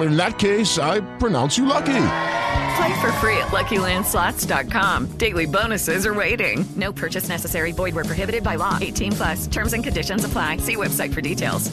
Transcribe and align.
In 0.00 0.16
that 0.16 0.38
case, 0.38 0.78
I 0.78 1.00
pronounce 1.18 1.58
you 1.58 1.66
lucky. 1.66 2.06
Play 2.76 3.00
for 3.00 3.12
free 3.20 3.36
at 3.36 3.48
LuckyLandSlots.com. 3.48 5.06
Daily 5.18 5.46
bonuses 5.46 6.06
are 6.06 6.14
waiting. 6.14 6.64
No 6.76 6.92
purchase 6.92 7.28
necessary. 7.28 7.72
Void 7.72 7.94
where 7.94 8.04
prohibited 8.04 8.42
by 8.42 8.56
law. 8.56 8.78
18 8.80 9.12
plus. 9.12 9.46
Terms 9.46 9.72
and 9.72 9.84
conditions 9.84 10.24
apply. 10.24 10.58
See 10.58 10.76
website 10.76 11.12
for 11.12 11.20
details. 11.20 11.70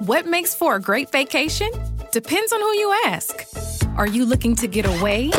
What 0.00 0.26
makes 0.26 0.54
for 0.54 0.76
a 0.76 0.80
great 0.80 1.10
vacation? 1.10 1.70
Depends 2.12 2.52
on 2.52 2.60
who 2.60 2.72
you 2.78 2.92
ask. 3.06 3.44
Are 3.96 4.06
you 4.06 4.24
looking 4.24 4.54
to 4.56 4.66
get 4.66 4.86
away 4.86 5.30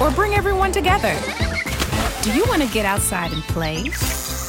or 0.00 0.10
bring 0.10 0.34
everyone 0.34 0.72
together? 0.72 1.14
Do 2.22 2.32
you 2.32 2.44
want 2.46 2.62
to 2.62 2.68
get 2.68 2.86
outside 2.86 3.32
and 3.32 3.42
play 3.44 3.80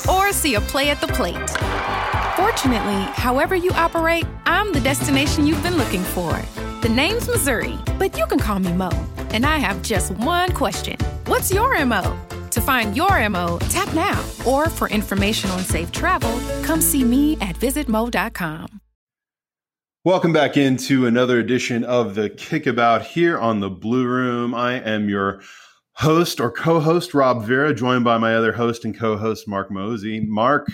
or 0.09 0.31
see 0.31 0.55
a 0.55 0.61
play 0.61 0.89
at 0.89 1.01
the 1.01 1.07
plate? 1.07 2.14
Fortunately, 2.47 3.01
however 3.13 3.55
you 3.55 3.71
operate, 3.71 4.23
I'm 4.45 4.71
the 4.71 4.79
destination 4.79 5.47
you've 5.47 5.63
been 5.63 5.77
looking 5.77 6.03
for. 6.03 6.39
The 6.81 6.89
name's 6.89 7.27
Missouri, 7.27 7.75
but 7.97 8.15
you 8.19 8.27
can 8.27 8.37
call 8.37 8.59
me 8.59 8.71
Mo. 8.71 8.91
And 9.31 9.47
I 9.47 9.57
have 9.57 9.81
just 9.81 10.11
one 10.11 10.51
question 10.51 10.95
What's 11.25 11.51
your 11.51 11.83
MO? 11.85 12.15
To 12.51 12.61
find 12.61 12.95
your 12.95 13.27
MO, 13.29 13.57
tap 13.69 13.91
now. 13.95 14.23
Or 14.45 14.69
for 14.69 14.87
information 14.89 15.49
on 15.49 15.61
safe 15.61 15.91
travel, 15.91 16.39
come 16.61 16.81
see 16.81 17.03
me 17.03 17.33
at 17.41 17.55
visitmo.com. 17.55 18.79
Welcome 20.03 20.31
back 20.31 20.55
into 20.55 21.07
another 21.07 21.39
edition 21.39 21.83
of 21.83 22.13
the 22.13 22.29
Kickabout 22.29 23.01
here 23.01 23.39
on 23.39 23.59
the 23.59 23.71
Blue 23.71 24.05
Room. 24.05 24.53
I 24.53 24.73
am 24.73 25.09
your 25.09 25.41
host 25.93 26.39
or 26.39 26.51
co-host 26.51 27.15
Rob 27.15 27.43
Vera, 27.43 27.73
joined 27.73 28.03
by 28.03 28.19
my 28.19 28.35
other 28.35 28.51
host 28.51 28.85
and 28.85 28.95
co-host 28.95 29.47
Mark 29.47 29.71
Mosey. 29.71 30.19
Mark, 30.19 30.67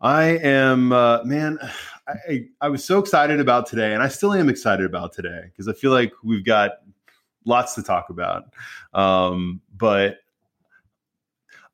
I 0.00 0.24
am 0.38 0.92
uh, 0.92 1.22
man. 1.24 1.58
I, 2.08 2.46
I 2.62 2.70
was 2.70 2.82
so 2.82 2.98
excited 2.98 3.38
about 3.38 3.66
today, 3.66 3.92
and 3.92 4.02
I 4.02 4.08
still 4.08 4.32
am 4.32 4.48
excited 4.48 4.86
about 4.86 5.12
today 5.12 5.42
because 5.44 5.68
I 5.68 5.74
feel 5.74 5.90
like 5.90 6.10
we've 6.24 6.44
got 6.44 6.78
lots 7.44 7.74
to 7.74 7.82
talk 7.82 8.08
about. 8.08 8.44
Um, 8.94 9.60
but 9.76 10.20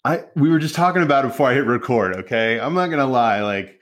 I 0.04 0.24
we 0.34 0.50
were 0.50 0.58
just 0.58 0.74
talking 0.74 1.02
about 1.02 1.24
it 1.24 1.28
before 1.28 1.50
I 1.50 1.54
hit 1.54 1.66
record. 1.66 2.16
Okay, 2.16 2.58
I'm 2.58 2.74
not 2.74 2.88
gonna 2.88 3.06
lie, 3.06 3.42
like. 3.42 3.80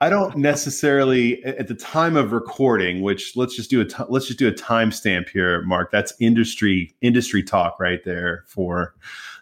I 0.00 0.10
don't 0.10 0.36
necessarily 0.36 1.42
at 1.44 1.66
the 1.66 1.74
time 1.74 2.16
of 2.16 2.30
recording, 2.30 3.02
which 3.02 3.36
let's 3.36 3.56
just 3.56 3.68
do 3.68 3.80
a 3.80 3.84
t- 3.84 4.04
let's 4.08 4.26
just 4.26 4.38
do 4.38 4.46
a 4.46 4.52
timestamp 4.52 5.28
here, 5.28 5.62
Mark. 5.62 5.90
That's 5.90 6.12
industry 6.20 6.94
industry 7.00 7.42
talk 7.42 7.80
right 7.80 7.98
there 8.04 8.44
for 8.46 8.94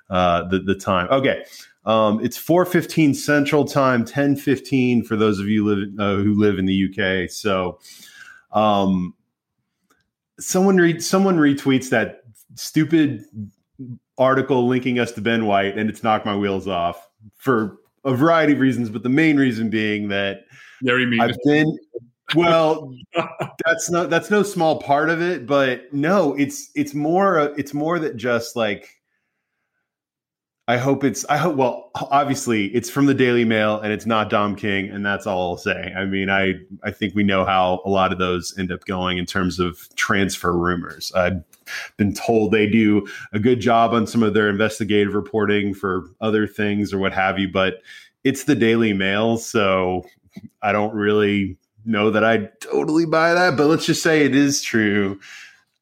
uh, 0.09 0.49
the 0.49 0.61
the 0.61 0.75
time. 0.75 1.09
Okay, 1.11 1.45
um, 1.87 2.23
it's 2.25 2.37
four 2.37 2.65
fifteen 2.67 3.15
Central 3.15 3.65
Time, 3.65 4.05
ten 4.05 4.37
fifteen 4.37 5.05
for 5.05 5.17
those 5.17 5.39
of 5.39 5.47
you 5.47 5.65
live, 5.65 5.89
uh, 5.99 6.23
who 6.23 6.35
live 6.35 6.59
in 6.59 6.67
the 6.67 6.91
UK. 6.91 7.31
So, 7.31 7.79
um, 8.53 9.15
someone 10.41 10.77
re- 10.77 11.01
someone 11.01 11.39
retweets 11.39 11.89
that 11.91 12.23
stupid 12.57 13.25
article 14.19 14.67
linking 14.67 14.99
us 14.99 15.13
to 15.13 15.21
Ben 15.21 15.47
White, 15.47 15.79
and 15.79 15.89
it's 15.89 16.03
knocked 16.03 16.27
my 16.27 16.37
wheels 16.37 16.67
off 16.67 17.09
for 17.37 17.79
a 18.05 18.15
variety 18.15 18.53
of 18.53 18.61
reasons, 18.61 18.91
but 18.91 19.05
the 19.05 19.09
main 19.09 19.37
reason 19.37 19.71
being 19.71 20.09
that 20.09 20.47
very 20.83 21.07
mean. 21.07 21.21
I've 21.21 21.37
been 21.45 21.79
well. 22.35 22.93
that's 23.65 23.91
not 23.91 24.11
that's 24.11 24.31
no 24.31 24.43
small 24.43 24.81
part 24.81 25.09
of 25.09 25.23
it, 25.23 25.47
but 25.47 25.93
no, 25.93 26.35
it's 26.35 26.71
it's 26.75 26.95
more 26.95 27.55
it's 27.57 27.73
more 27.73 28.01
that 28.01 28.17
just 28.17 28.57
like 28.57 28.96
I 30.69 30.79
hope 30.79 31.05
it's 31.05 31.25
I 31.27 31.37
hope 31.37 31.55
well 31.57 31.91
obviously 31.95 32.67
it's 32.75 32.91
from 32.91 33.07
the 33.07 33.15
Daily 33.15 33.45
Mail 33.45 33.79
and 33.79 33.93
it's 33.93 34.07
not 34.07 34.31
Dom 34.31 34.57
King 34.57 34.89
and 34.89 35.07
that's 35.07 35.27
all 35.27 35.53
I'll 35.53 35.57
say. 35.57 35.93
I 35.97 36.05
mean 36.07 36.29
I 36.29 36.55
I 36.83 36.91
think 36.91 37.15
we 37.15 37.23
know 37.23 37.45
how 37.45 37.83
a 37.85 37.91
lot 37.91 38.13
of 38.13 38.19
those 38.19 38.57
end 38.59 38.73
up 38.73 38.85
going 38.85 39.19
in 39.19 39.27
terms 39.27 39.61
of 39.61 39.89
transfer 39.95 40.53
rumors. 40.53 41.13
I've 41.15 41.45
been 41.97 42.15
told 42.15 42.51
they 42.51 42.67
do 42.67 43.07
a 43.33 43.39
good 43.39 43.61
job 43.61 43.93
on 43.93 44.07
some 44.07 44.23
of 44.23 44.35
their 44.35 44.49
investigative 44.49 45.15
reporting 45.15 45.73
for 45.73 46.11
other 46.21 46.47
things 46.47 46.93
or 46.93 46.99
what 46.99 47.13
have 47.13 47.39
you, 47.39 47.49
but 47.49 47.83
it's 48.25 48.45
the 48.45 48.57
Daily 48.57 48.93
Mail, 48.93 49.37
so 49.37 50.05
I 50.63 50.73
don't 50.73 50.95
really 50.95 51.57
know 51.85 52.11
that 52.11 52.25
I 52.25 52.51
totally 52.61 53.07
buy 53.07 53.35
that, 53.35 53.57
but 53.57 53.67
let's 53.67 53.87
just 53.87 54.03
say 54.03 54.25
it 54.25 54.35
is 54.35 54.63
true. 54.63 55.21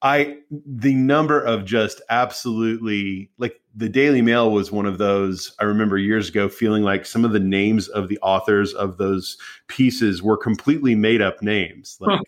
I 0.03 0.37
the 0.51 0.95
number 0.95 1.41
of 1.41 1.65
just 1.65 2.03
absolutely 2.11 3.31
like 3.39 3.59
the 3.77 3.89
Daily 3.89 4.23
Mail 4.23 4.51
was 4.51 4.71
one 4.71 4.87
of 4.87 4.99
those 4.99 5.55
I 5.61 5.65
remember 5.65 5.99
years 5.99 6.29
ago 6.29 6.49
feeling 6.49 6.83
like 6.83 7.07
some 7.07 7.25
of 7.25 7.33
the 7.33 7.41
names 7.41 7.89
of 7.89 8.09
the 8.09 8.19
authors 8.19 8.73
of 8.75 8.99
those 8.99 9.37
pieces 9.69 10.23
were 10.23 10.37
completely 10.37 10.95
made 10.95 11.23
up 11.23 11.43
names. 11.43 11.99
Like 12.07 12.21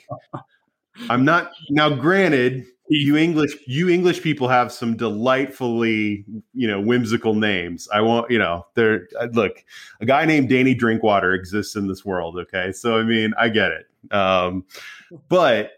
I'm 1.11 1.27
not 1.27 1.51
now 1.69 1.91
granted 1.91 2.65
you 2.89 3.17
English 3.17 3.53
you 3.67 3.89
English 3.89 4.23
people 4.23 4.49
have 4.49 4.73
some 4.73 4.97
delightfully 4.97 6.25
you 6.55 6.67
know 6.67 6.81
whimsical 6.81 7.35
names. 7.35 7.89
I 7.93 8.01
won't, 8.01 8.31
you 8.31 8.39
know 8.39 8.67
there 8.75 9.09
look 9.33 9.65
a 10.01 10.07
guy 10.07 10.25
named 10.25 10.49
Danny 10.49 10.75
Drinkwater 10.75 11.35
exists 11.35 11.77
in 11.77 11.87
this 11.89 12.05
world. 12.05 12.39
Okay, 12.39 12.73
so 12.73 12.99
I 12.99 13.03
mean 13.03 13.35
I 13.39 13.49
get 13.49 13.73
it, 13.73 14.13
um, 14.13 14.65
but 15.29 15.76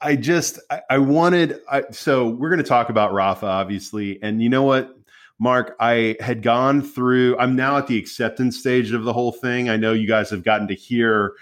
I 0.00 0.16
just 0.16 0.58
I, 0.70 0.80
I 0.90 0.98
wanted 0.98 1.60
I, 1.70 1.84
so 1.90 2.28
we're 2.28 2.50
going 2.50 2.62
to 2.62 2.68
talk 2.68 2.88
about 2.88 3.12
Rafa 3.12 3.46
obviously, 3.46 4.22
and 4.22 4.42
you 4.42 4.48
know 4.48 4.62
what. 4.62 4.96
Mark, 5.42 5.74
I 5.80 6.16
had 6.20 6.42
gone 6.42 6.82
through, 6.82 7.34
I'm 7.38 7.56
now 7.56 7.78
at 7.78 7.86
the 7.86 7.96
acceptance 7.96 8.58
stage 8.58 8.92
of 8.92 9.04
the 9.04 9.12
whole 9.14 9.32
thing. 9.32 9.70
I 9.70 9.78
know 9.78 9.94
you 9.94 10.06
guys 10.06 10.28
have 10.28 10.44
gotten 10.44 10.68
to 10.68 10.74
hear 10.74 11.32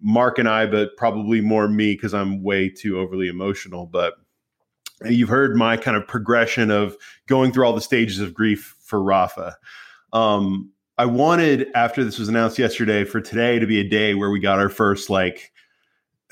Mark 0.00 0.40
and 0.40 0.48
I, 0.48 0.66
but 0.66 0.96
probably 0.96 1.40
more 1.40 1.68
me 1.68 1.94
because 1.94 2.14
I'm 2.14 2.42
way 2.42 2.68
too 2.68 2.98
overly 2.98 3.28
emotional. 3.28 3.86
But 3.86 4.14
you've 5.04 5.28
heard 5.28 5.54
my 5.54 5.76
kind 5.76 5.96
of 5.96 6.08
progression 6.08 6.72
of 6.72 6.96
going 7.28 7.52
through 7.52 7.64
all 7.64 7.72
the 7.72 7.80
stages 7.80 8.18
of 8.18 8.34
grief 8.34 8.74
for 8.80 9.00
Rafa. 9.00 9.56
Um, 10.12 10.72
I 10.98 11.06
wanted, 11.06 11.68
after 11.76 12.02
this 12.02 12.18
was 12.18 12.28
announced 12.28 12.58
yesterday, 12.58 13.04
for 13.04 13.20
today 13.20 13.60
to 13.60 13.66
be 13.68 13.78
a 13.78 13.88
day 13.88 14.16
where 14.16 14.30
we 14.30 14.40
got 14.40 14.58
our 14.58 14.68
first 14.68 15.10
like 15.10 15.52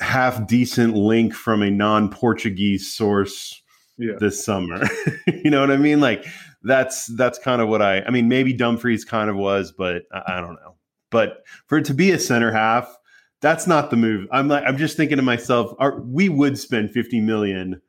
half 0.02 0.46
decent 0.46 0.94
link 0.94 1.32
from 1.34 1.62
a 1.62 1.70
non 1.70 2.10
Portuguese 2.10 2.92
source 2.92 3.62
Yeah. 3.98 4.14
this 4.18 4.44
summer. 4.44 4.82
you 5.26 5.50
know 5.50 5.60
what 5.60 5.70
I 5.70 5.76
mean? 5.76 6.00
Like 6.00 6.24
that's 6.62 7.06
that's 7.16 7.38
kind 7.38 7.60
of 7.62 7.68
what 7.68 7.82
I 7.82 8.02
I 8.02 8.10
mean 8.10 8.28
maybe 8.28 8.52
Dumfries 8.52 9.04
kind 9.04 9.30
of 9.30 9.36
was, 9.36 9.72
but 9.72 10.02
I, 10.12 10.22
I 10.36 10.40
don't 10.40 10.54
know. 10.54 10.76
But 11.10 11.42
for 11.66 11.78
it 11.78 11.84
to 11.86 11.94
be 11.94 12.10
a 12.12 12.18
center 12.18 12.50
half, 12.52 12.94
that's 13.40 13.66
not 13.66 13.90
the 13.90 13.96
move. 13.96 14.28
I'm 14.32 14.48
like 14.48 14.64
I'm 14.66 14.76
just 14.76 14.96
thinking 14.96 15.16
to 15.16 15.22
myself, 15.22 15.74
our, 15.78 16.00
we 16.02 16.28
would 16.28 16.58
spend 16.58 16.90
50 16.90 17.20
million 17.20 17.80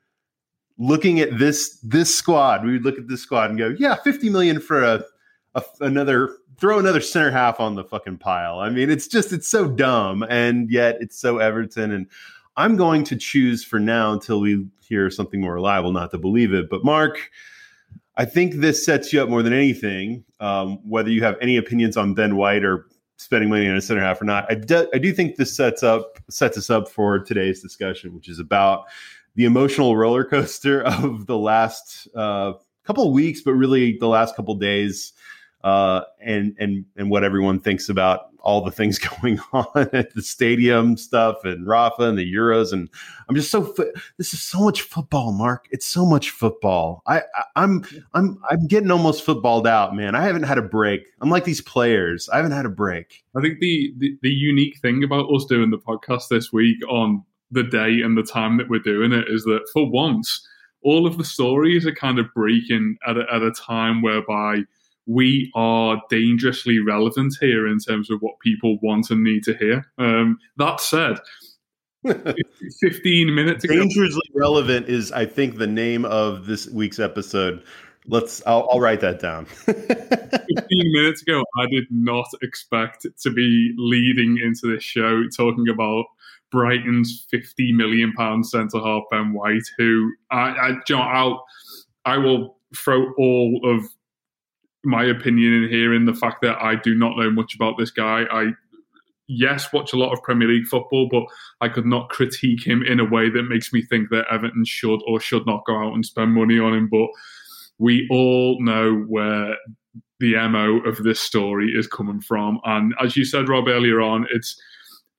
looking 0.78 1.20
at 1.20 1.38
this 1.38 1.78
this 1.82 2.14
squad. 2.14 2.64
We 2.64 2.72
would 2.72 2.84
look 2.84 2.98
at 2.98 3.08
this 3.08 3.22
squad 3.22 3.50
and 3.50 3.58
go, 3.58 3.74
yeah, 3.78 3.94
50 3.96 4.30
million 4.30 4.60
for 4.60 4.82
a 4.82 5.04
a, 5.54 5.62
another 5.80 6.36
throw 6.58 6.78
another 6.78 7.00
center 7.00 7.30
half 7.30 7.60
on 7.60 7.74
the 7.74 7.84
fucking 7.84 8.18
pile. 8.18 8.58
I 8.58 8.70
mean, 8.70 8.90
it's 8.90 9.06
just 9.06 9.32
it's 9.32 9.48
so 9.48 9.68
dumb, 9.68 10.24
and 10.28 10.70
yet 10.70 10.98
it's 11.00 11.18
so 11.18 11.38
Everton. 11.38 11.90
And 11.90 12.06
I'm 12.56 12.76
going 12.76 13.04
to 13.04 13.16
choose 13.16 13.64
for 13.64 13.80
now 13.80 14.12
until 14.12 14.40
we 14.40 14.66
hear 14.80 15.10
something 15.10 15.40
more 15.40 15.54
reliable, 15.54 15.92
not 15.92 16.10
to 16.12 16.18
believe 16.18 16.52
it. 16.52 16.68
But 16.70 16.84
Mark, 16.84 17.30
I 18.16 18.24
think 18.24 18.54
this 18.54 18.84
sets 18.84 19.12
you 19.12 19.22
up 19.22 19.28
more 19.28 19.42
than 19.42 19.52
anything. 19.52 20.24
Um, 20.40 20.78
whether 20.88 21.10
you 21.10 21.22
have 21.24 21.36
any 21.40 21.56
opinions 21.56 21.96
on 21.96 22.14
Ben 22.14 22.36
White 22.36 22.64
or 22.64 22.86
spending 23.16 23.48
money 23.48 23.68
on 23.68 23.76
a 23.76 23.80
center 23.80 24.00
half 24.00 24.20
or 24.20 24.24
not, 24.24 24.50
I 24.50 24.54
do, 24.54 24.88
I 24.94 24.98
do 24.98 25.12
think 25.12 25.36
this 25.36 25.54
sets 25.54 25.82
up 25.82 26.18
sets 26.30 26.56
us 26.56 26.70
up 26.70 26.88
for 26.88 27.18
today's 27.18 27.60
discussion, 27.60 28.14
which 28.14 28.28
is 28.28 28.38
about 28.38 28.84
the 29.34 29.44
emotional 29.44 29.96
roller 29.96 30.24
coaster 30.24 30.82
of 30.84 31.26
the 31.26 31.38
last 31.38 32.08
uh, 32.14 32.52
couple 32.84 33.06
of 33.06 33.12
weeks, 33.12 33.40
but 33.40 33.52
really 33.52 33.96
the 33.98 34.08
last 34.08 34.36
couple 34.36 34.54
days, 34.54 35.12
uh, 35.64 36.04
and 36.20 36.54
and 36.60 36.84
and 36.96 37.10
what 37.10 37.24
everyone 37.24 37.58
thinks 37.58 37.88
about 37.88 38.28
all 38.40 38.60
the 38.62 38.70
things 38.70 38.98
going 39.20 39.40
on 39.54 39.88
at 39.94 40.14
the 40.14 40.22
stadium 40.22 40.96
stuff 40.98 41.38
and 41.44 41.66
Rafa 41.66 42.02
and 42.02 42.18
the 42.18 42.32
Euros. 42.32 42.72
And 42.72 42.90
I'm 43.28 43.34
just 43.34 43.50
so 43.50 43.74
this 44.18 44.34
is 44.34 44.42
so 44.42 44.60
much 44.60 44.82
football, 44.82 45.32
Mark. 45.32 45.66
It's 45.70 45.86
so 45.86 46.04
much 46.04 46.30
football. 46.30 47.02
I, 47.06 47.20
I 47.20 47.62
am 47.64 47.82
I'm, 47.92 48.04
I'm 48.12 48.38
I'm 48.50 48.66
getting 48.66 48.90
almost 48.90 49.24
footballed 49.24 49.66
out, 49.66 49.96
man. 49.96 50.14
I 50.14 50.22
haven't 50.22 50.42
had 50.42 50.58
a 50.58 50.62
break. 50.62 51.06
I'm 51.22 51.30
like 51.30 51.44
these 51.44 51.62
players. 51.62 52.28
I 52.28 52.36
haven't 52.36 52.52
had 52.52 52.66
a 52.66 52.70
break. 52.70 53.24
I 53.34 53.40
think 53.40 53.58
the, 53.60 53.94
the 53.96 54.18
the 54.20 54.30
unique 54.30 54.78
thing 54.78 55.02
about 55.02 55.32
us 55.34 55.46
doing 55.46 55.70
the 55.70 55.78
podcast 55.78 56.28
this 56.28 56.52
week 56.52 56.76
on 56.88 57.24
the 57.50 57.62
day 57.62 58.02
and 58.02 58.18
the 58.18 58.22
time 58.22 58.58
that 58.58 58.68
we're 58.68 58.80
doing 58.80 59.12
it 59.12 59.28
is 59.28 59.44
that 59.44 59.66
for 59.72 59.90
once, 59.90 60.46
all 60.82 61.06
of 61.06 61.16
the 61.16 61.24
stories 61.24 61.86
are 61.86 61.94
kind 61.94 62.18
of 62.18 62.26
breaking 62.34 62.98
at 63.06 63.16
a, 63.16 63.24
at 63.32 63.42
a 63.42 63.52
time 63.52 64.02
whereby 64.02 64.64
we 65.06 65.50
are 65.54 66.00
dangerously 66.10 66.78
relevant 66.78 67.34
here 67.40 67.66
in 67.66 67.78
terms 67.78 68.10
of 68.10 68.20
what 68.20 68.38
people 68.40 68.78
want 68.82 69.10
and 69.10 69.22
need 69.22 69.42
to 69.44 69.54
hear. 69.54 69.84
Um, 69.98 70.38
that 70.56 70.80
said, 70.80 71.18
15 72.80 73.34
minutes 73.34 73.64
ago. 73.64 73.74
Dangerously 73.74 74.22
relevant 74.34 74.88
is, 74.88 75.12
I 75.12 75.26
think, 75.26 75.56
the 75.56 75.66
name 75.66 76.04
of 76.04 76.46
this 76.46 76.68
week's 76.68 76.98
episode. 76.98 77.62
Let's, 78.06 78.42
I'll, 78.46 78.68
I'll 78.70 78.80
write 78.80 79.00
that 79.00 79.20
down. 79.20 79.46
15 79.46 79.84
minutes 80.68 81.22
ago, 81.22 81.42
I 81.56 81.66
did 81.66 81.84
not 81.90 82.26
expect 82.42 83.06
to 83.22 83.30
be 83.30 83.72
leading 83.78 84.38
into 84.42 84.74
this 84.74 84.84
show 84.84 85.24
talking 85.34 85.68
about 85.70 86.04
Brighton's 86.50 87.26
50 87.30 87.72
million 87.72 88.12
pound 88.12 88.46
centre 88.46 88.78
half 88.78 89.02
Ben 89.10 89.32
White, 89.32 89.64
who 89.78 90.12
I, 90.30 90.36
I, 90.36 90.68
you 90.86 90.96
know, 90.96 91.02
I'll, 91.02 91.44
I 92.04 92.18
will 92.18 92.58
throw 92.76 93.12
all 93.16 93.60
of 93.64 93.88
my 94.84 95.04
opinion 95.04 95.52
in 95.64 95.68
here 95.68 95.94
in 95.94 96.04
the 96.04 96.14
fact 96.14 96.42
that 96.42 96.62
I 96.62 96.76
do 96.76 96.94
not 96.94 97.16
know 97.16 97.30
much 97.30 97.54
about 97.54 97.78
this 97.78 97.90
guy. 97.90 98.24
I 98.30 98.52
yes 99.26 99.72
watch 99.72 99.92
a 99.92 99.96
lot 99.96 100.12
of 100.12 100.22
Premier 100.22 100.48
League 100.48 100.66
football, 100.66 101.08
but 101.10 101.24
I 101.60 101.68
could 101.68 101.86
not 101.86 102.10
critique 102.10 102.66
him 102.66 102.82
in 102.82 103.00
a 103.00 103.04
way 103.04 103.30
that 103.30 103.44
makes 103.44 103.72
me 103.72 103.82
think 103.82 104.10
that 104.10 104.26
Everton 104.30 104.64
should 104.64 105.00
or 105.06 105.20
should 105.20 105.46
not 105.46 105.64
go 105.66 105.76
out 105.76 105.94
and 105.94 106.04
spend 106.04 106.34
money 106.34 106.58
on 106.58 106.74
him. 106.74 106.88
But 106.90 107.08
we 107.78 108.06
all 108.10 108.62
know 108.62 109.04
where 109.08 109.56
the 110.20 110.34
mo 110.48 110.78
of 110.86 111.02
this 111.02 111.20
story 111.20 111.72
is 111.74 111.86
coming 111.86 112.20
from, 112.20 112.60
and 112.64 112.94
as 113.02 113.16
you 113.16 113.24
said, 113.24 113.48
Rob 113.48 113.68
earlier 113.68 114.00
on, 114.00 114.26
it's 114.32 114.60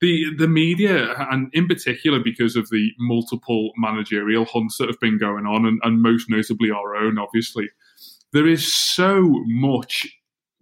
the 0.01 0.25
the 0.37 0.47
media, 0.47 1.15
and 1.31 1.49
in 1.53 1.67
particular 1.67 2.19
because 2.19 2.55
of 2.55 2.69
the 2.69 2.91
multiple 2.99 3.71
managerial 3.77 4.45
hunts 4.45 4.77
that 4.77 4.87
have 4.87 4.99
been 4.99 5.17
going 5.17 5.45
on, 5.45 5.65
and, 5.65 5.79
and 5.83 6.01
most 6.01 6.29
notably 6.29 6.71
our 6.71 6.95
own, 6.95 7.17
obviously 7.17 7.69
there 8.35 8.47
is 8.47 8.75
so 8.75 9.43
much 9.47 10.05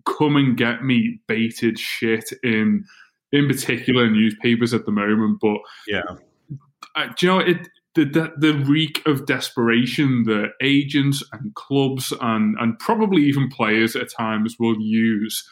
come 0.06 0.36
and 0.36 0.58
get 0.58 0.84
me 0.84 1.20
baited 1.28 1.80
shit 1.80 2.31
in 2.44 2.86
in 3.31 3.48
particular 3.48 4.10
newspapers 4.10 4.74
at 4.74 4.86
the 4.86 4.92
moment 4.92 5.38
but 5.42 5.58
yeah. 5.88 6.02
Uh, 6.96 7.08
do 7.18 7.25
you 7.25 7.31
know 7.31 7.40
it 7.40 7.68
the, 7.96 8.06
the, 8.06 8.34
the 8.38 8.54
reek 8.66 9.02
of 9.06 9.25
desperation 9.25 10.24
that 10.24 10.52
agents 10.62 11.24
and 11.31 11.54
clubs 11.56 12.14
and 12.22 12.56
and 12.60 12.78
probably 12.80 13.24
even 13.24 13.50
players 13.50 13.96
at 13.96 14.12
times 14.12 14.58
will 14.60 14.80
use 14.80 15.48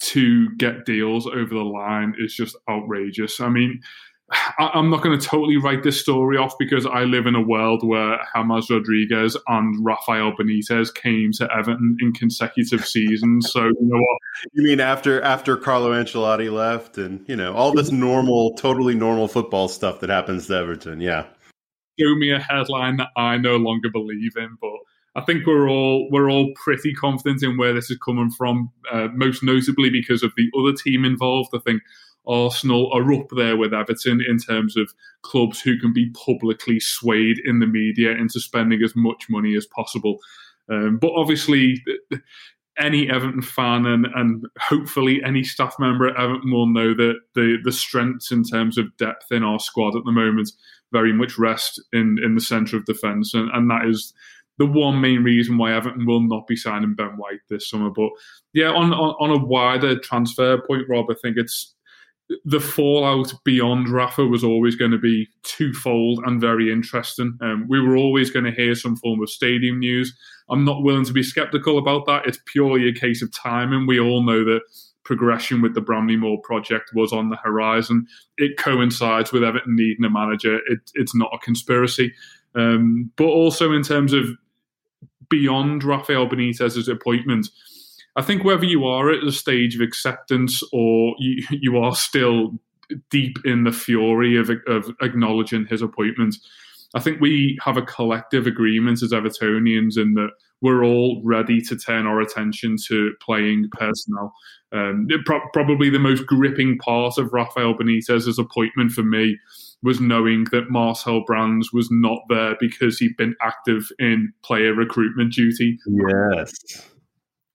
to 0.00 0.48
get 0.56 0.84
deals 0.84 1.26
over 1.26 1.54
the 1.54 1.64
line 1.64 2.14
is 2.18 2.34
just 2.34 2.56
outrageous. 2.70 3.40
I 3.40 3.48
mean 3.48 3.80
I'm 4.58 4.90
not 4.90 5.02
going 5.02 5.18
to 5.18 5.26
totally 5.26 5.56
write 5.56 5.82
this 5.82 6.00
story 6.00 6.36
off 6.36 6.54
because 6.58 6.86
I 6.86 7.04
live 7.04 7.26
in 7.26 7.34
a 7.34 7.40
world 7.40 7.86
where 7.86 8.18
James 8.34 8.70
Rodriguez 8.70 9.36
and 9.46 9.84
Rafael 9.84 10.32
Benitez 10.32 10.94
came 10.94 11.32
to 11.32 11.48
Everton 11.54 11.96
in 12.00 12.12
consecutive 12.12 12.86
seasons. 12.86 13.50
So 13.50 13.64
you 13.64 13.76
know 13.80 13.98
what? 13.98 14.18
You 14.52 14.62
mean 14.62 14.80
after 14.80 15.20
after 15.22 15.56
Carlo 15.56 15.92
Ancelotti 15.92 16.52
left, 16.52 16.98
and 16.98 17.24
you 17.28 17.36
know 17.36 17.54
all 17.54 17.72
this 17.72 17.90
normal, 17.90 18.54
totally 18.54 18.94
normal 18.94 19.28
football 19.28 19.68
stuff 19.68 20.00
that 20.00 20.10
happens 20.10 20.46
to 20.48 20.54
Everton? 20.54 21.00
Yeah. 21.00 21.24
Show 22.00 22.14
me 22.14 22.30
a 22.30 22.38
headline 22.38 22.98
that 22.98 23.08
I 23.16 23.38
no 23.38 23.56
longer 23.56 23.88
believe 23.90 24.36
in, 24.36 24.56
but 24.60 24.70
I 25.16 25.22
think 25.22 25.46
we're 25.46 25.68
all 25.68 26.08
we're 26.10 26.30
all 26.30 26.52
pretty 26.54 26.92
confident 26.92 27.42
in 27.42 27.56
where 27.56 27.72
this 27.72 27.90
is 27.90 27.98
coming 27.98 28.30
from. 28.30 28.70
Uh, 28.92 29.08
most 29.14 29.42
notably 29.42 29.90
because 29.90 30.22
of 30.22 30.32
the 30.36 30.48
other 30.56 30.72
team 30.72 31.04
involved. 31.04 31.50
I 31.54 31.58
think 31.58 31.82
Arsenal 32.28 32.92
are 32.92 33.12
up 33.12 33.28
there 33.34 33.56
with 33.56 33.72
Everton 33.72 34.20
in 34.26 34.38
terms 34.38 34.76
of 34.76 34.92
clubs 35.22 35.60
who 35.60 35.78
can 35.78 35.92
be 35.92 36.10
publicly 36.10 36.78
swayed 36.78 37.38
in 37.44 37.60
the 37.60 37.66
media 37.66 38.12
into 38.12 38.40
spending 38.40 38.82
as 38.82 38.94
much 38.94 39.26
money 39.30 39.56
as 39.56 39.66
possible. 39.66 40.18
Um, 40.70 40.98
but 41.00 41.12
obviously, 41.16 41.82
any 42.78 43.10
Everton 43.10 43.42
fan 43.42 43.86
and, 43.86 44.06
and 44.14 44.46
hopefully 44.58 45.20
any 45.24 45.42
staff 45.42 45.74
member 45.78 46.08
at 46.08 46.16
Everton 46.16 46.52
will 46.52 46.72
know 46.72 46.94
that 46.94 47.14
the, 47.34 47.56
the 47.64 47.72
strengths 47.72 48.30
in 48.30 48.44
terms 48.44 48.78
of 48.78 48.96
depth 48.96 49.32
in 49.32 49.42
our 49.42 49.58
squad 49.58 49.96
at 49.96 50.04
the 50.04 50.12
moment 50.12 50.50
very 50.92 51.12
much 51.12 51.38
rest 51.38 51.82
in, 51.92 52.18
in 52.22 52.34
the 52.34 52.40
centre 52.40 52.76
of 52.76 52.84
defence. 52.84 53.34
And, 53.34 53.50
and 53.52 53.70
that 53.70 53.86
is 53.86 54.12
the 54.58 54.66
one 54.66 55.00
main 55.00 55.22
reason 55.22 55.58
why 55.58 55.72
Everton 55.72 56.06
will 56.06 56.20
not 56.20 56.46
be 56.46 56.56
signing 56.56 56.94
Ben 56.94 57.16
White 57.16 57.40
this 57.48 57.68
summer. 57.68 57.90
But 57.90 58.10
yeah, 58.52 58.70
on, 58.70 58.92
on, 58.92 59.14
on 59.20 59.30
a 59.30 59.44
wider 59.44 59.98
transfer 59.98 60.58
point, 60.58 60.88
Rob, 60.88 61.06
I 61.10 61.14
think 61.20 61.36
it's 61.36 61.74
the 62.44 62.60
fallout 62.60 63.32
beyond 63.44 63.88
Rafa 63.88 64.26
was 64.26 64.44
always 64.44 64.76
going 64.76 64.90
to 64.90 64.98
be 64.98 65.28
twofold 65.42 66.20
and 66.26 66.40
very 66.40 66.70
interesting. 66.70 67.38
Um, 67.40 67.66
we 67.68 67.80
were 67.80 67.96
always 67.96 68.30
going 68.30 68.44
to 68.44 68.50
hear 68.50 68.74
some 68.74 68.96
form 68.96 69.22
of 69.22 69.30
stadium 69.30 69.78
news. 69.78 70.16
I'm 70.50 70.64
not 70.64 70.82
willing 70.82 71.04
to 71.06 71.12
be 71.12 71.22
skeptical 71.22 71.78
about 71.78 72.06
that. 72.06 72.26
It's 72.26 72.38
purely 72.46 72.88
a 72.88 72.92
case 72.92 73.22
of 73.22 73.32
timing. 73.32 73.86
We 73.86 73.98
all 73.98 74.22
know 74.22 74.44
that 74.44 74.60
progression 75.04 75.62
with 75.62 75.74
the 75.74 75.80
Bramley-Moore 75.80 76.42
project 76.42 76.90
was 76.94 77.14
on 77.14 77.30
the 77.30 77.36
horizon. 77.36 78.06
It 78.36 78.58
coincides 78.58 79.32
with 79.32 79.42
Everton 79.42 79.74
needing 79.74 80.04
a 80.04 80.10
manager. 80.10 80.56
It, 80.66 80.80
it's 80.94 81.14
not 81.14 81.30
a 81.32 81.38
conspiracy. 81.38 82.12
Um, 82.54 83.10
but 83.16 83.24
also 83.24 83.72
in 83.72 83.82
terms 83.82 84.12
of 84.12 84.26
beyond 85.30 85.82
Rafael 85.82 86.26
Benitez's 86.26 86.88
appointment, 86.88 87.48
I 88.18 88.22
think 88.22 88.42
whether 88.42 88.64
you 88.64 88.84
are 88.84 89.12
at 89.12 89.24
the 89.24 89.30
stage 89.30 89.76
of 89.76 89.80
acceptance 89.80 90.60
or 90.72 91.14
you, 91.20 91.44
you 91.50 91.78
are 91.78 91.94
still 91.94 92.58
deep 93.10 93.36
in 93.44 93.62
the 93.62 93.70
fury 93.70 94.36
of, 94.36 94.50
of 94.66 94.90
acknowledging 95.00 95.66
his 95.66 95.82
appointment, 95.82 96.34
I 96.96 97.00
think 97.00 97.20
we 97.20 97.56
have 97.62 97.76
a 97.76 97.82
collective 97.82 98.48
agreement 98.48 99.04
as 99.04 99.12
Evertonians 99.12 99.96
in 99.96 100.14
that 100.14 100.30
we're 100.60 100.84
all 100.84 101.22
ready 101.24 101.60
to 101.60 101.76
turn 101.76 102.08
our 102.08 102.20
attention 102.20 102.74
to 102.88 103.12
playing 103.22 103.68
personnel. 103.70 104.34
Um, 104.72 105.06
pro- 105.24 105.48
probably 105.52 105.88
the 105.88 106.00
most 106.00 106.26
gripping 106.26 106.76
part 106.78 107.18
of 107.18 107.32
Rafael 107.32 107.74
Benitez's 107.74 108.40
appointment 108.40 108.90
for 108.90 109.04
me 109.04 109.38
was 109.84 110.00
knowing 110.00 110.44
that 110.50 110.70
Marcel 110.70 111.22
Brands 111.24 111.72
was 111.72 111.88
not 111.92 112.18
there 112.28 112.56
because 112.58 112.98
he'd 112.98 113.16
been 113.16 113.36
active 113.40 113.86
in 114.00 114.32
player 114.42 114.74
recruitment 114.74 115.34
duty. 115.34 115.78
Yes 115.86 116.88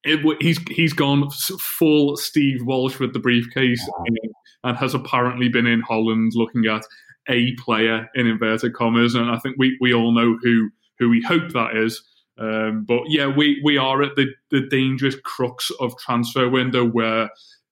it, 0.03 0.37
he's 0.41 0.59
he's 0.69 0.93
gone 0.93 1.29
full 1.31 2.17
Steve 2.17 2.59
Walsh 2.65 2.99
with 2.99 3.13
the 3.13 3.19
briefcase 3.19 3.87
and 4.63 4.77
has 4.77 4.93
apparently 4.93 5.49
been 5.49 5.67
in 5.67 5.81
Holland 5.81 6.33
looking 6.35 6.65
at 6.65 6.83
a 7.29 7.53
player 7.55 8.09
in 8.15 8.27
inverted 8.27 8.73
commas, 8.73 9.15
and 9.15 9.29
I 9.29 9.37
think 9.39 9.55
we, 9.57 9.77
we 9.79 9.93
all 9.93 10.11
know 10.11 10.37
who 10.41 10.69
who 10.99 11.09
we 11.09 11.21
hope 11.21 11.51
that 11.53 11.75
is. 11.75 12.01
Um, 12.37 12.85
but 12.87 13.03
yeah, 13.07 13.27
we, 13.27 13.61
we 13.63 13.77
are 13.77 14.01
at 14.01 14.15
the, 14.15 14.25
the 14.49 14.67
dangerous 14.67 15.15
crux 15.23 15.71
of 15.79 15.95
transfer 15.99 16.49
window 16.49 16.83
where 16.83 17.29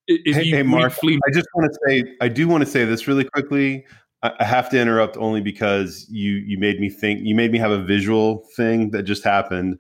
if 0.07 0.35
hey, 0.35 0.43
you 0.43 0.55
hey 0.55 0.63
Mark, 0.63 1.00
briefly... 1.00 1.19
I 1.27 1.31
just 1.33 1.47
want 1.55 1.71
to 1.71 1.79
say 1.88 2.15
I 2.21 2.27
do 2.27 2.47
want 2.47 2.63
to 2.63 2.69
say 2.69 2.85
this 2.85 3.07
really 3.07 3.23
quickly. 3.25 3.85
I 4.23 4.43
have 4.43 4.69
to 4.69 4.79
interrupt 4.79 5.17
only 5.17 5.41
because 5.41 6.05
you 6.09 6.33
you 6.33 6.59
made 6.59 6.79
me 6.79 6.89
think 6.89 7.21
you 7.23 7.35
made 7.35 7.51
me 7.51 7.57
have 7.57 7.71
a 7.71 7.83
visual 7.83 8.47
thing 8.55 8.91
that 8.91 9.03
just 9.03 9.23
happened. 9.23 9.79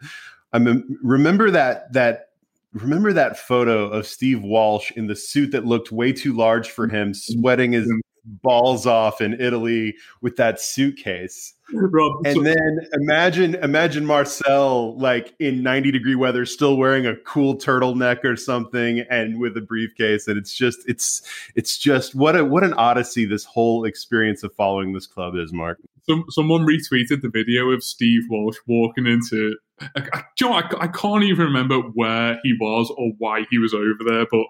I 0.51 0.59
remember 1.03 1.51
that 1.51 1.93
that 1.93 2.30
remember 2.73 3.13
that 3.13 3.37
photo 3.37 3.87
of 3.87 4.07
Steve 4.07 4.43
Walsh 4.43 4.91
in 4.91 5.07
the 5.07 5.15
suit 5.15 5.51
that 5.51 5.65
looked 5.65 5.91
way 5.91 6.11
too 6.13 6.33
large 6.33 6.69
for 6.69 6.87
him, 6.87 7.13
sweating 7.13 7.73
his 7.73 7.91
balls 8.25 8.85
off 8.85 9.21
in 9.21 9.39
Italy 9.39 9.95
with 10.21 10.35
that 10.37 10.59
suitcase. 10.59 11.53
Rob, 11.73 12.25
and 12.25 12.35
so- 12.35 12.43
then 12.43 12.79
imagine 12.93 13.55
imagine 13.55 14.05
Marcel 14.05 14.97
like 14.97 15.33
in 15.39 15.63
90 15.63 15.91
degree 15.91 16.15
weather 16.15 16.45
still 16.45 16.75
wearing 16.75 17.05
a 17.05 17.15
cool 17.15 17.57
turtleneck 17.57 18.25
or 18.25 18.35
something 18.35 19.05
and 19.09 19.39
with 19.39 19.55
a 19.55 19.61
briefcase 19.61 20.27
and 20.27 20.37
it's 20.37 20.53
just 20.53 20.79
it's 20.85 21.21
it's 21.55 21.77
just 21.77 22.13
what 22.13 22.35
a 22.35 22.43
what 22.43 22.65
an 22.65 22.73
odyssey 22.73 23.25
this 23.25 23.45
whole 23.45 23.85
experience 23.85 24.43
of 24.43 24.53
following 24.55 24.91
this 24.91 25.07
club 25.07 25.35
is 25.35 25.53
Mark. 25.53 25.79
Some, 26.09 26.25
someone 26.29 26.65
retweeted 26.65 27.21
the 27.21 27.29
video 27.31 27.69
of 27.69 27.83
Steve 27.83 28.23
Walsh 28.29 28.57
walking 28.67 29.05
into. 29.05 29.55
I, 29.95 30.07
I, 30.13 30.23
you 30.39 30.47
know, 30.49 30.53
I, 30.53 30.69
I 30.79 30.87
can't 30.87 31.23
even 31.23 31.45
remember 31.45 31.79
where 31.79 32.39
he 32.43 32.53
was 32.59 32.91
or 32.97 33.11
why 33.17 33.45
he 33.49 33.57
was 33.57 33.73
over 33.73 33.97
there, 34.05 34.25
but 34.29 34.45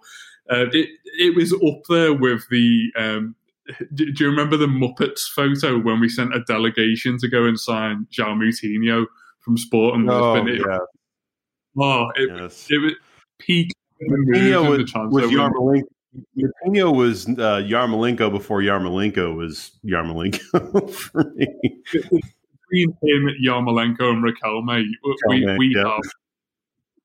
uh, 0.50 0.66
it 0.74 0.90
it 1.20 1.36
was 1.36 1.54
up 1.54 1.82
there 1.90 2.14
with 2.14 2.48
the. 2.50 2.92
Um, 2.98 3.36
do, 3.94 4.12
do 4.12 4.24
you 4.26 4.30
remember 4.30 4.58
the 4.58 4.66
Muppets 4.68 5.22
photo 5.34 5.80
when 5.80 6.00
we 6.00 6.10
sent 6.10 6.36
a 6.36 6.42
delegation 6.48 7.18
to 7.20 7.28
go 7.30 7.46
and 7.46 7.58
sign 7.60 8.06
João 8.12 8.36
Moutinho 8.38 9.06
from 9.40 9.58
Sporting 9.58 10.10
Oh, 10.10 10.34
Lisbon? 10.34 10.48
It- 10.56 10.62
yeah. 10.68 10.78
oh, 11.80 12.06
it, 12.16 12.30
Yes. 12.36 12.68
it 12.70 12.78
was 12.82 12.94
peak. 13.40 13.72
Moutinho 14.02 14.66
moves 14.78 14.94
in 14.94 15.02
the 15.04 15.08
was, 15.10 15.24
was. 15.24 15.32
Yarmolenko. 15.32 15.84
Moutinho 16.38 16.94
was 16.96 17.28
uh, 17.28 17.62
Yarmolenko 17.64 18.32
before 18.32 18.62
Yarmolenko 18.62 19.36
was 19.36 19.72
Yarmolenko 19.86 20.92
for 20.94 21.32
me. 21.36 21.48
Between 22.72 22.98
him, 23.04 23.30
Yarmolenko, 23.44 24.12
and 24.12 24.24
Riquelme, 24.24 24.84
we, 25.04 25.18
Riquelme, 25.30 25.58
we 25.58 25.74
yeah. 25.76 25.84
have 25.84 26.02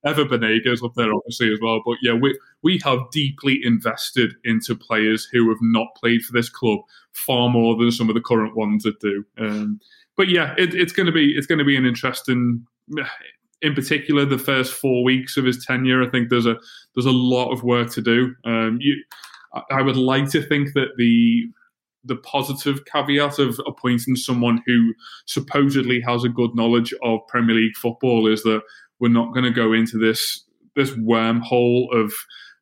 Ever 0.05 0.25
Banegas 0.25 0.85
up 0.85 0.95
there, 0.95 1.13
obviously, 1.13 1.53
as 1.53 1.59
well. 1.61 1.83
But 1.85 1.97
yeah, 2.01 2.13
we, 2.13 2.39
we 2.63 2.81
have 2.85 3.01
deeply 3.11 3.61
invested 3.65 4.35
into 4.45 4.77
players 4.77 5.29
who 5.33 5.49
have 5.49 5.59
not 5.61 5.89
played 5.97 6.23
for 6.23 6.33
this 6.33 6.49
club 6.49 6.79
far 7.13 7.49
more 7.49 7.77
than 7.77 7.91
some 7.91 8.09
of 8.09 8.15
the 8.15 8.21
current 8.21 8.57
ones 8.57 8.85
that 8.85 9.01
do. 9.01 9.25
Um, 9.37 9.81
but 10.17 10.29
yeah, 10.29 10.55
it, 10.57 10.75
it's 10.75 10.93
going 10.93 11.07
to 11.07 11.13
be 11.13 11.37
it's 11.37 11.47
going 11.47 11.59
to 11.59 11.65
be 11.65 11.77
an 11.77 11.85
interesting. 11.85 12.65
In 13.63 13.75
particular, 13.75 14.25
the 14.25 14.39
first 14.39 14.75
four 14.75 15.03
weeks 15.03 15.37
of 15.37 15.45
his 15.45 15.65
tenure, 15.65 16.03
I 16.03 16.11
think 16.11 16.29
there's 16.29 16.47
a 16.47 16.57
there's 16.95 17.07
a 17.07 17.11
lot 17.11 17.53
of 17.53 17.65
work 17.65 17.91
to 17.93 18.03
do. 18.03 18.35
Um, 18.45 18.79
you, 18.81 19.03
I 19.71 19.83
would 19.83 19.97
like 19.97 20.31
to 20.31 20.43
think 20.43 20.73
that 20.75 20.91
the 20.97 21.49
the 22.07 22.17
positive 22.17 22.85
caveat 22.87 23.39
of 23.39 23.61
appointing 23.67 24.17
someone 24.17 24.63
who 24.67 24.95
supposedly 25.27 26.01
has 26.01 26.25
a 26.25 26.29
good 26.29 26.55
knowledge 26.55 26.95
of 27.03 27.21
Premier 27.29 27.57
League 27.57 27.77
football 27.77 28.27
is 28.27 28.43
that 28.45 28.63
we're 28.99 29.09
not 29.09 29.33
going 29.33 29.45
to 29.45 29.51
go 29.51 29.73
into 29.73 29.99
this 29.99 30.45
this 30.75 30.91
wormhole 30.93 31.87
of 31.93 32.13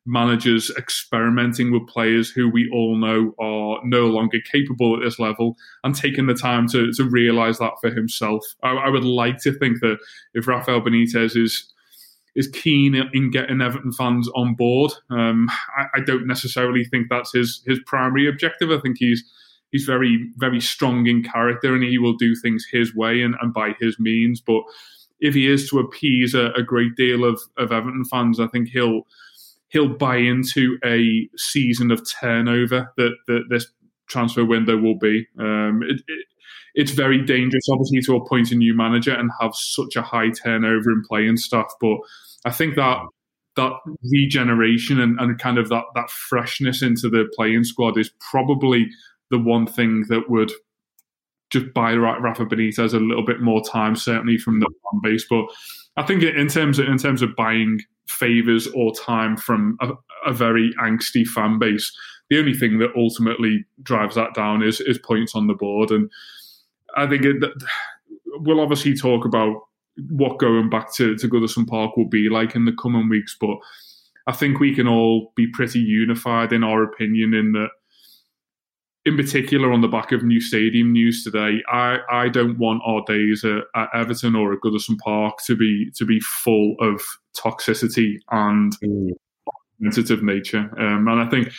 managers 0.05 0.71
experimenting 0.77 1.71
with 1.71 1.87
players 1.87 2.29
who 2.29 2.49
we 2.49 2.69
all 2.71 2.95
know 2.95 3.33
are 3.39 3.79
no 3.83 4.05
longer 4.07 4.37
capable 4.51 4.95
at 4.95 5.01
this 5.03 5.19
level 5.19 5.55
and 5.83 5.95
taking 5.95 6.27
the 6.27 6.33
time 6.33 6.67
to, 6.67 6.91
to 6.93 7.03
realize 7.03 7.57
that 7.57 7.73
for 7.81 7.89
himself. 7.89 8.43
I, 8.63 8.69
I 8.71 8.89
would 8.89 9.03
like 9.03 9.39
to 9.39 9.51
think 9.57 9.79
that 9.81 9.97
if 10.33 10.47
Rafael 10.47 10.81
Benitez 10.81 11.35
is 11.35 11.73
is 12.35 12.47
keen 12.47 12.95
in 13.13 13.31
getting 13.31 13.61
Everton 13.61 13.91
fans 13.91 14.29
on 14.35 14.55
board. 14.55 14.91
Um, 15.09 15.49
I, 15.77 15.99
I 15.99 15.99
don't 16.01 16.27
necessarily 16.27 16.83
think 16.85 17.07
that's 17.09 17.33
his 17.33 17.61
his 17.65 17.79
primary 17.85 18.27
objective. 18.27 18.71
I 18.71 18.79
think 18.79 18.97
he's 18.99 19.23
he's 19.71 19.85
very 19.85 20.29
very 20.37 20.61
strong 20.61 21.07
in 21.07 21.23
character 21.23 21.73
and 21.73 21.83
he 21.83 21.97
will 21.97 22.15
do 22.15 22.35
things 22.35 22.65
his 22.71 22.95
way 22.95 23.21
and, 23.21 23.35
and 23.41 23.53
by 23.53 23.75
his 23.79 23.99
means. 23.99 24.41
But 24.41 24.63
if 25.19 25.33
he 25.33 25.49
is 25.49 25.69
to 25.69 25.79
appease 25.79 26.33
a, 26.33 26.51
a 26.51 26.63
great 26.63 26.95
deal 26.95 27.23
of, 27.23 27.41
of 27.57 27.71
Everton 27.71 28.05
fans, 28.05 28.39
I 28.39 28.47
think 28.47 28.69
he'll 28.69 29.03
he'll 29.69 29.89
buy 29.89 30.17
into 30.17 30.77
a 30.85 31.27
season 31.37 31.91
of 31.91 32.01
turnover 32.19 32.93
that, 32.97 33.15
that 33.27 33.43
this 33.49 33.67
transfer 34.07 34.45
window 34.45 34.77
will 34.77 34.97
be. 34.97 35.27
Um, 35.39 35.81
it, 35.83 36.01
it, 36.07 36.25
it's 36.75 36.91
very 36.91 37.23
dangerous, 37.23 37.67
obviously, 37.69 38.01
to 38.01 38.15
appoint 38.15 38.51
a 38.51 38.55
new 38.55 38.75
manager 38.75 39.13
and 39.13 39.31
have 39.39 39.55
such 39.55 39.95
a 39.95 40.01
high 40.01 40.29
turnover 40.29 40.91
in 40.91 41.03
playing 41.07 41.37
staff. 41.37 41.73
But 41.81 41.97
I 42.45 42.51
think 42.51 42.75
that 42.75 42.99
that 43.55 43.71
regeneration 44.11 44.99
and, 44.99 45.19
and 45.19 45.39
kind 45.39 45.57
of 45.57 45.69
that 45.69 45.85
that 45.95 46.09
freshness 46.09 46.81
into 46.81 47.09
the 47.09 47.29
playing 47.35 47.63
squad 47.63 47.97
is 47.97 48.11
probably 48.31 48.87
the 49.31 49.39
one 49.39 49.65
thing 49.65 50.05
that 50.09 50.29
would 50.29 50.51
just 51.49 51.73
buy 51.73 51.93
Ra- 51.95 52.17
Rafa 52.17 52.45
Benitez 52.45 52.93
a 52.93 52.99
little 52.99 53.25
bit 53.25 53.39
more 53.39 53.63
time, 53.63 53.95
certainly 53.95 54.37
from 54.37 54.59
the 54.59 54.65
fan 54.65 55.01
base. 55.01 55.25
But 55.29 55.45
I 55.97 56.03
think 56.03 56.23
in 56.23 56.47
terms 56.47 56.79
of 56.79 56.87
in 56.87 56.97
terms 56.97 57.21
of 57.21 57.35
buying 57.35 57.79
favors 58.07 58.67
or 58.67 58.93
time 58.93 59.37
from 59.37 59.77
a, 59.81 59.91
a 60.27 60.33
very 60.33 60.73
angsty 60.81 61.25
fan 61.25 61.57
base, 61.57 61.91
the 62.29 62.37
only 62.37 62.53
thing 62.53 62.79
that 62.79 62.91
ultimately 62.97 63.65
drives 63.81 64.15
that 64.15 64.33
down 64.33 64.61
is 64.61 64.81
is 64.81 64.99
points 64.99 65.35
on 65.35 65.47
the 65.47 65.53
board. 65.53 65.91
And 65.91 66.11
I 66.95 67.07
think 67.07 67.25
it, 67.25 67.43
we'll 68.25 68.61
obviously 68.61 68.95
talk 68.95 69.25
about 69.25 69.55
what 70.09 70.39
going 70.39 70.69
back 70.69 70.93
to, 70.95 71.15
to 71.15 71.27
Goodison 71.29 71.67
Park 71.67 71.95
will 71.95 72.09
be 72.09 72.29
like 72.29 72.55
in 72.55 72.65
the 72.65 72.73
coming 72.73 73.09
weeks, 73.09 73.35
but 73.39 73.57
I 74.27 74.31
think 74.31 74.59
we 74.59 74.73
can 74.73 74.87
all 74.87 75.31
be 75.35 75.47
pretty 75.47 75.79
unified 75.79 76.51
in 76.51 76.63
our 76.63 76.83
opinion 76.83 77.33
in 77.33 77.51
that 77.53 77.69
in 79.05 79.15
particular 79.15 79.71
on 79.71 79.81
the 79.81 79.87
back 79.87 80.11
of 80.11 80.23
new 80.23 80.41
stadium 80.41 80.91
news 80.91 81.23
today, 81.23 81.61
I, 81.71 81.99
I 82.09 82.27
don't 82.27 82.57
want 82.57 82.81
our 82.85 83.03
days 83.05 83.45
at, 83.45 83.61
at 83.75 83.89
Everton 83.93 84.35
or 84.35 84.51
at 84.53 84.61
Goodison 84.61 84.97
Park 84.97 85.37
to 85.45 85.55
be 85.55 85.91
to 85.95 86.05
be 86.05 86.19
full 86.19 86.75
of 86.79 87.01
toxicity 87.37 88.17
and 88.31 88.75
sensitive 89.79 90.23
nature. 90.23 90.71
Um, 90.79 91.07
and 91.07 91.21
I 91.21 91.29
think 91.29 91.51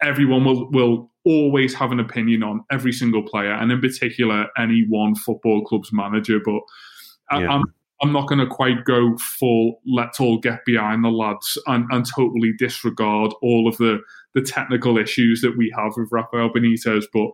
everyone 0.00 0.44
will 0.44 0.70
will 0.70 1.11
always 1.24 1.74
have 1.74 1.92
an 1.92 2.00
opinion 2.00 2.42
on 2.42 2.64
every 2.70 2.92
single 2.92 3.22
player, 3.22 3.52
and 3.52 3.70
in 3.70 3.80
particular 3.80 4.46
any 4.58 4.84
one 4.88 5.14
football 5.14 5.64
club's 5.64 5.92
manager. 5.92 6.40
But 6.44 6.60
I, 7.30 7.42
Yeah. 7.42 7.50
I'm 7.50 7.62
I'm 8.02 8.12
not 8.12 8.26
going 8.26 8.40
to 8.40 8.46
quite 8.46 8.84
go 8.84 9.16
full. 9.16 9.80
Let's 9.86 10.18
all 10.18 10.38
get 10.38 10.64
behind 10.66 11.04
the 11.04 11.08
lads 11.08 11.56
and, 11.68 11.86
and 11.90 12.04
totally 12.04 12.52
disregard 12.58 13.32
all 13.42 13.68
of 13.68 13.76
the 13.76 14.00
the 14.34 14.42
technical 14.42 14.98
issues 14.98 15.40
that 15.42 15.56
we 15.56 15.72
have 15.76 15.92
with 15.96 16.08
Rafael 16.10 16.50
Benitez, 16.50 17.04
but 17.12 17.30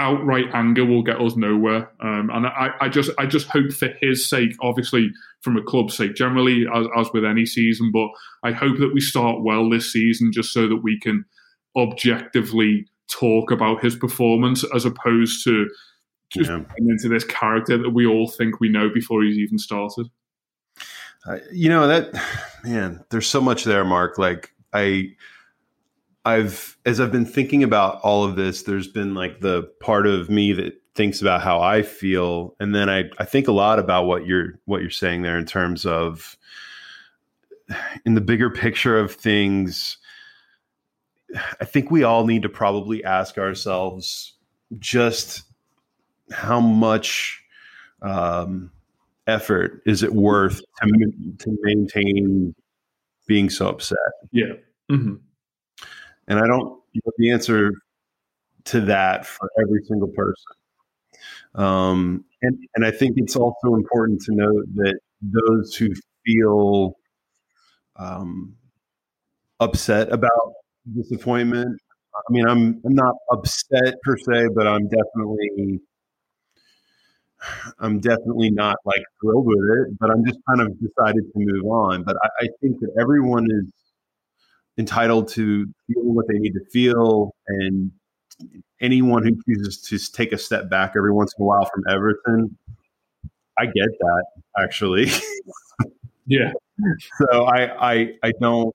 outright 0.00 0.46
anger 0.54 0.84
will 0.84 1.02
get 1.02 1.20
us 1.20 1.36
nowhere. 1.36 1.90
Um, 2.00 2.30
and 2.32 2.46
I, 2.46 2.70
I 2.80 2.88
just 2.88 3.10
I 3.18 3.26
just 3.26 3.46
hope 3.46 3.72
for 3.72 3.90
his 4.00 4.28
sake, 4.28 4.52
obviously 4.60 5.10
from 5.42 5.56
a 5.56 5.62
club's 5.62 5.96
sake, 5.96 6.16
generally 6.16 6.66
as, 6.74 6.86
as 6.96 7.08
with 7.12 7.24
any 7.24 7.46
season, 7.46 7.92
but 7.92 8.08
I 8.42 8.52
hope 8.52 8.78
that 8.78 8.92
we 8.92 9.00
start 9.00 9.42
well 9.42 9.70
this 9.70 9.92
season 9.92 10.32
just 10.32 10.52
so 10.52 10.66
that 10.66 10.82
we 10.82 10.98
can 10.98 11.24
objectively 11.76 12.86
talk 13.10 13.50
about 13.50 13.82
his 13.82 13.94
performance 13.96 14.64
as 14.74 14.84
opposed 14.84 15.44
to 15.44 15.68
just 16.30 16.50
Yeah. 16.50 16.64
into 16.78 17.08
this 17.08 17.24
character 17.24 17.76
that 17.76 17.90
we 17.90 18.06
all 18.06 18.28
think 18.28 18.58
we 18.60 18.68
know 18.68 18.88
before 18.88 19.22
he's 19.22 19.36
even 19.38 19.58
started. 19.58 20.06
Uh, 21.26 21.38
you 21.52 21.68
know 21.68 21.86
that 21.86 22.12
man 22.64 23.04
there's 23.10 23.28
so 23.28 23.40
much 23.40 23.62
there 23.62 23.84
mark 23.84 24.18
like 24.18 24.52
i 24.72 25.08
i've 26.24 26.76
as 26.84 26.98
i've 26.98 27.12
been 27.12 27.24
thinking 27.24 27.62
about 27.62 28.00
all 28.00 28.24
of 28.24 28.34
this 28.34 28.64
there's 28.64 28.88
been 28.88 29.14
like 29.14 29.40
the 29.40 29.62
part 29.80 30.04
of 30.08 30.28
me 30.28 30.52
that 30.52 30.72
thinks 30.96 31.20
about 31.20 31.40
how 31.40 31.60
i 31.60 31.80
feel 31.80 32.56
and 32.58 32.74
then 32.74 32.90
i 32.90 33.04
i 33.18 33.24
think 33.24 33.46
a 33.46 33.52
lot 33.52 33.78
about 33.78 34.06
what 34.06 34.26
you're 34.26 34.58
what 34.64 34.80
you're 34.80 34.90
saying 34.90 35.22
there 35.22 35.38
in 35.38 35.46
terms 35.46 35.86
of 35.86 36.36
in 38.04 38.14
the 38.14 38.20
bigger 38.20 38.50
picture 38.50 38.98
of 38.98 39.14
things 39.14 39.98
i 41.60 41.64
think 41.64 41.90
we 41.90 42.02
all 42.02 42.26
need 42.26 42.42
to 42.42 42.48
probably 42.48 43.02
ask 43.04 43.38
ourselves 43.38 44.34
just 44.78 45.42
how 46.30 46.60
much 46.60 47.42
um 48.02 48.70
effort 49.26 49.82
is 49.86 50.02
it 50.02 50.12
worth 50.12 50.60
to, 50.80 51.12
to 51.38 51.56
maintain 51.62 52.54
being 53.26 53.50
so 53.50 53.68
upset? 53.68 53.98
Yeah. 54.30 54.54
hmm 54.88 55.14
And 56.28 56.38
I 56.38 56.46
don't 56.46 56.64
know 56.94 57.12
the 57.18 57.30
answer 57.30 57.72
to 58.64 58.80
that 58.82 59.26
for 59.26 59.50
every 59.60 59.82
single 59.84 60.08
person. 60.08 60.44
Um, 61.54 62.24
and, 62.40 62.58
and 62.74 62.84
I 62.84 62.90
think 62.90 63.14
it's 63.16 63.36
also 63.36 63.74
important 63.74 64.22
to 64.22 64.34
note 64.34 64.66
that 64.74 64.98
those 65.20 65.74
who 65.74 65.88
feel 66.24 66.96
um, 67.96 68.56
upset 69.60 70.12
about 70.12 70.54
disappointment, 70.94 71.80
I 72.14 72.32
mean, 72.32 72.46
I'm, 72.46 72.80
I'm 72.84 72.94
not 72.94 73.14
upset 73.30 73.94
per 74.04 74.16
se, 74.16 74.48
but 74.54 74.66
I'm 74.66 74.88
definitely 74.88 75.80
I'm 77.80 78.00
definitely 78.00 78.50
not 78.50 78.76
like 78.84 79.02
thrilled 79.20 79.46
with 79.46 79.58
it, 79.78 79.98
but 79.98 80.10
I'm 80.10 80.24
just 80.24 80.38
kind 80.48 80.60
of 80.60 80.68
decided 80.80 81.24
to 81.32 81.32
move 81.36 81.64
on. 81.66 82.04
But 82.04 82.16
I, 82.22 82.44
I 82.44 82.48
think 82.60 82.78
that 82.80 82.90
everyone 83.00 83.46
is 83.50 83.66
entitled 84.78 85.28
to 85.28 85.66
feel 85.86 86.02
what 86.04 86.26
they 86.28 86.38
need 86.38 86.52
to 86.52 86.64
feel, 86.72 87.34
and 87.46 87.90
anyone 88.80 89.24
who 89.24 89.36
chooses 89.46 89.80
to 89.82 89.98
take 90.12 90.32
a 90.32 90.38
step 90.38 90.70
back 90.70 90.94
every 90.96 91.12
once 91.12 91.34
in 91.38 91.42
a 91.42 91.46
while 91.46 91.64
from 91.72 91.84
Everton, 91.88 92.56
I 93.58 93.66
get 93.66 93.88
that 94.00 94.24
actually. 94.62 95.10
Yeah. 96.26 96.52
so 97.18 97.44
I, 97.46 97.92
I, 97.94 98.12
I 98.22 98.32
don't, 98.40 98.74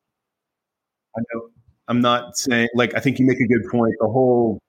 I 1.17 1.21
know, 1.33 1.49
I'm 1.87 2.01
not 2.01 2.37
saying 2.37 2.69
like 2.75 2.95
I 2.95 2.99
think 2.99 3.19
you 3.19 3.25
make 3.25 3.39
a 3.39 3.47
good 3.47 3.69
point. 3.71 3.93
The 3.99 4.07
whole 4.07 4.59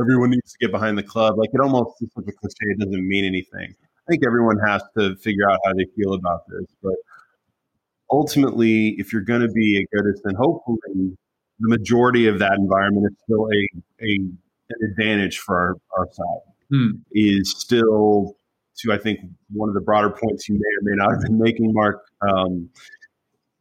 everyone 0.00 0.30
needs 0.30 0.52
to 0.52 0.58
get 0.60 0.70
behind 0.70 0.98
the 0.98 1.02
club. 1.02 1.38
Like 1.38 1.50
it 1.52 1.60
almost 1.60 2.02
is 2.02 2.08
such 2.14 2.24
a 2.28 2.32
cliche. 2.32 2.72
It 2.72 2.78
doesn't 2.78 3.08
mean 3.08 3.24
anything. 3.24 3.74
I 3.80 4.12
think 4.12 4.24
everyone 4.26 4.58
has 4.66 4.82
to 4.98 5.16
figure 5.16 5.50
out 5.50 5.58
how 5.64 5.72
they 5.74 5.86
feel 5.96 6.14
about 6.14 6.42
this. 6.48 6.66
But 6.82 6.94
ultimately, 8.10 8.90
if 8.98 9.12
you're 9.12 9.22
going 9.22 9.40
to 9.40 9.48
be 9.48 9.78
a 9.78 9.96
Goodison, 9.96 10.36
hopefully 10.36 11.16
the 11.58 11.68
majority 11.68 12.26
of 12.26 12.38
that 12.38 12.52
environment 12.52 13.06
is 13.10 13.18
still 13.24 13.46
a, 13.46 14.04
a 14.04 14.20
an 14.68 14.90
advantage 14.90 15.38
for 15.38 15.56
our, 15.56 15.76
our 15.98 16.08
side. 16.12 16.52
Hmm. 16.70 16.90
Is 17.12 17.54
still 17.56 18.36
to 18.78 18.92
I 18.92 18.98
think 18.98 19.20
one 19.52 19.68
of 19.68 19.74
the 19.74 19.80
broader 19.80 20.10
points 20.10 20.48
you 20.48 20.56
may 20.56 20.60
or 20.60 20.82
may 20.82 20.96
not 20.96 21.12
have 21.12 21.22
been 21.22 21.38
making, 21.38 21.72
Mark. 21.72 22.04
Um, 22.20 22.68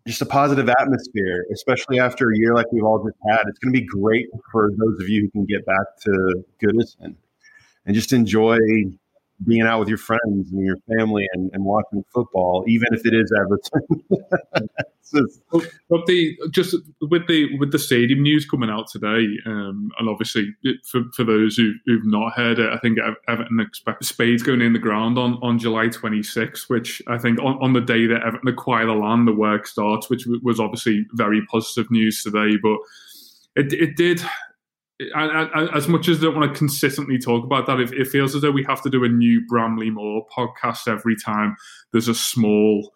just 0.07 0.21
a 0.21 0.25
positive 0.25 0.69
atmosphere, 0.69 1.45
especially 1.51 2.00
after 2.00 2.31
a 2.31 2.38
year 2.38 2.53
like 2.53 2.71
we've 2.71 2.83
all 2.83 3.03
just 3.03 3.17
had. 3.27 3.41
It's 3.47 3.59
going 3.59 3.74
to 3.74 3.79
be 3.79 3.85
great 3.85 4.27
for 4.51 4.71
those 4.77 5.00
of 5.01 5.09
you 5.09 5.21
who 5.21 5.29
can 5.31 5.45
get 5.45 5.65
back 5.65 5.97
to 6.01 6.43
Goodison 6.62 7.15
and 7.85 7.95
just 7.95 8.13
enjoy 8.13 8.57
being 9.44 9.63
out 9.63 9.80
with 9.80 9.89
your 9.89 9.98
friends 9.98 10.51
and 10.51 10.65
your 10.65 10.77
family 10.98 11.27
and, 11.34 11.51
and 11.54 11.65
watching 11.65 12.04
football, 12.13 12.63
even 12.68 12.88
if 12.92 13.06
it 13.06 13.13
is 13.13 13.32
Everton. 13.38 14.04
just, 15.13 15.42
but 15.89 16.06
the 16.06 16.38
just 16.51 16.75
with 17.01 17.27
the 17.27 17.58
with 17.58 17.72
the 17.72 17.80
stadium 17.80 18.22
news 18.22 18.46
coming 18.46 18.70
out 18.70 18.88
today, 18.89 19.25
um, 19.46 19.92
and 20.00 20.10
obviously 20.10 20.56
for, 20.89 21.04
for 21.13 21.24
those 21.24 21.58
who, 21.58 21.74
who've 21.86 22.06
not 22.06 22.34
heard 22.34 22.60
it, 22.60 22.72
I 22.72 22.77
think 22.77 22.98
Everton 23.27 23.60
expect 23.60 24.06
Spades 24.06 24.42
going 24.42 24.62
in 24.62 24.74
the 24.74 24.80
ground 24.80 25.18
on, 25.18 25.38
on 25.42 25.60
July 25.60 25.88
26th, 25.88 26.70
which 26.70 27.01
I 27.08 27.18
think 27.18 27.39
on, 27.39 27.62
on 27.62 27.74
the 27.74 27.82
day 27.82 28.08
that 28.08 28.24
Everton 28.25 28.48
acquire 28.48 28.86
the 28.86 28.94
land, 28.94 29.27
the 29.27 29.34
work 29.34 29.68
starts, 29.68 30.10
which 30.10 30.25
was 30.44 30.60
obviously 30.60 31.06
very 31.13 31.46
positive 31.48 31.92
news 31.92 32.24
today. 32.24 32.58
But 32.62 32.77
it, 33.56 33.74
it 33.74 33.96
did 33.96 34.22
I, 35.14 35.25
I, 35.25 35.75
as 35.75 35.88
much 35.88 36.08
as 36.08 36.20
I 36.20 36.24
don't 36.24 36.36
want 36.36 36.54
to 36.54 36.58
consistently 36.58 37.18
talk 37.18 37.44
about 37.44 37.68
that, 37.68 37.80
it, 37.80 37.92
it, 37.92 38.08
feels 38.08 38.34
as 38.34 38.42
though 38.42 38.52
we 38.52 38.64
have 38.64 38.82
to 38.84 38.90
do 38.90 39.04
a 39.04 39.10
new 39.10 39.46
Bramley 39.46 39.90
Moore 39.90 40.25
podcast 40.36 40.88
every 40.88 41.18
time 41.18 41.58
there's 41.92 42.08
a 42.08 42.16
small 42.16 42.94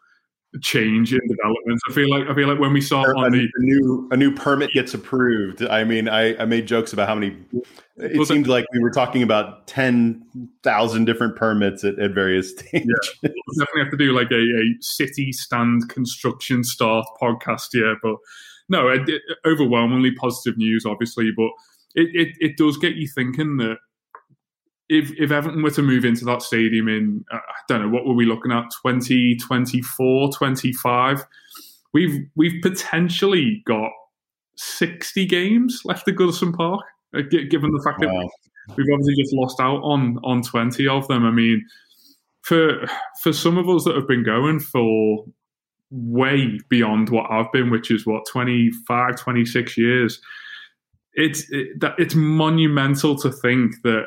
change 0.62 1.14
in 1.14 1.20
development. 1.28 1.80
I 1.90 1.94
feel 1.94 2.10
like 2.10 2.28
I 2.28 2.34
feel 2.34 2.48
like 2.48 2.60
when 2.60 2.74
we 2.74 2.82
saw 2.82 3.04
a, 3.04 3.18
on 3.18 3.32
the 3.32 3.48
a 3.54 3.62
new 3.62 4.08
a 4.12 4.18
new 4.18 4.34
permit 4.34 4.72
gets 4.72 4.94
approved. 4.94 5.62
I 5.62 5.84
mean, 5.84 6.08
I, 6.08 6.36
I 6.42 6.46
made 6.46 6.68
jokes 6.68 6.94
about 6.94 7.08
how 7.08 7.16
many. 7.16 7.38
It 7.98 8.16
well, 8.16 8.26
seemed 8.26 8.48
like 8.48 8.66
we 8.74 8.80
were 8.80 8.92
talking 8.92 9.22
about 9.22 9.68
ten 9.68 10.26
thousand 10.64 11.06
different 11.06 11.36
permits 11.36 11.84
at, 11.84 12.00
at 12.00 12.12
various 12.12 12.52
stages. 12.52 12.88
Yeah, 13.22 13.30
we'll 13.48 13.66
definitely 13.66 13.84
have 13.84 13.92
to 13.92 13.98
do 13.98 14.14
like 14.14 14.32
a, 14.32 14.40
a 14.40 14.78
city 14.80 15.32
stand 15.34 15.90
construction 15.90 16.64
start 16.64 17.06
podcast. 17.22 17.68
Yeah, 17.74 17.96
but 18.02 18.16
no, 18.70 18.88
it, 18.88 19.22
overwhelmingly 19.46 20.12
positive 20.12 20.58
news, 20.58 20.86
obviously, 20.86 21.32
but 21.36 21.50
it, 21.96 22.10
it, 22.14 22.38
it 22.40 22.58
does 22.58 22.78
get 22.78 22.96
you 22.96 23.08
thinking 23.08 23.58
that 23.58 23.78
if 24.90 25.12
if 25.18 25.32
Everton 25.32 25.62
were 25.62 25.72
to 25.72 25.84
move 25.84 26.04
into 26.04 26.26
that 26.26 26.42
stadium 26.42 26.88
in 26.88 27.24
uh, 27.32 27.38
I 27.38 27.62
don't 27.68 27.82
know 27.82 27.90
what 27.90 28.06
were 28.06 28.16
we 28.16 28.26
looking 28.26 28.52
at? 28.52 28.66
2024 28.86 30.32
25 30.34 31.26
we've 31.94 32.26
we've 32.36 32.62
potentially 32.62 33.62
got 33.66 33.92
60 34.58 35.26
games 35.26 35.82
left 35.86 36.08
at 36.08 36.16
Goodison 36.16 36.56
Park 36.56 36.82
uh, 37.16 37.22
given 37.22 37.72
the 37.72 37.82
fact 37.84 38.00
wow. 38.02 38.08
that 38.08 38.76
we've 38.76 38.88
obviously 38.92 39.16
just 39.22 39.34
lost 39.34 39.60
out 39.60 39.82
on 39.82 40.18
on 40.24 40.42
20 40.42 40.88
of 40.88 41.08
them. 41.08 41.26
I 41.26 41.32
mean 41.32 41.66
for 42.42 42.86
for 43.22 43.32
some 43.32 43.58
of 43.58 43.70
us 43.70 43.84
that 43.84 43.96
have 43.96 44.08
been 44.08 44.24
going 44.24 44.60
for 44.60 45.26
way 45.92 46.60
beyond 46.70 47.10
what 47.10 47.30
I've 47.32 47.52
been 47.52 47.70
which 47.70 47.92
is 47.92 48.06
what 48.06 48.24
25 48.32 49.16
26 49.16 49.78
years 49.78 50.22
it's 51.20 51.46
it, 51.52 51.80
that 51.80 51.96
it's 51.98 52.16
monumental 52.16 53.16
to 53.18 53.32
think 53.32 53.76
that 53.84 54.06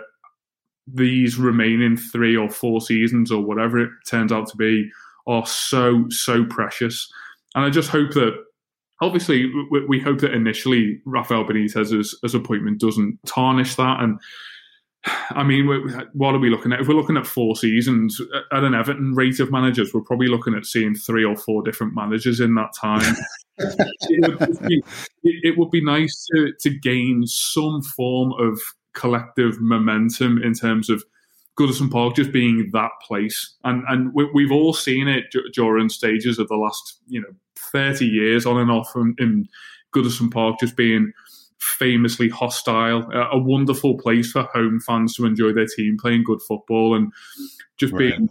these 0.87 1.39
remaining 1.39 1.97
three 1.97 2.37
or 2.37 2.51
four 2.51 2.81
seasons 2.81 3.31
or 3.31 3.43
whatever 3.43 3.79
it 3.79 3.91
turns 4.09 4.33
out 4.33 4.49
to 4.49 4.57
be 4.57 4.91
are 5.29 5.47
so 5.47 6.05
so 6.09 6.45
precious 6.47 7.09
and 7.55 7.65
i 7.65 7.71
just 7.71 7.89
hope 7.89 8.13
that 8.13 8.35
obviously 9.01 9.49
we, 9.71 9.87
we 9.87 10.01
hope 10.01 10.19
that 10.19 10.35
initially 10.35 11.01
rafael 11.07 11.45
benitez's 11.45 12.35
appointment 12.35 12.81
doesn't 12.81 13.17
tarnish 13.27 13.77
that 13.77 14.01
and 14.01 14.19
I 15.31 15.43
mean, 15.43 15.67
what 16.13 16.35
are 16.35 16.39
we 16.39 16.51
looking 16.51 16.73
at? 16.73 16.81
If 16.81 16.89
we're 16.89 16.95
looking 16.95 17.17
at 17.17 17.27
four 17.27 17.57
seasons 17.57 18.21
at 18.53 18.65
an 18.65 18.75
Everton 18.75 19.15
rate 19.15 19.41
of 19.41 19.51
managers, 19.51 19.93
we're 19.93 20.03
probably 20.03 20.29
looking 20.29 20.55
at 20.55 20.67
seeing 20.67 20.95
three 20.95 21.25
or 21.25 21.37
four 21.37 21.63
different 21.63 21.95
managers 21.95 22.41
in 22.41 22.55
that 22.55 22.73
time. 22.81 23.17
it, 25.23 25.59
would 25.59 25.71
be, 25.71 25.85
nice 25.85 26.27
to, 26.35 26.53
to 26.61 26.71
gain 26.71 27.27
some 27.27 27.83
form 27.83 28.33
of 28.39 28.61
collective 28.95 29.61
momentum 29.61 30.43
in 30.43 30.55
terms 30.55 30.91
of 30.91 31.03
Goodison 31.59 31.91
Park 31.91 32.17
just 32.17 32.33
being 32.33 32.71
that 32.73 32.93
place, 33.07 33.57
and 33.65 33.85
and 33.89 34.13
we, 34.15 34.43
have 34.43 34.53
all 34.53 34.73
seen 34.73 35.07
it 35.07 35.25
during 35.53 35.91
stages 35.91 36.39
of 36.39 36.49
the 36.49 36.57
last 36.57 36.99
you 37.09 37.21
know 37.21 37.29
thirty 37.71 38.07
years 38.07 38.47
on 38.47 38.59
and 38.59 38.71
off 38.71 38.91
in, 38.97 39.15
in 39.19 39.49
Goodison 39.95 40.33
Park 40.33 40.61
just 40.61 40.77
being 40.77 41.13
famously 41.59 42.29
hostile, 42.29 43.09
a 43.13 43.39
wonderful 43.39 43.97
place 43.99 44.33
for 44.33 44.43
home 44.55 44.81
fans 44.81 45.15
to 45.15 45.27
enjoy 45.27 45.53
their 45.53 45.67
team 45.67 45.97
playing 46.01 46.25
good 46.25 46.41
football 46.43 46.95
and 46.97 47.13
just 47.79 47.93
right. 47.93 48.17
being 48.17 48.29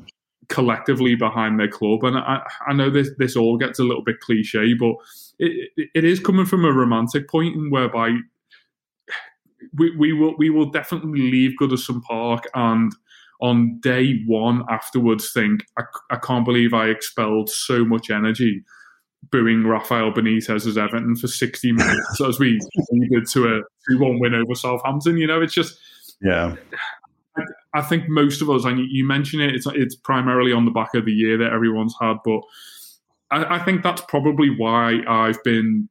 collectively 0.51 1.15
behind 1.15 1.59
their 1.59 1.67
club. 1.67 2.03
And 2.03 2.17
I, 2.17 2.41
I 2.67 2.73
know 2.73 2.89
this 2.89 3.09
this 3.17 3.35
all 3.35 3.57
gets 3.57 3.79
a 3.79 3.83
little 3.83 4.03
bit 4.03 4.19
cliche, 4.19 4.73
but 4.73 4.93
it, 5.39 5.89
it 5.95 6.03
is 6.03 6.19
coming 6.19 6.45
from 6.45 6.65
a 6.65 6.71
romantic 6.71 7.27
point 7.27 7.55
in 7.55 7.71
whereby 7.71 8.17
we, 9.73 9.95
we 9.95 10.13
will 10.13 10.35
we 10.37 10.49
will 10.49 10.69
definitely 10.69 11.31
leave 11.31 11.57
Goodison 11.59 12.03
Park 12.03 12.47
and 12.53 12.91
on 13.41 13.79
day 13.79 14.21
one 14.27 14.63
afterwards 14.69 15.31
think 15.31 15.65
I, 15.79 15.83
I 16.11 16.17
can't 16.17 16.45
believe 16.45 16.73
I 16.73 16.87
expelled 16.87 17.49
so 17.49 17.83
much 17.83 18.11
energy 18.11 18.63
booing 19.29 19.65
Rafael 19.65 20.11
Benitez 20.11 20.67
as 20.67 20.77
Everton 20.77 21.15
for 21.15 21.27
60 21.27 21.71
minutes 21.73 22.21
as 22.21 22.39
we 22.39 22.59
did 23.11 23.27
to 23.31 23.47
uh, 23.47 23.59
a 23.59 23.61
2 23.91 23.99
1 23.99 24.19
win 24.19 24.35
over 24.35 24.55
Southampton. 24.55 25.17
You 25.17 25.27
know, 25.27 25.41
it's 25.41 25.53
just. 25.53 25.79
Yeah. 26.21 26.55
I, 27.73 27.81
think 27.81 28.07
most 28.07 28.41
of 28.41 28.49
us, 28.49 28.65
and 28.65 28.79
you 28.89 29.05
mention 29.05 29.41
it, 29.41 29.55
it's, 29.55 29.67
it's 29.67 29.95
primarily 29.95 30.51
on 30.51 30.65
the 30.65 30.71
back 30.71 30.93
of 30.95 31.05
the 31.05 31.11
year 31.11 31.37
that 31.37 31.53
everyone's 31.53 31.95
had, 31.99 32.17
but 32.23 32.41
I, 33.31 33.55
I 33.55 33.59
think 33.59 33.83
that's 33.83 34.01
probably 34.07 34.49
why 34.49 35.01
I've 35.07 35.43
been, 35.43 35.89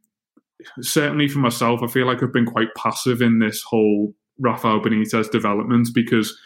certainly 0.81 1.29
for 1.29 1.39
myself, 1.39 1.83
I 1.83 1.87
feel 1.87 2.07
like 2.07 2.23
I've 2.23 2.33
been 2.33 2.47
quite 2.47 2.75
passive 2.77 3.23
in 3.23 3.39
this 3.39 3.63
whole 3.63 4.15
Rafael 4.39 4.81
Benitez 4.81 5.31
development 5.31 5.89
because. 5.95 6.37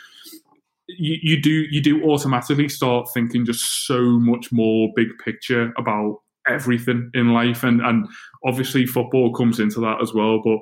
You, 0.86 1.16
you 1.22 1.40
do 1.40 1.64
you 1.70 1.80
do 1.80 2.04
automatically 2.04 2.68
start 2.68 3.08
thinking 3.14 3.46
just 3.46 3.86
so 3.86 4.02
much 4.02 4.52
more 4.52 4.90
big 4.94 5.08
picture 5.24 5.72
about 5.78 6.18
everything 6.46 7.10
in 7.14 7.32
life, 7.32 7.62
and 7.62 7.80
and 7.80 8.06
obviously 8.44 8.84
football 8.84 9.32
comes 9.32 9.60
into 9.60 9.80
that 9.80 10.02
as 10.02 10.12
well. 10.12 10.42
But 10.44 10.58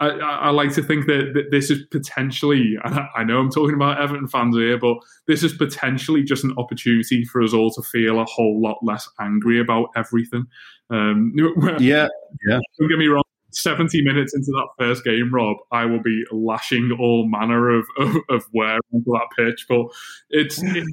I, 0.00 0.08
I, 0.08 0.50
like 0.50 0.72
to 0.74 0.82
think 0.82 1.06
that, 1.06 1.48
this 1.50 1.70
is 1.70 1.84
potentially, 1.90 2.76
I 2.84 3.22
know 3.22 3.38
I'm 3.38 3.50
talking 3.50 3.74
about 3.74 4.00
Everton 4.00 4.28
fans 4.28 4.56
here, 4.56 4.78
but 4.78 4.96
this 5.26 5.42
is 5.42 5.52
potentially 5.52 6.22
just 6.22 6.42
an 6.42 6.54
opportunity 6.56 7.24
for 7.24 7.42
us 7.42 7.52
all 7.52 7.70
to 7.72 7.82
feel 7.82 8.18
a 8.18 8.24
whole 8.24 8.60
lot 8.62 8.78
less 8.82 9.08
angry 9.20 9.60
about 9.60 9.88
everything. 9.96 10.46
Um, 10.88 11.32
yeah, 11.78 12.08
yeah. 12.48 12.58
Don't 12.78 12.88
get 12.88 12.98
me 12.98 13.08
wrong. 13.08 13.22
70 13.52 14.02
minutes 14.02 14.34
into 14.34 14.52
that 14.52 14.68
first 14.78 15.04
game, 15.04 15.34
Rob, 15.34 15.56
I 15.72 15.84
will 15.84 16.00
be 16.00 16.24
lashing 16.30 16.96
all 16.98 17.28
manner 17.28 17.68
of, 17.70 17.86
of, 17.98 18.16
of 18.28 18.44
wear 18.54 18.78
onto 18.94 19.10
that 19.12 19.28
pitch. 19.36 19.66
But 19.68 19.86
it's, 20.30 20.62
it, 20.62 20.86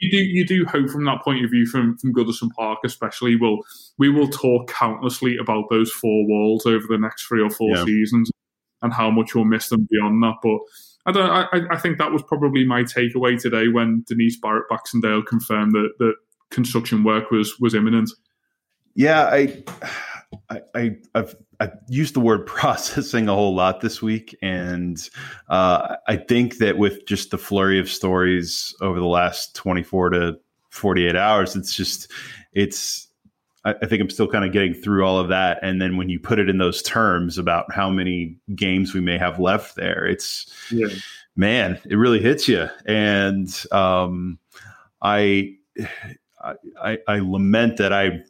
you 0.00 0.10
do 0.10 0.16
you 0.16 0.46
do 0.46 0.64
hope 0.64 0.88
from 0.88 1.04
that 1.04 1.22
point 1.22 1.44
of 1.44 1.50
view 1.50 1.66
from 1.66 1.96
from 1.98 2.12
Goodison 2.12 2.50
Park, 2.56 2.80
especially. 2.84 3.36
Will 3.36 3.58
we 3.98 4.08
will 4.08 4.28
talk 4.28 4.68
countlessly 4.68 5.36
about 5.36 5.70
those 5.70 5.90
four 5.92 6.26
walls 6.26 6.66
over 6.66 6.84
the 6.88 6.98
next 6.98 7.26
three 7.26 7.42
or 7.42 7.50
four 7.50 7.76
yeah. 7.76 7.84
seasons 7.84 8.30
and 8.82 8.92
how 8.92 9.10
much 9.10 9.34
we'll 9.34 9.44
miss 9.44 9.68
them 9.68 9.86
beyond 9.90 10.22
that. 10.22 10.36
But 10.42 10.58
I 11.06 11.12
don't. 11.12 11.30
I, 11.30 11.74
I 11.74 11.78
think 11.78 11.98
that 11.98 12.12
was 12.12 12.22
probably 12.22 12.64
my 12.64 12.82
takeaway 12.82 13.40
today 13.40 13.68
when 13.68 14.04
Denise 14.06 14.38
Barrett 14.40 14.68
Baxendale 14.70 15.22
confirmed 15.22 15.72
that 15.72 15.90
that 15.98 16.14
construction 16.50 17.04
work 17.04 17.30
was 17.30 17.58
was 17.60 17.74
imminent. 17.74 18.10
Yeah, 18.94 19.24
I 19.24 19.62
I, 20.74 20.96
I've 21.14 21.34
used 21.88 22.14
the 22.14 22.20
word 22.20 22.46
processing 22.46 23.28
a 23.28 23.34
whole 23.34 23.54
lot 23.54 23.80
this 23.80 24.00
week, 24.00 24.36
and 24.42 25.08
uh, 25.48 25.96
I 26.06 26.16
think 26.16 26.58
that 26.58 26.78
with 26.78 27.06
just 27.06 27.30
the 27.30 27.38
flurry 27.38 27.78
of 27.78 27.88
stories 27.88 28.74
over 28.80 28.98
the 28.98 29.06
last 29.06 29.54
24 29.54 30.10
to 30.10 30.38
48 30.70 31.16
hours, 31.16 31.56
it's 31.56 31.74
just 31.74 32.10
it's. 32.52 33.06
I, 33.62 33.74
I 33.82 33.86
think 33.86 34.00
I'm 34.00 34.08
still 34.08 34.28
kind 34.28 34.46
of 34.46 34.52
getting 34.52 34.72
through 34.72 35.04
all 35.04 35.18
of 35.18 35.28
that, 35.28 35.58
and 35.62 35.82
then 35.82 35.98
when 35.98 36.08
you 36.08 36.18
put 36.18 36.38
it 36.38 36.48
in 36.48 36.56
those 36.58 36.80
terms 36.80 37.36
about 37.36 37.70
how 37.72 37.90
many 37.90 38.38
games 38.54 38.94
we 38.94 39.00
may 39.02 39.18
have 39.18 39.38
left 39.38 39.76
there, 39.76 40.06
it's 40.06 40.50
yeah. 40.70 40.88
man, 41.36 41.78
it 41.84 41.96
really 41.96 42.20
hits 42.20 42.48
you, 42.48 42.68
and 42.86 43.64
um, 43.70 44.38
I, 45.02 45.56
I 46.82 46.98
I 47.06 47.18
lament 47.18 47.76
that 47.76 47.92
I 47.92 48.22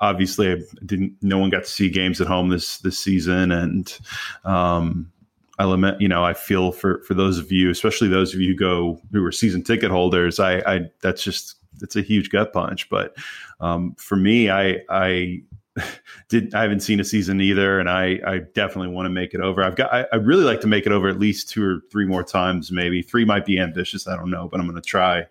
obviously, 0.00 0.52
I 0.52 0.56
didn't. 0.84 1.14
No 1.22 1.38
one 1.38 1.50
got 1.50 1.64
to 1.64 1.70
see 1.70 1.90
games 1.90 2.20
at 2.20 2.26
home 2.26 2.48
this 2.48 2.78
this 2.78 2.98
season, 2.98 3.50
and 3.50 3.98
um, 4.44 5.10
I 5.58 5.64
lament. 5.64 6.00
You 6.00 6.08
know, 6.08 6.24
I 6.24 6.34
feel 6.34 6.72
for 6.72 7.02
for 7.02 7.14
those 7.14 7.38
of 7.38 7.50
you, 7.52 7.70
especially 7.70 8.08
those 8.08 8.34
of 8.34 8.40
you 8.40 8.48
who 8.52 8.56
go 8.56 9.00
who 9.12 9.24
are 9.24 9.32
season 9.32 9.62
ticket 9.62 9.90
holders. 9.90 10.38
I, 10.38 10.58
I 10.58 10.90
that's 11.00 11.22
just 11.22 11.56
it's 11.82 11.96
a 11.96 12.02
huge 12.02 12.30
gut 12.30 12.52
punch. 12.52 12.88
But 12.88 13.16
um, 13.60 13.94
for 13.98 14.16
me, 14.16 14.50
I 14.50 14.80
I 14.88 15.42
did 16.28 16.54
I 16.54 16.62
haven't 16.62 16.80
seen 16.80 17.00
a 17.00 17.04
season 17.04 17.40
either, 17.40 17.78
and 17.78 17.88
I 17.88 18.20
I 18.26 18.38
definitely 18.54 18.94
want 18.94 19.06
to 19.06 19.10
make 19.10 19.34
it 19.34 19.40
over. 19.40 19.62
I've 19.62 19.76
got 19.76 19.92
I, 19.92 20.06
I 20.12 20.16
really 20.16 20.44
like 20.44 20.60
to 20.62 20.66
make 20.66 20.86
it 20.86 20.92
over 20.92 21.08
at 21.08 21.18
least 21.18 21.48
two 21.48 21.64
or 21.64 21.80
three 21.90 22.06
more 22.06 22.22
times. 22.22 22.70
Maybe 22.70 23.02
three 23.02 23.24
might 23.24 23.46
be 23.46 23.58
ambitious. 23.58 24.06
I 24.06 24.16
don't 24.16 24.30
know, 24.30 24.48
but 24.48 24.60
I'm 24.60 24.66
going 24.66 24.80
to 24.80 24.86
try. 24.86 25.26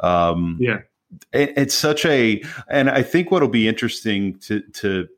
Um, 0.00 0.56
yeah, 0.60 0.80
it, 1.32 1.52
it's 1.56 1.74
such 1.74 2.04
a, 2.06 2.42
and 2.68 2.90
I 2.90 3.02
think 3.02 3.30
what'll 3.30 3.48
be 3.48 3.68
interesting 3.68 4.38
to 4.40 4.60
to 4.60 5.08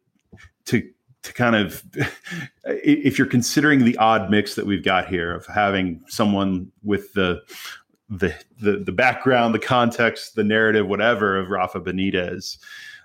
to 0.67 0.89
to 1.23 1.33
kind 1.33 1.57
of 1.57 1.83
if 2.65 3.19
you're 3.19 3.27
considering 3.27 3.85
the 3.85 3.97
odd 3.97 4.31
mix 4.31 4.55
that 4.55 4.67
we've 4.67 4.85
got 4.85 5.09
here 5.09 5.35
of 5.35 5.47
having 5.47 6.03
someone 6.09 6.71
with 6.83 7.13
the 7.15 7.43
the 8.09 8.35
the, 8.61 8.79
the 8.79 8.93
background, 8.93 9.55
the 9.55 9.59
context, 9.59 10.35
the 10.35 10.45
narrative, 10.45 10.87
whatever 10.87 11.39
of 11.39 11.49
Rafa 11.49 11.81
Benitez 11.81 12.59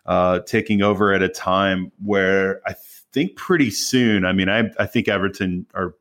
uh, 0.06 0.40
taking 0.40 0.82
over 0.82 1.14
at 1.14 1.22
a 1.22 1.30
time 1.30 1.92
where 2.04 2.62
I 2.66 2.74
think 3.12 3.36
pretty 3.36 3.70
soon. 3.70 4.26
I 4.26 4.34
mean, 4.34 4.50
I 4.50 4.70
I 4.80 4.86
think 4.86 5.08
Everton 5.08 5.66
are 5.74 5.96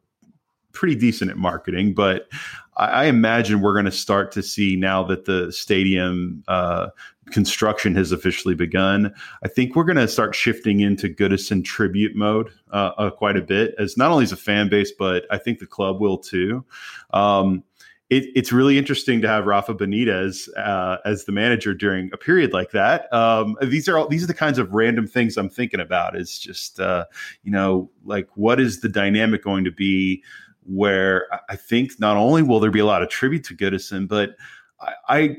pretty 0.72 0.94
decent 0.94 1.30
at 1.30 1.36
marketing, 1.36 1.94
but 1.94 2.28
I, 2.76 3.06
imagine 3.06 3.60
we're 3.60 3.72
going 3.72 3.86
to 3.86 3.92
start 3.92 4.32
to 4.32 4.42
see 4.42 4.76
now 4.76 5.02
that 5.04 5.24
the 5.24 5.50
stadium 5.50 6.44
uh, 6.46 6.88
construction 7.30 7.94
has 7.94 8.12
officially 8.12 8.54
begun. 8.54 9.14
I 9.42 9.48
think 9.48 9.74
we're 9.74 9.84
going 9.84 9.96
to 9.96 10.08
start 10.08 10.34
shifting 10.34 10.80
into 10.80 11.08
Goodison 11.08 11.64
tribute 11.64 12.14
mode 12.14 12.50
uh, 12.72 12.92
uh, 12.98 13.10
quite 13.10 13.36
a 13.36 13.42
bit, 13.42 13.74
as 13.78 13.96
not 13.96 14.10
only 14.10 14.24
as 14.24 14.32
a 14.32 14.36
fan 14.36 14.68
base, 14.68 14.92
but 14.92 15.24
I 15.30 15.38
think 15.38 15.58
the 15.58 15.66
club 15.66 16.00
will 16.00 16.18
too. 16.18 16.64
Um, 17.12 17.64
it, 18.08 18.24
it's 18.36 18.52
really 18.52 18.78
interesting 18.78 19.20
to 19.22 19.28
have 19.28 19.46
Rafa 19.46 19.74
Benitez 19.74 20.48
uh, 20.56 20.98
as 21.04 21.24
the 21.24 21.32
manager 21.32 21.74
during 21.74 22.08
a 22.12 22.16
period 22.16 22.52
like 22.52 22.70
that. 22.70 23.12
Um, 23.12 23.56
these 23.62 23.88
are 23.88 23.98
all 23.98 24.06
these 24.06 24.22
are 24.22 24.28
the 24.28 24.34
kinds 24.34 24.58
of 24.58 24.72
random 24.72 25.08
things 25.08 25.36
I'm 25.36 25.48
thinking 25.48 25.80
about. 25.80 26.16
Is 26.16 26.38
just 26.38 26.78
uh, 26.78 27.06
you 27.42 27.50
know 27.50 27.90
like 28.04 28.28
what 28.34 28.60
is 28.60 28.80
the 28.80 28.88
dynamic 28.88 29.42
going 29.42 29.64
to 29.64 29.72
be? 29.72 30.22
Where 30.66 31.26
I 31.48 31.56
think 31.56 31.92
not 31.98 32.16
only 32.16 32.42
will 32.42 32.60
there 32.60 32.70
be 32.70 32.80
a 32.80 32.86
lot 32.86 33.02
of 33.02 33.08
tribute 33.08 33.44
to 33.44 33.56
Goodison, 33.56 34.08
but 34.08 34.36
I, 34.80 34.92
I 35.08 35.36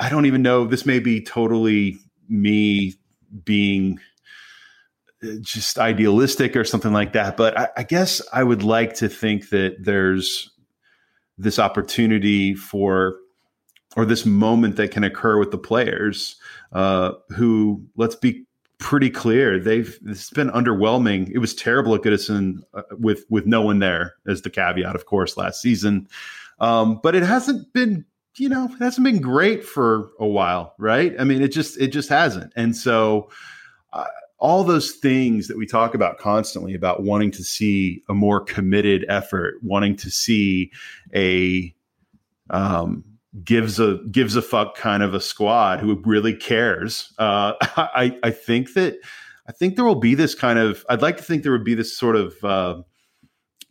I 0.00 0.08
don't 0.08 0.26
even 0.26 0.42
know. 0.42 0.66
This 0.66 0.84
may 0.84 0.98
be 0.98 1.22
totally 1.22 1.98
me 2.28 2.94
being 3.44 4.00
uh, 5.22 5.28
just 5.40 5.78
idealistic 5.78 6.56
or 6.56 6.64
something 6.64 6.92
like 6.92 7.12
that. 7.12 7.36
But 7.36 7.56
I, 7.56 7.68
I, 7.76 7.82
guess 7.84 8.20
I 8.32 8.42
would 8.42 8.64
like 8.64 8.94
to 8.94 9.08
think 9.08 9.50
that 9.50 9.76
there's 9.78 10.50
this 11.38 11.60
opportunity 11.60 12.54
for, 12.54 13.16
or 13.96 14.04
this 14.04 14.26
moment 14.26 14.74
that 14.76 14.90
can 14.90 15.04
occur 15.04 15.38
with 15.38 15.52
the 15.52 15.58
players 15.58 16.34
uh, 16.72 17.12
who, 17.36 17.84
let's 17.96 18.16
be 18.16 18.44
pretty 18.82 19.10
clear, 19.10 19.60
they've 19.60 19.96
it's 20.06 20.30
been 20.30 20.50
underwhelming. 20.50 21.30
It 21.30 21.38
was 21.38 21.54
terrible 21.54 21.94
at 21.94 22.02
Goodison 22.02 22.58
uh, 22.74 22.82
with 22.98 23.24
with 23.30 23.46
no 23.46 23.62
one 23.62 23.78
there 23.78 24.14
as 24.26 24.42
the 24.42 24.50
caveat, 24.50 24.96
of 24.96 25.06
course, 25.06 25.36
last 25.36 25.62
season. 25.62 26.08
Um, 26.58 27.00
but 27.02 27.14
it 27.14 27.22
hasn't 27.22 27.72
been 27.72 28.04
you 28.36 28.48
know, 28.48 28.64
it 28.64 28.82
hasn't 28.82 29.04
been 29.04 29.20
great 29.20 29.64
for 29.64 30.10
a 30.18 30.26
while, 30.26 30.74
right? 30.78 31.14
I 31.18 31.24
mean, 31.24 31.42
it 31.42 31.48
just 31.48 31.80
it 31.80 31.88
just 31.88 32.08
hasn't. 32.08 32.52
And 32.56 32.76
so 32.76 33.30
uh, 33.92 34.06
all 34.38 34.64
those 34.64 34.92
things 34.92 35.48
that 35.48 35.56
we 35.56 35.66
talk 35.66 35.94
about 35.94 36.18
constantly 36.18 36.74
about 36.74 37.02
wanting 37.02 37.30
to 37.32 37.44
see 37.44 38.02
a 38.08 38.14
more 38.14 38.40
committed 38.40 39.04
effort, 39.08 39.62
wanting 39.62 39.96
to 39.96 40.10
see 40.10 40.72
a 41.14 41.74
um, 42.50 43.04
gives 43.44 43.80
a 43.80 43.98
gives 44.10 44.36
a 44.36 44.42
fuck 44.42 44.76
kind 44.76 45.02
of 45.02 45.14
a 45.14 45.20
squad 45.20 45.80
who 45.80 46.00
really 46.04 46.34
cares. 46.34 47.12
Uh, 47.18 47.54
I 47.76 48.18
I 48.22 48.30
think 48.30 48.74
that 48.74 48.98
I 49.46 49.52
think 49.52 49.76
there 49.76 49.84
will 49.84 49.94
be 49.94 50.14
this 50.14 50.34
kind 50.34 50.58
of. 50.58 50.84
I'd 50.88 51.02
like 51.02 51.16
to 51.16 51.22
think 51.22 51.42
there 51.42 51.52
would 51.52 51.64
be 51.64 51.74
this 51.74 51.96
sort 51.96 52.16
of. 52.16 52.44
Uh, 52.44 52.82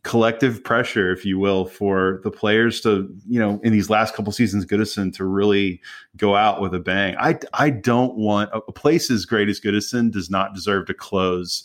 collective 0.03 0.63
pressure, 0.63 1.11
if 1.11 1.25
you 1.25 1.37
will, 1.37 1.65
for 1.65 2.21
the 2.23 2.31
players 2.31 2.81
to, 2.81 3.07
you 3.27 3.39
know, 3.39 3.59
in 3.63 3.71
these 3.71 3.89
last 3.89 4.15
couple 4.15 4.31
seasons, 4.31 4.65
Goodison 4.65 5.13
to 5.15 5.25
really 5.25 5.79
go 6.17 6.35
out 6.35 6.59
with 6.59 6.73
a 6.73 6.79
bang. 6.79 7.15
I, 7.19 7.37
I 7.53 7.69
don't 7.69 8.17
want 8.17 8.49
a 8.53 8.71
place 8.71 9.11
as 9.11 9.25
great 9.25 9.47
as 9.47 9.59
Goodison 9.59 10.11
does 10.11 10.29
not 10.29 10.55
deserve 10.55 10.87
to 10.87 10.93
close 10.93 11.63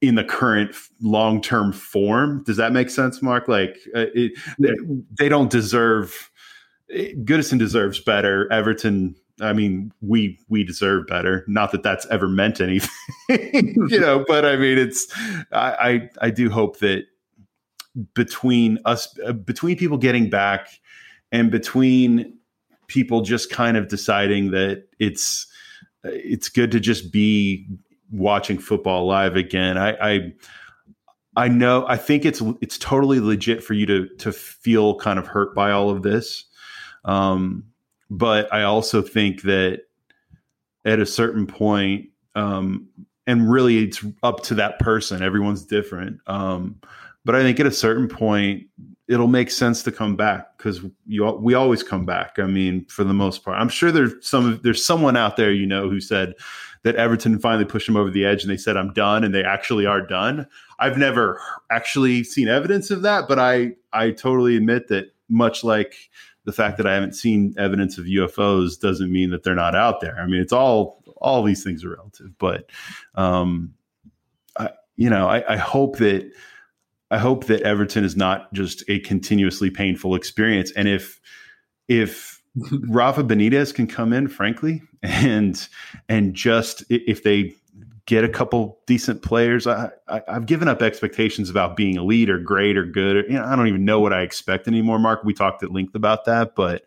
in 0.00 0.14
the 0.14 0.22
current 0.22 0.74
long 1.00 1.40
term 1.40 1.72
form. 1.72 2.44
Does 2.44 2.56
that 2.58 2.72
make 2.72 2.90
sense, 2.90 3.20
Mark? 3.20 3.48
Like, 3.48 3.76
uh, 3.94 4.06
it, 4.14 4.32
they, 4.58 4.70
they 5.18 5.28
don't 5.28 5.50
deserve. 5.50 6.30
Goodison 6.90 7.58
deserves 7.58 8.00
better. 8.00 8.50
Everton 8.52 9.14
I 9.40 9.52
mean, 9.52 9.92
we 10.00 10.38
we 10.48 10.64
deserve 10.64 11.06
better. 11.06 11.44
Not 11.46 11.72
that 11.72 11.82
that's 11.82 12.06
ever 12.06 12.28
meant 12.28 12.60
anything, 12.60 12.90
you 13.28 14.00
know. 14.00 14.24
But 14.26 14.44
I 14.44 14.56
mean, 14.56 14.78
it's 14.78 15.06
I, 15.52 16.08
I 16.20 16.26
I 16.26 16.30
do 16.30 16.50
hope 16.50 16.78
that 16.78 17.04
between 18.14 18.78
us 18.84 19.16
uh, 19.24 19.32
between 19.32 19.76
people 19.76 19.98
getting 19.98 20.28
back 20.28 20.68
and 21.30 21.50
between 21.50 22.38
people 22.86 23.20
just 23.20 23.50
kind 23.50 23.76
of 23.76 23.88
deciding 23.88 24.50
that 24.52 24.84
it's 24.98 25.46
it's 26.04 26.48
good 26.48 26.70
to 26.72 26.80
just 26.80 27.12
be 27.12 27.66
watching 28.10 28.58
football 28.58 29.06
live 29.06 29.36
again. 29.36 29.76
I, 29.78 29.96
I 30.00 30.32
I 31.36 31.48
know 31.48 31.86
I 31.86 31.96
think 31.96 32.24
it's 32.24 32.42
it's 32.60 32.78
totally 32.78 33.20
legit 33.20 33.62
for 33.62 33.74
you 33.74 33.86
to 33.86 34.08
to 34.16 34.32
feel 34.32 34.96
kind 34.96 35.18
of 35.18 35.26
hurt 35.26 35.54
by 35.54 35.70
all 35.70 35.90
of 35.90 36.02
this. 36.02 36.44
Um, 37.04 37.64
but 38.10 38.52
I 38.52 38.62
also 38.62 39.02
think 39.02 39.42
that 39.42 39.82
at 40.84 41.00
a 41.00 41.06
certain 41.06 41.46
point, 41.46 42.08
um, 42.34 42.88
and 43.26 43.50
really 43.50 43.84
it's 43.84 44.04
up 44.22 44.42
to 44.44 44.54
that 44.54 44.78
person. 44.78 45.22
Everyone's 45.22 45.64
different. 45.64 46.18
Um, 46.26 46.80
but 47.24 47.34
I 47.34 47.42
think 47.42 47.60
at 47.60 47.66
a 47.66 47.70
certain 47.70 48.08
point, 48.08 48.66
it'll 49.06 49.26
make 49.26 49.50
sense 49.50 49.82
to 49.82 49.92
come 49.92 50.16
back 50.16 50.56
because 50.56 50.80
you 51.06 51.30
we 51.32 51.54
always 51.54 51.82
come 51.82 52.06
back. 52.06 52.38
I 52.38 52.46
mean, 52.46 52.86
for 52.86 53.04
the 53.04 53.12
most 53.12 53.44
part, 53.44 53.58
I'm 53.58 53.68
sure 53.68 53.92
there's 53.92 54.14
some 54.26 54.60
there's 54.62 54.84
someone 54.84 55.16
out 55.16 55.36
there 55.36 55.52
you 55.52 55.66
know 55.66 55.90
who 55.90 56.00
said 56.00 56.34
that 56.84 56.96
Everton 56.96 57.38
finally 57.38 57.64
pushed 57.64 57.86
them 57.86 57.96
over 57.96 58.10
the 58.10 58.24
edge 58.24 58.42
and 58.42 58.50
they 58.50 58.56
said 58.56 58.76
I'm 58.76 58.92
done 58.92 59.24
and 59.24 59.34
they 59.34 59.44
actually 59.44 59.84
are 59.84 60.00
done. 60.00 60.46
I've 60.78 60.96
never 60.96 61.40
actually 61.70 62.22
seen 62.24 62.48
evidence 62.48 62.90
of 62.90 63.02
that, 63.02 63.28
but 63.28 63.38
I 63.38 63.72
I 63.92 64.12
totally 64.12 64.56
admit 64.56 64.88
that 64.88 65.12
much 65.28 65.64
like 65.64 65.94
the 66.48 66.52
fact 66.54 66.78
that 66.78 66.86
I 66.86 66.94
haven't 66.94 67.12
seen 67.12 67.54
evidence 67.58 67.98
of 67.98 68.06
UFOs 68.06 68.80
doesn't 68.80 69.12
mean 69.12 69.28
that 69.28 69.42
they're 69.42 69.54
not 69.54 69.74
out 69.74 70.00
there. 70.00 70.18
I 70.18 70.24
mean, 70.24 70.40
it's 70.40 70.52
all 70.52 71.04
all 71.18 71.42
these 71.42 71.62
things 71.62 71.84
are 71.84 71.90
relative, 71.90 72.30
but 72.38 72.70
um, 73.16 73.74
I 74.58 74.70
you 74.96 75.10
know 75.10 75.28
I, 75.28 75.44
I 75.52 75.56
hope 75.58 75.98
that 75.98 76.32
I 77.10 77.18
hope 77.18 77.44
that 77.48 77.60
Everton 77.64 78.02
is 78.02 78.16
not 78.16 78.50
just 78.54 78.82
a 78.88 79.00
continuously 79.00 79.68
painful 79.68 80.14
experience. 80.14 80.70
And 80.70 80.88
if 80.88 81.20
if 81.86 82.40
Rafa 82.88 83.24
Benitez 83.24 83.74
can 83.74 83.86
come 83.86 84.14
in, 84.14 84.26
frankly, 84.26 84.80
and 85.02 85.68
and 86.08 86.32
just 86.32 86.82
if 86.88 87.24
they 87.24 87.54
get 88.08 88.24
a 88.24 88.28
couple 88.28 88.80
decent 88.86 89.20
players, 89.20 89.66
I, 89.66 89.90
I 90.08 90.22
have 90.28 90.46
given 90.46 90.66
up 90.66 90.80
expectations 90.80 91.50
about 91.50 91.76
being 91.76 91.96
elite 91.96 92.30
or 92.30 92.38
great 92.38 92.78
or 92.78 92.86
good. 92.86 93.16
Or, 93.16 93.20
you 93.20 93.34
know, 93.34 93.44
I 93.44 93.54
don't 93.54 93.68
even 93.68 93.84
know 93.84 94.00
what 94.00 94.14
I 94.14 94.22
expect 94.22 94.66
anymore. 94.66 94.98
Mark, 94.98 95.24
we 95.24 95.34
talked 95.34 95.62
at 95.62 95.72
length 95.72 95.94
about 95.94 96.24
that, 96.24 96.54
but 96.54 96.86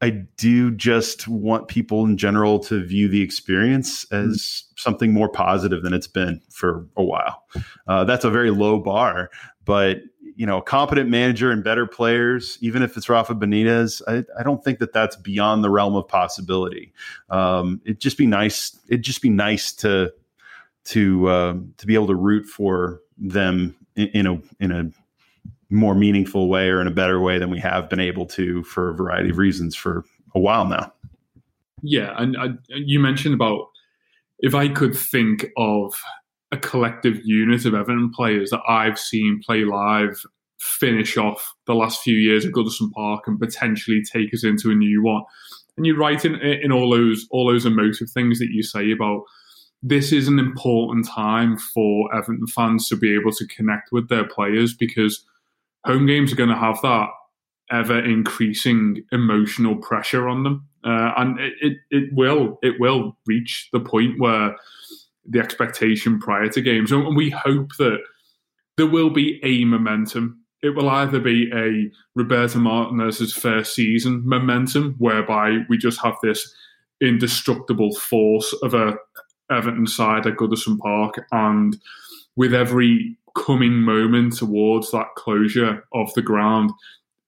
I 0.00 0.10
do 0.10 0.70
just 0.70 1.26
want 1.26 1.66
people 1.66 2.04
in 2.04 2.16
general 2.16 2.60
to 2.60 2.84
view 2.84 3.08
the 3.08 3.20
experience 3.20 4.04
as 4.12 4.36
mm-hmm. 4.36 4.74
something 4.76 5.12
more 5.12 5.28
positive 5.28 5.82
than 5.82 5.92
it's 5.92 6.06
been 6.06 6.40
for 6.50 6.86
a 6.96 7.02
while. 7.02 7.42
Uh, 7.88 8.04
that's 8.04 8.24
a 8.24 8.30
very 8.30 8.52
low 8.52 8.78
bar, 8.78 9.30
but 9.64 10.02
you 10.36 10.46
know, 10.46 10.58
a 10.58 10.62
competent 10.62 11.10
manager 11.10 11.50
and 11.50 11.64
better 11.64 11.84
players, 11.84 12.58
even 12.60 12.80
if 12.84 12.96
it's 12.96 13.08
Rafa 13.08 13.34
Benitez, 13.34 14.00
I, 14.06 14.24
I 14.38 14.44
don't 14.44 14.62
think 14.62 14.78
that 14.78 14.92
that's 14.92 15.16
beyond 15.16 15.64
the 15.64 15.70
realm 15.70 15.96
of 15.96 16.06
possibility. 16.06 16.92
Um, 17.28 17.80
it'd 17.84 17.98
just 17.98 18.16
be 18.16 18.26
nice. 18.26 18.78
It'd 18.88 19.02
just 19.02 19.20
be 19.20 19.30
nice 19.30 19.72
to 19.72 20.12
to 20.88 21.28
uh, 21.28 21.54
to 21.76 21.86
be 21.86 21.94
able 21.94 22.06
to 22.06 22.14
root 22.14 22.46
for 22.46 23.00
them 23.16 23.76
in, 23.96 24.08
in 24.08 24.26
a 24.26 24.40
in 24.60 24.72
a 24.72 24.90
more 25.70 25.94
meaningful 25.94 26.48
way 26.48 26.68
or 26.68 26.80
in 26.80 26.86
a 26.86 26.92
better 26.92 27.20
way 27.20 27.38
than 27.38 27.50
we 27.50 27.60
have 27.60 27.90
been 27.90 28.00
able 28.00 28.24
to 28.24 28.62
for 28.64 28.90
a 28.90 28.94
variety 28.94 29.28
of 29.30 29.36
reasons 29.36 29.76
for 29.76 30.04
a 30.34 30.40
while 30.40 30.64
now. 30.64 30.92
Yeah, 31.82 32.14
and 32.16 32.36
I, 32.36 32.48
you 32.70 33.00
mentioned 33.00 33.34
about 33.34 33.66
if 34.38 34.54
I 34.54 34.68
could 34.68 34.96
think 34.96 35.46
of 35.56 35.94
a 36.50 36.56
collective 36.56 37.20
unit 37.24 37.66
of 37.66 37.74
Everton 37.74 38.10
players 38.10 38.50
that 38.50 38.62
I've 38.66 38.98
seen 38.98 39.40
play 39.44 39.64
live 39.64 40.22
finish 40.58 41.16
off 41.16 41.54
the 41.66 41.74
last 41.74 42.00
few 42.00 42.16
years 42.16 42.44
at 42.44 42.52
Goodison 42.52 42.90
Park 42.92 43.24
and 43.26 43.38
potentially 43.38 44.02
take 44.02 44.32
us 44.32 44.42
into 44.42 44.70
a 44.70 44.74
new 44.74 45.02
one. 45.02 45.22
And 45.76 45.86
you're 45.86 45.98
right 45.98 46.24
in 46.24 46.36
in 46.36 46.72
all 46.72 46.90
those 46.90 47.26
all 47.30 47.46
those 47.46 47.66
emotive 47.66 48.10
things 48.10 48.38
that 48.38 48.48
you 48.50 48.62
say 48.62 48.90
about 48.90 49.22
this 49.82 50.12
is 50.12 50.28
an 50.28 50.38
important 50.38 51.06
time 51.06 51.56
for 51.56 52.14
Everton 52.14 52.46
fans 52.46 52.88
to 52.88 52.96
be 52.96 53.14
able 53.14 53.32
to 53.32 53.46
connect 53.46 53.92
with 53.92 54.08
their 54.08 54.26
players 54.26 54.74
because 54.74 55.24
home 55.84 56.06
games 56.06 56.32
are 56.32 56.36
going 56.36 56.48
to 56.48 56.56
have 56.56 56.80
that 56.82 57.08
ever 57.70 58.02
increasing 58.02 59.04
emotional 59.12 59.76
pressure 59.76 60.28
on 60.28 60.42
them, 60.42 60.66
uh, 60.84 61.12
and 61.16 61.38
it, 61.38 61.52
it, 61.60 61.76
it 61.90 62.10
will 62.12 62.58
it 62.62 62.80
will 62.80 63.16
reach 63.26 63.68
the 63.72 63.80
point 63.80 64.18
where 64.18 64.56
the 65.28 65.38
expectation 65.38 66.18
prior 66.18 66.48
to 66.48 66.60
games, 66.60 66.90
and 66.90 67.16
we 67.16 67.30
hope 67.30 67.76
that 67.78 67.98
there 68.76 68.86
will 68.86 69.10
be 69.10 69.40
a 69.42 69.64
momentum. 69.64 70.40
It 70.62 70.70
will 70.70 70.88
either 70.88 71.20
be 71.20 71.50
a 71.54 71.90
Roberto 72.16 72.58
Martinez's 72.58 73.32
first 73.32 73.74
season 73.74 74.22
momentum, 74.26 74.96
whereby 74.98 75.58
we 75.68 75.78
just 75.78 76.00
have 76.02 76.16
this 76.22 76.52
indestructible 77.00 77.94
force 77.94 78.52
of 78.62 78.74
a 78.74 78.96
Everton 79.50 79.86
side 79.86 80.26
at 80.26 80.36
Goodison 80.36 80.78
Park, 80.78 81.26
and 81.32 81.76
with 82.36 82.54
every 82.54 83.16
coming 83.36 83.74
moment 83.74 84.36
towards 84.36 84.90
that 84.90 85.14
closure 85.16 85.84
of 85.92 86.12
the 86.14 86.22
ground, 86.22 86.70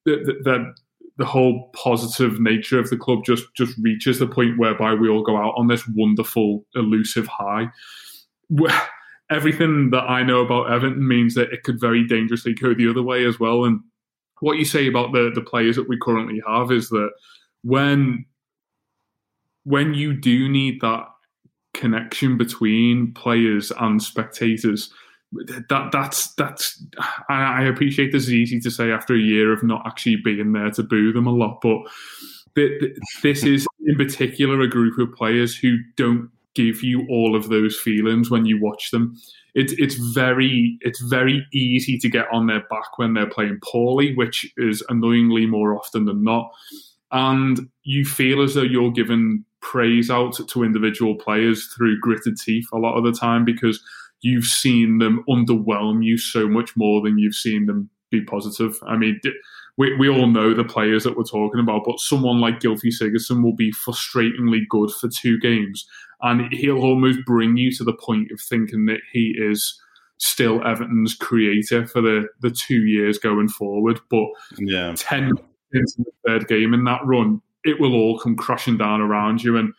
that, 0.05 0.41
that 0.43 0.73
the 1.17 1.25
whole 1.25 1.69
positive 1.75 2.39
nature 2.39 2.79
of 2.79 2.89
the 2.89 2.97
club 2.97 3.23
just 3.23 3.45
just 3.55 3.77
reaches 3.79 4.19
the 4.19 4.27
point 4.27 4.57
whereby 4.57 4.93
we 4.93 5.09
all 5.09 5.23
go 5.23 5.37
out 5.37 5.53
on 5.55 5.67
this 5.67 5.87
wonderful, 5.89 6.65
elusive 6.75 7.27
high. 7.27 7.69
Everything 9.29 9.91
that 9.91 10.03
I 10.03 10.23
know 10.23 10.41
about 10.41 10.71
Everton 10.71 11.07
means 11.07 11.35
that 11.35 11.53
it 11.53 11.63
could 11.63 11.79
very 11.79 12.05
dangerously 12.05 12.53
go 12.53 12.73
the 12.73 12.89
other 12.89 13.03
way 13.03 13.25
as 13.25 13.39
well. 13.39 13.65
And 13.65 13.81
what 14.39 14.57
you 14.57 14.65
say 14.65 14.87
about 14.87 15.13
the 15.13 15.31
the 15.33 15.41
players 15.41 15.75
that 15.75 15.87
we 15.87 15.97
currently 16.01 16.41
have 16.47 16.71
is 16.71 16.89
that 16.89 17.11
when 17.63 18.25
when 19.63 19.93
you 19.93 20.13
do 20.13 20.49
need 20.49 20.81
that 20.81 21.05
connection 21.73 22.37
between 22.37 23.13
players 23.13 23.71
and 23.79 24.01
spectators, 24.01 24.91
that 25.69 25.89
that's 25.91 26.33
that's 26.33 26.83
I, 27.29 27.63
appreciate 27.63 28.11
this 28.11 28.23
is 28.23 28.33
easy 28.33 28.59
to 28.59 28.71
say 28.71 28.91
after 28.91 29.15
a 29.15 29.19
year 29.19 29.53
of 29.53 29.63
not 29.63 29.83
actually 29.85 30.17
being 30.17 30.51
there 30.51 30.71
to 30.71 30.83
boo 30.83 31.13
them 31.13 31.27
a 31.27 31.31
lot, 31.31 31.61
but 31.61 31.79
this 33.23 33.43
is 33.43 33.65
in 33.85 33.95
particular 33.95 34.61
a 34.61 34.69
group 34.69 34.97
of 34.99 35.15
players 35.15 35.55
who 35.55 35.77
don't 35.95 36.29
give 36.53 36.83
you 36.83 37.05
all 37.09 37.35
of 37.35 37.47
those 37.47 37.79
feelings 37.79 38.29
when 38.29 38.45
you 38.45 38.59
watch 38.61 38.91
them. 38.91 39.15
It's 39.53 39.73
it's 39.77 39.95
very 39.95 40.77
it's 40.81 41.01
very 41.01 41.45
easy 41.53 41.97
to 41.99 42.09
get 42.09 42.27
on 42.31 42.47
their 42.47 42.65
back 42.69 42.97
when 42.97 43.13
they're 43.13 43.29
playing 43.29 43.59
poorly, 43.63 44.15
which 44.15 44.51
is 44.57 44.83
annoyingly 44.89 45.45
more 45.45 45.77
often 45.77 46.05
than 46.05 46.23
not. 46.23 46.51
And 47.11 47.69
you 47.83 48.05
feel 48.05 48.41
as 48.41 48.53
though 48.53 48.61
you're 48.61 48.91
giving 48.91 49.45
praise 49.61 50.09
out 50.09 50.39
to 50.47 50.63
individual 50.63 51.15
players 51.15 51.67
through 51.67 51.99
gritted 51.99 52.37
teeth 52.37 52.67
a 52.73 52.77
lot 52.77 52.97
of 52.97 53.03
the 53.03 53.11
time 53.11 53.45
because 53.45 53.81
you've 54.21 54.45
seen 54.45 54.99
them 54.99 55.23
underwhelm 55.29 56.03
you 56.03 56.17
so 56.17 56.47
much 56.47 56.75
more 56.75 57.01
than 57.01 57.17
you've 57.17 57.35
seen 57.35 57.65
them 57.65 57.89
be 58.11 58.23
positive. 58.23 58.75
I 58.85 58.97
mean, 58.97 59.19
we, 59.77 59.95
we 59.97 60.09
all 60.09 60.27
know 60.27 60.53
the 60.53 60.63
players 60.63 61.03
that 61.03 61.17
we're 61.17 61.23
talking 61.23 61.59
about, 61.59 61.83
but 61.85 61.99
someone 61.99 62.39
like 62.39 62.59
Gylfi 62.59 62.91
Sigurdsson 62.91 63.41
will 63.41 63.55
be 63.55 63.71
frustratingly 63.71 64.67
good 64.69 64.91
for 64.91 65.09
two 65.09 65.39
games, 65.39 65.87
and 66.21 66.51
he'll 66.53 66.83
almost 66.83 67.19
bring 67.25 67.57
you 67.57 67.71
to 67.73 67.83
the 67.83 67.93
point 67.93 68.31
of 68.31 68.39
thinking 68.39 68.85
that 68.87 68.99
he 69.11 69.35
is 69.37 69.79
still 70.17 70.61
Everton's 70.63 71.15
creator 71.15 71.87
for 71.87 72.01
the, 72.01 72.27
the 72.41 72.51
two 72.51 72.85
years 72.85 73.17
going 73.17 73.49
forward. 73.49 73.99
But 74.09 74.27
yeah. 74.59 74.93
10 74.95 75.31
into 75.73 75.93
the 75.99 76.11
third 76.27 76.47
game 76.47 76.73
in 76.73 76.83
that 76.83 76.99
run, 77.05 77.41
it 77.63 77.79
will 77.79 77.93
all 77.93 78.19
come 78.19 78.35
crashing 78.35 78.77
down 78.77 79.01
around 79.01 79.43
you. 79.43 79.57
And 79.57 79.73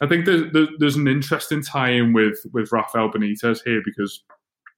I 0.00 0.06
think 0.06 0.26
there's 0.26 0.68
there's 0.78 0.96
an 0.96 1.08
interesting 1.08 1.62
tie-in 1.62 2.12
with 2.12 2.38
with 2.52 2.72
Rafael 2.72 3.10
Benitez 3.10 3.60
here 3.64 3.82
because, 3.84 4.22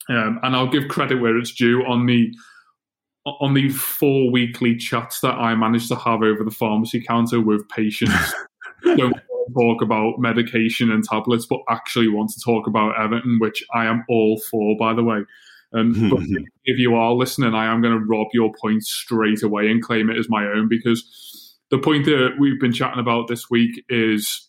um, 0.08 0.40
and 0.42 0.56
I'll 0.56 0.70
give 0.70 0.88
credit 0.88 1.20
where 1.20 1.36
it's 1.36 1.52
due 1.52 1.84
on 1.84 2.06
the 2.06 2.32
on 3.26 3.54
the 3.54 3.68
four 3.68 4.30
weekly 4.30 4.76
chats 4.76 5.20
that 5.20 5.34
I 5.34 5.54
managed 5.54 5.88
to 5.88 5.96
have 5.96 6.22
over 6.22 6.42
the 6.42 6.50
pharmacy 6.50 7.02
counter 7.02 7.40
with 7.40 7.68
patients. 7.68 8.34
don't 8.96 9.14
talk 9.54 9.82
about 9.82 10.18
medication 10.18 10.90
and 10.90 11.04
tablets, 11.04 11.46
but 11.46 11.60
actually 11.68 12.08
want 12.08 12.30
to 12.30 12.40
talk 12.40 12.66
about 12.66 12.98
Everton, 12.98 13.38
which 13.40 13.62
I 13.74 13.84
am 13.86 14.04
all 14.08 14.40
for, 14.50 14.76
by 14.78 14.94
the 14.94 15.04
way. 15.04 15.20
And 15.72 15.94
if 16.64 16.80
you 16.80 16.96
are 16.96 17.12
listening, 17.12 17.54
I 17.54 17.72
am 17.72 17.80
going 17.80 17.96
to 17.96 18.04
rob 18.04 18.26
your 18.32 18.52
point 18.60 18.82
straight 18.82 19.44
away 19.44 19.70
and 19.70 19.80
claim 19.80 20.10
it 20.10 20.18
as 20.18 20.28
my 20.28 20.44
own 20.44 20.66
because 20.68 21.29
the 21.70 21.78
point 21.78 22.04
that 22.06 22.34
we've 22.38 22.60
been 22.60 22.72
chatting 22.72 23.00
about 23.00 23.28
this 23.28 23.48
week 23.50 23.84
is 23.88 24.48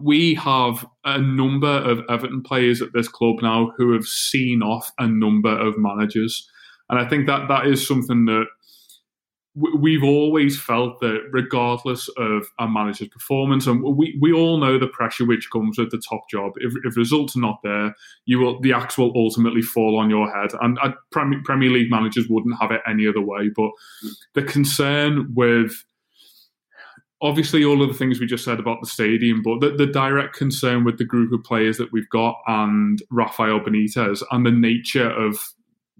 we 0.00 0.34
have 0.34 0.86
a 1.04 1.18
number 1.18 1.68
of 1.68 2.00
Everton 2.08 2.42
players 2.42 2.80
at 2.80 2.92
this 2.94 3.08
club 3.08 3.36
now 3.42 3.72
who 3.76 3.92
have 3.92 4.04
seen 4.04 4.62
off 4.62 4.90
a 4.98 5.06
number 5.06 5.50
of 5.50 5.78
managers. 5.78 6.48
And 6.88 6.98
I 6.98 7.08
think 7.08 7.26
that 7.26 7.48
that 7.48 7.66
is 7.66 7.86
something 7.86 8.24
that 8.24 8.46
we've 9.54 10.04
always 10.04 10.60
felt 10.60 11.00
that 11.00 11.20
regardless 11.32 12.08
of 12.16 12.46
a 12.58 12.68
manager's 12.68 13.08
performance, 13.08 13.66
and 13.66 13.82
we, 13.82 14.16
we 14.20 14.32
all 14.32 14.58
know 14.58 14.78
the 14.78 14.86
pressure 14.86 15.26
which 15.26 15.50
comes 15.50 15.76
with 15.76 15.90
the 15.90 16.02
top 16.08 16.22
job. 16.30 16.52
If, 16.56 16.72
if 16.84 16.96
results 16.96 17.36
are 17.36 17.40
not 17.40 17.58
there, 17.62 17.94
you 18.26 18.38
will 18.38 18.60
the 18.60 18.72
axe 18.72 18.96
will 18.96 19.12
ultimately 19.14 19.62
fall 19.62 19.98
on 19.98 20.08
your 20.08 20.30
head. 20.30 20.52
And 20.62 20.78
uh, 20.82 20.92
Premier 21.10 21.70
League 21.70 21.90
managers 21.90 22.28
wouldn't 22.28 22.58
have 22.60 22.70
it 22.70 22.80
any 22.88 23.06
other 23.06 23.20
way. 23.20 23.50
But 23.54 23.70
the 24.34 24.42
concern 24.42 25.32
with 25.34 25.84
obviously 27.22 27.64
all 27.64 27.82
of 27.82 27.88
the 27.88 27.94
things 27.94 28.18
we 28.18 28.26
just 28.26 28.44
said 28.44 28.58
about 28.58 28.80
the 28.80 28.86
stadium, 28.86 29.42
but 29.42 29.60
the, 29.60 29.70
the, 29.70 29.86
direct 29.86 30.34
concern 30.34 30.84
with 30.84 30.98
the 30.98 31.04
group 31.04 31.32
of 31.32 31.44
players 31.44 31.76
that 31.76 31.92
we've 31.92 32.08
got 32.08 32.36
and 32.46 33.02
Rafael 33.10 33.60
Benitez 33.60 34.22
and 34.30 34.46
the 34.46 34.50
nature 34.50 35.10
of 35.10 35.38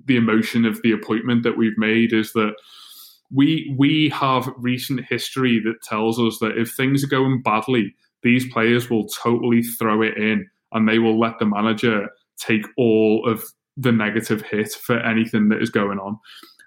the 0.06 0.16
emotion 0.16 0.64
of 0.64 0.80
the 0.83 0.92
appointment 0.92 1.42
that 1.42 1.59
we've 1.59 1.76
made 1.76 2.12
is 2.12 2.33
that 2.33 2.54
we 3.33 3.74
we 3.78 4.09
have 4.09 4.52
recent 4.56 5.04
history 5.09 5.61
that 5.64 5.83
tells 5.83 6.18
us 6.18 6.38
that 6.40 6.59
if 6.59 6.72
things 6.72 7.04
are 7.04 7.09
going 7.09 7.42
badly, 7.42 7.94
these 8.22 8.50
players 8.52 8.90
will 8.90 9.06
totally 9.09 9.62
throw 9.62 10.02
it 10.02 10.16
in 10.16 10.48
and 10.72 10.88
they 10.88 10.98
will 10.98 11.18
let 11.18 11.38
the 11.38 11.46
manager 11.46 12.09
take 12.38 12.66
all 12.76 13.28
of 13.28 13.44
the 13.76 13.92
negative 13.92 14.42
hit 14.42 14.72
for 14.72 14.98
anything 15.00 15.48
that 15.48 15.62
is 15.62 15.70
going 15.70 15.98
on. 15.98 16.18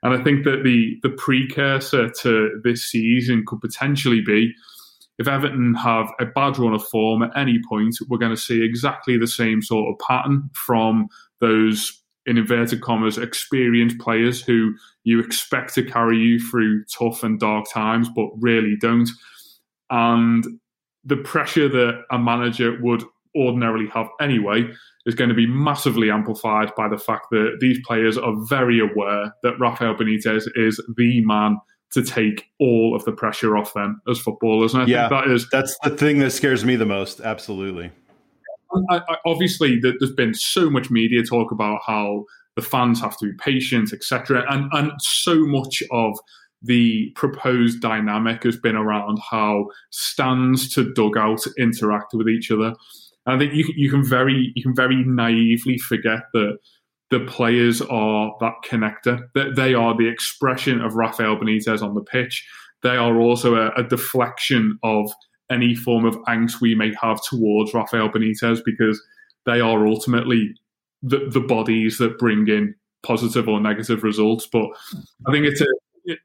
And 0.04 0.14
I 0.14 0.24
think 0.24 0.44
that 0.44 0.64
the 0.64 1.00
the 1.02 1.10
precursor 1.10 2.10
to 2.22 2.62
this 2.64 2.86
season 2.86 3.46
could 3.48 3.62
potentially 3.62 4.22
be 4.22 4.54
if 5.20 5.28
Everton 5.28 5.76
have 5.76 6.12
a 6.20 6.26
bad 6.26 6.58
run 6.58 6.74
of 6.74 6.84
form 6.88 7.22
at 7.22 7.36
any 7.38 7.60
point, 7.70 7.96
we're 8.10 8.18
going 8.18 8.36
to 8.36 8.42
see 8.42 8.64
exactly 8.64 9.18
the 9.18 9.28
same 9.28 9.62
sort 9.62 9.94
of 9.94 10.06
pattern 10.06 10.50
from 10.54 11.08
those 11.40 12.02
in 12.26 12.38
inverted 12.38 12.82
commas 12.82 13.18
experienced 13.18 14.00
players 14.00 14.42
who 14.42 14.74
you 15.04 15.20
expect 15.20 15.74
to 15.76 15.84
carry 15.84 16.18
you 16.18 16.40
through 16.40 16.84
tough 16.86 17.22
and 17.24 17.40
dark 17.40 17.66
times, 17.72 18.08
but 18.16 18.30
really 18.40 18.76
don't. 18.80 19.10
And 19.90 20.46
the 21.04 21.18
pressure 21.18 21.68
that 21.68 22.04
a 22.12 22.18
manager 22.18 22.78
would 22.82 23.04
ordinarily 23.36 23.88
have 23.88 24.08
anyway 24.22 24.72
is 25.06 25.16
going 25.16 25.30
to 25.30 25.36
be 25.36 25.48
massively 25.48 26.10
amplified 26.10 26.74
by 26.76 26.88
the 26.88 26.98
fact 26.98 27.28
that 27.32 27.58
these 27.60 27.80
players 27.86 28.18
are 28.18 28.34
very 28.46 28.80
aware 28.80 29.34
that 29.44 29.60
Rafael 29.60 29.96
Benitez 29.96 30.48
is 30.56 30.82
the 30.96 31.22
man 31.26 31.58
to 31.92 32.04
take 32.04 32.50
all 32.60 32.96
of 32.96 33.06
the 33.06 33.12
pressure 33.12 33.56
off 33.56 33.74
them 33.74 34.02
as 34.10 34.18
footballers. 34.20 34.74
And 34.74 34.84
I 34.84 34.86
yeah, 34.88 35.10
think 35.10 35.26
that 35.26 35.32
is 35.32 35.48
that's 35.52 35.78
the 35.84 35.92
thing 35.92 36.20
that 36.20 36.32
scares 36.32 36.66
me 36.66 36.76
the 36.76 36.86
most. 36.86 37.22
Absolutely. 37.22 37.92
I, 38.90 39.02
I, 39.08 39.18
obviously, 39.26 39.80
there's 39.80 40.14
been 40.16 40.34
so 40.34 40.70
much 40.70 40.90
media 40.90 41.24
talk 41.24 41.52
about 41.52 41.82
how 41.86 42.26
the 42.56 42.62
fans 42.62 43.00
have 43.02 43.18
to 43.20 43.26
be 43.26 43.34
patient, 43.34 43.94
etc., 43.94 44.46
and 44.50 44.70
and 44.74 44.92
so 45.00 45.46
much 45.46 45.84
of 45.92 46.18
the 46.64 47.12
proposed 47.16 47.82
dynamic 47.82 48.44
has 48.44 48.58
been 48.58 48.76
around 48.76 49.20
how 49.30 49.68
stands 49.92 50.74
to 50.74 50.94
dugout 50.94 51.42
interact 51.58 52.14
with 52.14 52.30
each 52.30 52.50
other. 52.50 52.74
I 53.26 53.38
think 53.38 53.54
you 53.54 53.66
you 53.76 53.90
can 53.90 54.04
very 54.08 54.52
you 54.56 54.64
can 54.64 54.76
very 54.76 55.04
naively 55.06 55.78
forget 55.78 56.24
that 56.34 56.58
the 57.10 57.22
players 57.22 57.82
are 57.82 58.34
that 58.40 58.56
connector. 58.66 59.28
That 59.36 59.56
they 59.56 59.74
are 59.74 59.96
the 59.96 60.08
expression 60.08 60.82
of 60.82 60.96
Rafael 60.96 61.38
Benitez 61.38 61.82
on 61.82 61.94
the 61.94 62.02
pitch. 62.02 62.46
They 62.82 62.98
are 62.98 63.20
also 63.20 63.56
a, 63.56 63.70
a 63.78 63.84
deflection 63.84 64.78
of 64.84 65.12
any 65.50 65.76
form 65.76 66.06
of 66.06 66.16
angst 66.28 66.60
we 66.60 66.76
may 66.76 66.94
have 67.02 67.22
towards 67.24 67.74
Rafael 67.74 68.10
Benitez 68.10 68.62
because 68.66 69.02
they 69.46 69.62
are 69.62 69.88
ultimately 69.88 70.54
the, 71.02 71.30
the 71.30 71.40
bodies 71.40 71.98
that 71.98 72.18
bring 72.18 72.48
in 72.48 72.76
positive 73.04 73.48
or 73.48 73.60
negative 73.60 74.04
results. 74.04 74.48
But 74.52 74.66
I 75.28 75.32
think 75.32 75.46
it's 75.46 75.62
a 75.62 75.68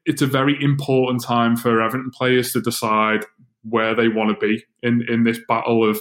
it's 0.05 0.21
a 0.21 0.27
very 0.27 0.61
important 0.61 1.23
time 1.23 1.55
for 1.55 1.81
Everton 1.81 2.11
players 2.13 2.51
to 2.53 2.61
decide 2.61 3.25
where 3.63 3.95
they 3.95 4.07
want 4.07 4.37
to 4.37 4.47
be 4.47 4.63
in 4.81 5.05
in 5.07 5.23
this 5.23 5.39
battle 5.47 5.87
of 5.87 5.99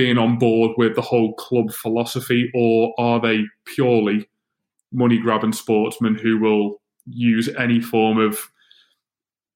being 0.00 0.16
on 0.16 0.38
board 0.38 0.70
with 0.78 0.94
the 0.94 1.02
whole 1.02 1.34
club 1.34 1.70
philosophy, 1.70 2.50
or 2.54 2.94
are 2.98 3.20
they 3.20 3.44
purely 3.66 4.26
money 4.92 5.18
grabbing 5.18 5.52
sportsmen 5.52 6.14
who 6.14 6.38
will 6.38 6.80
use 7.04 7.50
any 7.58 7.82
form 7.82 8.16
of 8.16 8.50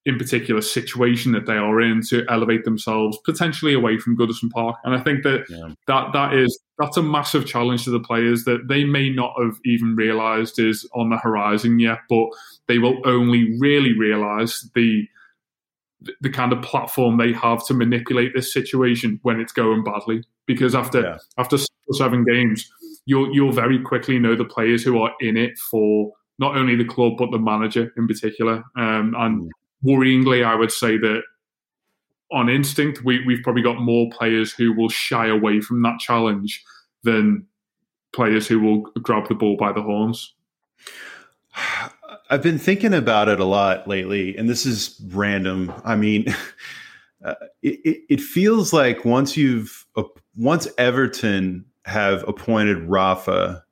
in 0.05 0.19
particular 0.19 0.61
situation 0.61 1.33
that 1.33 1.47
they 1.47 1.57
are 1.57 1.81
in 1.81 2.03
to 2.03 2.27
elevate 2.29 2.63
themselves 2.65 3.17
potentially 3.25 3.73
away 3.73 3.97
from 3.97 4.19
Goodison 4.19 4.51
Park. 4.51 4.77
And 4.85 4.95
I 4.95 5.01
think 5.01 5.23
that 5.23 5.47
yeah. 5.49 5.71
that 5.87 6.13
that 6.13 6.35
is 6.35 6.61
that's 6.79 6.99
a 6.99 7.03
massive 7.03 7.47
challenge 7.47 7.85
to 7.85 7.91
the 7.91 8.01
players 8.01 8.45
that 8.45 8.69
they 8.69 8.85
may 8.85 9.09
not 9.09 9.33
have 9.43 9.57
even 9.65 9.97
realised 9.97 10.59
is 10.59 10.87
on 10.95 11.09
the 11.09 11.17
horizon 11.17 11.79
yet, 11.79 12.01
but 12.11 12.27
they 12.69 12.77
will 12.77 13.01
only 13.07 13.57
really 13.59 13.99
realise 13.99 14.69
the 14.75 15.09
the 16.21 16.31
kind 16.31 16.53
of 16.53 16.63
platform 16.63 17.17
they 17.17 17.33
have 17.33 17.67
to 17.67 17.75
manipulate 17.75 18.33
this 18.35 18.53
situation 18.53 19.19
when 19.23 19.41
it's 19.41 19.53
going 19.53 19.85
badly. 19.85 20.23
Because 20.47 20.75
after 20.75 21.01
yeah. 21.01 21.19
after 21.39 21.57
seven 21.93 22.25
games, 22.25 22.71
you'll 23.07 23.35
you'll 23.35 23.53
very 23.53 23.81
quickly 23.83 24.19
know 24.19 24.37
the 24.37 24.45
players 24.45 24.83
who 24.83 25.01
are 25.01 25.13
in 25.21 25.37
it 25.37 25.59
for 25.71 26.13
not 26.39 26.57
only 26.57 26.77
the 26.77 26.85
club 26.85 27.15
but 27.19 27.31
the 27.31 27.39
manager 27.39 27.93
in 27.97 28.07
particular. 28.07 28.63
Um, 28.77 29.15
and 29.17 29.43
mm 29.43 29.49
worryingly, 29.85 30.43
I 30.43 30.55
would 30.55 30.73
say 30.73 30.97
that 30.97 31.21
on 32.33 32.49
instinct, 32.49 33.05
we, 33.05 33.23
we've 33.27 33.43
probably 33.43 33.61
got 33.61 33.83
more 33.83 34.09
players 34.17 34.51
who 34.51 34.73
will 34.73 34.89
shy 34.89 35.29
away 35.29 35.61
from 35.61 35.83
that 35.83 35.99
challenge 36.01 36.65
than 37.03 37.47
players 38.15 38.49
who 38.49 38.61
will 38.61 38.81
grab 39.03 39.29
the 39.29 39.35
ball 39.35 39.59
by 39.59 39.73
the 39.73 39.83
horns. 39.83 40.33
I've 42.31 42.43
been 42.43 42.59
thinking 42.59 42.95
about 42.95 43.29
it 43.29 43.41
a 43.41 43.45
lot 43.45 43.89
lately, 43.89 44.37
and 44.37 44.49
this 44.49 44.67
is 44.67 45.01
random. 45.09 45.73
I 45.85 45.97
mean, 45.97 46.35
uh, 47.25 47.35
it, 47.63 48.05
it, 48.09 48.21
feels 48.21 48.73
like 48.73 49.05
once 49.05 49.37
you've 49.37 49.87
uh, 49.97 50.05
once 50.37 50.69
Everton 50.79 51.65
have 51.85 52.27
appointed 52.29 52.79
Rafa 52.85 53.65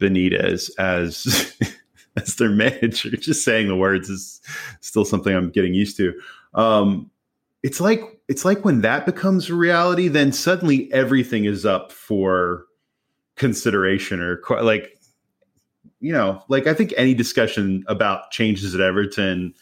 Benitez 0.00 0.70
as 0.78 1.56
as 2.16 2.36
their 2.36 2.50
manager. 2.50 3.10
Just 3.16 3.44
saying 3.44 3.68
the 3.68 3.76
words 3.76 4.08
is 4.08 4.40
still 4.80 5.04
something 5.04 5.34
I'm 5.34 5.50
getting 5.50 5.74
used 5.74 5.96
to. 5.98 6.14
Um, 6.54 7.10
it's 7.62 7.80
like 7.80 8.00
it's 8.28 8.44
like 8.44 8.64
when 8.64 8.80
that 8.82 9.06
becomes 9.06 9.50
a 9.50 9.54
reality, 9.54 10.08
then 10.08 10.32
suddenly 10.32 10.92
everything 10.92 11.44
is 11.44 11.64
up 11.66 11.92
for 11.92 12.64
consideration 13.36 14.20
or 14.20 14.40
like 14.62 14.95
you 16.00 16.12
know, 16.12 16.42
like 16.48 16.66
I 16.66 16.74
think 16.74 16.92
any 16.96 17.14
discussion 17.14 17.84
about 17.88 18.30
changes 18.30 18.74
at 18.74 18.80
Everton 18.80 19.54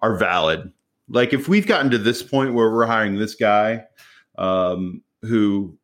are 0.00 0.16
valid. 0.16 0.72
Like 1.08 1.32
if 1.32 1.48
we've 1.48 1.66
gotten 1.66 1.90
to 1.90 1.98
this 1.98 2.22
point 2.22 2.54
where 2.54 2.70
we're 2.70 2.86
hiring 2.86 3.16
this 3.16 3.34
guy, 3.34 3.84
um, 4.38 5.02
who 5.22 5.76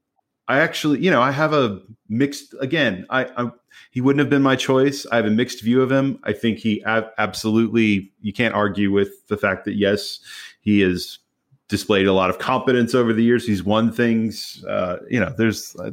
I 0.49 0.61
actually, 0.61 1.01
you 1.01 1.11
know, 1.11 1.23
I 1.23 1.31
have 1.31 1.53
a 1.53 1.81
mixed. 2.09 2.55
Again, 2.61 3.07
I, 3.11 3.25
I 3.37 3.51
he 3.91 4.01
wouldn't 4.01 4.21
have 4.21 4.31
been 4.31 4.43
my 4.43 4.57
choice. 4.57 5.07
I 5.11 5.17
have 5.17 5.27
a 5.27 5.31
mixed 5.31 5.63
view 5.63 5.83
of 5.83 5.91
him. 5.91 6.19
I 6.25 6.33
think 6.33 6.59
he 6.59 6.83
ab- 6.85 7.11
absolutely, 7.19 8.13
you 8.21 8.33
can't 8.33 8.55
argue 8.55 8.91
with 8.91 9.27
the 9.29 9.37
fact 9.37 9.65
that, 9.65 9.75
yes, 9.75 10.21
he 10.61 10.81
has 10.81 11.19
displayed 11.69 12.07
a 12.07 12.13
lot 12.13 12.31
of 12.31 12.39
competence 12.39 12.95
over 12.95 13.13
the 13.13 13.23
years. 13.23 13.47
He's 13.47 13.63
won 13.63 13.93
things. 13.93 14.65
Uh, 14.69 14.99
you 15.09 15.21
know, 15.21 15.33
there's, 15.37 15.77
uh, 15.77 15.93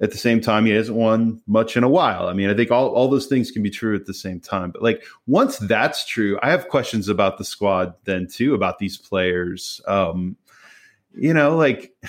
at 0.00 0.10
the 0.10 0.18
same 0.18 0.40
time, 0.40 0.64
he 0.64 0.72
hasn't 0.72 0.96
won 0.96 1.42
much 1.46 1.76
in 1.76 1.84
a 1.84 1.88
while. 1.88 2.26
I 2.26 2.32
mean, 2.32 2.48
I 2.48 2.54
think 2.54 2.70
all, 2.70 2.88
all 2.88 3.08
those 3.08 3.26
things 3.26 3.50
can 3.50 3.62
be 3.62 3.70
true 3.70 3.94
at 3.94 4.06
the 4.06 4.14
same 4.14 4.40
time. 4.40 4.70
But 4.70 4.82
like, 4.82 5.04
once 5.26 5.58
that's 5.58 6.06
true, 6.06 6.38
I 6.42 6.50
have 6.50 6.68
questions 6.68 7.08
about 7.08 7.36
the 7.36 7.44
squad 7.44 7.94
then 8.04 8.26
too, 8.26 8.54
about 8.54 8.78
these 8.78 8.96
players. 8.96 9.80
Um, 9.86 10.36
you 11.14 11.34
know, 11.34 11.56
like, 11.56 11.94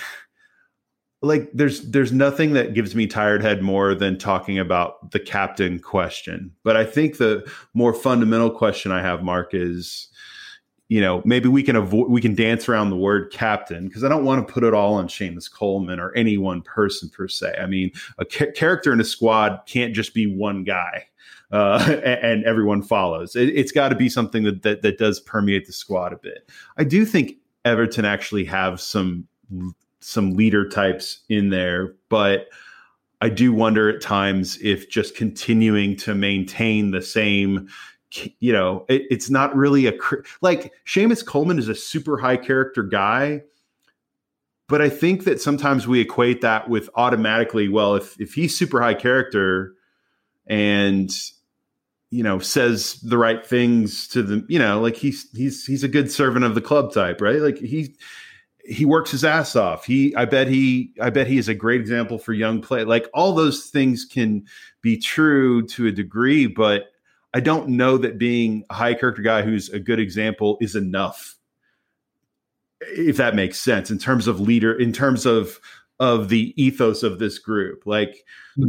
like 1.24 1.50
there's 1.54 1.82
there's 1.90 2.10
nothing 2.10 2.54
that 2.54 2.74
gives 2.74 2.96
me 2.96 3.06
tired 3.06 3.42
head 3.42 3.62
more 3.62 3.94
than 3.94 4.18
talking 4.18 4.58
about 4.58 5.12
the 5.12 5.20
captain 5.20 5.78
question 5.78 6.50
but 6.64 6.76
i 6.76 6.84
think 6.84 7.18
the 7.18 7.48
more 7.74 7.94
fundamental 7.94 8.50
question 8.50 8.90
i 8.90 9.00
have 9.00 9.22
mark 9.22 9.50
is 9.52 10.08
you 10.92 11.00
know 11.00 11.22
maybe 11.24 11.48
we 11.48 11.62
can 11.62 11.74
avoid 11.74 12.10
we 12.10 12.20
can 12.20 12.34
dance 12.34 12.68
around 12.68 12.90
the 12.90 12.96
word 12.96 13.32
captain 13.32 13.88
because 13.88 14.04
i 14.04 14.10
don't 14.10 14.26
want 14.26 14.46
to 14.46 14.52
put 14.52 14.62
it 14.62 14.74
all 14.74 14.92
on 14.92 15.08
Seamus 15.08 15.50
coleman 15.50 15.98
or 15.98 16.14
any 16.14 16.36
one 16.36 16.60
person 16.60 17.08
per 17.08 17.28
se. 17.28 17.54
I 17.58 17.64
mean 17.64 17.92
a 18.18 18.26
ca- 18.26 18.52
character 18.52 18.92
in 18.92 19.00
a 19.00 19.04
squad 19.04 19.62
can't 19.66 19.94
just 19.94 20.12
be 20.12 20.26
one 20.26 20.64
guy 20.64 21.06
uh, 21.50 21.82
and, 21.88 22.04
and, 22.04 22.44
everyone 22.44 22.82
follows. 22.82 23.34
It, 23.34 23.56
has 23.56 23.72
got 23.72 23.88
to 23.88 23.94
be 23.94 24.10
something 24.10 24.42
that, 24.44 24.62
that 24.62 24.82
that 24.82 24.98
does 24.98 25.18
permeate 25.20 25.66
the 25.66 25.72
squad 25.72 26.12
a 26.12 26.18
bit. 26.18 26.50
I 26.76 26.84
do 26.84 27.06
think 27.06 27.36
everton 27.64 28.04
actually 28.04 28.44
have 28.44 28.78
some 28.78 29.26
some 30.00 30.34
leader 30.34 30.68
types 30.68 31.20
in 31.30 31.48
there, 31.48 31.94
but 32.10 32.48
I 33.22 33.28
do 33.28 33.52
wonder 33.52 33.88
at 33.88 34.02
times 34.02 34.58
if 34.60 34.90
just 34.90 35.14
continuing 35.14 35.96
to 35.98 36.14
maintain 36.14 36.90
the 36.90 37.00
same, 37.00 37.68
you 38.40 38.52
know, 38.52 38.84
it, 38.88 39.02
it's 39.10 39.30
not 39.30 39.54
really 39.54 39.86
a 39.86 39.92
like 40.40 40.72
Seamus 40.86 41.24
Coleman 41.24 41.58
is 41.58 41.68
a 41.68 41.74
super 41.74 42.18
high 42.18 42.36
character 42.36 42.82
guy, 42.82 43.42
but 44.68 44.80
I 44.80 44.88
think 44.88 45.24
that 45.24 45.40
sometimes 45.40 45.86
we 45.86 46.00
equate 46.00 46.40
that 46.40 46.68
with 46.68 46.88
automatically. 46.94 47.68
Well, 47.68 47.94
if 47.94 48.20
if 48.20 48.34
he's 48.34 48.56
super 48.56 48.80
high 48.80 48.94
character 48.94 49.74
and 50.46 51.10
you 52.10 52.22
know 52.22 52.38
says 52.38 53.00
the 53.00 53.18
right 53.18 53.44
things 53.44 54.08
to 54.08 54.22
the 54.22 54.44
you 54.48 54.58
know 54.58 54.80
like 54.80 54.96
he's 54.96 55.30
he's 55.32 55.64
he's 55.64 55.84
a 55.84 55.88
good 55.88 56.10
servant 56.10 56.44
of 56.44 56.54
the 56.54 56.60
club 56.60 56.92
type 56.92 57.20
right 57.20 57.40
like 57.40 57.56
he 57.56 57.94
he 58.64 58.84
works 58.84 59.10
his 59.10 59.24
ass 59.24 59.56
off. 59.56 59.84
He, 59.84 60.14
I 60.14 60.24
bet 60.24 60.48
he, 60.48 60.92
I 61.00 61.10
bet 61.10 61.26
he 61.26 61.38
is 61.38 61.48
a 61.48 61.54
great 61.54 61.80
example 61.80 62.18
for 62.18 62.32
young 62.32 62.60
play. 62.60 62.84
Like 62.84 63.08
all 63.12 63.32
those 63.34 63.66
things 63.66 64.04
can 64.04 64.46
be 64.80 64.96
true 64.96 65.66
to 65.68 65.86
a 65.88 65.92
degree, 65.92 66.46
but 66.46 66.91
I 67.34 67.40
don't 67.40 67.70
know 67.70 67.96
that 67.98 68.18
being 68.18 68.64
a 68.70 68.74
high 68.74 68.94
character 68.94 69.22
guy 69.22 69.42
who's 69.42 69.68
a 69.70 69.80
good 69.80 69.98
example 69.98 70.58
is 70.60 70.76
enough. 70.76 71.36
If 72.80 73.16
that 73.16 73.34
makes 73.34 73.60
sense 73.60 73.90
in 73.90 73.98
terms 73.98 74.26
of 74.26 74.40
leader, 74.40 74.72
in 74.72 74.92
terms 74.92 75.24
of 75.26 75.58
of 76.00 76.28
the 76.28 76.52
ethos 76.62 77.02
of 77.02 77.18
this 77.18 77.38
group, 77.38 77.82
like 77.86 78.24
hmm. 78.56 78.66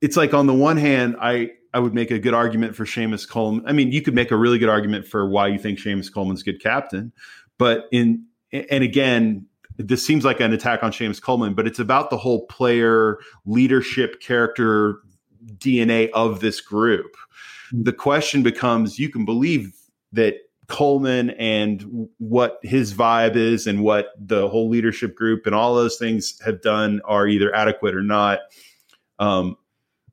it's 0.00 0.16
like 0.16 0.34
on 0.34 0.46
the 0.46 0.54
one 0.54 0.76
hand, 0.76 1.16
I 1.20 1.50
I 1.74 1.78
would 1.78 1.94
make 1.94 2.10
a 2.10 2.18
good 2.18 2.34
argument 2.34 2.74
for 2.74 2.84
Seamus 2.84 3.28
Coleman. 3.28 3.64
I 3.66 3.72
mean, 3.72 3.92
you 3.92 4.02
could 4.02 4.14
make 4.14 4.30
a 4.30 4.36
really 4.36 4.58
good 4.58 4.68
argument 4.68 5.06
for 5.06 5.28
why 5.28 5.48
you 5.48 5.58
think 5.58 5.78
Seamus 5.78 6.12
Coleman's 6.12 6.42
good 6.42 6.62
captain, 6.62 7.12
but 7.58 7.86
in 7.92 8.24
and 8.52 8.82
again, 8.82 9.46
this 9.76 10.04
seems 10.04 10.24
like 10.24 10.40
an 10.40 10.52
attack 10.52 10.82
on 10.82 10.92
Seamus 10.92 11.22
Coleman, 11.22 11.54
but 11.54 11.66
it's 11.66 11.78
about 11.78 12.10
the 12.10 12.18
whole 12.18 12.46
player 12.46 13.18
leadership 13.46 14.20
character 14.20 15.00
DNA 15.56 16.10
of 16.10 16.40
this 16.40 16.60
group. 16.60 17.16
The 17.72 17.92
question 17.92 18.42
becomes 18.42 18.98
you 18.98 19.08
can 19.08 19.24
believe 19.24 19.72
that 20.12 20.36
Coleman 20.68 21.30
and 21.30 22.08
what 22.18 22.60
his 22.62 22.94
vibe 22.94 23.36
is 23.36 23.66
and 23.66 23.82
what 23.82 24.12
the 24.18 24.48
whole 24.48 24.68
leadership 24.68 25.16
group 25.16 25.46
and 25.46 25.54
all 25.54 25.74
those 25.74 25.96
things 25.96 26.40
have 26.44 26.62
done 26.62 27.00
are 27.04 27.26
either 27.26 27.54
adequate 27.54 27.94
or 27.94 28.02
not. 28.02 28.40
Um, 29.18 29.56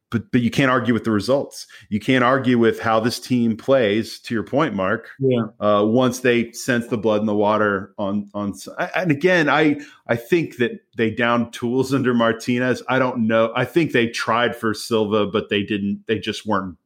but 0.09 0.31
but 0.31 0.41
you 0.41 0.49
can't 0.49 0.71
argue 0.71 0.93
with 0.93 1.03
the 1.03 1.11
results. 1.11 1.67
You 1.89 1.99
can't 1.99 2.23
argue 2.23 2.57
with 2.57 2.79
how 2.79 2.99
this 2.99 3.19
team 3.19 3.57
plays. 3.57 4.19
To 4.21 4.33
your 4.33 4.43
point, 4.43 4.73
Mark. 4.73 5.09
Yeah. 5.19 5.47
Uh, 5.59 5.83
once 5.85 6.19
they 6.19 6.51
sense 6.53 6.87
the 6.87 6.97
blood 6.97 7.19
in 7.19 7.27
the 7.27 7.35
water 7.35 7.93
on 7.97 8.29
on, 8.33 8.53
and 8.95 9.11
again, 9.11 9.49
I 9.49 9.81
I 10.07 10.15
think 10.15 10.57
that 10.57 10.79
they 10.95 11.11
downed 11.11 11.51
tools 11.53 11.93
under 11.93 12.13
Martinez. 12.13 12.81
I 12.87 12.99
don't 12.99 13.27
know. 13.27 13.51
I 13.55 13.65
think 13.65 13.91
they 13.91 14.07
tried 14.07 14.55
for 14.55 14.73
Silva, 14.73 15.27
but 15.27 15.49
they 15.49 15.63
didn't. 15.63 16.05
They 16.07 16.19
just 16.19 16.45
weren't. 16.45 16.77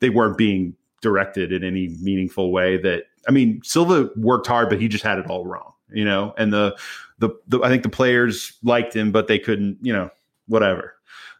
They 0.00 0.10
weren't 0.10 0.38
being 0.38 0.74
directed 1.00 1.52
in 1.52 1.62
any 1.62 1.88
meaningful 2.00 2.52
way. 2.52 2.76
That 2.78 3.04
I 3.28 3.32
mean, 3.32 3.60
Silva 3.64 4.10
worked 4.16 4.46
hard, 4.46 4.68
but 4.68 4.80
he 4.80 4.88
just 4.88 5.04
had 5.04 5.18
it 5.18 5.26
all 5.26 5.46
wrong. 5.46 5.72
You 5.90 6.04
know, 6.04 6.34
and 6.36 6.52
the 6.52 6.76
the, 7.18 7.30
the 7.48 7.60
I 7.62 7.68
think 7.68 7.82
the 7.82 7.88
players 7.88 8.56
liked 8.62 8.94
him, 8.94 9.12
but 9.12 9.28
they 9.28 9.38
couldn't. 9.38 9.78
You 9.82 9.92
know, 9.92 10.10
whatever. 10.46 10.94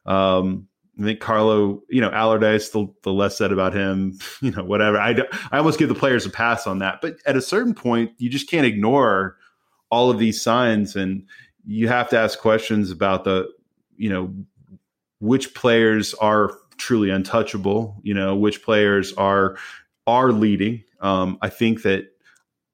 Um, 0.05 0.69
I 0.99 1.03
think 1.03 1.21
Carlo, 1.21 1.83
you 1.91 2.01
know, 2.01 2.11
Allardyce, 2.11 2.71
the, 2.71 2.87
the 3.03 3.13
less 3.13 3.37
said 3.37 3.53
about 3.53 3.75
him, 3.75 4.19
you 4.41 4.51
know, 4.51 4.65
whatever. 4.65 4.99
I, 4.99 5.15
I 5.51 5.59
almost 5.59 5.79
give 5.79 5.89
the 5.89 5.95
players 5.95 6.25
a 6.25 6.31
pass 6.31 6.67
on 6.67 6.79
that. 6.79 7.01
But 7.03 7.17
at 7.27 7.37
a 7.37 7.43
certain 7.43 7.75
point, 7.75 8.13
you 8.19 8.31
just 8.31 8.49
can't 8.49 8.67
ignore 8.67 9.37
all 9.91 10.11
of 10.11 10.19
these 10.19 10.43
signs. 10.43 10.97
And 10.97 11.27
you 11.67 11.89
have 11.89 12.09
to 12.11 12.19
ask 12.19 12.39
questions 12.39 12.91
about 12.91 13.25
the, 13.25 13.49
you 13.97 14.09
know, 14.09 14.35
which 15.21 15.55
players 15.55 16.15
are 16.15 16.57
truly 16.79 17.11
untouchable, 17.11 18.01
you 18.03 18.15
know, 18.15 18.37
which 18.37 18.63
players 18.63 19.13
are 19.15 19.57
are 20.07 20.33
leading. 20.33 20.85
Um, 21.01 21.39
I 21.43 21.49
think 21.49 21.83
that 21.83 22.11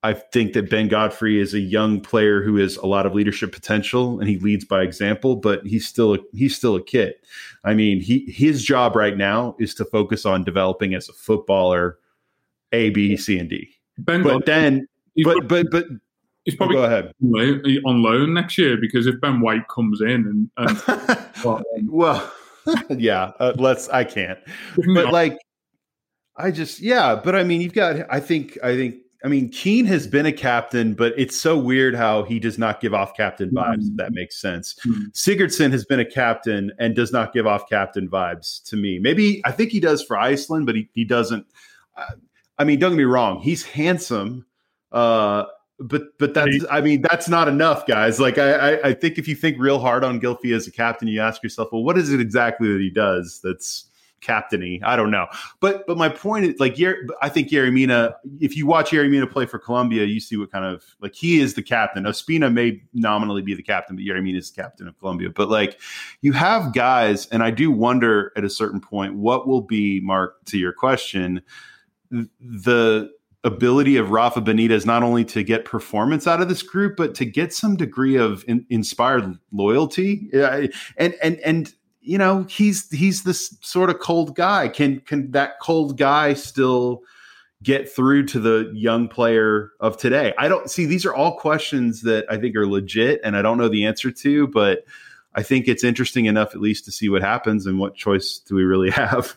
I 0.05 0.15
think 0.15 0.53
that 0.55 0.69
Ben 0.69 0.89
Godfrey 0.89 1.39
is 1.39 1.55
a 1.55 1.61
young 1.61 2.01
player 2.01 2.43
who 2.43 2.57
has 2.57 2.77
a 2.77 2.87
lot 2.87 3.07
of 3.07 3.15
leadership 3.15 3.53
potential 3.53 4.19
and 4.19 4.29
he 4.29 4.37
leads 4.39 4.65
by 4.65 4.83
example, 4.83 5.37
but 5.37 5.65
he's 5.65 5.87
still 5.87 6.15
a, 6.15 6.19
he's 6.33 6.57
still 6.57 6.75
a 6.75 6.83
kid. 6.83 7.15
I 7.65 7.75
mean, 7.75 8.01
he 8.01 8.25
his 8.29 8.65
job 8.65 8.97
right 8.97 9.17
now 9.17 9.55
is 9.61 9.75
to 9.77 9.85
focus 9.85 10.27
on 10.27 10.43
developing 10.43 10.95
as 10.95 11.09
a 11.09 11.13
footballer, 11.13 11.99
A, 12.73 12.91
B, 12.91 13.17
C, 13.17 13.39
and 13.39 13.49
D. 13.49 13.69
Ben 13.99 14.23
but 14.25 14.45
then, 14.45 14.89
but 15.23 15.47
but 15.47 15.71
but 15.71 15.87
he's 16.45 16.57
probably 16.57 16.77
go 16.77 16.85
ahead 16.85 17.13
on 17.85 18.03
loan 18.03 18.35
next 18.35 18.59
year 18.59 18.77
because 18.77 19.07
if 19.07 19.21
Ben 19.21 19.41
White 19.41 19.69
comes 19.69 20.01
in 20.01 20.09
and, 20.09 20.51
and 20.57 21.19
well, 21.45 21.63
well 21.87 22.33
yeah, 22.91 23.33
uh, 23.39 23.53
let's. 23.57 23.89
I 23.89 24.05
can't, 24.05 24.39
but 24.95 25.13
like, 25.13 25.39
I 26.37 26.51
just 26.51 26.81
yeah, 26.81 27.21
but 27.23 27.35
I 27.35 27.45
mean, 27.45 27.61
you've 27.61 27.75
got. 27.75 27.97
I 28.11 28.21
think 28.21 28.59
I 28.63 28.77
think 28.77 28.97
I 29.25 29.29
mean, 29.29 29.51
Keane 29.51 29.85
has 29.87 30.07
been 30.07 30.27
a 30.27 30.33
captain, 30.33 30.95
but 30.95 31.13
it's 31.17 31.41
so 31.41 31.57
weird 31.57 31.95
how 31.95 32.25
he 32.25 32.41
does 32.41 32.59
not 32.59 32.81
give 32.81 32.93
off 32.93 33.17
captain 33.17 33.51
vibes. 33.51 33.77
Mm-hmm. 33.77 33.91
If 33.91 33.97
that 33.99 34.13
makes 34.13 34.41
sense. 34.41 34.75
Mm-hmm. 34.85 35.11
Sigurdsson 35.13 35.71
has 35.71 35.85
been 35.85 36.01
a 36.01 36.05
captain 36.05 36.73
and 36.79 36.97
does 36.97 37.13
not 37.13 37.33
give 37.33 37.47
off 37.47 37.69
captain 37.69 38.09
vibes 38.09 38.63
to 38.65 38.77
me. 38.77 38.99
Maybe 38.99 39.41
I 39.45 39.53
think 39.53 39.71
he 39.71 39.81
does 39.81 40.03
for 40.03 40.19
Iceland, 40.19 40.67
but 40.67 40.75
he 40.75 40.89
he 40.93 41.05
doesn't. 41.05 41.47
Uh, 41.97 42.15
I 42.59 42.65
mean, 42.65 42.79
don't 42.79 42.93
get 42.93 42.99
me 42.99 43.05
wrong; 43.05 43.41
he's 43.41 43.63
handsome. 43.63 44.45
Uh, 44.91 45.45
but 45.79 46.19
but 46.19 46.35
that's 46.35 46.65
I 46.71 46.81
mean 46.81 47.03
that's 47.03 47.29
not 47.29 47.49
enough, 47.49 47.87
guys. 47.87 48.21
Like 48.21 48.39
I, 48.39 48.53
I, 48.53 48.89
I 48.89 48.95
think 48.95 49.19
if 49.19 49.27
you 49.27 49.35
think 49.35 49.59
real 49.59 49.79
hard 49.79 50.05
on 50.05 50.21
Gylfi 50.21 50.55
as 50.55 50.67
a 50.67 50.73
captain, 50.73 51.09
you 51.09 51.21
ask 51.21 51.43
yourself, 51.43 51.71
well, 51.73 51.83
what 51.83 51.99
is 51.99 52.13
it 52.13 52.21
exactly 52.21 52.73
that 52.73 52.81
he 52.81 52.91
does 52.91 53.41
that's 53.43 53.87
captainy? 54.21 54.81
I 54.85 54.95
don't 54.97 55.11
know. 55.11 55.27
But 55.61 55.87
but 55.87 55.97
my 55.97 56.09
point 56.09 56.45
is 56.45 56.61
like 56.61 56.79
I 57.21 57.29
think 57.29 57.49
Yerry 57.49 57.73
Mina, 57.73 58.15
if 58.41 58.57
you 58.57 58.67
watch 58.67 58.91
Yerry 58.91 59.11
Mina 59.11 59.27
play 59.27 59.47
for 59.47 59.59
Colombia, 59.59 60.05
you 60.05 60.21
see 60.21 60.37
what 60.37 60.53
kind 60.53 60.65
of 60.65 60.85
like 61.01 61.15
he 61.15 61.41
is 61.41 61.55
the 61.55 61.63
captain. 61.63 62.05
Ospina 62.05 62.53
may 62.53 62.83
nominally 62.93 63.43
be 63.43 63.55
the 63.55 63.63
captain, 63.63 63.97
but 63.97 64.05
Yerry 64.05 64.23
Mina 64.23 64.39
is 64.39 64.51
the 64.51 64.63
captain 64.63 64.87
of 64.87 64.99
Colombia. 64.99 65.31
But 65.31 65.49
like 65.49 65.81
you 66.21 66.33
have 66.33 66.75
guys, 66.75 67.27
and 67.29 67.43
I 67.43 67.51
do 67.51 67.71
wonder 67.71 68.33
at 68.37 68.45
a 68.45 68.51
certain 68.51 68.81
point 68.81 69.15
what 69.15 69.49
will 69.49 69.63
be 69.63 70.01
Mark 70.01 70.45
to 70.47 70.59
your 70.59 70.73
question 70.73 71.43
the 72.41 73.11
ability 73.45 73.97
of 73.97 74.11
Rafa 74.11 74.41
Benitez 74.41 74.87
not 74.87 75.03
only 75.03 75.25
to 75.27 75.43
get 75.43 75.65
performance 75.65 76.27
out 76.27 76.41
of 76.41 76.49
this 76.49 76.63
group, 76.63 76.97
but 76.97 77.15
to 77.17 77.25
get 77.25 77.53
some 77.53 77.77
degree 77.77 78.17
of 78.17 78.45
in, 78.47 78.65
inspired 78.71 79.39
loyalty. 79.51 80.31
and 80.33 81.15
and 81.23 81.39
and 81.41 81.75
you 82.01 82.19
know 82.19 82.45
he's 82.49 82.91
he's 82.91 83.25
this 83.25 83.57
sort 83.61 83.91
of 83.91 83.99
cold 83.99 84.37
guy. 84.37 84.69
Can 84.69 85.01
can 85.01 85.31
that 85.33 85.61
cold 85.61 85.99
guy 85.99 86.35
still? 86.35 87.03
get 87.63 87.89
through 87.89 88.27
to 88.27 88.41
the 88.41 88.71
young 88.75 89.07
player 89.07 89.71
of 89.79 89.97
today? 89.97 90.35
I 90.37 90.49
don't 90.49 90.69
see 90.69 90.85
these 90.85 91.07
are 91.07 91.15
all 91.15 91.37
questions 91.37 92.03
that 92.03 92.25
I 92.29 92.37
think 92.37 92.57
are 92.57 92.67
legit 92.67 93.21
and 93.23 93.37
I 93.37 93.43
don't 93.43 93.57
know 93.57 93.69
the 93.69 93.85
answer 93.85 94.11
to, 94.11 94.49
but 94.49 94.85
I 95.35 95.43
think 95.43 95.69
it's 95.69 95.85
interesting 95.85 96.27
enough 96.27 96.55
at 96.55 96.61
least 96.61 96.85
to 96.87 96.93
see 96.93 97.09
what 97.09 97.23
happens 97.23 97.67
and 97.67 97.79
what 97.79 97.95
choice 97.95 98.39
do 98.39 98.55
we 98.55 98.65
really 98.65 98.91
have. 99.01 99.37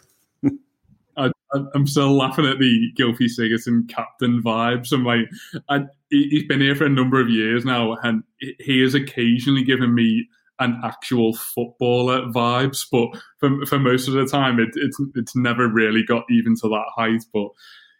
I, 1.17 1.31
am 1.73 1.87
still 1.87 2.15
laughing 2.15 2.45
at 2.45 2.59
the 2.59 2.91
Gylfi 2.97 3.29
Sigurdsson 3.29 3.87
captain 3.89 4.41
vibes. 4.41 4.91
I'm 4.91 5.05
like, 5.05 5.29
I, 5.69 5.85
he's 6.09 6.43
been 6.43 6.61
here 6.61 6.75
for 6.75 6.85
a 6.85 6.89
number 6.89 7.19
of 7.19 7.29
years 7.29 7.65
now, 7.65 7.95
and 8.03 8.23
he 8.59 8.81
has 8.81 8.93
occasionally 8.93 9.63
given 9.63 9.93
me 9.93 10.27
an 10.59 10.79
actual 10.83 11.35
footballer 11.35 12.21
vibes, 12.27 12.85
but 12.89 13.09
for, 13.39 13.65
for 13.65 13.79
most 13.79 14.07
of 14.07 14.13
the 14.13 14.25
time, 14.25 14.59
it, 14.59 14.69
it's 14.75 14.99
it's 15.15 15.35
never 15.35 15.67
really 15.67 16.03
got 16.03 16.23
even 16.29 16.55
to 16.55 16.69
that 16.69 16.85
height. 16.95 17.23
But 17.33 17.49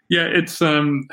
yeah, 0.10 0.26
it's 0.26 0.62
um, 0.62 1.04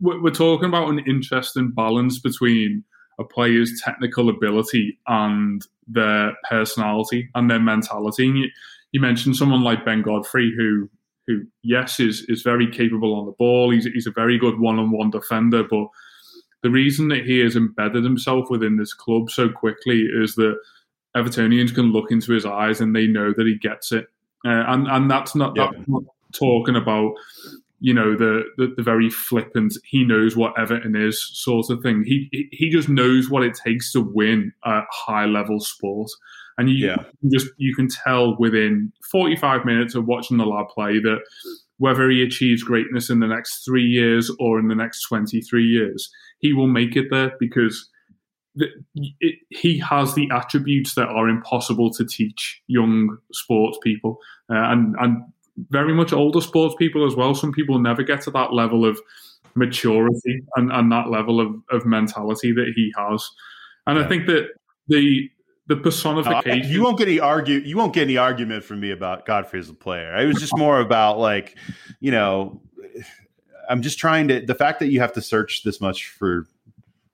we're 0.00 0.30
talking 0.30 0.68
about 0.68 0.88
an 0.88 1.00
interesting 1.00 1.70
balance 1.70 2.18
between 2.18 2.84
a 3.18 3.24
player's 3.24 3.80
technical 3.82 4.28
ability 4.28 4.98
and 5.06 5.66
their 5.86 6.32
personality 6.48 7.28
and 7.34 7.50
their 7.50 7.60
mentality. 7.60 8.28
And 8.28 8.38
you, 8.38 8.48
you 8.92 9.00
mentioned 9.00 9.36
someone 9.36 9.62
like 9.62 9.84
Ben 9.84 10.02
Godfrey, 10.02 10.52
who 10.56 10.88
who, 11.26 11.42
yes, 11.62 12.00
is 12.00 12.24
is 12.28 12.42
very 12.42 12.70
capable 12.70 13.14
on 13.14 13.26
the 13.26 13.32
ball. 13.32 13.70
He's 13.70 13.84
he's 13.86 14.06
a 14.06 14.12
very 14.12 14.38
good 14.38 14.58
one 14.58 14.78
on 14.78 14.90
one 14.90 15.10
defender, 15.10 15.62
but 15.62 15.86
the 16.62 16.70
reason 16.70 17.08
that 17.08 17.24
he 17.24 17.40
has 17.40 17.56
embedded 17.56 18.04
himself 18.04 18.48
within 18.48 18.76
this 18.76 18.94
club 18.94 19.30
so 19.30 19.48
quickly 19.48 20.02
is 20.02 20.36
that 20.36 20.56
Evertonians 21.16 21.74
can 21.74 21.92
look 21.92 22.10
into 22.10 22.32
his 22.32 22.46
eyes 22.46 22.80
and 22.80 22.94
they 22.94 23.06
know 23.06 23.32
that 23.36 23.46
he 23.46 23.58
gets 23.58 23.92
it, 23.92 24.06
uh, 24.44 24.64
and 24.68 24.86
and 24.88 25.10
that's 25.10 25.34
not, 25.34 25.54
yeah. 25.56 25.70
that's 25.72 25.88
not 25.88 26.04
talking 26.32 26.76
about 26.76 27.14
you 27.80 27.92
know 27.92 28.16
the, 28.16 28.44
the, 28.56 28.72
the 28.76 28.82
very 28.82 29.10
flippant 29.10 29.74
he 29.84 30.04
knows 30.04 30.36
what 30.36 30.58
Everton 30.58 30.94
is 30.96 31.20
sort 31.34 31.68
of 31.68 31.82
thing. 31.82 32.04
He 32.04 32.48
he 32.52 32.70
just 32.70 32.88
knows 32.88 33.28
what 33.28 33.42
it 33.42 33.54
takes 33.54 33.92
to 33.92 34.00
win 34.00 34.52
a 34.64 34.82
high 34.90 35.26
level 35.26 35.60
sport, 35.60 36.10
and 36.58 36.70
you 36.70 36.86
yeah. 36.86 36.96
just 37.30 37.48
you 37.56 37.74
can 37.74 37.88
tell 37.88 38.36
within 38.38 38.92
45 39.10 39.64
minutes 39.64 39.94
of 39.94 40.06
watching 40.06 40.36
the 40.36 40.46
lad 40.46 40.66
play 40.74 40.98
that 41.00 41.20
whether 41.78 42.08
he 42.08 42.22
achieves 42.22 42.62
greatness 42.62 43.10
in 43.10 43.20
the 43.20 43.26
next 43.26 43.64
three 43.64 43.84
years 43.84 44.30
or 44.38 44.58
in 44.58 44.68
the 44.68 44.74
next 44.74 45.02
23 45.08 45.64
years, 45.64 46.10
he 46.38 46.52
will 46.52 46.68
make 46.68 46.96
it 46.96 47.06
there 47.10 47.32
because 47.40 47.88
the, 48.54 48.68
it, 48.94 49.36
he 49.48 49.78
has 49.78 50.14
the 50.14 50.28
attributes 50.30 50.94
that 50.94 51.08
are 51.08 51.28
impossible 51.28 51.90
to 51.90 52.04
teach 52.04 52.62
young 52.66 53.16
sports 53.32 53.78
people 53.82 54.18
uh, 54.50 54.70
and 54.70 54.94
and 55.00 55.22
very 55.70 55.92
much 55.92 56.12
older 56.12 56.40
sports 56.40 56.74
people 56.78 57.06
as 57.06 57.14
well. 57.14 57.34
Some 57.34 57.52
people 57.52 57.78
never 57.78 58.02
get 58.02 58.22
to 58.22 58.30
that 58.30 58.52
level 58.52 58.84
of 58.84 58.98
maturity 59.54 60.42
and, 60.56 60.72
and 60.72 60.90
that 60.92 61.10
level 61.10 61.40
of, 61.40 61.54
of 61.70 61.84
mentality 61.84 62.52
that 62.52 62.72
he 62.74 62.92
has. 62.96 63.28
And 63.86 63.98
yeah. 63.98 64.04
I 64.04 64.08
think 64.08 64.26
that 64.26 64.48
the 64.88 65.28
the 65.74 65.80
personification. 65.80 66.66
Uh, 66.66 66.68
you 66.68 66.82
won't 66.82 66.98
get 66.98 67.08
any 67.08 67.20
argue. 67.20 67.58
You 67.58 67.76
won't 67.76 67.94
get 67.94 68.02
any 68.02 68.16
argument 68.16 68.64
from 68.64 68.80
me 68.80 68.90
about 68.90 69.24
Godfrey 69.24 69.60
as 69.60 69.70
a 69.70 69.74
player. 69.74 70.14
It 70.16 70.26
was 70.26 70.36
just 70.36 70.56
more 70.56 70.80
about 70.80 71.18
like, 71.18 71.56
you 72.00 72.10
know, 72.10 72.60
I'm 73.68 73.82
just 73.82 73.98
trying 73.98 74.28
to. 74.28 74.40
The 74.40 74.54
fact 74.54 74.80
that 74.80 74.88
you 74.88 75.00
have 75.00 75.12
to 75.14 75.22
search 75.22 75.62
this 75.62 75.80
much 75.80 76.08
for 76.08 76.46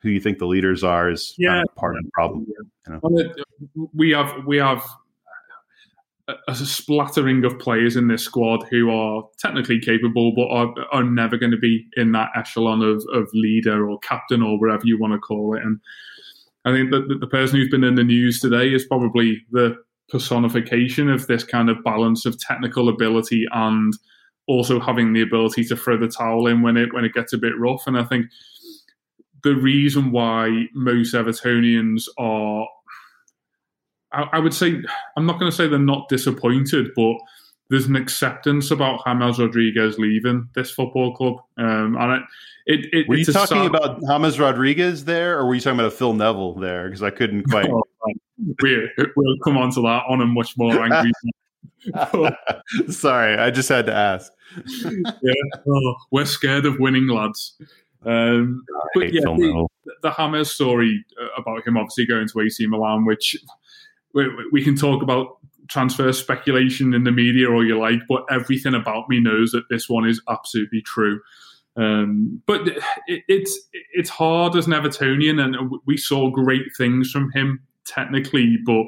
who 0.01 0.11
you 0.11 0.21
think 0.21 0.39
the 0.39 0.47
leaders 0.47 0.83
are 0.83 1.11
is 1.11 1.35
yeah. 1.39 1.51
Kind 1.51 1.69
of 1.69 1.75
part 1.77 1.97
of 1.97 2.05
the 2.05 2.11
problem. 2.13 2.47
You 2.87 3.01
know? 3.01 3.89
We 3.95 4.11
have 4.11 4.45
we 4.47 4.57
have 4.57 4.85
a 6.47 6.55
splattering 6.55 7.45
of 7.45 7.59
players 7.59 7.97
in 7.97 8.09
this 8.09 8.23
squad 8.23 8.67
who 8.69 8.91
are 8.91 9.27
technically 9.39 9.81
capable, 9.81 10.35
but 10.35 10.49
are, 10.49 10.75
are 10.93 11.05
never 11.05 11.39
going 11.39 11.53
to 11.53 11.59
be 11.59 11.87
in 11.97 12.13
that 12.13 12.31
echelon 12.37 12.83
of, 12.83 13.03
of 13.15 13.29
leader 13.33 13.89
or 13.89 13.99
captain 14.01 14.43
or 14.43 14.61
whatever 14.61 14.83
you 14.85 14.99
want 14.99 15.15
to 15.15 15.19
call 15.19 15.57
it. 15.57 15.63
And 15.63 15.81
I 16.69 16.73
think 16.73 16.91
that 16.91 17.19
the 17.21 17.27
person 17.27 17.57
who's 17.57 17.71
been 17.71 17.85
in 17.85 17.95
the 17.95 18.05
news 18.05 18.41
today 18.41 18.73
is 18.73 18.85
probably 18.85 19.43
the 19.51 19.77
personification 20.11 21.09
of 21.09 21.27
this 21.27 21.45
kind 21.45 21.71
of 21.71 21.83
balance 21.83 22.27
of 22.27 22.39
technical 22.39 22.89
ability 22.89 23.47
and 23.53 23.93
also 24.47 24.81
having 24.81 25.13
the 25.13 25.23
ability 25.23 25.65
to 25.65 25.77
throw 25.77 25.99
the 25.99 26.09
towel 26.09 26.47
in 26.47 26.63
when 26.63 26.77
it 26.77 26.93
when 26.93 27.05
it 27.05 27.15
gets 27.15 27.33
a 27.33 27.39
bit 27.39 27.59
rough. 27.59 27.87
And 27.87 27.97
I 27.97 28.05
think 28.05 28.27
the 29.43 29.55
reason 29.55 30.11
why 30.11 30.67
most 30.75 31.15
Evertonians 31.15 32.05
are 32.19 32.67
I, 34.13 34.29
I 34.33 34.39
would 34.39 34.55
say 34.55 34.83
I'm 35.17 35.27
not 35.27 35.39
going 35.39 35.51
to 35.51 35.57
say 35.57 35.69
they're 35.69 35.79
not 35.79 36.09
disappointed, 36.09 36.89
but 36.97 37.17
there's 37.71 37.87
an 37.87 37.97
acceptance 37.97 38.71
about 38.71 39.05
James 39.07 39.39
Rodriguez 39.39 39.99
leaving 39.99 40.49
this 40.55 40.71
football 40.71 41.15
club. 41.15 41.37
Um, 41.59 41.97
and 41.99 42.23
it, 42.67 42.81
it, 42.81 42.89
it 42.93 43.09
were 43.09 43.17
you 43.17 43.25
talking 43.25 43.59
sad... 43.59 43.67
about 43.67 44.01
James 44.01 44.39
Rodriguez 44.39 45.05
there, 45.05 45.39
or 45.39 45.47
were 45.47 45.55
you 45.55 45.61
talking 45.61 45.81
about 45.81 45.93
Phil 45.93 46.15
Neville 46.15 46.55
there? 46.55 46.87
Because 46.87 47.03
I 47.03 47.11
couldn't 47.11 47.45
quite. 47.45 47.69
oh, 47.71 47.83
we, 48.63 48.89
will 49.17 49.37
come 49.45 49.59
on 49.59 49.71
to 49.73 49.83
that 49.83 50.05
on 50.09 50.21
a 50.21 50.27
much 50.27 50.57
more 50.57 50.83
angry. 50.83 51.13
Sorry, 52.89 53.37
I 53.37 53.51
just 53.51 53.69
had 53.69 53.87
to 53.87 53.95
ask. 53.95 54.33
yeah, 54.85 55.33
oh, 55.69 55.95
we're 56.11 56.25
scared 56.25 56.67
of 56.67 56.79
winning, 56.79 57.09
lads. 57.09 57.57
Um, 58.05 58.65
but 58.95 59.13
yeah, 59.13 59.21
the, 59.23 59.67
the 60.03 60.11
James 60.17 60.51
story 60.51 61.05
uh, 61.21 61.41
about 61.41 61.67
him 61.67 61.77
obviously 61.77 62.07
going 62.07 62.29
to 62.29 62.41
AC 62.41 62.67
Milan, 62.67 63.05
which 63.05 63.37
we, 64.15 64.29
we 64.53 64.63
can 64.63 64.77
talk 64.77 65.03
about 65.03 65.39
transfer 65.69 66.13
speculation 66.13 66.95
in 66.95 67.05
the 67.05 67.13
media 67.13 67.51
all 67.51 67.67
you 67.67 67.79
like, 67.79 68.01
but 68.09 68.25
everything 68.31 68.75
about 68.75 69.09
me 69.09 69.21
knows 69.21 69.53
that 69.53 69.69
this 69.71 69.89
one 69.89 70.09
is 70.09 70.21
absolutely 70.29 70.83
true. 70.83 71.21
Um, 71.77 72.43
but 72.47 72.67
it, 73.07 73.23
it's 73.29 73.59
it's 73.93 74.11
hard 74.11 74.57
as 74.57 74.67
an 74.67 74.73
Evertonian, 74.73 75.41
and 75.41 75.71
we 75.87 75.97
saw 75.97 76.31
great 76.31 76.75
things 76.77 77.11
from 77.11 77.31
him 77.33 77.61
technically, 77.87 78.59
but 78.67 78.87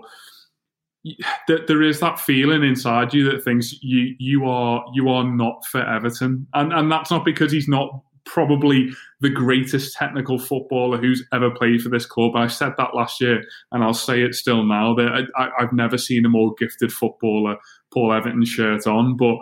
there 1.46 1.82
is 1.82 2.00
that 2.00 2.18
feeling 2.18 2.62
inside 2.62 3.14
you 3.14 3.30
that 3.30 3.42
thinks 3.42 3.74
you 3.82 4.14
you 4.18 4.44
are 4.44 4.84
you 4.92 5.08
are 5.08 5.24
not 5.24 5.64
for 5.66 5.80
Everton, 5.82 6.46
and 6.54 6.72
and 6.72 6.90
that's 6.90 7.10
not 7.10 7.24
because 7.24 7.52
he's 7.52 7.68
not 7.68 8.02
probably 8.32 8.90
the 9.20 9.28
greatest 9.28 9.94
technical 9.96 10.38
footballer 10.38 10.98
who's 10.98 11.26
ever 11.32 11.50
played 11.50 11.82
for 11.82 11.88
this 11.88 12.06
club. 12.06 12.36
I 12.36 12.46
said 12.46 12.72
that 12.78 12.94
last 12.94 13.20
year, 13.20 13.42
and 13.72 13.82
I'll 13.82 13.92
say 13.92 14.22
it 14.22 14.34
still 14.34 14.64
now. 14.64 14.94
That 14.94 15.26
I, 15.36 15.48
have 15.58 15.72
never 15.72 15.98
seen 15.98 16.24
a 16.24 16.28
more 16.28 16.54
gifted 16.58 16.92
footballer, 16.92 17.56
Paul 17.92 18.12
Everton 18.12 18.44
shirt 18.44 18.86
on. 18.86 19.16
But 19.16 19.36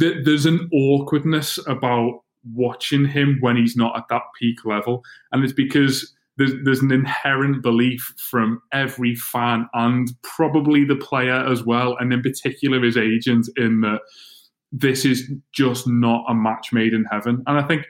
th- 0.00 0.24
there's 0.24 0.46
an 0.46 0.68
awkwardness 0.72 1.58
about 1.66 2.22
watching 2.54 3.04
him 3.04 3.38
when 3.40 3.56
he's 3.56 3.76
not 3.76 3.96
at 3.96 4.08
that 4.08 4.22
peak 4.38 4.64
level, 4.64 5.04
and 5.32 5.44
it's 5.44 5.52
because 5.52 6.14
there's, 6.36 6.52
there's 6.64 6.80
an 6.80 6.92
inherent 6.92 7.62
belief 7.62 8.12
from 8.18 8.60
every 8.72 9.14
fan 9.14 9.68
and 9.74 10.10
probably 10.22 10.84
the 10.84 10.96
player 10.96 11.46
as 11.46 11.62
well, 11.62 11.96
and 12.00 12.12
in 12.12 12.22
particular 12.22 12.82
his 12.82 12.96
agent, 12.96 13.48
in 13.56 13.82
that 13.82 14.00
this 14.72 15.04
is 15.04 15.30
just 15.52 15.86
not 15.86 16.24
a 16.28 16.34
match 16.34 16.72
made 16.72 16.92
in 16.92 17.04
heaven. 17.10 17.42
And 17.46 17.58
I 17.58 17.62
think. 17.62 17.86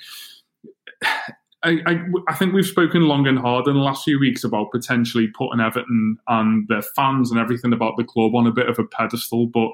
I, 1.65 1.79
I, 1.87 1.99
I, 2.29 2.35
think 2.35 2.53
we've 2.53 2.67
spoken 2.67 3.03
long 3.03 3.27
and 3.27 3.39
hard 3.39 3.67
in 3.67 3.75
the 3.75 3.81
last 3.81 4.05
few 4.05 4.21
weeks 4.21 4.45
about 4.45 4.71
potentially 4.71 5.29
putting 5.29 5.61
Everton 5.61 6.19
and 6.29 6.69
their 6.69 6.83
fans 6.83 7.31
and 7.31 7.41
everything 7.41 7.73
about 7.73 7.97
the 7.97 8.05
club 8.05 8.35
on 8.35 8.47
a 8.47 8.53
bit 8.53 8.69
of 8.69 8.79
a 8.79 8.85
pedestal. 8.85 9.47
But 9.47 9.71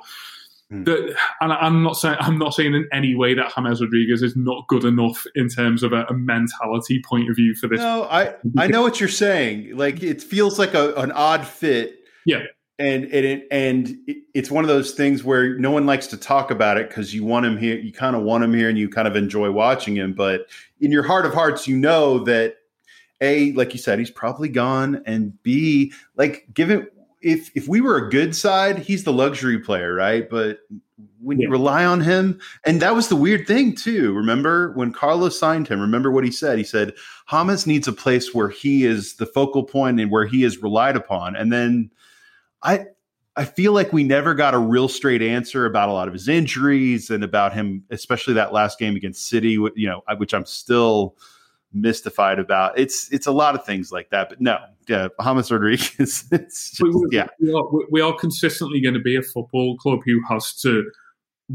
mm. 0.72 0.84
the, 0.84 1.16
and 1.40 1.52
I'm 1.52 1.82
not 1.82 1.96
saying 1.96 2.16
I'm 2.20 2.38
not 2.38 2.54
saying 2.54 2.74
in 2.74 2.88
any 2.92 3.16
way 3.16 3.34
that 3.34 3.52
James 3.56 3.80
Rodriguez 3.80 4.22
is 4.22 4.36
not 4.36 4.68
good 4.68 4.84
enough 4.84 5.26
in 5.34 5.48
terms 5.48 5.82
of 5.82 5.92
a, 5.92 6.04
a 6.04 6.14
mentality 6.14 7.02
point 7.04 7.28
of 7.28 7.34
view 7.34 7.56
for 7.56 7.66
this. 7.66 7.80
No, 7.80 8.04
I 8.04 8.34
I 8.56 8.66
know 8.68 8.82
what 8.82 9.00
you're 9.00 9.08
saying. 9.08 9.76
Like 9.76 10.00
it 10.00 10.22
feels 10.22 10.60
like 10.60 10.74
a, 10.74 10.94
an 10.94 11.10
odd 11.10 11.44
fit. 11.44 11.98
Yeah. 12.24 12.42
And 12.80 13.04
it, 13.12 13.46
and 13.50 13.98
it's 14.32 14.50
one 14.50 14.64
of 14.64 14.68
those 14.68 14.92
things 14.92 15.22
where 15.22 15.58
no 15.58 15.70
one 15.70 15.84
likes 15.84 16.06
to 16.08 16.16
talk 16.16 16.50
about 16.50 16.78
it 16.78 16.88
because 16.88 17.14
you 17.14 17.24
want 17.24 17.44
him 17.44 17.58
here, 17.58 17.78
you 17.78 17.92
kind 17.92 18.16
of 18.16 18.22
want 18.22 18.42
him 18.42 18.54
here, 18.54 18.70
and 18.70 18.78
you 18.78 18.88
kind 18.88 19.06
of 19.06 19.16
enjoy 19.16 19.50
watching 19.50 19.94
him. 19.94 20.14
But 20.14 20.46
in 20.80 20.90
your 20.90 21.02
heart 21.02 21.26
of 21.26 21.34
hearts, 21.34 21.68
you 21.68 21.76
know 21.76 22.20
that 22.24 22.56
a 23.20 23.52
like 23.52 23.74
you 23.74 23.78
said, 23.78 23.98
he's 23.98 24.10
probably 24.10 24.48
gone, 24.48 25.02
and 25.04 25.40
b 25.42 25.92
like 26.16 26.46
given 26.54 26.88
if 27.20 27.50
if 27.54 27.68
we 27.68 27.82
were 27.82 27.96
a 27.96 28.10
good 28.10 28.34
side, 28.34 28.78
he's 28.78 29.04
the 29.04 29.12
luxury 29.12 29.58
player, 29.58 29.94
right? 29.94 30.28
But 30.30 30.60
when 31.20 31.38
yeah. 31.38 31.46
you 31.46 31.50
rely 31.50 31.84
on 31.84 32.00
him, 32.00 32.40
and 32.64 32.80
that 32.80 32.94
was 32.94 33.08
the 33.08 33.16
weird 33.16 33.46
thing 33.46 33.74
too. 33.74 34.14
Remember 34.14 34.72
when 34.72 34.92
Carlos 34.92 35.38
signed 35.38 35.68
him? 35.68 35.80
Remember 35.80 36.10
what 36.10 36.24
he 36.24 36.30
said? 36.30 36.56
He 36.56 36.64
said 36.64 36.94
James 37.30 37.66
needs 37.66 37.86
a 37.86 37.92
place 37.92 38.34
where 38.34 38.48
he 38.48 38.84
is 38.84 39.16
the 39.16 39.26
focal 39.26 39.64
point 39.64 40.00
and 40.00 40.10
where 40.10 40.26
he 40.26 40.44
is 40.44 40.62
relied 40.62 40.96
upon. 40.96 41.36
And 41.36 41.52
then 41.52 41.90
I 42.62 42.86
I 43.36 43.44
feel 43.44 43.72
like 43.72 43.92
we 43.92 44.02
never 44.04 44.34
got 44.34 44.54
a 44.54 44.58
real 44.58 44.88
straight 44.88 45.22
answer 45.22 45.64
about 45.64 45.88
a 45.88 45.92
lot 45.92 46.08
of 46.08 46.14
his 46.14 46.28
injuries 46.28 47.10
and 47.10 47.22
about 47.24 47.52
him, 47.52 47.84
especially 47.90 48.34
that 48.34 48.52
last 48.52 48.78
game 48.78 48.96
against 48.96 49.28
City. 49.28 49.52
You 49.52 49.88
know, 49.88 50.02
which 50.16 50.34
I'm 50.34 50.46
still 50.46 51.16
mystified 51.72 52.38
about. 52.38 52.78
It's 52.78 53.12
it's 53.12 53.26
a 53.26 53.32
lot 53.32 53.54
of 53.54 53.64
things 53.64 53.92
like 53.92 54.10
that, 54.10 54.28
but 54.28 54.40
no, 54.40 54.58
yeah, 54.88 55.08
James 55.22 55.50
Rodriguez. 55.50 56.24
It's 56.32 56.72
just, 56.72 56.82
we, 56.82 57.06
yeah, 57.12 57.28
we 57.40 57.52
are, 57.52 57.64
we 57.90 58.00
are 58.00 58.14
consistently 58.14 58.80
going 58.80 58.94
to 58.94 59.00
be 59.00 59.16
a 59.16 59.22
football 59.22 59.76
club 59.76 60.00
who 60.04 60.20
has 60.28 60.54
to 60.62 60.90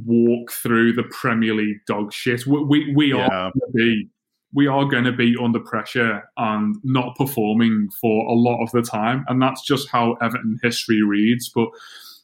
walk 0.06 0.52
through 0.52 0.94
the 0.94 1.04
Premier 1.04 1.54
League 1.54 1.86
dog 1.88 2.14
shit. 2.14 2.46
We 2.48 2.64
we, 2.64 2.94
we 2.96 3.14
yeah. 3.14 3.28
are 3.28 3.52
going 3.52 3.72
to 3.72 3.74
be 3.74 4.10
we 4.56 4.68
are 4.68 4.86
going 4.86 5.04
to 5.04 5.12
be 5.12 5.36
under 5.40 5.60
pressure 5.60 6.24
and 6.38 6.78
not 6.84 7.16
performing 7.18 7.90
for 8.00 8.26
a 8.28 8.34
lot 8.34 8.64
of 8.64 8.72
the 8.72 8.82
time, 8.82 9.26
and 9.28 9.42
that's 9.42 9.62
just 9.62 9.90
how 9.90 10.14
Everton 10.22 10.60
history 10.64 11.04
reads. 11.04 11.52
But 11.54 11.68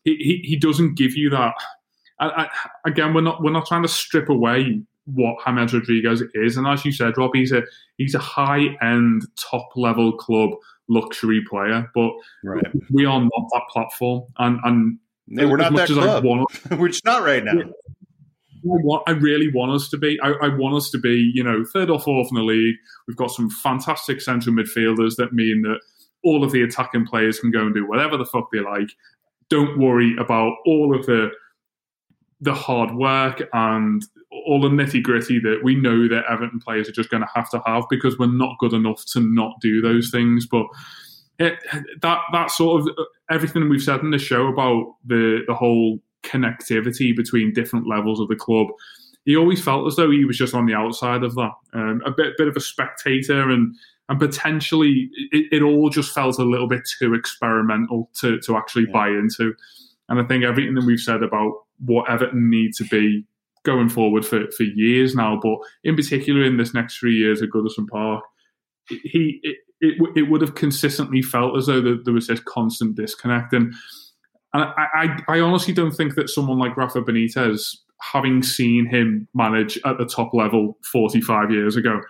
he 0.04 0.16
he, 0.16 0.42
he 0.44 0.56
doesn't 0.56 0.96
give 0.96 1.16
you 1.16 1.30
that. 1.32 1.54
I, 2.20 2.28
I, 2.28 2.50
again, 2.86 3.14
we're 3.14 3.22
not 3.22 3.44
we're 3.44 3.52
not 3.52 3.68
trying 3.68 3.84
to 3.84 3.90
strip 3.90 4.30
away 4.30 4.82
what 5.06 5.38
James 5.46 5.74
Rodriguez 5.74 6.24
is. 6.34 6.58
And 6.58 6.68
as 6.68 6.86
you 6.86 6.94
said, 6.94 7.18
Rob, 7.18 7.32
he's 7.34 7.52
a 7.52 7.64
he's 7.98 8.16
a 8.16 8.20
high 8.20 8.78
end, 8.82 9.24
top 9.36 9.70
level 9.76 10.18
club 10.18 10.52
luxury 10.88 11.44
player. 11.50 11.90
But 11.94 12.12
right. 12.44 12.64
we 12.92 13.06
are 13.06 13.20
not 13.20 13.50
that 13.52 13.64
platform, 13.70 14.24
and 14.38 14.60
and 14.64 15.00
no, 15.28 15.48
we're 15.50 15.58
not 15.58 15.76
that 15.76 15.90
club. 15.90 16.24
Want, 16.24 16.50
we're 16.80 16.88
just 16.88 17.06
not 17.06 17.24
right 17.24 17.44
now. 17.44 17.62
I, 18.64 18.78
want, 18.84 19.04
I 19.08 19.12
really 19.12 19.52
want 19.52 19.72
us 19.72 19.90
to 19.90 19.98
be. 19.98 20.20
I, 20.22 20.32
I, 20.32 20.48
want 20.56 20.76
us 20.76 20.90
to 20.92 21.00
be, 21.00 21.32
you 21.34 21.44
know, 21.44 21.64
third 21.74 21.90
or 21.90 22.00
fourth 22.00 22.30
in 22.30 22.36
the 22.36 22.44
league. 22.44 22.76
We've 23.08 23.18
got 23.18 23.32
some 23.32 23.50
fantastic 23.50 24.22
central 24.22 24.56
midfielders 24.56 25.16
that 25.18 25.34
mean 25.34 25.64
that 25.64 25.80
all 26.24 26.44
of 26.44 26.52
the 26.52 26.62
attacking 26.62 27.08
players 27.08 27.40
can 27.40 27.52
go 27.52 27.62
and 27.62 27.74
do 27.74 27.88
whatever 27.88 28.18
the 28.18 28.26
fuck 28.26 28.50
they 28.52 28.60
like. 28.60 28.90
Don't 29.50 29.80
worry 29.80 30.16
about 30.20 30.54
all 30.66 30.96
of 30.96 31.06
the 31.06 31.32
the 32.40 32.54
hard 32.54 32.96
work 32.96 33.42
and 33.54 34.04
all 34.32 34.62
the 34.62 34.70
nitty 34.70 35.04
gritty 35.04 35.40
that 35.40 35.60
we 35.64 35.76
know 35.76 36.08
that 36.08 36.26
Everton 36.30 36.60
players 36.60 36.90
are 36.90 36.94
just 36.94 37.10
going 37.10 37.22
to 37.22 37.30
have 37.36 37.50
to 37.52 37.62
have 37.66 37.84
because 37.90 38.18
we're 38.18 38.28
not 38.28 38.58
good 38.60 38.74
enough 38.74 39.04
to 39.14 39.20
not 39.20 39.54
do 39.62 39.82
those 39.82 40.10
things. 40.10 40.48
But 40.50 40.66
it, 41.40 41.60
that 42.02 42.20
that 42.32 42.52
sort 42.52 42.82
of 42.82 42.88
uh, 42.98 43.04
everything 43.30 43.70
we've 43.70 43.82
said 43.82 44.02
in 44.02 44.12
the 44.12 44.18
show 44.18 44.48
about 44.48 44.96
the 45.06 45.42
the 45.48 45.54
whole 45.54 46.00
connectivity 46.24 47.16
between 47.16 47.54
different 47.54 47.88
levels 47.88 48.20
of 48.20 48.28
the 48.28 48.36
club. 48.36 48.68
He 49.26 49.36
always 49.36 49.64
felt 49.64 49.86
as 49.88 49.96
though 49.96 50.10
he 50.10 50.26
was 50.26 50.38
just 50.38 50.54
on 50.54 50.66
the 50.66 50.74
outside 50.74 51.24
of 51.24 51.36
that, 51.36 51.52
um, 51.74 52.02
a 52.06 52.12
bit 52.12 52.34
bit 52.38 52.48
of 52.48 52.56
a 52.56 52.62
spectator, 52.62 53.50
and 53.50 53.76
and 54.10 54.20
potentially 54.20 55.10
it, 55.32 55.48
it, 55.52 55.62
all 55.62 55.90
just 55.90 56.14
felt 56.14 56.40
a 56.40 56.44
little 56.44 56.68
bit 56.68 56.82
too 57.00 57.14
experimental 57.14 58.10
to 58.20 58.40
to 58.42 58.58
actually 58.58 58.86
yeah. 58.88 58.94
buy 58.94 59.10
into. 59.10 59.54
And 60.10 60.20
I 60.20 60.24
think 60.24 60.44
everything 60.44 60.74
that 60.76 60.86
we've 60.86 61.00
said 61.00 61.24
about 61.24 61.54
what 61.86 62.10
Everton 62.10 62.50
need 62.50 62.74
to 62.76 62.84
be 62.86 63.26
going 63.64 63.90
forward 63.90 64.26
for, 64.26 64.50
for 64.52 64.64
years 64.64 65.16
now, 65.16 65.40
but 65.42 65.58
in 65.84 65.96
particular 65.96 66.44
in 66.44 66.58
this 66.58 66.74
next 66.74 66.98
three 66.98 67.16
years 67.16 67.42
at 67.42 67.50
Goodison 67.50 67.88
Park, 67.88 68.24
he 68.90 69.40
it, 69.44 69.58
it, 69.80 69.96
it 70.16 70.22
would 70.24 70.42
have 70.42 70.56
consistently 70.56 71.22
felt 71.22 71.56
as 71.56 71.68
though 71.68 71.80
there 71.82 72.14
was 72.14 72.28
this 72.28 72.40
constant 72.40 72.96
disconnect. 72.96 73.54
And, 73.54 73.74
and 74.54 74.64
I, 74.64 74.88
I, 75.28 75.38
I 75.38 75.40
honestly 75.40 75.74
don't 75.74 75.92
think 75.92 76.16
that 76.16 76.30
someone 76.30 76.60
like 76.60 76.76
Rafa 76.76 77.02
Benitez, 77.02 77.78
having 78.02 78.44
seen 78.44 78.86
him 78.86 79.28
manage 79.34 79.80
at 79.86 79.98
the 79.98 80.06
top 80.06 80.34
level 80.34 80.78
45 80.92 81.52
years 81.52 81.76
ago, 81.76 82.02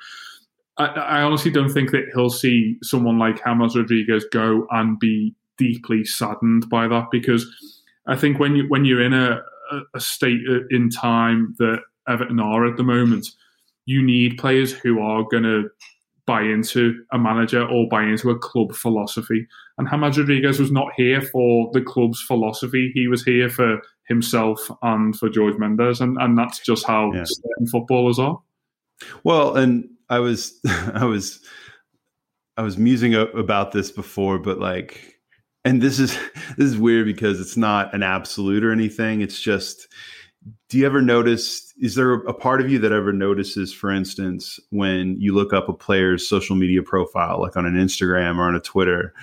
I, 0.77 0.85
I 0.85 1.21
honestly 1.21 1.51
don't 1.51 1.69
think 1.69 1.91
that 1.91 2.05
he'll 2.13 2.29
see 2.29 2.77
someone 2.81 3.19
like 3.19 3.43
James 3.43 3.75
Rodriguez 3.75 4.25
go 4.31 4.65
and 4.71 4.99
be 4.99 5.35
deeply 5.57 6.03
saddened 6.03 6.67
by 6.69 6.87
that. 6.87 7.07
Because 7.11 7.45
I 8.07 8.15
think 8.15 8.39
when 8.39 8.55
you 8.55 8.65
when 8.69 8.85
you're 8.85 9.03
in 9.03 9.13
a, 9.13 9.41
a 9.93 9.99
state 9.99 10.41
uh, 10.49 10.65
in 10.69 10.89
time 10.89 11.55
that 11.59 11.79
Everton 12.07 12.39
are 12.39 12.65
at 12.65 12.77
the 12.77 12.83
moment, 12.83 13.27
you 13.85 14.01
need 14.01 14.37
players 14.37 14.71
who 14.71 15.01
are 15.01 15.23
going 15.29 15.43
to 15.43 15.69
buy 16.25 16.41
into 16.41 17.03
a 17.11 17.17
manager 17.17 17.65
or 17.65 17.87
buy 17.89 18.03
into 18.03 18.29
a 18.29 18.37
club 18.37 18.73
philosophy. 18.73 19.47
And 19.77 19.87
James 19.89 20.17
Rodriguez 20.17 20.59
was 20.59 20.71
not 20.71 20.89
here 20.95 21.21
for 21.21 21.69
the 21.73 21.81
club's 21.81 22.21
philosophy. 22.21 22.91
He 22.93 23.07
was 23.07 23.23
here 23.23 23.49
for 23.49 23.81
himself 24.07 24.69
and 24.81 25.15
for 25.15 25.29
George 25.29 25.57
Mendes. 25.57 26.01
And, 26.01 26.17
and 26.19 26.37
that's 26.37 26.59
just 26.59 26.85
how 26.85 27.11
yeah. 27.13 27.23
certain 27.25 27.67
footballers 27.67 28.19
are. 28.19 28.39
Well, 29.23 29.55
and 29.55 29.89
I 30.09 30.19
was, 30.19 30.59
I 30.93 31.05
was, 31.05 31.39
I 32.57 32.61
was 32.61 32.77
musing 32.77 33.15
about 33.15 33.71
this 33.71 33.91
before, 33.91 34.37
but 34.37 34.59
like, 34.59 35.19
and 35.63 35.81
this 35.81 35.99
is 35.99 36.17
this 36.57 36.67
is 36.67 36.77
weird 36.77 37.05
because 37.05 37.39
it's 37.39 37.57
not 37.57 37.93
an 37.93 38.03
absolute 38.03 38.63
or 38.63 38.71
anything 38.71 39.21
it's 39.21 39.39
just 39.39 39.87
do 40.69 40.77
you 40.77 40.85
ever 40.85 41.01
notice 41.01 41.73
is 41.79 41.95
there 41.95 42.13
a 42.13 42.33
part 42.33 42.61
of 42.61 42.71
you 42.71 42.79
that 42.79 42.91
ever 42.91 43.13
notices 43.13 43.73
for 43.73 43.91
instance 43.91 44.59
when 44.69 45.19
you 45.19 45.33
look 45.33 45.53
up 45.53 45.69
a 45.69 45.73
player's 45.73 46.27
social 46.27 46.55
media 46.55 46.81
profile 46.81 47.39
like 47.39 47.55
on 47.55 47.65
an 47.65 47.75
instagram 47.75 48.37
or 48.37 48.43
on 48.43 48.55
a 48.55 48.59
twitter? 48.59 49.13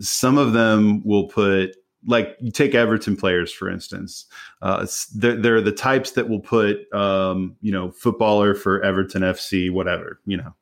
Some 0.00 0.38
of 0.38 0.52
them 0.52 1.02
will 1.04 1.28
put 1.28 1.76
like 2.06 2.36
you 2.40 2.50
take 2.50 2.74
everton 2.74 3.16
players 3.16 3.52
for 3.52 3.68
instance. 3.68 4.26
Uh, 4.60 4.86
they're, 5.14 5.36
they're, 5.36 5.60
the 5.60 5.70
types 5.70 6.12
that 6.12 6.28
will 6.28 6.40
put 6.40 6.92
um, 6.92 7.56
you 7.60 7.72
know 7.72 7.90
footballer 7.90 8.54
for 8.54 8.82
everton 8.82 9.22
fc 9.22 9.70
whatever 9.70 10.20
you 10.26 10.36
know. 10.36 10.54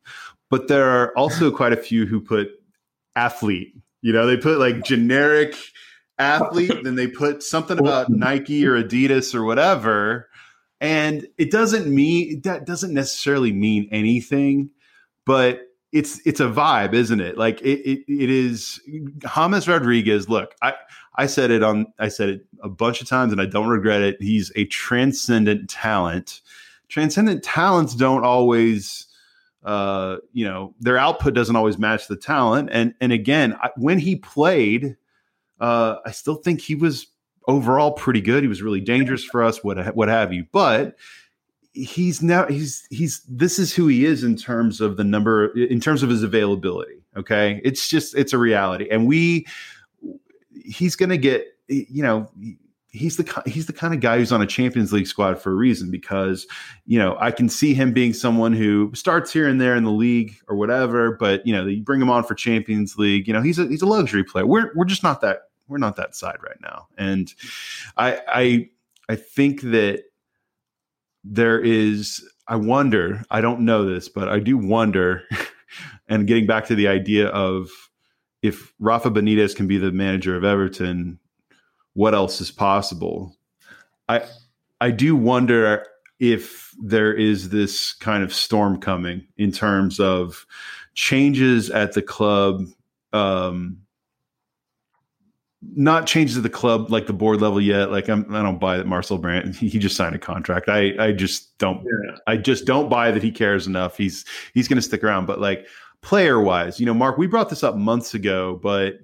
But 0.51 0.69
there 0.69 0.89
are 0.91 1.17
also 1.17 1.51
quite 1.51 1.73
a 1.73 1.77
few 1.77 2.07
who 2.07 2.21
put 2.21 2.49
athlete 3.17 3.75
you 4.03 4.13
know, 4.13 4.27
they 4.27 4.37
put 4.37 4.59
like 4.59 4.85
generic 4.85 5.55
athlete, 6.21 6.85
then 6.85 6.95
they 6.95 7.07
put 7.07 7.43
something 7.43 7.79
about 7.79 8.11
Nike 8.11 8.67
or 8.67 8.83
Adidas 8.83 9.35
or 9.35 9.45
whatever. 9.45 10.29
And 10.81 11.27
it 11.37 11.51
doesn't 11.51 11.93
mean 11.93 12.41
that 12.43 12.67
doesn't 12.67 12.95
necessarily 12.95 13.53
mean 13.53 13.89
anything, 13.91 14.71
but 15.27 15.63
it's 15.93 16.25
it's 16.25 16.41
a 16.41 16.47
vibe, 16.47 16.95
isn't 16.95 17.21
it? 17.21 17.37
Like 17.37 17.61
it 17.63 17.81
it, 17.81 18.05
it 18.09 18.31
is 18.31 18.81
James 19.35 19.69
Rodriguez. 19.69 20.29
Look, 20.29 20.55
I 20.63 20.75
I 21.17 21.27
said 21.27 21.51
it 21.51 21.63
on 21.63 21.87
I 21.99 22.09
said 22.09 22.29
it 22.29 22.47
a 22.63 22.69
bunch 22.69 23.03
of 23.03 23.09
times 23.09 23.33
and 23.33 23.41
I 23.41 23.47
don't 23.47 23.69
regret 23.69 24.01
it. 24.01 24.23
He's 24.23 24.53
a 24.57 24.65
transcendent 24.67 25.69
talent. 25.69 26.41
Transcendent 26.89 27.43
talents 27.43 27.95
don't 27.95 28.25
always 28.25 29.07
uh, 29.63 30.17
you 30.33 30.45
know, 30.45 30.75
their 30.81 30.97
output 30.97 31.35
doesn't 31.35 31.57
always 31.57 31.79
match 31.79 32.09
the 32.09 32.17
talent. 32.17 32.71
And 32.73 32.95
and 33.01 33.13
again, 33.13 33.59
I, 33.63 33.71
when 33.77 33.99
he 33.99 34.17
played, 34.17 34.97
uh, 35.61 35.97
I 36.05 36.11
still 36.11 36.37
think 36.37 36.61
he 36.61 36.75
was 36.75 37.07
overall 37.47 37.93
pretty 37.93 38.21
good. 38.21 38.43
He 38.43 38.49
was 38.49 38.63
really 38.63 38.81
dangerous 38.81 39.25
for 39.25 39.43
us, 39.43 39.63
what 39.63 39.95
what 39.95 40.09
have 40.09 40.33
you. 40.33 40.47
But 40.53 40.97
he's 41.73 42.23
now 42.23 42.47
he's 42.47 42.87
he's 42.91 43.21
this 43.29 43.59
is 43.59 43.75
who 43.75 43.87
he 43.87 44.05
is 44.05 44.25
in 44.25 44.37
terms 44.37 44.81
of 44.81 44.97
the 44.97 45.05
number 45.05 45.57
in 45.57 45.81
terms 45.81 46.03
of 46.03 46.11
his 46.11 46.23
availability. 46.23 47.03
Okay, 47.17 47.61
it's 47.65 47.89
just 47.89 48.15
it's 48.15 48.33
a 48.33 48.39
reality, 48.39 48.89
and 48.91 49.07
we 49.07 49.47
he's 50.65 50.97
going 50.97 51.09
to 51.09 51.19
get 51.19 51.47
you 51.69 52.03
know 52.03 52.31
he's 52.93 53.17
the 53.17 53.43
he's 53.47 53.67
the 53.67 53.73
kind 53.73 53.95
of 53.95 54.01
guy 54.01 54.19
who's 54.19 54.33
on 54.33 54.43
a 54.43 54.47
Champions 54.47 54.93
League 54.93 55.07
squad 55.07 55.41
for 55.41 55.53
a 55.53 55.55
reason 55.55 55.91
because 55.91 56.47
you 56.87 56.99
know 56.99 57.17
I 57.21 57.31
can 57.31 57.49
see 57.49 57.75
him 57.75 57.93
being 57.93 58.13
someone 58.13 58.53
who 58.53 58.91
starts 58.95 59.33
here 59.33 59.49
and 59.49 59.61
there 59.61 59.77
in 59.77 59.85
the 59.85 59.93
league 59.93 60.37
or 60.49 60.57
whatever, 60.57 61.17
but 61.17 61.47
you 61.47 61.53
know 61.53 61.67
you 61.67 61.83
bring 61.83 62.01
him 62.01 62.11
on 62.11 62.25
for 62.25 62.35
Champions 62.35 62.97
League, 62.97 63.27
you 63.27 63.33
know 63.33 63.43
he's 63.43 63.59
a 63.59 63.67
he's 63.67 63.83
a 63.83 63.87
luxury 63.87 64.25
player. 64.25 64.47
We're 64.47 64.73
we're 64.75 64.85
just 64.85 65.03
not 65.03 65.21
that 65.21 65.50
we're 65.71 65.79
not 65.79 65.97
that 65.97 66.15
side 66.15 66.39
right 66.43 66.61
now, 66.61 66.89
and 66.99 67.33
I 67.97 68.21
I 68.29 68.69
I 69.09 69.17
think 69.17 69.63
that 69.63 70.05
there 71.25 71.61
is 71.61 72.23
I 72.47 72.57
wonder 72.57 73.23
I 73.31 73.41
don't 73.41 73.61
know 73.61 73.85
this, 73.87 74.09
but 74.09 74.29
I 74.29 74.41
do 74.41 74.59
wonder, 74.59 75.23
and 76.09 76.27
getting 76.27 76.47
back 76.47 76.67
to 76.67 76.75
the 76.75 76.89
idea 76.89 77.29
of 77.29 77.71
if 78.43 78.73
Rafa 78.79 79.11
Benitez 79.11 79.55
can 79.55 79.67
be 79.67 79.79
the 79.79 79.93
manager 79.93 80.37
of 80.37 80.45
Everton 80.45 81.19
what 81.95 82.15
else 82.15 82.41
is 82.41 82.51
possible. 82.51 83.37
I 84.09 84.23
I 84.81 84.91
do 84.91 85.15
wonder 85.17 85.85
if 86.19 86.75
there 86.83 87.13
is 87.13 87.51
this 87.51 87.95
kind 87.95 88.23
of 88.23 88.33
storm 88.33 88.81
coming 88.81 89.27
in 89.37 89.53
terms 89.53 90.01
of 90.01 90.47
changes 90.95 91.71
at 91.71 91.93
the 91.93 92.03
club. 92.03 92.65
Um, 93.13 93.79
not 95.63 96.07
changes 96.07 96.37
at 96.37 96.43
the 96.43 96.51
club 96.51 96.91
like 96.91 97.07
the 97.07 97.13
board 97.13 97.41
level 97.41 97.61
yet. 97.61 97.91
Like 97.91 98.09
I'm, 98.09 98.35
I 98.35 98.43
don't 98.43 98.59
buy 98.59 98.77
that 98.77 98.87
Marcel 98.87 99.19
Brands. 99.19 99.59
He 99.59 99.79
just 99.79 99.97
signed 99.97 100.15
a 100.15 100.19
contract. 100.19 100.69
I, 100.69 100.95
I 100.99 101.13
just 101.13 101.57
don't. 101.59 101.85
Yeah. 101.85 102.17
I 102.27 102.37
just 102.37 102.65
don't 102.65 102.89
buy 102.89 103.11
that 103.11 103.23
he 103.23 103.31
cares 103.31 103.67
enough. 103.67 103.97
He's 103.97 104.25
he's 104.55 104.69
going 104.69 104.79
to 104.79 104.83
stick 104.83 105.05
around. 105.05 105.27
But 105.27 105.41
like 105.41 105.67
player 106.01 106.41
wise, 106.41 106.81
you 106.81 106.87
know, 106.87 106.95
Mark, 106.95 107.19
we 107.19 107.27
brought 107.27 107.51
this 107.51 107.63
up 107.63 107.77
months 107.77 108.15
ago, 108.15 108.59
but 108.63 108.95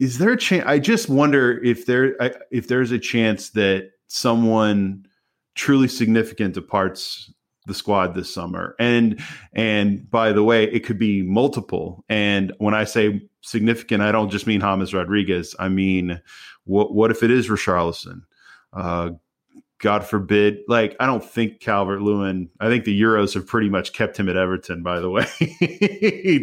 is 0.00 0.18
there 0.18 0.32
a 0.32 0.38
chance? 0.38 0.64
I 0.66 0.78
just 0.78 1.08
wonder 1.08 1.62
if 1.62 1.84
there 1.86 2.16
I, 2.20 2.32
if 2.50 2.68
there's 2.68 2.90
a 2.90 2.98
chance 2.98 3.50
that 3.50 3.90
someone 4.06 5.06
truly 5.54 5.88
significant 5.88 6.54
departs 6.54 7.32
the 7.66 7.74
squad 7.74 8.14
this 8.14 8.32
summer. 8.32 8.74
And 8.78 9.20
and 9.52 10.08
by 10.10 10.32
the 10.32 10.44
way, 10.44 10.64
it 10.64 10.84
could 10.84 10.98
be 10.98 11.22
multiple. 11.22 12.04
And 12.08 12.52
when 12.58 12.74
I 12.74 12.84
say 12.84 13.22
significant, 13.40 14.02
I 14.02 14.12
don't 14.12 14.30
just 14.30 14.46
mean 14.46 14.60
James 14.60 14.94
Rodriguez. 14.94 15.54
I 15.58 15.68
mean, 15.68 16.20
what 16.64 16.94
what 16.94 17.10
if 17.10 17.22
it 17.22 17.30
is 17.30 17.48
Richarlison? 17.48 18.22
Uh, 18.72 19.10
God 19.84 20.06
forbid. 20.06 20.60
Like, 20.66 20.96
I 20.98 21.04
don't 21.04 21.22
think 21.22 21.60
Calvert 21.60 22.00
Lewin, 22.00 22.48
I 22.58 22.68
think 22.68 22.84
the 22.84 22.98
Euros 22.98 23.34
have 23.34 23.46
pretty 23.46 23.68
much 23.68 23.92
kept 23.92 24.18
him 24.18 24.30
at 24.30 24.36
Everton, 24.36 24.82
by 24.82 24.98
the 24.98 25.10
way. 25.10 25.26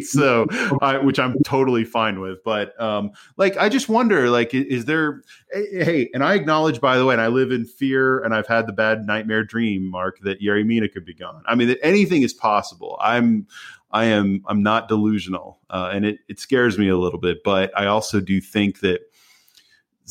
so, 0.02 0.46
I, 0.80 0.98
which 0.98 1.18
I'm 1.18 1.34
totally 1.42 1.84
fine 1.84 2.20
with. 2.20 2.38
But, 2.44 2.80
um, 2.80 3.10
like, 3.36 3.56
I 3.56 3.68
just 3.68 3.88
wonder, 3.88 4.30
like, 4.30 4.54
is 4.54 4.84
there, 4.84 5.22
hey, 5.52 6.08
and 6.14 6.22
I 6.22 6.34
acknowledge, 6.34 6.80
by 6.80 6.96
the 6.96 7.04
way, 7.04 7.14
and 7.14 7.20
I 7.20 7.26
live 7.26 7.50
in 7.50 7.64
fear 7.64 8.20
and 8.20 8.32
I've 8.32 8.46
had 8.46 8.68
the 8.68 8.72
bad 8.72 9.06
nightmare 9.06 9.42
dream, 9.42 9.90
Mark, 9.90 10.20
that 10.20 10.40
Yerry 10.40 10.64
Mina 10.64 10.88
could 10.88 11.04
be 11.04 11.12
gone. 11.12 11.42
I 11.44 11.56
mean, 11.56 11.66
that 11.66 11.84
anything 11.84 12.22
is 12.22 12.32
possible. 12.32 12.96
I'm, 13.02 13.48
I 13.90 14.04
am, 14.04 14.44
I'm 14.46 14.62
not 14.62 14.86
delusional. 14.86 15.58
Uh, 15.68 15.90
and 15.92 16.04
it, 16.04 16.20
it 16.28 16.38
scares 16.38 16.78
me 16.78 16.88
a 16.88 16.96
little 16.96 17.18
bit, 17.18 17.42
but 17.42 17.76
I 17.76 17.86
also 17.86 18.20
do 18.20 18.40
think 18.40 18.78
that 18.80 19.00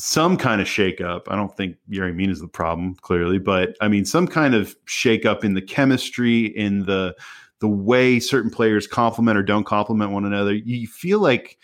some 0.02 0.36
kind 0.36 0.60
of 0.60 0.66
shakeup. 0.66 1.22
I 1.28 1.36
don't 1.36 1.56
think 1.56 1.76
Yerry 1.88 2.12
Mina 2.12 2.32
is 2.32 2.40
the 2.40 2.48
problem, 2.48 2.96
clearly, 3.02 3.38
but 3.38 3.76
I 3.80 3.86
mean 3.86 4.04
some 4.04 4.26
kind 4.26 4.52
of 4.52 4.74
shakeup 4.86 5.44
in 5.44 5.54
the 5.54 5.62
chemistry, 5.62 6.46
in 6.46 6.86
the 6.86 7.14
the 7.60 7.68
way 7.68 8.18
certain 8.18 8.50
players 8.50 8.88
complement 8.88 9.38
or 9.38 9.44
don't 9.44 9.62
complement 9.62 10.10
one 10.10 10.24
another. 10.24 10.54
You 10.54 10.88
feel 10.88 11.20
like 11.20 11.56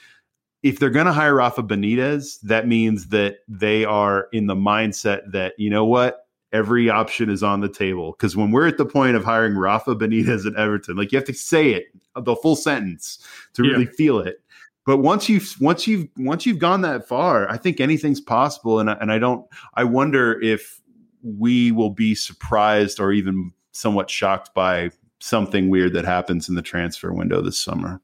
if 0.62 0.78
they're 0.78 0.88
going 0.88 1.06
to 1.06 1.12
hire 1.12 1.34
Rafa 1.34 1.64
Benitez, 1.64 2.40
that 2.42 2.68
means 2.68 3.08
that 3.08 3.38
they 3.48 3.84
are 3.84 4.28
in 4.32 4.46
the 4.46 4.54
mindset 4.54 5.32
that 5.32 5.54
you 5.58 5.68
know 5.68 5.84
what 5.84 6.20
every 6.52 6.88
option 6.88 7.30
is 7.30 7.42
on 7.42 7.60
the 7.60 7.68
table. 7.68 8.12
Because 8.12 8.36
when 8.36 8.52
we're 8.52 8.68
at 8.68 8.78
the 8.78 8.86
point 8.86 9.16
of 9.16 9.24
hiring 9.24 9.56
Rafa 9.56 9.96
Benitez 9.96 10.46
at 10.46 10.54
Everton, 10.54 10.94
like 10.94 11.10
you 11.10 11.18
have 11.18 11.26
to 11.26 11.34
say 11.34 11.70
it 11.72 11.86
the 12.14 12.36
full 12.36 12.54
sentence 12.54 13.18
to 13.54 13.62
really 13.62 13.84
yeah. 13.84 13.90
feel 13.96 14.20
it 14.20 14.40
but 14.88 15.00
once 15.00 15.28
you've 15.28 15.54
once 15.60 15.86
you've 15.86 16.08
once 16.16 16.46
you've 16.46 16.58
gone 16.58 16.80
that 16.80 17.06
far, 17.06 17.46
I 17.50 17.58
think 17.58 17.78
anything's 17.78 18.22
possible. 18.22 18.80
And 18.80 18.88
and 18.88 19.12
I 19.12 19.18
don't. 19.18 19.46
I 19.74 19.84
wonder 19.84 20.40
if 20.40 20.80
we 21.22 21.72
will 21.72 21.90
be 21.90 22.14
surprised 22.14 22.98
or 22.98 23.12
even 23.12 23.52
somewhat 23.72 24.08
shocked 24.08 24.54
by 24.54 24.90
something 25.20 25.68
weird 25.68 25.92
that 25.92 26.06
happens 26.06 26.48
in 26.48 26.54
the 26.54 26.62
transfer 26.62 27.12
window 27.12 27.42
this 27.42 27.60
summer. 27.60 28.00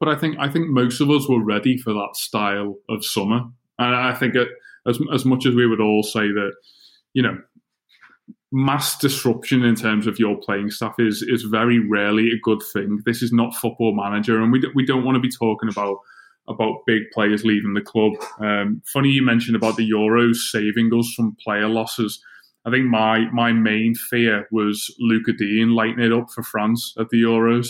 But 0.00 0.10
I 0.10 0.16
think 0.16 0.38
I 0.38 0.50
think 0.50 0.68
most 0.68 1.00
of 1.00 1.08
us 1.08 1.26
were 1.26 1.42
ready 1.42 1.78
for 1.78 1.94
that 1.94 2.10
style 2.12 2.76
of 2.90 3.02
summer, 3.02 3.40
and 3.78 3.94
I 3.96 4.14
think 4.14 4.34
it, 4.34 4.48
as 4.86 4.98
as 5.14 5.24
much 5.24 5.46
as 5.46 5.54
we 5.54 5.66
would 5.66 5.80
all 5.80 6.02
say 6.02 6.28
that, 6.28 6.52
you 7.14 7.22
know, 7.22 7.38
mass 8.52 8.98
disruption 8.98 9.62
in 9.62 9.74
terms 9.74 10.06
of 10.06 10.18
your 10.18 10.36
playing 10.36 10.70
staff 10.70 10.94
is 10.98 11.22
is 11.22 11.42
very 11.42 11.78
rarely 11.78 12.30
a 12.30 12.40
good 12.42 12.62
thing. 12.72 13.00
This 13.04 13.22
is 13.22 13.32
not 13.32 13.54
football 13.54 13.94
manager, 13.94 14.40
and 14.42 14.52
we 14.52 14.62
we 14.74 14.84
don't 14.84 15.04
want 15.04 15.16
to 15.16 15.20
be 15.20 15.30
talking 15.30 15.68
about 15.68 15.98
about 16.48 16.84
big 16.86 17.02
players 17.12 17.44
leaving 17.44 17.74
the 17.74 17.80
club. 17.80 18.12
Um, 18.40 18.82
funny 18.92 19.10
you 19.10 19.22
mentioned 19.22 19.56
about 19.56 19.76
the 19.76 19.88
Euros 19.88 20.36
saving 20.36 20.90
us 20.92 21.12
from 21.14 21.36
player 21.42 21.68
losses. 21.68 22.22
I 22.66 22.70
think 22.70 22.86
my 22.86 23.30
my 23.32 23.52
main 23.52 23.94
fear 23.94 24.48
was 24.50 24.92
Luca 24.98 25.32
Digne 25.32 25.72
lighting 25.72 26.04
it 26.04 26.12
up 26.12 26.30
for 26.30 26.42
France 26.42 26.94
at 26.98 27.08
the 27.10 27.22
Euros. 27.22 27.68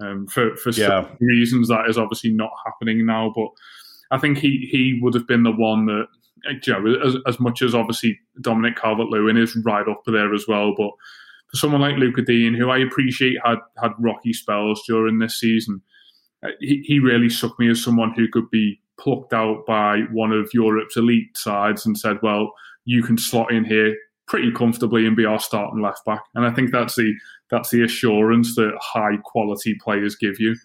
Um, 0.00 0.26
for 0.26 0.56
for 0.56 0.70
yeah. 0.70 1.06
reasons 1.20 1.68
that 1.68 1.88
is 1.88 1.98
obviously 1.98 2.32
not 2.32 2.50
happening 2.64 3.04
now, 3.04 3.32
but 3.34 3.48
I 4.10 4.18
think 4.18 4.38
he 4.38 4.68
he 4.70 4.98
would 5.02 5.14
have 5.14 5.26
been 5.26 5.42
the 5.42 5.52
one 5.52 5.86
that 5.86 6.06
you 6.44 6.72
know, 6.72 7.06
as, 7.06 7.16
as 7.26 7.40
much 7.40 7.62
as 7.62 7.74
obviously 7.74 8.18
Dominic 8.40 8.76
Calvert 8.76 9.08
Lewin 9.08 9.36
is 9.36 9.56
right 9.64 9.86
up 9.88 10.02
there 10.06 10.34
as 10.34 10.46
well, 10.48 10.74
but 10.76 10.90
for 11.52 11.56
someone 11.56 11.82
like 11.82 11.96
Lucas 11.96 12.24
Digne, 12.26 12.56
who 12.56 12.70
I 12.70 12.78
appreciate 12.78 13.36
had 13.44 13.58
had 13.80 13.92
rocky 13.98 14.32
spells 14.32 14.82
during 14.86 15.18
this 15.18 15.38
season, 15.38 15.82
uh, 16.44 16.50
he, 16.60 16.82
he 16.84 16.98
really 16.98 17.28
struck 17.28 17.58
me 17.58 17.70
as 17.70 17.82
someone 17.82 18.12
who 18.16 18.26
could 18.28 18.50
be 18.50 18.80
plucked 18.98 19.32
out 19.32 19.66
by 19.66 20.00
one 20.12 20.32
of 20.32 20.50
Europe's 20.54 20.96
elite 20.96 21.36
sides 21.36 21.84
and 21.84 21.98
said, 21.98 22.18
"Well, 22.22 22.52
you 22.84 23.02
can 23.02 23.18
slot 23.18 23.52
in 23.52 23.64
here 23.64 23.96
pretty 24.26 24.50
comfortably 24.50 25.06
and 25.06 25.16
be 25.16 25.26
our 25.26 25.38
starting 25.38 25.82
left 25.82 26.04
back." 26.06 26.24
And 26.34 26.46
I 26.46 26.52
think 26.52 26.72
that's 26.72 26.96
the 26.96 27.12
that's 27.50 27.70
the 27.70 27.84
assurance 27.84 28.54
that 28.56 28.72
high 28.80 29.18
quality 29.22 29.76
players 29.82 30.16
give 30.16 30.40
you. 30.40 30.56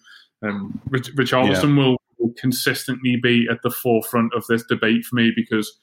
Um, 0.42 0.80
Rich, 0.88 1.14
Richarlison 1.16 1.76
yeah. 1.76 1.84
will 1.84 1.98
will 2.18 2.32
consistently 2.38 3.16
be 3.16 3.46
at 3.50 3.62
the 3.62 3.70
forefront 3.70 4.32
of 4.34 4.46
this 4.48 4.64
debate 4.64 5.04
for 5.04 5.16
me 5.16 5.32
because 5.34 5.78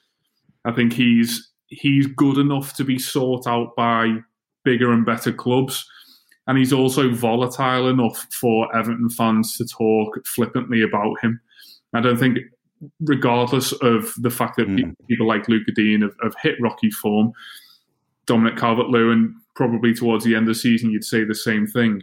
I 0.64 0.72
think 0.72 0.92
he's 0.92 1.50
he's 1.68 2.06
good 2.06 2.38
enough 2.38 2.74
to 2.74 2.84
be 2.84 2.98
sought 2.98 3.46
out 3.46 3.74
by 3.76 4.18
bigger 4.64 4.92
and 4.92 5.04
better 5.06 5.32
clubs. 5.32 5.88
And 6.46 6.56
he's 6.58 6.72
also 6.72 7.12
volatile 7.12 7.88
enough 7.88 8.26
for 8.32 8.74
Everton 8.76 9.10
fans 9.10 9.56
to 9.56 9.66
talk 9.66 10.14
flippantly 10.26 10.82
about 10.82 11.18
him. 11.22 11.40
I 11.92 12.00
don't 12.00 12.18
think, 12.18 12.38
regardless 13.00 13.72
of 13.72 14.12
the 14.18 14.30
fact 14.30 14.56
that 14.58 14.68
mm. 14.68 14.94
people 15.08 15.26
like 15.26 15.48
Lucas 15.48 15.74
Digne 15.74 16.02
have, 16.02 16.14
have 16.22 16.34
hit 16.40 16.54
rocky 16.60 16.90
form, 16.90 17.32
Dominic 18.26 18.56
Calvert 18.56 18.88
Lewin, 18.88 19.34
probably 19.56 19.94
towards 19.94 20.24
the 20.24 20.34
end 20.34 20.48
of 20.48 20.54
the 20.54 20.60
season, 20.60 20.90
you'd 20.90 21.04
say 21.04 21.24
the 21.24 21.34
same 21.34 21.66
thing. 21.66 22.02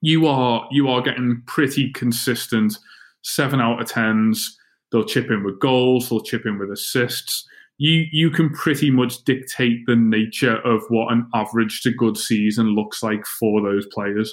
You 0.00 0.26
are 0.26 0.68
you 0.70 0.88
are 0.88 1.00
getting 1.00 1.42
pretty 1.46 1.90
consistent 1.92 2.78
seven 3.26 3.60
out 3.60 3.80
of 3.80 3.88
tens. 3.88 4.56
They'll 4.90 5.04
chip 5.04 5.30
in 5.30 5.42
with 5.42 5.60
goals. 5.60 6.08
They'll 6.08 6.20
chip 6.20 6.46
in 6.46 6.58
with 6.58 6.70
assists. 6.70 7.46
You 7.78 8.06
you 8.10 8.30
can 8.30 8.50
pretty 8.50 8.90
much 8.90 9.24
dictate 9.24 9.84
the 9.86 9.96
nature 9.96 10.56
of 10.58 10.82
what 10.88 11.12
an 11.12 11.28
average 11.34 11.82
to 11.82 11.90
good 11.90 12.16
season 12.16 12.74
looks 12.74 13.02
like 13.02 13.26
for 13.26 13.60
those 13.60 13.86
players. 13.86 14.32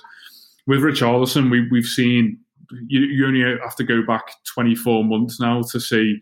With 0.68 0.80
Richarlison, 0.80 1.52
we 1.52 1.68
we've 1.70 1.86
seen 1.86 2.40
you, 2.88 3.02
you 3.02 3.28
only 3.28 3.42
have 3.62 3.76
to 3.76 3.84
go 3.84 4.04
back 4.06 4.24
24 4.54 5.04
months 5.04 5.40
now 5.40 5.62
to 5.72 5.80
see 5.80 6.20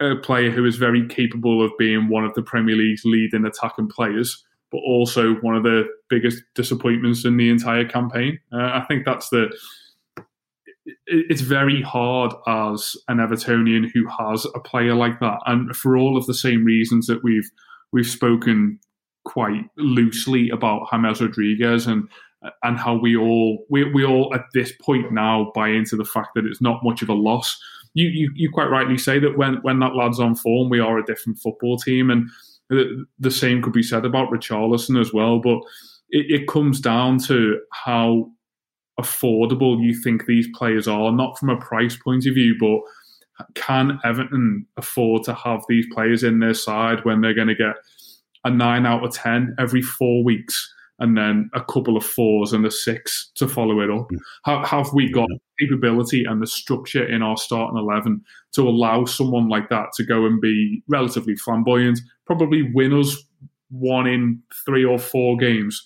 a 0.00 0.16
player 0.16 0.50
who 0.50 0.64
is 0.64 0.76
very 0.76 1.06
capable 1.08 1.62
of 1.62 1.70
being 1.78 2.08
one 2.08 2.24
of 2.24 2.34
the 2.34 2.42
Premier 2.42 2.74
League's 2.74 3.04
leading 3.04 3.44
attacking 3.44 3.88
players, 3.88 4.42
but 4.72 4.78
also 4.78 5.34
one 5.36 5.54
of 5.54 5.62
the 5.62 5.84
biggest 6.08 6.42
disappointments 6.54 7.26
in 7.26 7.36
the 7.36 7.50
entire 7.50 7.84
campaign. 7.84 8.38
Uh, 8.50 8.70
I 8.72 8.84
think 8.88 9.04
that's 9.04 9.28
the 9.28 9.54
it's 11.10 11.40
very 11.40 11.82
hard 11.82 12.32
as 12.46 12.96
an 13.08 13.18
Evertonian 13.18 13.90
who 13.92 14.06
has 14.08 14.46
a 14.54 14.60
player 14.60 14.94
like 14.94 15.18
that, 15.20 15.38
and 15.46 15.74
for 15.76 15.96
all 15.96 16.16
of 16.16 16.26
the 16.26 16.34
same 16.34 16.64
reasons 16.64 17.06
that 17.06 17.22
we've 17.24 17.50
we've 17.92 18.06
spoken 18.06 18.78
quite 19.24 19.64
loosely 19.76 20.48
about 20.50 20.86
James 20.90 21.20
Rodriguez 21.20 21.86
and 21.86 22.08
and 22.62 22.78
how 22.78 22.94
we 22.94 23.16
all 23.16 23.66
we, 23.68 23.84
we 23.92 24.04
all 24.04 24.32
at 24.34 24.44
this 24.54 24.72
point 24.80 25.12
now 25.12 25.52
buy 25.54 25.68
into 25.68 25.96
the 25.96 26.04
fact 26.04 26.28
that 26.34 26.46
it's 26.46 26.62
not 26.62 26.84
much 26.84 27.02
of 27.02 27.08
a 27.08 27.14
loss. 27.14 27.58
You, 27.94 28.08
you 28.08 28.30
you 28.34 28.50
quite 28.50 28.70
rightly 28.70 28.96
say 28.96 29.18
that 29.18 29.36
when 29.36 29.56
when 29.62 29.80
that 29.80 29.96
lad's 29.96 30.20
on 30.20 30.36
form, 30.36 30.70
we 30.70 30.80
are 30.80 30.98
a 30.98 31.04
different 31.04 31.38
football 31.38 31.76
team, 31.76 32.08
and 32.10 32.30
the, 32.68 33.04
the 33.18 33.30
same 33.30 33.62
could 33.62 33.72
be 33.72 33.82
said 33.82 34.04
about 34.04 34.30
Richarlison 34.30 35.00
as 35.00 35.12
well. 35.12 35.40
But 35.40 35.58
it, 36.10 36.40
it 36.42 36.48
comes 36.48 36.80
down 36.80 37.18
to 37.24 37.60
how 37.72 38.30
affordable 39.00 39.82
you 39.82 39.94
think 39.94 40.26
these 40.26 40.48
players 40.54 40.86
are, 40.88 41.12
not 41.12 41.38
from 41.38 41.50
a 41.50 41.56
price 41.56 41.96
point 41.96 42.26
of 42.26 42.34
view, 42.34 42.56
but 42.58 42.80
can 43.54 43.98
Everton 44.04 44.66
afford 44.76 45.24
to 45.24 45.34
have 45.34 45.62
these 45.68 45.86
players 45.92 46.22
in 46.22 46.40
their 46.40 46.54
side 46.54 47.04
when 47.04 47.20
they're 47.20 47.34
going 47.34 47.48
to 47.48 47.54
get 47.54 47.76
a 48.44 48.50
nine 48.50 48.86
out 48.86 49.04
of 49.04 49.12
10 49.12 49.54
every 49.58 49.82
four 49.82 50.24
weeks 50.24 50.72
and 50.98 51.16
then 51.16 51.50
a 51.54 51.64
couple 51.64 51.96
of 51.96 52.04
fours 52.04 52.52
and 52.52 52.66
a 52.66 52.70
six 52.70 53.30
to 53.34 53.48
follow 53.48 53.80
it 53.80 53.90
up? 53.90 54.08
Hmm. 54.10 54.16
Have, 54.44 54.66
have 54.66 54.92
we 54.92 55.10
got 55.10 55.28
capability 55.58 56.24
and 56.24 56.42
the 56.42 56.46
structure 56.46 57.04
in 57.04 57.22
our 57.22 57.36
starting 57.36 57.78
11 57.78 58.22
to 58.52 58.68
allow 58.68 59.04
someone 59.04 59.48
like 59.48 59.68
that 59.70 59.92
to 59.96 60.04
go 60.04 60.26
and 60.26 60.40
be 60.40 60.82
relatively 60.88 61.36
flamboyant, 61.36 62.00
probably 62.26 62.70
win 62.74 62.92
us 62.92 63.16
one 63.70 64.06
in 64.06 64.42
three 64.66 64.84
or 64.84 64.98
four 64.98 65.36
games? 65.36 65.82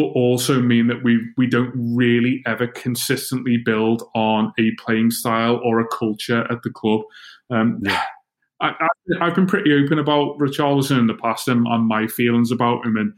But 0.00 0.12
also 0.12 0.60
mean 0.60 0.86
that 0.86 1.04
we 1.04 1.20
we 1.36 1.46
don't 1.46 1.72
really 1.76 2.42
ever 2.46 2.66
consistently 2.66 3.58
build 3.58 4.02
on 4.14 4.52
a 4.58 4.70
playing 4.78 5.10
style 5.10 5.60
or 5.62 5.80
a 5.80 5.88
culture 5.88 6.50
at 6.50 6.62
the 6.62 6.70
club. 6.70 7.02
Um, 7.50 7.80
yeah. 7.82 8.02
I, 8.62 8.74
have 9.20 9.34
been 9.34 9.46
pretty 9.46 9.72
open 9.72 9.98
about 9.98 10.38
Richarlison 10.38 10.98
in 10.98 11.06
the 11.06 11.14
past 11.14 11.48
and, 11.48 11.66
and 11.66 11.86
my 11.86 12.06
feelings 12.06 12.52
about 12.52 12.84
him, 12.84 12.96
and 12.96 13.12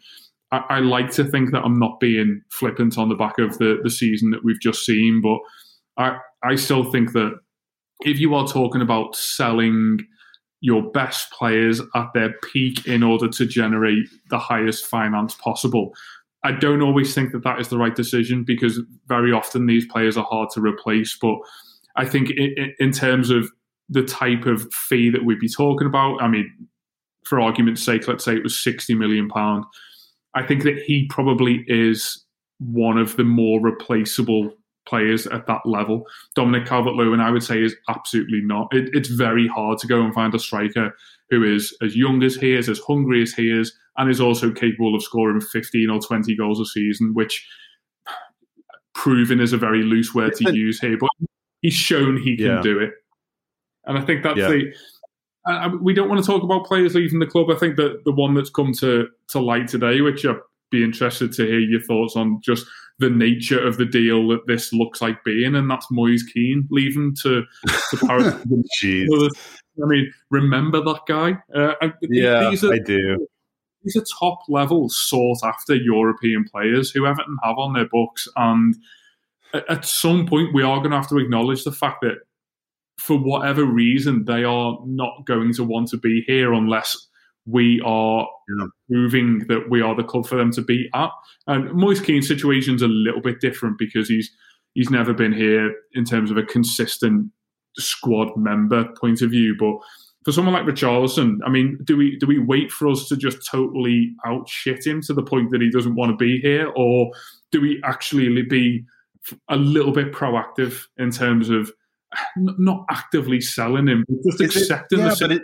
I, 0.52 0.76
I, 0.76 0.78
like 0.78 1.10
to 1.12 1.24
think 1.24 1.50
that 1.50 1.64
I'm 1.64 1.80
not 1.80 1.98
being 1.98 2.42
flippant 2.50 2.96
on 2.96 3.08
the 3.08 3.16
back 3.16 3.38
of 3.38 3.58
the, 3.58 3.80
the 3.82 3.90
season 3.90 4.30
that 4.30 4.44
we've 4.44 4.60
just 4.60 4.86
seen, 4.86 5.20
but 5.20 5.38
I 5.96 6.18
I 6.44 6.54
still 6.54 6.84
think 6.84 7.12
that 7.12 7.38
if 8.02 8.20
you 8.20 8.34
are 8.34 8.46
talking 8.46 8.82
about 8.82 9.16
selling 9.16 9.98
your 10.62 10.82
best 10.92 11.30
players 11.32 11.80
at 11.94 12.06
their 12.14 12.34
peak 12.52 12.86
in 12.86 13.02
order 13.02 13.28
to 13.28 13.44
generate 13.44 14.08
the 14.30 14.38
highest 14.38 14.86
finance 14.86 15.34
possible. 15.34 15.92
I 16.45 16.53
don't 16.53 16.82
always 16.82 17.14
think 17.14 17.32
that 17.32 17.45
that 17.45 17.61
is 17.61 17.68
the 17.68 17.78
right 17.78 17.95
decision 17.95 18.45
because 18.45 18.80
very 19.07 19.32
often 19.32 19.66
these 19.66 19.86
players 19.86 20.16
are 20.16 20.24
hard 20.24 20.51
to 20.51 20.61
replace. 20.61 21.16
But 21.20 21.36
I 21.97 22.05
think 22.05 22.30
in, 22.30 22.74
in 22.78 22.93
terms 22.93 23.30
of 23.30 23.49
the 23.88 24.03
type 24.03 24.47
of 24.47 24.72
fee 24.72 25.11
that 25.11 25.24
we'd 25.24 25.38
be 25.38 25.49
talking 25.49 25.86
about, 25.86 26.20
I 26.20 26.28
mean, 26.28 26.51
for 27.24 27.40
argument's 27.40 27.82
sake, 27.82 28.09
let's 28.09 28.24
say 28.24 28.34
it 28.34 28.43
was 28.43 28.59
sixty 28.59 28.95
million 28.95 29.28
pound. 29.28 29.64
I 30.34 30.43
think 30.43 30.64
that 30.64 30.78
he 30.78 31.07
probably 31.09 31.64
is 31.68 32.24
one 32.59 32.99
of 32.99 33.16
the 33.16 33.24
more 33.24 33.61
replaceable 33.61 34.53
players 34.86 35.26
at 35.28 35.47
that 35.47 35.61
level. 35.64 36.05
Dominic 36.34 36.66
Calvert 36.66 36.95
Lewin, 36.95 37.20
I 37.20 37.30
would 37.30 37.43
say, 37.43 37.62
is 37.62 37.76
absolutely 37.88 38.40
not. 38.43 38.74
It, 38.74 38.90
it's 38.93 39.09
very 39.11 39.47
hard 39.47 39.78
to 39.78 39.86
go 39.86 40.03
and 40.03 40.12
find 40.12 40.34
a 40.34 40.38
striker 40.38 40.93
who 41.30 41.45
is 41.45 41.76
as 41.82 41.95
young 41.95 42.22
as 42.22 42.34
he 42.34 42.55
is, 42.55 42.68
as 42.68 42.80
hungry 42.80 43.22
as 43.22 43.32
he 43.32 43.51
is, 43.51 43.72
and 43.97 44.11
is 44.11 44.20
also 44.20 44.51
capable 44.51 44.95
of 44.95 45.03
scoring 45.03 45.40
15 45.40 45.90
or 45.90 46.01
20 46.01 46.34
goals 46.36 46.61
a 46.61 46.64
season, 46.66 47.12
which 47.14 47.47
proven 48.95 49.40
is 49.40 49.53
a 49.53 49.59
very 49.59 49.82
loose 49.82 50.14
word 50.14 50.34
to 50.36 50.55
use 50.55 50.80
here, 50.80 50.97
but 50.99 51.11
he's 51.61 51.74
shown 51.74 52.16
he 52.16 52.36
can 52.36 52.47
Yeah. 52.47 52.62
do 52.62 52.78
it. 52.78 52.90
And 53.86 53.99
I 53.99 54.03
think 54.03 54.22
that's 54.22 54.38
Yeah. 54.38 54.49
the. 54.49 54.72
Uh, 55.45 55.70
we 55.80 55.93
don't 55.93 56.09
want 56.09 56.20
to 56.20 56.26
talk 56.26 56.45
about 56.45 56.64
players 56.66 56.95
leaving 56.95 57.18
the 57.18 57.26
club. 57.26 57.51
I 57.51 57.57
think 57.57 57.74
that 57.76 58.05
the 58.05 58.12
one 58.12 58.34
that's 58.34 58.51
come 58.51 58.72
to, 58.74 59.09
to 59.28 59.40
light 59.40 59.66
today, 59.66 60.01
which 60.01 60.24
I'd 60.24 60.36
be 60.70 60.84
interested 60.84 61.32
to 61.32 61.45
hear 61.45 61.59
your 61.59 61.80
thoughts 61.80 62.14
on, 62.14 62.40
just 62.43 62.64
the 63.01 63.11
nature 63.11 63.59
of 63.61 63.76
the 63.76 63.84
deal 63.84 64.28
that 64.28 64.47
this 64.47 64.72
looks 64.72 65.03
like 65.03 65.24
being, 65.24 65.57
and 65.57 65.68
that's 65.68 65.90
Moise 65.90 66.22
Kean 66.22 66.68
leaving 66.70 67.16
to, 67.22 67.43
to 67.90 67.97
Paris. 68.07 68.32
Jeez. 68.82 69.09
I 69.82 69.86
mean, 69.86 70.12
remember 70.30 70.80
that 70.84 71.01
guy? 71.09 71.36
Uh, 71.53 71.74
Yeah, 72.03 72.51
these 72.51 72.62
are, 72.62 72.74
I 72.74 72.78
do. 72.78 73.26
These 73.84 73.96
are 73.96 74.04
top 74.18 74.40
level, 74.48 74.88
sought 74.88 75.38
after 75.44 75.74
European 75.74 76.44
players 76.44 76.90
who 76.90 77.06
Everton 77.06 77.36
have 77.42 77.58
on 77.58 77.72
their 77.72 77.88
books. 77.88 78.28
And 78.36 78.76
at, 79.52 79.84
some 79.84 80.26
point, 80.26 80.54
we 80.54 80.62
are 80.62 80.78
going 80.78 80.90
to 80.90 80.96
have 80.96 81.08
to 81.08 81.18
acknowledge 81.18 81.64
the 81.64 81.72
fact 81.72 82.02
that 82.02 82.18
for 82.98 83.16
whatever 83.18 83.64
reason, 83.64 84.24
they 84.24 84.44
are 84.44 84.78
not 84.86 85.26
going 85.26 85.52
to 85.54 85.64
want 85.64 85.88
to 85.88 85.96
be 85.96 86.22
here 86.26 86.52
unless 86.52 87.08
we 87.46 87.80
are 87.84 88.28
proving 88.88 89.40
that 89.48 89.68
we 89.68 89.82
are 89.82 89.96
the 89.96 90.04
club 90.04 90.26
for 90.26 90.36
them 90.36 90.52
to 90.52 90.62
be 90.62 90.88
at. 90.94 91.10
And 91.46 91.72
Moise 91.72 92.00
Kean's 92.00 92.28
situation's 92.28 92.82
a 92.82 92.88
little 92.88 93.20
bit 93.20 93.40
different 93.40 93.78
because 93.78 94.08
he's 94.08 94.30
he's 94.74 94.90
never 94.90 95.12
been 95.12 95.32
here 95.32 95.74
in 95.92 96.04
terms 96.04 96.30
of 96.30 96.36
a 96.36 96.44
consistent 96.44 97.30
squad 97.76 98.36
member 98.36 98.88
point 99.00 99.22
of 99.22 99.30
view. 99.30 99.56
But 99.58 99.74
for 100.24 100.32
someone 100.32 100.54
like 100.54 100.64
Richarlison, 100.64 101.38
I 101.44 101.50
mean, 101.50 101.78
do 101.84 101.96
we 101.96 102.16
do 102.18 102.26
we 102.26 102.38
wait 102.38 102.70
for 102.70 102.88
us 102.88 103.08
to 103.08 103.16
just 103.16 103.46
totally 103.50 104.14
outshit 104.24 104.86
him 104.86 105.00
to 105.02 105.14
the 105.14 105.22
point 105.22 105.50
that 105.50 105.60
he 105.60 105.70
doesn't 105.70 105.94
want 105.94 106.10
to 106.12 106.16
be 106.16 106.40
here, 106.40 106.70
or 106.76 107.10
do 107.50 107.60
we 107.60 107.80
actually 107.84 108.42
be 108.42 108.84
a 109.48 109.56
little 109.56 109.92
bit 109.92 110.12
proactive 110.12 110.84
in 110.98 111.10
terms 111.10 111.48
of 111.50 111.70
not 112.36 112.84
actively 112.90 113.40
selling 113.40 113.86
him, 113.88 114.04
but 114.08 114.16
just 114.30 114.40
Is 114.42 114.56
it- 114.56 114.60
accepting 114.62 114.98
yeah, 114.98 115.08
the 115.10 115.16
but 115.20 115.32
it- 115.32 115.42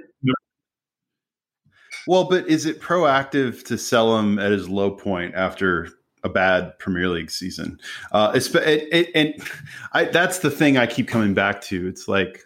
Well, 2.07 2.25
but 2.25 2.49
is 2.49 2.65
it 2.67 2.81
proactive 2.81 3.65
to 3.67 3.77
sell 3.77 4.19
him 4.19 4.39
at 4.39 4.51
his 4.53 4.69
low 4.69 4.91
point 4.91 5.35
after 5.35 5.89
a 6.25 6.29
bad 6.29 6.79
Premier 6.79 7.09
League 7.09 7.31
season? 7.31 7.79
Uh, 8.13 8.33
it's, 8.35 8.53
it, 8.55 8.89
it, 8.93 9.11
and 9.15 9.35
I, 9.93 10.05
that's 10.05 10.39
the 10.39 10.51
thing 10.51 10.79
I 10.79 10.87
keep 10.87 11.07
coming 11.09 11.35
back 11.35 11.61
to. 11.63 11.87
It's 11.87 12.09
like, 12.09 12.43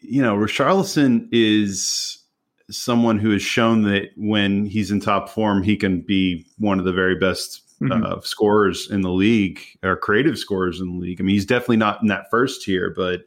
you 0.00 0.22
know, 0.22 0.36
Richarlison 0.36 1.28
is 1.32 2.18
someone 2.70 3.18
who 3.18 3.30
has 3.30 3.42
shown 3.42 3.82
that 3.82 4.10
when 4.16 4.66
he's 4.66 4.90
in 4.90 5.00
top 5.00 5.28
form, 5.28 5.62
he 5.62 5.76
can 5.76 6.02
be 6.02 6.46
one 6.58 6.78
of 6.78 6.84
the 6.84 6.92
very 6.92 7.14
best 7.14 7.62
uh, 7.90 8.20
scorers 8.20 8.90
in 8.90 9.02
the 9.02 9.10
league 9.10 9.60
or 9.82 9.96
creative 9.96 10.38
scorers 10.38 10.80
in 10.80 10.94
the 10.94 11.00
league. 11.00 11.20
I 11.20 11.24
mean, 11.24 11.34
he's 11.34 11.46
definitely 11.46 11.76
not 11.78 12.02
in 12.02 12.08
that 12.08 12.30
first 12.30 12.62
tier, 12.62 12.92
but 12.94 13.22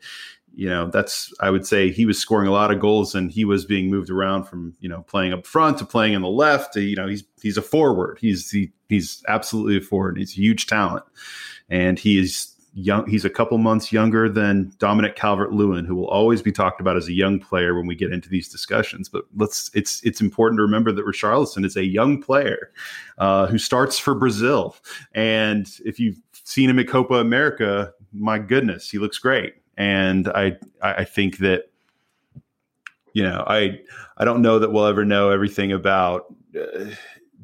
you 0.54 0.68
know, 0.68 0.90
that's 0.90 1.34
I 1.40 1.50
would 1.50 1.66
say 1.66 1.92
he 1.92 2.06
was 2.06 2.20
scoring 2.20 2.48
a 2.48 2.52
lot 2.52 2.72
of 2.72 2.80
goals 2.80 3.16
and 3.16 3.32
he 3.32 3.46
was 3.46 3.64
being 3.66 3.90
moved 3.90 4.10
around 4.10 4.44
from 4.44 4.76
you 4.82 4.90
know 4.90 5.02
playing 5.04 5.32
up 5.34 5.48
front 5.48 5.78
to 5.78 5.86
playing 5.86 6.14
in 6.14 6.22
the 6.22 6.28
left. 6.28 6.74
To, 6.74 6.82
you 6.82 6.96
know, 6.96 7.08
he's 7.08 7.24
he's 7.42 7.58
a 7.58 7.62
forward. 7.62 8.18
He's 8.20 8.52
he, 8.52 8.72
he's 8.90 9.24
absolutely 9.30 9.78
a 9.78 9.82
forward. 9.82 10.18
He's 10.18 10.34
a 10.34 10.42
huge 10.42 10.68
talent, 10.68 11.06
and 11.70 11.98
he 11.98 12.20
is 12.20 12.51
young. 12.74 13.08
He's 13.08 13.26
a 13.26 13.30
couple 13.30 13.58
months 13.58 13.92
younger 13.92 14.30
than 14.30 14.72
Dominic 14.78 15.16
Calvert 15.16 15.52
Lewin, 15.52 15.86
who 15.86 15.96
will 15.96 16.08
always 16.08 16.42
be 16.42 16.52
talked 16.52 16.80
about 16.80 16.98
as 16.98 17.08
a 17.08 17.14
young 17.14 17.40
player 17.40 17.76
when 17.76 17.88
we 17.88 17.96
get 17.96 18.12
into 18.12 18.30
these 18.30 18.50
discussions. 18.50 19.10
But 19.10 19.26
let's 19.36 19.70
it's 19.74 20.02
it's 20.04 20.22
important 20.22 20.58
to 20.60 20.64
remember 20.64 20.92
that 20.92 21.06
Richarlison 21.06 21.66
is 21.66 21.76
a 21.76 21.86
young 21.86 22.22
player 22.22 22.72
uh, 23.18 23.48
who 23.48 23.58
starts 23.58 24.00
for 24.00 24.16
Brazil, 24.16 24.76
and 25.14 25.68
if 25.86 26.00
you've 26.00 26.20
seen 26.44 26.70
him 26.70 26.80
at 26.80 26.88
Copa 26.88 27.16
America, 27.16 27.94
my 28.14 28.40
goodness, 28.40 28.90
he 28.90 28.98
looks 28.98 29.18
great. 29.18 29.56
And 29.78 30.28
I 30.30 30.58
I 30.82 31.04
think 31.04 31.38
that 31.40 31.72
you 33.14 33.24
know 33.24 33.44
I 33.48 33.80
I 34.18 34.26
don't 34.26 34.42
know 34.42 34.60
that 34.60 34.72
we'll 34.72 34.86
ever 34.86 35.06
know 35.06 35.30
everything 35.30 35.72
about 35.72 36.34
uh, 36.56 36.86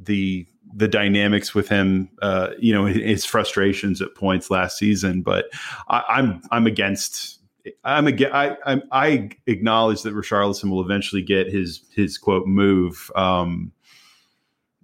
the 0.04 0.48
the 0.78 0.88
dynamics 0.88 1.56
with 1.56 1.68
him, 1.68 2.08
uh, 2.22 2.52
you 2.60 2.72
know, 2.72 2.86
his 2.86 3.26
frustrations 3.26 4.00
at 4.00 4.14
points 4.14 4.52
last 4.52 4.78
season. 4.78 5.24
But 5.24 5.46
I, 5.90 6.04
I'm 6.08 6.42
I'm 6.52 6.68
against. 6.68 7.40
I'm 7.84 8.08
again. 8.08 8.32
I 8.32 8.56
I'm, 8.66 8.84
I 8.92 9.32
acknowledge 9.48 10.04
that 10.04 10.14
Richarlison 10.14 10.70
will 10.70 10.82
eventually 10.82 11.24
get 11.24 11.48
his 11.48 11.82
his 11.94 12.18
quote 12.18 12.48
move. 12.48 13.12
Um, 13.16 13.72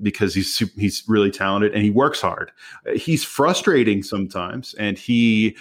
because 0.01 0.33
he's 0.33 0.57
he's 0.75 1.03
really 1.07 1.31
talented 1.31 1.71
and 1.73 1.83
he 1.83 1.91
works 1.91 2.19
hard. 2.19 2.51
He's 2.95 3.23
frustrating 3.23 4.01
sometimes, 4.01 4.73
and 4.73 4.97
he, 4.97 5.55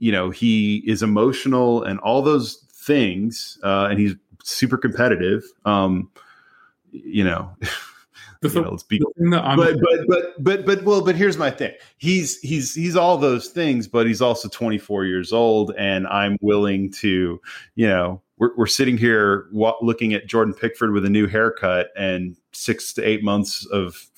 you 0.00 0.10
know, 0.10 0.30
he 0.30 0.78
is 0.78 1.02
emotional 1.02 1.84
and 1.84 2.00
all 2.00 2.20
those 2.20 2.56
things, 2.72 3.58
uh, 3.62 3.86
and 3.88 3.98
he's 3.98 4.14
super 4.42 4.76
competitive. 4.76 5.44
Um, 5.64 6.10
you 6.90 7.24
know, 7.24 7.56
The, 8.52 8.60
you 8.60 8.64
know, 8.64 8.70
let's 8.70 8.82
be, 8.82 8.98
the 8.98 9.12
thing 9.18 9.30
that 9.30 9.44
I'm, 9.44 9.56
but 9.56 9.76
but 9.80 10.06
but 10.08 10.44
but 10.44 10.66
but 10.66 10.84
well, 10.84 11.02
but 11.02 11.16
here's 11.16 11.36
my 11.36 11.50
thing. 11.50 11.72
He's 11.98 12.38
he's 12.40 12.74
he's 12.74 12.96
all 12.96 13.18
those 13.18 13.48
things, 13.48 13.88
but 13.88 14.06
he's 14.06 14.20
also 14.22 14.48
24 14.48 15.04
years 15.04 15.32
old, 15.32 15.72
and 15.76 16.06
I'm 16.06 16.36
willing 16.40 16.90
to, 16.92 17.40
you 17.74 17.86
know, 17.86 18.22
we're 18.38 18.54
we're 18.56 18.66
sitting 18.66 18.96
here 18.96 19.48
wa- 19.52 19.76
looking 19.80 20.14
at 20.14 20.26
Jordan 20.26 20.54
Pickford 20.54 20.92
with 20.92 21.04
a 21.04 21.10
new 21.10 21.26
haircut 21.26 21.88
and 21.96 22.36
six 22.52 22.92
to 22.94 23.02
eight 23.02 23.22
months 23.22 23.66
of 23.66 24.10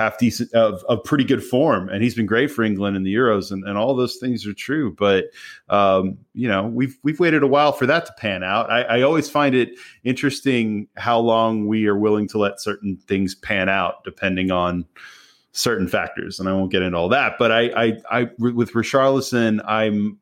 half 0.00 0.18
decent 0.18 0.52
of, 0.54 0.82
of 0.88 1.04
pretty 1.04 1.24
good 1.24 1.44
form, 1.44 1.88
and 1.88 2.02
he's 2.02 2.14
been 2.14 2.26
great 2.26 2.50
for 2.50 2.62
England 2.62 2.96
in 2.96 3.02
the 3.02 3.14
Euros, 3.14 3.50
and, 3.50 3.64
and 3.64 3.76
all 3.76 3.94
those 3.94 4.16
things 4.16 4.46
are 4.46 4.54
true. 4.54 4.94
But 4.94 5.26
um, 5.68 6.18
you 6.32 6.48
know, 6.48 6.66
we've 6.66 6.96
we've 7.02 7.20
waited 7.20 7.42
a 7.42 7.46
while 7.46 7.72
for 7.72 7.86
that 7.86 8.06
to 8.06 8.12
pan 8.14 8.42
out. 8.42 8.70
I, 8.70 8.82
I 8.82 9.02
always 9.02 9.28
find 9.28 9.54
it 9.54 9.78
interesting 10.04 10.88
how 10.96 11.18
long 11.18 11.66
we 11.66 11.86
are 11.86 11.98
willing 11.98 12.28
to 12.28 12.38
let 12.38 12.60
certain 12.60 12.96
things 13.06 13.34
pan 13.34 13.68
out, 13.68 14.04
depending 14.04 14.50
on 14.50 14.86
certain 15.52 15.88
factors, 15.88 16.38
and 16.38 16.48
I 16.48 16.52
won't 16.52 16.70
get 16.70 16.82
into 16.82 16.96
all 16.96 17.08
that. 17.08 17.34
But 17.38 17.50
I, 17.50 17.62
I, 17.76 17.92
I 18.10 18.30
with 18.38 18.72
Richarlison, 18.72 19.60
I'm 19.66 20.19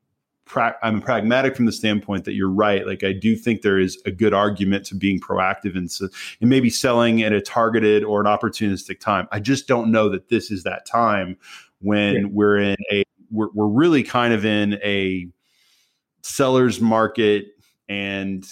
pra- 0.48 0.76
I'm 0.82 1.00
pragmatic 1.00 1.54
from 1.54 1.66
the 1.66 1.72
standpoint 1.72 2.24
that 2.24 2.32
you're 2.32 2.50
right. 2.50 2.86
Like 2.86 3.04
I 3.04 3.12
do 3.12 3.36
think 3.36 3.62
there 3.62 3.78
is 3.78 4.00
a 4.06 4.10
good 4.10 4.34
argument 4.34 4.84
to 4.86 4.96
being 4.96 5.20
proactive 5.20 5.76
and, 5.76 5.90
so, 5.90 6.08
and 6.40 6.50
maybe 6.50 6.70
selling 6.70 7.22
at 7.22 7.32
a 7.32 7.40
targeted 7.40 8.02
or 8.02 8.20
an 8.20 8.26
opportunistic 8.26 8.98
time. 8.98 9.28
I 9.30 9.38
just 9.40 9.68
don't 9.68 9.92
know 9.92 10.08
that 10.08 10.28
this 10.28 10.50
is 10.50 10.64
that 10.64 10.86
time 10.86 11.36
when 11.80 12.14
Yeah. 12.14 12.24
we're 12.30 12.58
in 12.58 12.76
a 12.90 13.04
we're, 13.30 13.48
we're 13.52 13.68
really 13.68 14.02
kind 14.02 14.32
of 14.32 14.44
in 14.46 14.74
a 14.82 15.28
seller's 16.22 16.80
market 16.80 17.48
and 17.88 18.44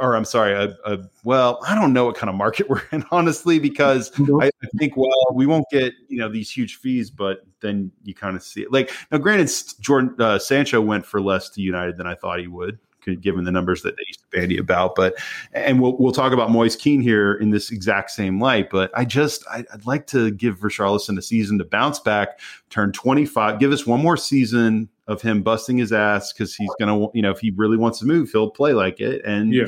or 0.00 0.16
I'm 0.16 0.24
sorry, 0.24 0.52
a, 0.52 0.74
a, 0.84 0.98
well, 1.24 1.58
I 1.66 1.74
don't 1.74 1.92
know 1.92 2.06
what 2.06 2.16
kind 2.16 2.30
of 2.30 2.36
market 2.36 2.68
we're 2.70 2.82
in, 2.92 3.04
honestly, 3.10 3.58
because 3.58 4.10
I, 4.40 4.46
I 4.46 4.68
think, 4.78 4.96
well, 4.96 5.10
we 5.32 5.46
won't 5.46 5.66
get 5.70 5.92
you 6.08 6.18
know 6.18 6.28
these 6.28 6.50
huge 6.50 6.76
fees, 6.76 7.10
but 7.10 7.44
then 7.60 7.90
you 8.04 8.14
kind 8.14 8.36
of 8.36 8.42
see 8.42 8.62
it. 8.62 8.72
Like 8.72 8.90
now, 9.10 9.18
granted, 9.18 9.50
Jordan 9.80 10.14
uh, 10.18 10.38
Sancho 10.38 10.80
went 10.80 11.04
for 11.04 11.20
less 11.20 11.48
to 11.50 11.62
United 11.62 11.96
than 11.96 12.06
I 12.06 12.14
thought 12.14 12.40
he 12.40 12.46
would, 12.46 12.78
given 13.20 13.44
the 13.44 13.52
numbers 13.52 13.82
that 13.82 13.96
they 13.96 14.04
used 14.06 14.20
to 14.20 14.38
bandy 14.38 14.58
about. 14.58 14.94
But 14.94 15.14
and 15.52 15.80
we'll 15.80 15.96
we'll 15.98 16.12
talk 16.12 16.32
about 16.32 16.50
Moise 16.50 16.76
Kean 16.76 17.00
here 17.00 17.34
in 17.34 17.50
this 17.50 17.70
exact 17.70 18.10
same 18.10 18.40
light. 18.40 18.70
But 18.70 18.90
I 18.94 19.04
just 19.04 19.44
I, 19.50 19.64
I'd 19.72 19.86
like 19.86 20.06
to 20.08 20.30
give 20.30 20.60
Richarlison 20.60 21.18
a 21.18 21.22
season 21.22 21.58
to 21.58 21.64
bounce 21.64 21.98
back, 21.98 22.40
turn 22.70 22.92
25, 22.92 23.58
give 23.58 23.72
us 23.72 23.86
one 23.86 24.00
more 24.00 24.16
season 24.16 24.88
of 25.08 25.20
him 25.20 25.42
busting 25.42 25.78
his 25.78 25.92
ass 25.92 26.32
because 26.32 26.54
he's 26.54 26.70
gonna, 26.78 27.08
you 27.14 27.22
know, 27.22 27.30
if 27.32 27.40
he 27.40 27.50
really 27.50 27.76
wants 27.76 27.98
to 27.98 28.04
move, 28.06 28.30
he'll 28.30 28.50
play 28.50 28.72
like 28.74 29.00
it. 29.00 29.20
And 29.24 29.52
Yeah. 29.52 29.66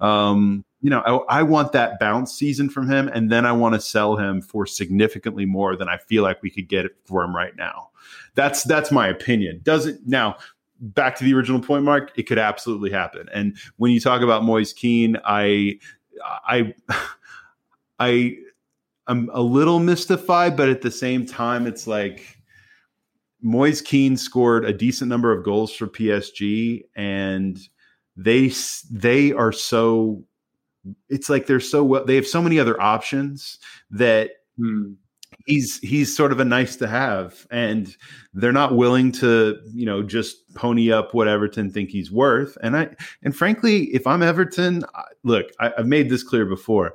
um, 0.00 0.64
you 0.82 0.90
know, 0.90 1.00
I, 1.28 1.40
I 1.40 1.42
want 1.42 1.72
that 1.72 1.98
bounce 2.00 2.32
season 2.32 2.68
from 2.70 2.90
him, 2.90 3.08
and 3.08 3.30
then 3.30 3.44
I 3.46 3.52
want 3.52 3.74
to 3.74 3.80
sell 3.80 4.16
him 4.16 4.40
for 4.42 4.64
significantly 4.66 5.44
more 5.46 5.76
than 5.76 5.88
I 5.88 5.98
feel 5.98 6.22
like 6.22 6.42
we 6.42 6.50
could 6.50 6.68
get 6.68 6.84
it 6.86 6.96
for 7.04 7.22
him 7.22 7.34
right 7.36 7.54
now. 7.56 7.90
That's 8.34 8.62
that's 8.64 8.90
my 8.90 9.08
opinion. 9.08 9.60
doesn't 9.62 10.06
now? 10.06 10.36
Back 10.82 11.16
to 11.16 11.24
the 11.24 11.34
original 11.34 11.60
point, 11.60 11.84
Mark. 11.84 12.10
It 12.16 12.22
could 12.22 12.38
absolutely 12.38 12.90
happen. 12.90 13.28
And 13.34 13.58
when 13.76 13.92
you 13.92 14.00
talk 14.00 14.22
about 14.22 14.42
Moise 14.44 14.72
Kean 14.72 15.18
I, 15.26 15.78
I, 16.48 16.74
I, 17.98 18.36
I'm 19.06 19.28
a 19.34 19.42
little 19.42 19.78
mystified, 19.78 20.56
but 20.56 20.70
at 20.70 20.80
the 20.80 20.90
same 20.90 21.26
time, 21.26 21.66
it's 21.66 21.86
like 21.86 22.39
Moise 23.42 23.80
Kean 23.82 24.16
scored 24.16 24.64
a 24.64 24.72
decent 24.72 25.08
number 25.08 25.32
of 25.32 25.44
goals 25.44 25.72
for 25.74 25.86
PSG, 25.86 26.84
and 26.96 27.58
they 28.16 28.52
they 28.90 29.32
are 29.32 29.52
so. 29.52 30.24
It's 31.10 31.28
like 31.28 31.46
they're 31.46 31.60
so 31.60 31.84
well. 31.84 32.04
They 32.04 32.14
have 32.16 32.26
so 32.26 32.42
many 32.42 32.58
other 32.58 32.80
options 32.80 33.58
that 33.90 34.30
Hmm. 34.60 34.92
he's 35.46 35.78
he's 35.78 36.14
sort 36.14 36.32
of 36.32 36.40
a 36.40 36.44
nice 36.44 36.76
to 36.76 36.86
have, 36.86 37.46
and 37.50 37.96
they're 38.34 38.52
not 38.52 38.76
willing 38.76 39.12
to 39.12 39.58
you 39.72 39.86
know 39.86 40.02
just 40.02 40.52
pony 40.54 40.92
up 40.92 41.14
what 41.14 41.28
Everton 41.28 41.70
think 41.70 41.90
he's 41.90 42.10
worth. 42.10 42.58
And 42.62 42.76
I 42.76 42.90
and 43.22 43.34
frankly, 43.34 43.84
if 43.94 44.06
I'm 44.06 44.22
Everton, 44.22 44.84
look, 45.24 45.46
I, 45.60 45.72
I've 45.78 45.86
made 45.86 46.10
this 46.10 46.22
clear 46.22 46.44
before 46.44 46.94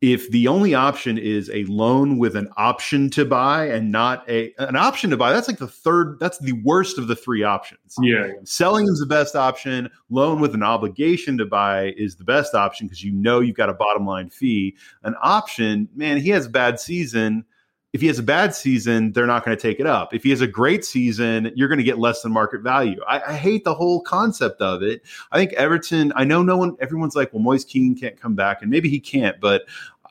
if 0.00 0.30
the 0.30 0.46
only 0.46 0.74
option 0.74 1.18
is 1.18 1.50
a 1.50 1.64
loan 1.64 2.18
with 2.18 2.36
an 2.36 2.48
option 2.56 3.10
to 3.10 3.24
buy 3.24 3.66
and 3.66 3.90
not 3.90 4.28
a 4.28 4.54
an 4.58 4.76
option 4.76 5.10
to 5.10 5.16
buy 5.16 5.32
that's 5.32 5.48
like 5.48 5.58
the 5.58 5.66
third 5.66 6.18
that's 6.20 6.38
the 6.38 6.52
worst 6.64 6.98
of 6.98 7.08
the 7.08 7.16
three 7.16 7.42
options. 7.42 7.96
Yeah. 8.00 8.28
selling 8.44 8.86
is 8.86 9.00
the 9.00 9.06
best 9.06 9.34
option. 9.34 9.90
Loan 10.08 10.40
with 10.40 10.54
an 10.54 10.62
obligation 10.62 11.36
to 11.38 11.46
buy 11.46 11.94
is 11.96 12.14
the 12.14 12.24
best 12.24 12.54
option 12.54 12.86
because 12.86 13.02
you 13.02 13.12
know 13.12 13.40
you've 13.40 13.56
got 13.56 13.70
a 13.70 13.74
bottom 13.74 14.06
line 14.06 14.30
fee. 14.30 14.76
An 15.02 15.16
option 15.20 15.88
man 15.94 16.18
he 16.18 16.30
has 16.30 16.46
a 16.46 16.50
bad 16.50 16.78
season 16.78 17.44
if 17.92 18.00
he 18.02 18.06
has 18.06 18.18
a 18.18 18.22
bad 18.22 18.54
season 18.54 19.12
they're 19.12 19.26
not 19.26 19.44
going 19.44 19.56
to 19.56 19.60
take 19.60 19.80
it 19.80 19.86
up 19.86 20.14
if 20.14 20.22
he 20.22 20.30
has 20.30 20.40
a 20.40 20.46
great 20.46 20.84
season 20.84 21.50
you're 21.54 21.68
going 21.68 21.78
to 21.78 21.84
get 21.84 21.98
less 21.98 22.22
than 22.22 22.32
market 22.32 22.60
value 22.60 23.00
I, 23.08 23.20
I 23.28 23.34
hate 23.34 23.64
the 23.64 23.74
whole 23.74 24.00
concept 24.02 24.60
of 24.60 24.82
it 24.82 25.02
i 25.32 25.38
think 25.38 25.52
everton 25.54 26.12
i 26.16 26.24
know 26.24 26.42
no 26.42 26.56
one 26.56 26.76
everyone's 26.80 27.16
like 27.16 27.32
well 27.32 27.42
moise 27.42 27.64
kean 27.64 27.94
can't 27.96 28.20
come 28.20 28.34
back 28.34 28.62
and 28.62 28.70
maybe 28.70 28.88
he 28.88 29.00
can't 29.00 29.40
but 29.40 29.62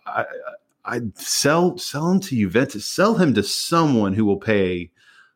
I, 0.07 0.25
I 0.87 1.01
sell 1.15 1.77
sell 1.77 2.09
him 2.11 2.19
to 2.21 2.35
Juventus. 2.35 2.85
Sell 2.85 3.15
him 3.15 3.33
to 3.33 3.43
someone 3.43 4.13
who 4.13 4.25
will 4.25 4.37
pay, 4.39 4.89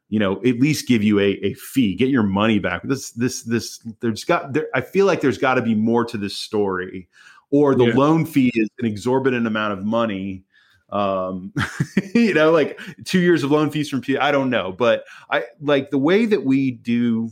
you 0.09 0.17
know, 0.19 0.37
at 0.37 0.59
least 0.59 0.87
give 0.87 1.03
you 1.03 1.19
a, 1.19 1.31
a 1.43 1.53
fee. 1.55 1.95
Get 1.95 2.09
your 2.09 2.23
money 2.23 2.59
back. 2.59 2.83
This 2.83 3.11
this 3.11 3.43
this. 3.43 3.79
There's 3.99 4.23
got. 4.23 4.53
There, 4.53 4.67
I 4.73 4.81
feel 4.81 5.05
like 5.05 5.21
there's 5.21 5.37
got 5.37 5.55
to 5.55 5.61
be 5.61 5.75
more 5.75 6.05
to 6.05 6.17
this 6.17 6.35
story, 6.35 7.09
or 7.49 7.75
the 7.75 7.85
Yeah. 7.87 7.95
loan 7.95 8.25
fee 8.25 8.51
is 8.55 8.69
an 8.79 8.85
exorbitant 8.85 9.45
amount 9.45 9.73
of 9.73 9.83
money. 9.85 10.43
Um, 10.91 11.53
you 12.13 12.33
know, 12.33 12.51
like 12.51 12.79
two 13.05 13.19
years 13.19 13.43
of 13.43 13.51
loan 13.51 13.69
fees 13.69 13.89
from 13.89 14.01
P. 14.01 14.17
I 14.17 14.31
don't 14.31 14.49
know, 14.49 14.71
but 14.71 15.05
I 15.29 15.45
like 15.59 15.89
the 15.89 15.97
way 15.97 16.25
that 16.25 16.43
we 16.43 16.71
do. 16.71 17.31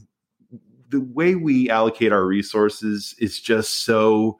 The 0.90 1.02
way 1.02 1.36
we 1.36 1.70
allocate 1.70 2.12
our 2.12 2.26
resources 2.26 3.14
is 3.20 3.40
just 3.40 3.84
so 3.84 4.40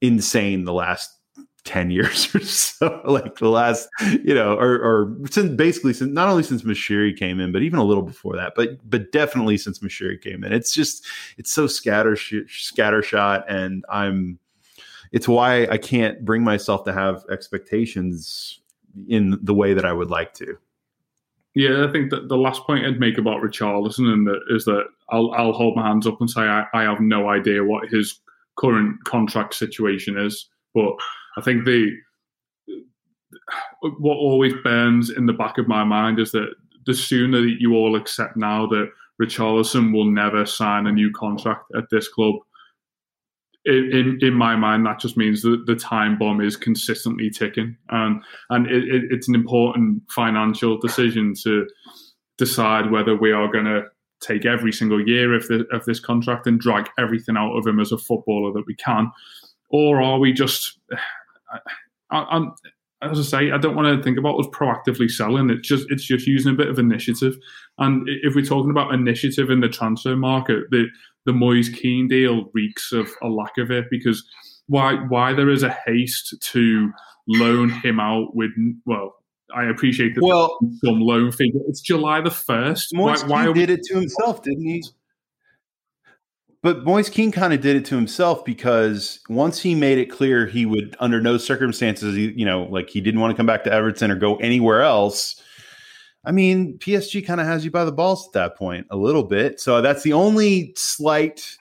insane. 0.00 0.64
The 0.64 0.72
last 0.72 1.20
10 1.64 1.90
years 1.90 2.34
or 2.34 2.40
so 2.40 3.02
like 3.04 3.36
the 3.36 3.48
last 3.48 3.88
you 4.24 4.34
know 4.34 4.54
or, 4.54 4.76
or 4.76 5.16
since 5.30 5.50
basically 5.56 5.92
since 5.92 6.10
not 6.12 6.28
only 6.28 6.42
since 6.42 6.62
Moshiri 6.62 7.16
came 7.16 7.40
in 7.40 7.52
but 7.52 7.62
even 7.62 7.78
a 7.78 7.84
little 7.84 8.02
before 8.02 8.36
that 8.36 8.54
but 8.56 8.78
but 8.88 9.12
definitely 9.12 9.58
since 9.58 9.80
Moshiri 9.80 10.20
came 10.20 10.42
in 10.42 10.52
it's 10.52 10.72
just 10.72 11.04
it's 11.36 11.50
so 11.50 11.66
scatter 11.66 12.12
scattershot 12.12 13.44
and 13.48 13.84
I'm 13.90 14.38
it's 15.12 15.28
why 15.28 15.66
I 15.66 15.76
can't 15.76 16.24
bring 16.24 16.42
myself 16.42 16.84
to 16.84 16.92
have 16.92 17.24
expectations 17.30 18.59
in 19.08 19.38
the 19.42 19.54
way 19.54 19.74
that 19.74 19.84
I 19.84 19.92
would 19.92 20.10
like 20.10 20.34
to. 20.34 20.58
Yeah, 21.54 21.84
I 21.86 21.90
think 21.90 22.10
that 22.10 22.28
the 22.28 22.36
last 22.36 22.62
point 22.62 22.86
I'd 22.86 23.00
make 23.00 23.18
about 23.18 23.42
Richarlison 23.42 24.12
and 24.12 24.26
that 24.26 24.40
is 24.50 24.64
that 24.66 24.84
I'll 25.10 25.32
I'll 25.32 25.52
hold 25.52 25.76
my 25.76 25.86
hands 25.86 26.06
up 26.06 26.20
and 26.20 26.30
say 26.30 26.42
I, 26.42 26.64
I 26.72 26.82
have 26.82 27.00
no 27.00 27.28
idea 27.28 27.64
what 27.64 27.88
his 27.88 28.20
current 28.56 29.02
contract 29.04 29.54
situation 29.54 30.16
is, 30.16 30.48
but 30.74 30.92
I 31.36 31.40
think 31.40 31.64
the 31.64 31.90
what 33.82 34.16
always 34.16 34.52
burns 34.62 35.10
in 35.10 35.26
the 35.26 35.32
back 35.32 35.58
of 35.58 35.66
my 35.66 35.82
mind 35.82 36.20
is 36.20 36.30
that 36.32 36.54
the 36.86 36.94
sooner 36.94 37.40
that 37.40 37.56
you 37.58 37.74
all 37.74 37.96
accept 37.96 38.36
now 38.36 38.66
that 38.66 38.90
Richarlison 39.20 39.92
will 39.92 40.04
never 40.04 40.46
sign 40.46 40.86
a 40.86 40.92
new 40.92 41.10
contract 41.12 41.64
at 41.76 41.90
this 41.90 42.08
club, 42.08 42.36
in, 43.64 43.90
in, 43.92 44.18
in 44.22 44.34
my 44.34 44.56
mind, 44.56 44.86
that 44.86 45.00
just 45.00 45.16
means 45.16 45.42
that 45.42 45.64
the 45.66 45.76
time 45.76 46.18
bomb 46.18 46.40
is 46.40 46.56
consistently 46.56 47.30
ticking, 47.30 47.76
and 47.90 48.22
and 48.48 48.66
it, 48.66 48.84
it, 48.88 49.02
it's 49.10 49.28
an 49.28 49.34
important 49.34 50.02
financial 50.10 50.78
decision 50.78 51.34
to 51.42 51.66
decide 52.38 52.90
whether 52.90 53.16
we 53.16 53.32
are 53.32 53.52
going 53.52 53.66
to 53.66 53.82
take 54.22 54.46
every 54.46 54.72
single 54.72 55.06
year 55.06 55.34
of, 55.34 55.46
the, 55.48 55.66
of 55.72 55.84
this 55.84 56.00
contract 56.00 56.46
and 56.46 56.60
drag 56.60 56.88
everything 56.98 57.36
out 57.36 57.56
of 57.56 57.66
him 57.66 57.80
as 57.80 57.92
a 57.92 57.98
footballer 57.98 58.52
that 58.52 58.66
we 58.66 58.74
can, 58.76 59.10
or 59.68 60.00
are 60.02 60.18
we 60.18 60.32
just? 60.32 60.78
I, 62.12 62.46
as 63.02 63.18
I 63.18 63.22
say, 63.22 63.50
I 63.50 63.58
don't 63.58 63.76
want 63.76 63.88
to 63.88 64.02
think 64.02 64.18
about 64.18 64.38
us 64.38 64.46
proactively 64.48 65.10
selling. 65.10 65.48
It's 65.48 65.66
just 65.66 65.86
it's 65.90 66.04
just 66.04 66.26
using 66.26 66.52
a 66.52 66.56
bit 66.56 66.68
of 66.68 66.78
initiative. 66.78 67.36
And 67.80 68.06
if 68.22 68.34
we're 68.34 68.44
talking 68.44 68.70
about 68.70 68.92
initiative 68.92 69.50
in 69.50 69.60
the 69.60 69.68
transfer 69.68 70.16
market, 70.16 70.64
the 70.70 70.86
the 71.26 71.32
Moise 71.32 71.68
Kean 71.68 72.08
deal 72.08 72.50
reeks 72.54 72.92
of 72.92 73.08
a 73.22 73.28
lack 73.28 73.58
of 73.58 73.70
it 73.70 73.86
because 73.90 74.24
why 74.68 74.94
why 74.94 75.32
there 75.32 75.50
is 75.50 75.62
a 75.62 75.76
haste 75.86 76.34
to 76.40 76.92
loan 77.26 77.70
him 77.70 77.98
out 77.98 78.34
with 78.34 78.50
well. 78.86 79.14
I 79.54 79.64
appreciate 79.64 80.14
that 80.14 80.22
Well- 80.22 80.56
some 80.84 81.00
loan 81.00 81.32
fee. 81.32 81.52
It's 81.68 81.80
July 81.80 82.20
the 82.20 82.30
first. 82.30 82.90
Why, 82.92 83.10
Moise 83.12 83.24
why 83.24 83.44
Kean 83.44 83.52
we 83.54 83.60
did 83.60 83.70
it 83.70 83.82
to 83.84 83.94
himself, 83.96 84.42
didn't 84.44 84.62
he? 84.62 84.84
But 86.62 86.84
Moise 86.84 87.08
Kean 87.08 87.32
kind 87.32 87.54
of 87.54 87.60
did 87.62 87.74
it 87.76 87.86
to 87.86 87.96
himself 87.96 88.44
because 88.44 89.20
once 89.28 89.60
he 89.60 89.74
made 89.74 89.98
it 89.98 90.06
clear 90.06 90.46
he 90.46 90.66
would, 90.66 90.94
under 91.00 91.20
no 91.20 91.38
circumstances, 91.38 92.16
you 92.16 92.44
know, 92.44 92.64
like 92.64 92.90
he 92.90 93.00
didn't 93.00 93.20
want 93.20 93.32
to 93.32 93.36
come 93.36 93.46
back 93.46 93.64
to 93.64 93.72
Everton 93.72 94.10
or 94.10 94.16
go 94.16 94.36
anywhere 94.36 94.82
else. 94.82 95.42
I 96.24 96.32
mean, 96.32 96.78
PSG 96.78 97.26
kind 97.26 97.40
of 97.40 97.46
has 97.46 97.64
you 97.64 97.70
by 97.70 97.84
the 97.84 97.92
balls 97.92 98.26
at 98.26 98.32
that 98.32 98.56
point 98.56 98.86
a 98.90 98.96
little 98.96 99.24
bit. 99.24 99.60
So 99.60 99.80
that's 99.80 100.02
the 100.02 100.12
only 100.12 100.72
slight 100.76 101.56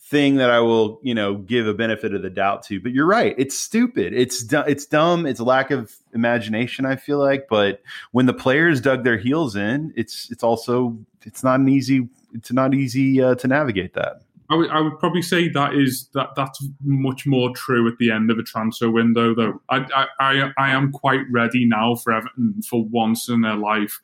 thing 0.00 0.36
that 0.36 0.50
I 0.50 0.60
will, 0.60 1.00
you 1.02 1.14
know, 1.14 1.34
give 1.34 1.66
a 1.66 1.74
benefit 1.74 2.14
of 2.14 2.22
the 2.22 2.30
doubt 2.30 2.62
to. 2.64 2.80
But 2.80 2.92
you're 2.92 3.06
right; 3.06 3.34
it's 3.36 3.58
stupid. 3.58 4.14
It's 4.14 4.44
it's 4.52 4.86
dumb. 4.86 5.26
It's 5.26 5.40
a 5.40 5.44
lack 5.44 5.70
of 5.70 5.94
imagination. 6.14 6.86
I 6.86 6.96
feel 6.96 7.18
like, 7.18 7.46
but 7.48 7.82
when 8.12 8.26
the 8.26 8.34
players 8.34 8.80
dug 8.80 9.04
their 9.04 9.18
heels 9.18 9.56
in, 9.56 9.92
it's 9.96 10.30
it's 10.30 10.42
also 10.42 10.96
it's 11.24 11.42
not 11.42 11.60
an 11.60 11.68
easy 11.68 12.08
it's 12.32 12.52
not 12.52 12.74
easy 12.74 13.22
uh, 13.22 13.34
to 13.36 13.48
navigate 13.48 13.94
that. 13.94 14.22
I 14.50 14.54
would, 14.54 14.70
I 14.70 14.80
would 14.80 14.98
probably 14.98 15.22
say 15.22 15.48
that 15.50 15.74
is 15.74 16.08
that 16.14 16.30
that's 16.34 16.66
much 16.82 17.26
more 17.26 17.50
true 17.54 17.86
at 17.86 17.98
the 17.98 18.10
end 18.10 18.30
of 18.30 18.38
a 18.38 18.42
transfer 18.42 18.90
window. 18.90 19.34
Though 19.34 19.60
I 19.68 20.06
I, 20.20 20.50
I, 20.56 20.70
am 20.70 20.90
quite 20.90 21.20
ready 21.30 21.66
now 21.66 21.96
for 21.96 22.14
Everton 22.14 22.62
for 22.62 22.84
once 22.86 23.28
in 23.28 23.42
their 23.42 23.56
life. 23.56 24.00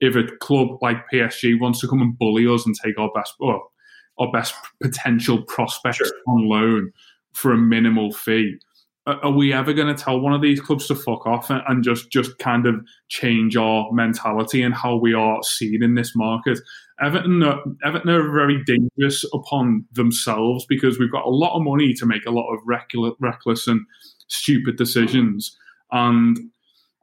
If 0.00 0.16
a 0.16 0.24
club 0.36 0.78
like 0.82 1.08
PSG 1.12 1.58
wants 1.60 1.80
to 1.80 1.88
come 1.88 2.02
and 2.02 2.18
bully 2.18 2.46
us 2.46 2.66
and 2.66 2.74
take 2.74 2.98
our 2.98 3.10
best 3.14 3.34
well, 3.40 3.72
our 4.18 4.30
best 4.30 4.54
potential 4.82 5.42
prospects 5.42 6.12
on 6.28 6.48
loan 6.48 6.92
for 7.32 7.52
a 7.52 7.58
minimal 7.58 8.12
fee, 8.12 8.58
are 9.06 9.24
are 9.24 9.32
we 9.32 9.52
ever 9.52 9.72
going 9.72 9.94
to 9.94 10.02
tell 10.02 10.20
one 10.20 10.34
of 10.34 10.42
these 10.42 10.60
clubs 10.60 10.88
to 10.88 10.94
fuck 10.94 11.26
off 11.26 11.48
and, 11.48 11.62
and 11.68 11.82
just 11.82 12.10
just 12.10 12.38
kind 12.38 12.66
of 12.66 12.74
change 13.08 13.56
our 13.56 13.90
mentality 13.92 14.62
and 14.62 14.74
how 14.74 14.96
we 14.96 15.14
are 15.14 15.42
seen 15.42 15.82
in 15.82 15.94
this 15.94 16.14
market? 16.14 16.58
Everton, 17.00 17.42
are, 17.42 17.62
Everton 17.84 18.10
are 18.10 18.30
very 18.30 18.62
dangerous 18.64 19.24
upon 19.32 19.86
themselves 19.92 20.66
because 20.66 20.98
we've 20.98 21.12
got 21.12 21.24
a 21.24 21.30
lot 21.30 21.56
of 21.56 21.62
money 21.62 21.94
to 21.94 22.06
make 22.06 22.26
a 22.26 22.30
lot 22.30 22.52
of 22.52 22.60
reckless, 22.66 23.14
reckless 23.20 23.66
and 23.66 23.80
stupid 24.28 24.76
decisions, 24.76 25.56
and 25.92 26.38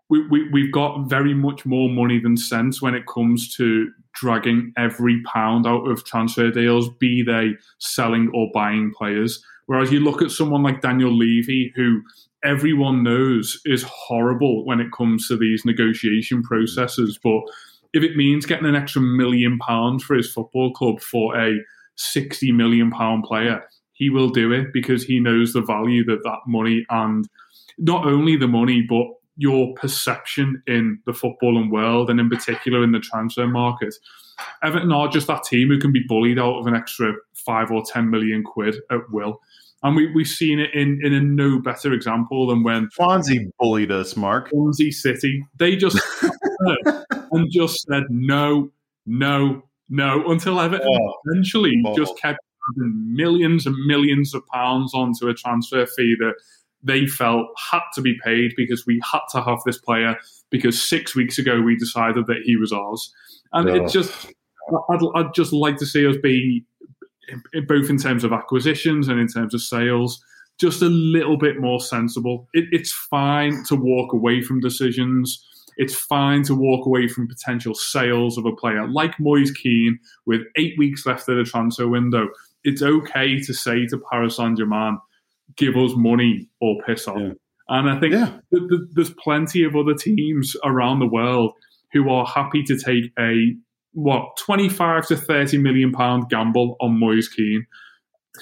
we, 0.10 0.26
we, 0.28 0.50
we've 0.52 0.72
got 0.72 1.10
very 1.10 1.34
much 1.34 1.66
more 1.66 1.90
money 1.90 2.20
than 2.20 2.38
sense 2.38 2.82
when 2.82 2.96
it 2.96 3.08
comes 3.08 3.54
to 3.56 3.92
dragging 4.14 4.74
every 4.78 5.22
pound 5.24 5.68
out 5.68 5.86
of 5.90 6.06
transfer 6.06 6.50
deals, 6.50 6.90
be 7.00 7.24
they 7.24 7.52
selling 7.80 8.32
or 8.34 8.50
buying 8.54 8.94
players. 8.98 9.44
Whereas 9.66 9.92
you 9.92 10.00
look 10.00 10.22
at 10.22 10.32
someone 10.32 10.64
like 10.64 10.82
Daniel 10.82 11.16
Levy, 11.16 11.74
who 11.76 12.02
everyone 12.44 13.04
knows 13.04 13.60
is 13.66 13.84
horrible 13.84 14.66
when 14.66 14.80
it 14.80 14.92
comes 14.92 15.28
to 15.28 15.36
these 15.36 15.66
negotiation 15.66 16.42
processes, 16.42 17.20
but 17.22 17.42
if 17.98 18.04
it 18.04 18.16
means 18.16 18.46
getting 18.46 18.68
an 18.68 18.76
extra 18.76 19.02
million 19.02 19.58
pounds 19.60 20.04
for 20.04 20.16
his 20.16 20.32
football 20.32 20.72
club 20.72 21.02
for 21.02 21.38
a 21.40 21.60
60 21.96 22.52
million 22.52 22.92
pound 22.92 23.24
player, 23.24 23.64
he 23.94 24.10
will 24.10 24.30
do 24.30 24.52
it 24.52 24.68
because 24.72 25.04
he 25.04 25.20
knows 25.20 25.54
the 25.54 25.62
value 25.62 26.06
that 26.06 26.24
that 26.24 26.40
money 26.46 26.86
and 26.90 27.28
not 27.80 28.06
only 28.06 28.38
the 28.38 28.48
money, 28.48 28.82
but 28.82 29.08
your 29.38 29.74
perception 29.76 30.62
in 30.68 31.00
the 31.06 31.12
footballing 31.12 31.70
world 31.70 32.10
and 32.10 32.20
in 32.20 32.30
particular 32.30 32.84
in 32.84 32.92
the 32.92 33.00
transfer 33.00 33.48
market. 33.48 33.94
Everton 34.64 34.92
are 34.92 35.08
just 35.08 35.28
that 35.28 35.44
team 35.44 35.70
who 35.70 35.80
can 35.80 35.92
be 35.92 36.04
bullied 36.08 36.40
out 36.40 36.60
of 36.60 36.68
an 36.68 36.76
extra 36.76 37.14
five 37.34 37.72
or 37.72 37.84
ten 37.84 38.10
million 38.10 38.44
quid 38.44 38.76
at 38.92 39.10
will. 39.12 39.40
And 39.88 39.96
we, 39.96 40.12
we've 40.12 40.28
seen 40.28 40.60
it 40.60 40.74
in, 40.74 41.00
in 41.02 41.14
a 41.14 41.22
no 41.22 41.60
better 41.60 41.94
example 41.94 42.48
than 42.48 42.62
when 42.62 42.90
Swansea 42.92 43.40
bullied 43.58 43.90
us, 43.90 44.18
Mark. 44.18 44.50
Swansea 44.50 44.92
City. 44.92 45.46
They 45.58 45.78
just 45.78 45.98
and 47.32 47.50
just 47.50 47.88
said 47.88 48.04
no, 48.10 48.70
no, 49.06 49.62
no, 49.88 50.30
until 50.30 50.60
Everton 50.60 50.90
oh, 50.92 51.14
eventually 51.28 51.82
oh. 51.86 51.96
just 51.96 52.20
kept 52.20 52.40
adding 52.70 53.16
millions 53.16 53.66
and 53.66 53.78
millions 53.86 54.34
of 54.34 54.46
pounds 54.48 54.94
onto 54.94 55.30
a 55.30 55.34
transfer 55.34 55.86
fee 55.86 56.18
that 56.20 56.34
they 56.84 57.06
felt 57.06 57.48
had 57.72 57.80
to 57.96 58.02
be 58.02 58.18
paid 58.26 58.52
because 58.58 58.86
we 58.86 59.02
had 59.10 59.22
to 59.32 59.42
have 59.42 59.60
this 59.66 59.78
player 59.78 60.18
because 60.50 60.82
six 60.82 61.16
weeks 61.16 61.38
ago 61.38 61.62
we 61.62 61.78
decided 61.78 62.28
that 62.28 62.42
he 62.44 62.58
was 62.58 62.74
ours. 62.74 63.10
And 63.54 63.70
oh. 63.70 63.74
it 63.74 63.90
just, 63.90 64.34
I'd, 64.90 65.00
I'd 65.16 65.34
just 65.34 65.54
like 65.54 65.78
to 65.78 65.86
see 65.86 66.06
us 66.06 66.18
be, 66.22 66.66
both 67.68 67.90
in 67.90 67.98
terms 67.98 68.24
of 68.24 68.34
acquisitions 68.34 69.08
and 69.08 69.20
in 69.20 69.28
terms 69.28 69.54
of 69.54 69.62
sales, 69.62 70.24
just 70.60 70.82
a 70.82 70.88
little 70.88 71.38
bit 71.38 71.60
more 71.60 71.80
sensible. 71.80 72.48
It, 72.54 72.66
it's 72.72 72.92
fine 72.92 73.64
to 73.66 73.76
walk 73.76 74.14
away 74.14 74.42
from 74.42 74.60
decisions. 74.60 75.44
It's 75.78 75.96
fine 75.96 76.44
to 76.44 76.56
walk 76.56 76.86
away 76.88 77.08
from 77.08 77.28
potential 77.28 77.76
sales 77.76 78.38
of 78.38 78.46
a 78.46 78.56
player 78.56 78.88
like 78.88 79.20
Moise 79.20 79.52
Kean 79.52 80.00
with 80.26 80.42
eight 80.56 80.74
weeks 80.78 81.06
left 81.06 81.30
of 81.30 81.38
the 81.38 81.44
transfer 81.44 81.88
window. 81.88 82.30
It's 82.64 82.82
okay 82.82 83.40
to 83.40 83.54
say 83.54 83.86
to 83.88 84.02
Paris 84.12 84.38
Saint 84.38 84.58
Germain, 84.58 84.98
give 85.56 85.78
us 85.78 85.92
money 85.96 86.50
or 86.60 86.82
piss 86.86 87.08
off. 87.08 87.20
Yeah. 87.20 87.34
And 87.70 87.90
I 87.90 88.00
think 88.00 88.14
yeah. 88.14 88.40
th- 88.54 88.70
th- 88.70 88.82
there's 88.94 89.14
plenty 89.14 89.64
of 89.64 89.76
other 89.76 89.94
teams 89.94 90.56
around 90.64 91.00
the 91.00 91.08
world 91.08 91.54
who 91.94 92.10
are 92.10 92.26
happy 92.26 92.64
to 92.64 92.78
take 92.78 93.12
a 93.20 93.56
what 93.98 94.38
25 94.38 95.08
to 95.08 95.18
30 95.18 95.58
million 95.58 95.92
pound 95.92 96.30
gamble 96.30 96.76
on 96.80 97.00
Moise 97.00 97.28
Kean 97.28 97.66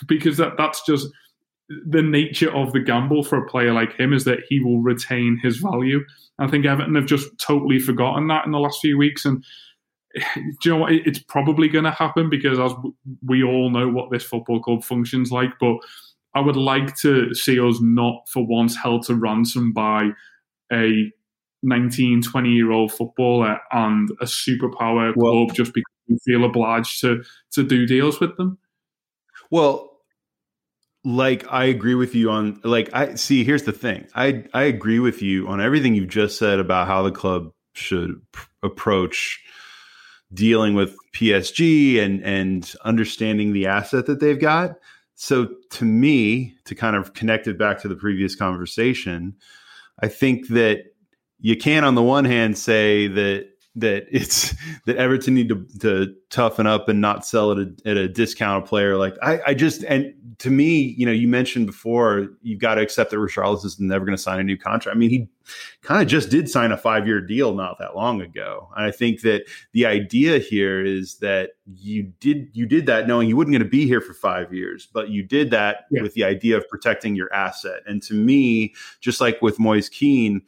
because 0.05 0.35
that 0.35 0.57
that's 0.57 0.85
just 0.85 1.07
the 1.87 2.01
nature 2.01 2.53
of 2.53 2.73
the 2.73 2.81
gamble 2.81 3.23
for 3.23 3.37
a 3.37 3.47
player 3.47 3.71
like 3.71 3.97
him 3.97 4.11
is 4.11 4.25
that 4.25 4.39
he 4.49 4.59
will 4.59 4.81
retain 4.81 5.39
his 5.41 5.57
value. 5.57 6.01
I 6.39 6.47
think 6.47 6.65
Everton 6.65 6.95
have 6.95 7.05
just 7.05 7.29
totally 7.39 7.79
forgotten 7.79 8.27
that 8.27 8.45
in 8.45 8.51
the 8.51 8.59
last 8.59 8.81
few 8.81 8.97
weeks 8.97 9.23
and 9.23 9.45
do 10.35 10.41
you 10.65 10.71
know 10.71 10.77
what? 10.77 10.91
It's 10.91 11.19
probably 11.19 11.69
going 11.69 11.85
to 11.85 11.91
happen 11.91 12.29
because 12.29 12.59
as 12.59 12.73
we 13.25 13.41
all 13.41 13.69
know 13.69 13.87
what 13.87 14.11
this 14.11 14.25
football 14.25 14.61
club 14.61 14.83
functions 14.83 15.31
like, 15.31 15.51
but 15.57 15.77
I 16.33 16.41
would 16.41 16.57
like 16.57 16.97
to 16.97 17.33
see 17.33 17.61
us 17.61 17.79
not 17.79 18.27
for 18.27 18.45
once 18.45 18.75
held 18.75 19.05
to 19.05 19.15
ransom 19.15 19.71
by 19.71 20.09
a 20.69 21.09
19, 21.65 22.21
20 22.21 22.49
year 22.49 22.71
old 22.71 22.93
footballer 22.93 23.59
and 23.71 24.09
a 24.21 24.25
superpower 24.25 25.13
well, 25.15 25.45
club 25.45 25.55
just 25.55 25.73
because 25.73 25.91
we 26.07 26.17
feel 26.23 26.45
obliged 26.45 27.01
to 27.01 27.23
to 27.53 27.63
do 27.63 27.85
deals 27.85 28.19
with 28.19 28.37
them. 28.37 28.57
Well, 29.51 29.91
like 31.03 31.45
I 31.51 31.65
agree 31.65 31.95
with 31.95 32.15
you 32.15 32.31
on 32.31 32.59
like 32.63 32.89
I 32.93 33.15
see 33.15 33.43
here's 33.43 33.63
the 33.63 33.71
thing. 33.71 34.07
I 34.15 34.45
I 34.53 34.63
agree 34.63 34.99
with 34.99 35.21
you 35.21 35.47
on 35.47 35.61
everything 35.61 35.95
you've 35.95 36.09
just 36.09 36.37
said 36.37 36.59
about 36.59 36.87
how 36.87 37.03
the 37.03 37.11
club 37.11 37.51
should 37.73 38.21
pr- 38.31 38.49
approach 38.63 39.43
dealing 40.33 40.73
with 40.73 40.95
PSG 41.15 41.99
and 42.03 42.23
and 42.23 42.73
understanding 42.83 43.53
the 43.53 43.67
asset 43.67 44.05
that 44.07 44.19
they've 44.19 44.39
got. 44.39 44.75
So 45.15 45.49
to 45.71 45.85
me, 45.85 46.55
to 46.65 46.75
kind 46.75 46.95
of 46.95 47.13
connect 47.13 47.47
it 47.47 47.57
back 47.57 47.81
to 47.81 47.87
the 47.87 47.95
previous 47.95 48.35
conversation, 48.35 49.35
I 50.01 50.07
think 50.07 50.49
that 50.49 50.94
you 51.45 51.55
can 51.55 51.83
on 51.83 51.93
the 51.93 52.01
one 52.01 52.25
hand 52.25 52.57
say 52.57 53.05
that 53.07 53.47
that 53.75 54.07
it's 54.09 54.55
that 54.85 54.95
Everton 54.95 55.35
need 55.35 55.49
to, 55.49 55.63
to 55.79 56.15
toughen 56.31 56.65
up 56.65 56.89
and 56.89 56.99
not 56.99 57.23
sell 57.23 57.51
at 57.51 57.59
a, 57.59 57.71
at 57.85 57.97
a 57.97 58.07
discount 58.07 58.63
a 58.63 58.67
player. 58.67 58.97
Like 58.97 59.13
I, 59.21 59.39
I 59.47 59.53
just 59.53 59.83
and 59.83 60.11
to 60.39 60.49
me, 60.49 60.95
you 60.97 61.05
know, 61.05 61.11
you 61.11 61.27
mentioned 61.27 61.67
before 61.67 62.29
you've 62.41 62.59
got 62.59 62.75
to 62.75 62.81
accept 62.81 63.11
that 63.11 63.17
Richarlison 63.17 63.65
is 63.65 63.79
never 63.79 64.05
going 64.05 64.17
to 64.17 64.21
sign 64.21 64.39
a 64.39 64.43
new 64.43 64.57
contract. 64.57 64.95
I 64.95 64.99
mean, 64.99 65.11
he 65.11 65.29
kind 65.83 66.01
of 66.01 66.07
just 66.07 66.31
did 66.31 66.49
sign 66.49 66.71
a 66.71 66.77
five 66.77 67.05
year 67.05 67.21
deal 67.21 67.53
not 67.53 67.77
that 67.77 67.95
long 67.95 68.21
ago, 68.21 68.67
and 68.75 68.83
I 68.83 68.89
think 68.89 69.21
that 69.21 69.43
the 69.73 69.85
idea 69.85 70.39
here 70.39 70.83
is 70.83 71.19
that 71.19 71.51
you 71.75 72.11
did 72.19 72.49
you 72.53 72.65
did 72.65 72.87
that 72.87 73.07
knowing 73.07 73.29
you 73.29 73.37
wasn't 73.37 73.53
going 73.53 73.63
to 73.63 73.69
be 73.69 73.85
here 73.85 74.01
for 74.01 74.15
five 74.15 74.51
years, 74.51 74.87
but 74.91 75.09
you 75.09 75.21
did 75.21 75.51
that 75.51 75.85
yeah. 75.91 76.01
with 76.01 76.15
the 76.15 76.23
idea 76.23 76.57
of 76.57 76.67
protecting 76.69 77.15
your 77.15 77.31
asset. 77.31 77.81
And 77.85 78.01
to 78.01 78.15
me, 78.15 78.73
just 78.99 79.21
like 79.21 79.43
with 79.43 79.59
Moise 79.59 79.89
Kean, 79.89 80.41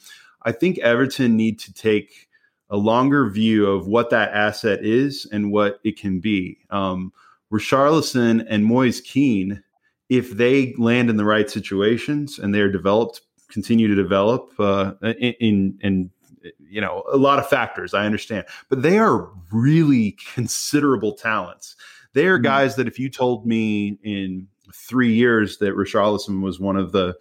I 0.48 0.54
think 0.54 0.80
Everton 0.80 1.36
need 1.36 1.60
to 1.60 1.74
take 1.74 2.30
a 2.70 2.78
longer 2.78 3.30
view 3.30 3.68
of 3.68 3.86
what 3.86 4.10
that 4.12 4.32
asset 4.32 4.80
is 4.82 5.28
and 5.30 5.52
what 5.52 5.82
it 5.84 6.00
can 6.00 6.22
be. 6.22 6.58
Um, 6.70 7.12
Richarlison 7.52 8.46
and 8.50 8.64
Moise 8.64 9.02
Kean, 9.02 9.62
if 10.08 10.32
they 10.32 10.74
land 10.78 11.10
in 11.10 11.18
the 11.18 11.26
right 11.26 11.50
situations 11.50 12.40
and 12.40 12.56
they're 12.56 12.72
developed, 12.72 13.22
continue 13.50 13.90
to 13.90 13.96
develop 13.96 14.54
uh, 14.58 14.94
in, 15.02 15.34
in, 15.42 15.80
in 15.82 16.12
you 16.60 16.80
know 16.80 17.04
a 17.12 17.18
lot 17.18 17.40
of 17.40 17.50
factors. 17.50 17.94
I 17.94 18.06
understand, 18.06 18.46
but 18.70 18.84
they 18.84 18.98
are 19.00 19.30
really 19.52 20.16
considerable 20.34 21.12
talents. 21.12 21.76
They 22.14 22.26
are 22.28 22.38
mm-hmm. 22.38 22.44
guys 22.44 22.78
that 22.78 22.88
if 22.88 22.98
you 22.98 23.10
told 23.10 23.46
me 23.46 24.00
in 24.02 24.48
three 24.74 25.14
years 25.14 25.58
that 25.58 25.76
Richarlison 25.76 26.42
was 26.42 26.58
one 26.58 26.78
of 26.78 26.94
the 26.94 27.18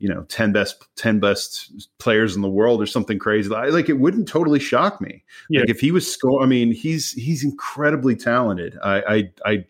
you 0.00 0.08
know 0.08 0.22
10 0.24 0.52
best 0.52 0.82
10 0.96 1.20
best 1.20 1.88
players 1.98 2.34
in 2.34 2.40
the 2.40 2.48
world 2.48 2.82
or 2.82 2.86
something 2.86 3.18
crazy. 3.18 3.50
Like 3.50 3.88
it 3.88 4.00
wouldn't 4.00 4.26
totally 4.26 4.58
shock 4.58 5.00
me. 5.00 5.22
Yeah. 5.50 5.60
like 5.60 5.68
if 5.68 5.78
he 5.78 5.92
was 5.92 6.10
score 6.10 6.42
i 6.42 6.46
mean 6.46 6.72
he's 6.72 7.12
he's 7.12 7.44
incredibly 7.44 8.16
talented. 8.16 8.76
I, 8.82 9.02
I 9.02 9.30
i 9.44 9.64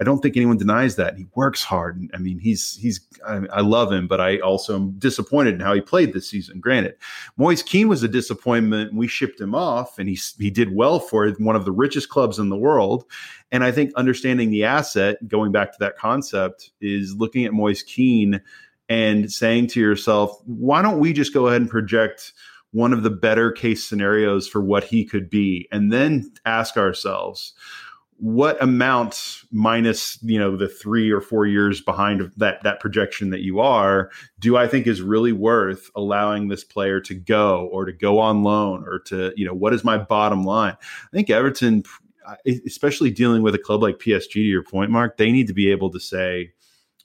i 0.00 0.04
don't 0.04 0.20
think 0.20 0.36
anyone 0.36 0.56
denies 0.56 0.96
that. 0.96 1.16
He 1.16 1.26
works 1.34 1.64
hard 1.64 1.96
And 1.96 2.10
i 2.14 2.18
mean 2.18 2.38
he's 2.38 2.78
he's 2.80 3.00
I, 3.26 3.40
I, 3.52 3.60
love 3.60 3.92
him 3.92 4.06
but 4.06 4.20
i 4.20 4.38
also 4.38 4.76
am 4.76 4.92
disappointed 4.98 5.54
in 5.54 5.60
how 5.60 5.74
he 5.74 5.80
played 5.80 6.12
this 6.12 6.28
season. 6.28 6.60
Granted 6.60 6.94
moise 7.36 7.62
kean 7.62 7.88
was 7.88 8.04
a 8.04 8.08
disappointment. 8.08 8.94
We 8.94 9.08
shipped 9.08 9.40
him 9.40 9.54
off 9.54 9.98
and 9.98 10.08
he 10.08 10.18
he 10.38 10.50
did 10.50 10.74
well 10.74 11.00
for 11.00 11.28
one 11.32 11.56
of 11.56 11.64
the 11.64 11.72
richest 11.72 12.08
clubs 12.08 12.38
in 12.38 12.50
the 12.50 12.56
world. 12.56 13.04
And 13.50 13.64
i 13.64 13.72
think 13.72 13.92
understanding 13.96 14.52
the 14.52 14.62
asset 14.62 15.26
going 15.26 15.50
back 15.50 15.72
to 15.72 15.78
that 15.80 15.98
concept 15.98 16.70
is 16.80 17.16
looking 17.16 17.44
at 17.44 17.52
moise 17.52 17.82
kean 17.82 18.40
and 18.92 19.32
saying 19.32 19.68
to 19.68 19.80
yourself, 19.80 20.38
why 20.44 20.82
don't 20.82 20.98
we 20.98 21.14
just 21.14 21.32
go 21.32 21.46
ahead 21.46 21.62
and 21.62 21.70
project 21.70 22.32
one 22.72 22.92
of 22.92 23.02
the 23.02 23.10
better 23.10 23.50
case 23.50 23.84
scenarios 23.84 24.46
for 24.46 24.60
what 24.60 24.84
he 24.84 25.04
could 25.04 25.30
be 25.30 25.68
and 25.72 25.92
then 25.92 26.30
ask 26.44 26.76
ourselves 26.76 27.54
what 28.16 28.62
amount 28.62 29.42
minus 29.50 30.16
you 30.22 30.38
know 30.38 30.56
the 30.56 30.68
three 30.68 31.10
or 31.10 31.20
four 31.20 31.44
years 31.44 31.80
behind 31.80 32.30
that 32.36 32.62
that 32.62 32.78
projection 32.80 33.30
that 33.30 33.40
you 33.40 33.58
are 33.58 34.10
do 34.38 34.56
i 34.56 34.68
think 34.68 34.86
is 34.86 35.02
really 35.02 35.32
worth 35.32 35.90
allowing 35.96 36.48
this 36.48 36.62
player 36.62 37.00
to 37.00 37.14
go 37.14 37.68
or 37.72 37.84
to 37.84 37.92
go 37.92 38.20
on 38.20 38.42
loan 38.44 38.84
or 38.86 39.00
to 39.00 39.32
you 39.36 39.44
know 39.44 39.54
what 39.54 39.74
is 39.74 39.82
my 39.82 39.98
bottom 39.98 40.44
line? 40.44 40.76
I 40.80 41.16
think 41.16 41.30
everton 41.30 41.82
especially 42.46 43.10
dealing 43.10 43.42
with 43.42 43.54
a 43.56 43.58
club 43.58 43.82
like 43.82 43.98
psg 43.98 44.30
to 44.30 44.40
your 44.40 44.62
point 44.62 44.90
mark 44.90 45.16
they 45.16 45.32
need 45.32 45.48
to 45.48 45.54
be 45.54 45.70
able 45.70 45.90
to 45.90 45.98
say 45.98 46.52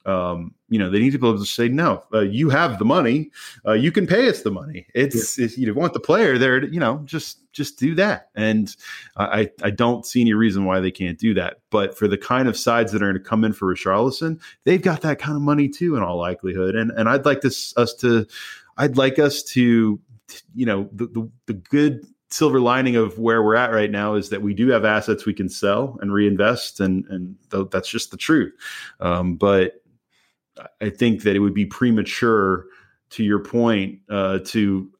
um, 0.07 0.53
you 0.69 0.79
know, 0.79 0.89
they 0.89 0.99
need 0.99 1.11
to 1.11 1.19
be 1.19 1.27
able 1.27 1.37
to 1.37 1.45
say, 1.45 1.67
no, 1.67 2.03
uh, 2.13 2.21
you 2.21 2.49
have 2.49 2.79
the 2.79 2.85
money, 2.85 3.29
uh, 3.65 3.73
you 3.73 3.91
can 3.91 4.07
pay 4.07 4.29
us 4.29 4.41
the 4.41 4.51
money. 4.51 4.87
It's, 4.95 5.37
yeah. 5.37 5.45
it's, 5.45 5.57
you 5.57 5.73
want 5.73 5.93
the 5.93 5.99
player 5.99 6.37
there, 6.37 6.63
you 6.65 6.79
know, 6.79 7.01
just 7.05 7.39
just 7.51 7.79
do 7.79 7.95
that. 7.95 8.29
And 8.35 8.75
I 9.17 9.49
I 9.63 9.69
don't 9.71 10.05
see 10.05 10.21
any 10.21 10.33
reason 10.33 10.65
why 10.65 10.79
they 10.79 10.91
can't 10.91 11.19
do 11.19 11.33
that. 11.33 11.57
But 11.69 11.97
for 11.97 12.07
the 12.07 12.17
kind 12.17 12.47
of 12.47 12.57
sides 12.57 12.91
that 12.91 13.01
are 13.01 13.11
going 13.11 13.21
to 13.21 13.29
come 13.29 13.43
in 13.43 13.53
for 13.53 13.73
Richarlison, 13.73 14.39
they've 14.63 14.81
got 14.81 15.01
that 15.01 15.19
kind 15.19 15.35
of 15.35 15.41
money 15.41 15.67
too, 15.67 15.95
in 15.95 16.03
all 16.03 16.17
likelihood. 16.17 16.75
And 16.75 16.91
and 16.91 17.09
I'd 17.09 17.25
like 17.25 17.41
this 17.41 17.75
us 17.77 17.93
to, 17.95 18.25
I'd 18.77 18.97
like 18.97 19.19
us 19.19 19.43
to, 19.43 19.99
you 20.55 20.65
know, 20.65 20.89
the 20.93 21.07
the, 21.07 21.29
the 21.47 21.53
good 21.53 22.05
silver 22.29 22.59
lining 22.59 22.97
of 22.97 23.17
where 23.17 23.41
we're 23.41 23.55
at 23.55 23.71
right 23.71 23.89
now 23.89 24.13
is 24.13 24.29
that 24.29 24.41
we 24.41 24.53
do 24.53 24.67
have 24.67 24.83
assets 24.83 25.25
we 25.25 25.33
can 25.33 25.49
sell 25.49 25.97
and 26.01 26.13
reinvest, 26.13 26.79
and 26.79 27.05
and 27.07 27.35
th- 27.51 27.67
that's 27.71 27.89
just 27.89 28.11
the 28.11 28.17
truth. 28.17 28.53
Um, 28.99 29.35
but 29.35 29.81
I 30.81 30.89
think 30.89 31.23
that 31.23 31.35
it 31.35 31.39
would 31.39 31.53
be 31.53 31.65
premature, 31.65 32.65
to 33.11 33.23
your 33.23 33.39
point, 33.39 33.99
uh, 34.09 34.39
to 34.45 34.91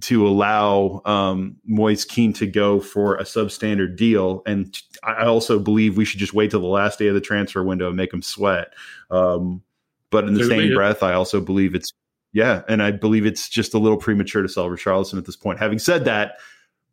to 0.00 0.26
allow 0.26 1.02
um, 1.04 1.56
Moise 1.64 2.04
to 2.06 2.46
go 2.46 2.80
for 2.80 3.16
a 3.16 3.24
substandard 3.24 3.96
deal, 3.96 4.42
and 4.46 4.76
I 5.02 5.24
also 5.24 5.58
believe 5.58 5.96
we 5.96 6.04
should 6.04 6.20
just 6.20 6.34
wait 6.34 6.50
till 6.50 6.60
the 6.60 6.66
last 6.66 6.98
day 6.98 7.08
of 7.08 7.14
the 7.14 7.20
transfer 7.20 7.62
window 7.62 7.88
and 7.88 7.96
make 7.96 8.12
him 8.12 8.22
sweat. 8.22 8.72
Um, 9.10 9.62
but 10.10 10.28
in 10.28 10.34
the 10.34 10.44
same 10.44 10.74
breath, 10.74 11.02
I 11.02 11.14
also 11.14 11.40
believe 11.40 11.74
it's 11.74 11.92
yeah, 12.32 12.62
and 12.68 12.82
I 12.82 12.90
believe 12.90 13.26
it's 13.26 13.48
just 13.48 13.74
a 13.74 13.78
little 13.78 13.98
premature 13.98 14.42
to 14.42 14.48
sell 14.48 14.68
Richarlison 14.68 15.18
at 15.18 15.26
this 15.26 15.36
point. 15.36 15.58
Having 15.58 15.80
said 15.80 16.04
that, 16.06 16.38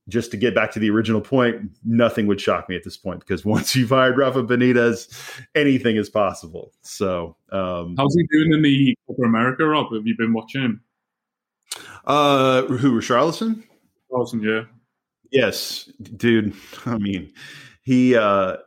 just 0.09 0.31
to 0.31 0.37
get 0.37 0.53
back 0.53 0.71
to 0.73 0.79
the 0.79 0.89
original 0.89 1.21
point, 1.21 1.71
nothing 1.85 2.27
would 2.27 2.41
shock 2.41 2.67
me 2.67 2.75
at 2.75 2.83
this 2.83 2.97
point 2.97 3.19
because 3.21 3.45
once 3.45 3.75
you've 3.75 3.89
hired 3.89 4.17
Rafa 4.17 4.43
Benitez, 4.43 5.07
anything 5.55 5.95
is 5.95 6.09
possible. 6.09 6.73
So, 6.81 7.37
um, 7.51 7.95
how's 7.97 8.15
he 8.15 8.27
doing 8.31 8.53
in 8.53 8.61
the 8.61 8.95
Copa 9.07 9.23
America, 9.23 9.65
Rob? 9.65 9.93
Have 9.93 10.05
you 10.05 10.15
been 10.17 10.33
watching 10.33 10.61
him? 10.61 10.81
Uh, 12.05 12.63
who? 12.63 12.99
Charleston? 13.01 13.63
Charleston, 14.09 14.41
yeah. 14.41 14.63
Yes, 15.31 15.91
dude. 16.17 16.53
I 16.85 16.97
mean, 16.97 17.31
he 17.83 18.15
uh, 18.15 18.57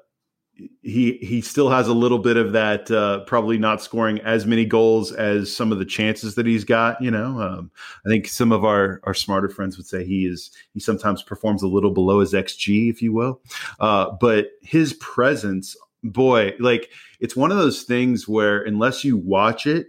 he 0.82 1.18
he 1.18 1.40
still 1.40 1.70
has 1.70 1.88
a 1.88 1.94
little 1.94 2.18
bit 2.18 2.36
of 2.36 2.52
that. 2.52 2.90
Uh, 2.90 3.20
probably 3.24 3.58
not 3.58 3.82
scoring 3.82 4.20
as 4.20 4.46
many 4.46 4.64
goals 4.64 5.12
as 5.12 5.54
some 5.54 5.72
of 5.72 5.78
the 5.78 5.84
chances 5.84 6.34
that 6.34 6.46
he's 6.46 6.64
got. 6.64 7.00
You 7.00 7.10
know, 7.10 7.40
um, 7.40 7.70
I 8.06 8.08
think 8.08 8.28
some 8.28 8.52
of 8.52 8.64
our 8.64 9.00
our 9.04 9.14
smarter 9.14 9.48
friends 9.48 9.76
would 9.76 9.86
say 9.86 10.04
he 10.04 10.26
is 10.26 10.50
he 10.74 10.80
sometimes 10.80 11.22
performs 11.22 11.62
a 11.62 11.68
little 11.68 11.90
below 11.90 12.20
his 12.20 12.32
xG, 12.32 12.90
if 12.90 13.02
you 13.02 13.12
will. 13.12 13.40
Uh, 13.80 14.10
but 14.20 14.48
his 14.62 14.94
presence, 14.94 15.76
boy, 16.02 16.52
like 16.58 16.90
it's 17.20 17.36
one 17.36 17.50
of 17.50 17.58
those 17.58 17.82
things 17.82 18.28
where 18.28 18.62
unless 18.62 19.04
you 19.04 19.16
watch 19.16 19.66
it 19.66 19.88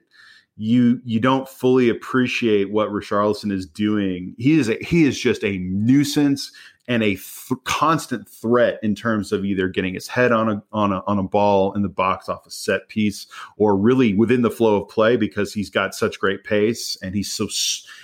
you 0.56 1.02
you 1.04 1.20
don't 1.20 1.50
fully 1.50 1.90
appreciate 1.90 2.72
what 2.72 2.90
Richarlison 2.90 3.52
is 3.52 3.66
doing. 3.66 4.36
He 4.38 4.60
is 4.60 4.70
a, 4.70 4.78
he 4.82 5.06
is 5.06 5.20
just 5.20 5.44
a 5.44 5.58
nuisance 5.58 6.52
and 6.88 7.02
a 7.02 7.16
th- 7.16 7.60
constant 7.64 8.28
threat 8.28 8.80
in 8.84 8.96
terms 8.96 9.32
of 9.32 9.46
either 9.46 9.68
getting 9.68 9.94
his 9.94 10.08
head 10.08 10.32
on 10.32 10.50
a 10.50 10.64
on 10.72 10.92
a 10.92 11.02
on 11.08 11.20
a 11.20 11.24
ball 11.24 11.74
in 11.74 11.82
the 11.82 11.90
box 11.90 12.28
off 12.28 12.46
a 12.46 12.52
set 12.52 12.88
piece 12.90 13.28
or 13.58 13.76
really 13.76 14.14
within 14.14 14.42
the 14.42 14.52
flow 14.52 14.82
of 14.82 14.90
play 14.90 15.16
because 15.16 15.54
he's 15.54 15.70
got 15.70 15.96
such 15.96 16.20
great 16.20 16.44
pace 16.44 16.98
and 17.02 17.16
he's 17.16 17.32
so 17.32 17.48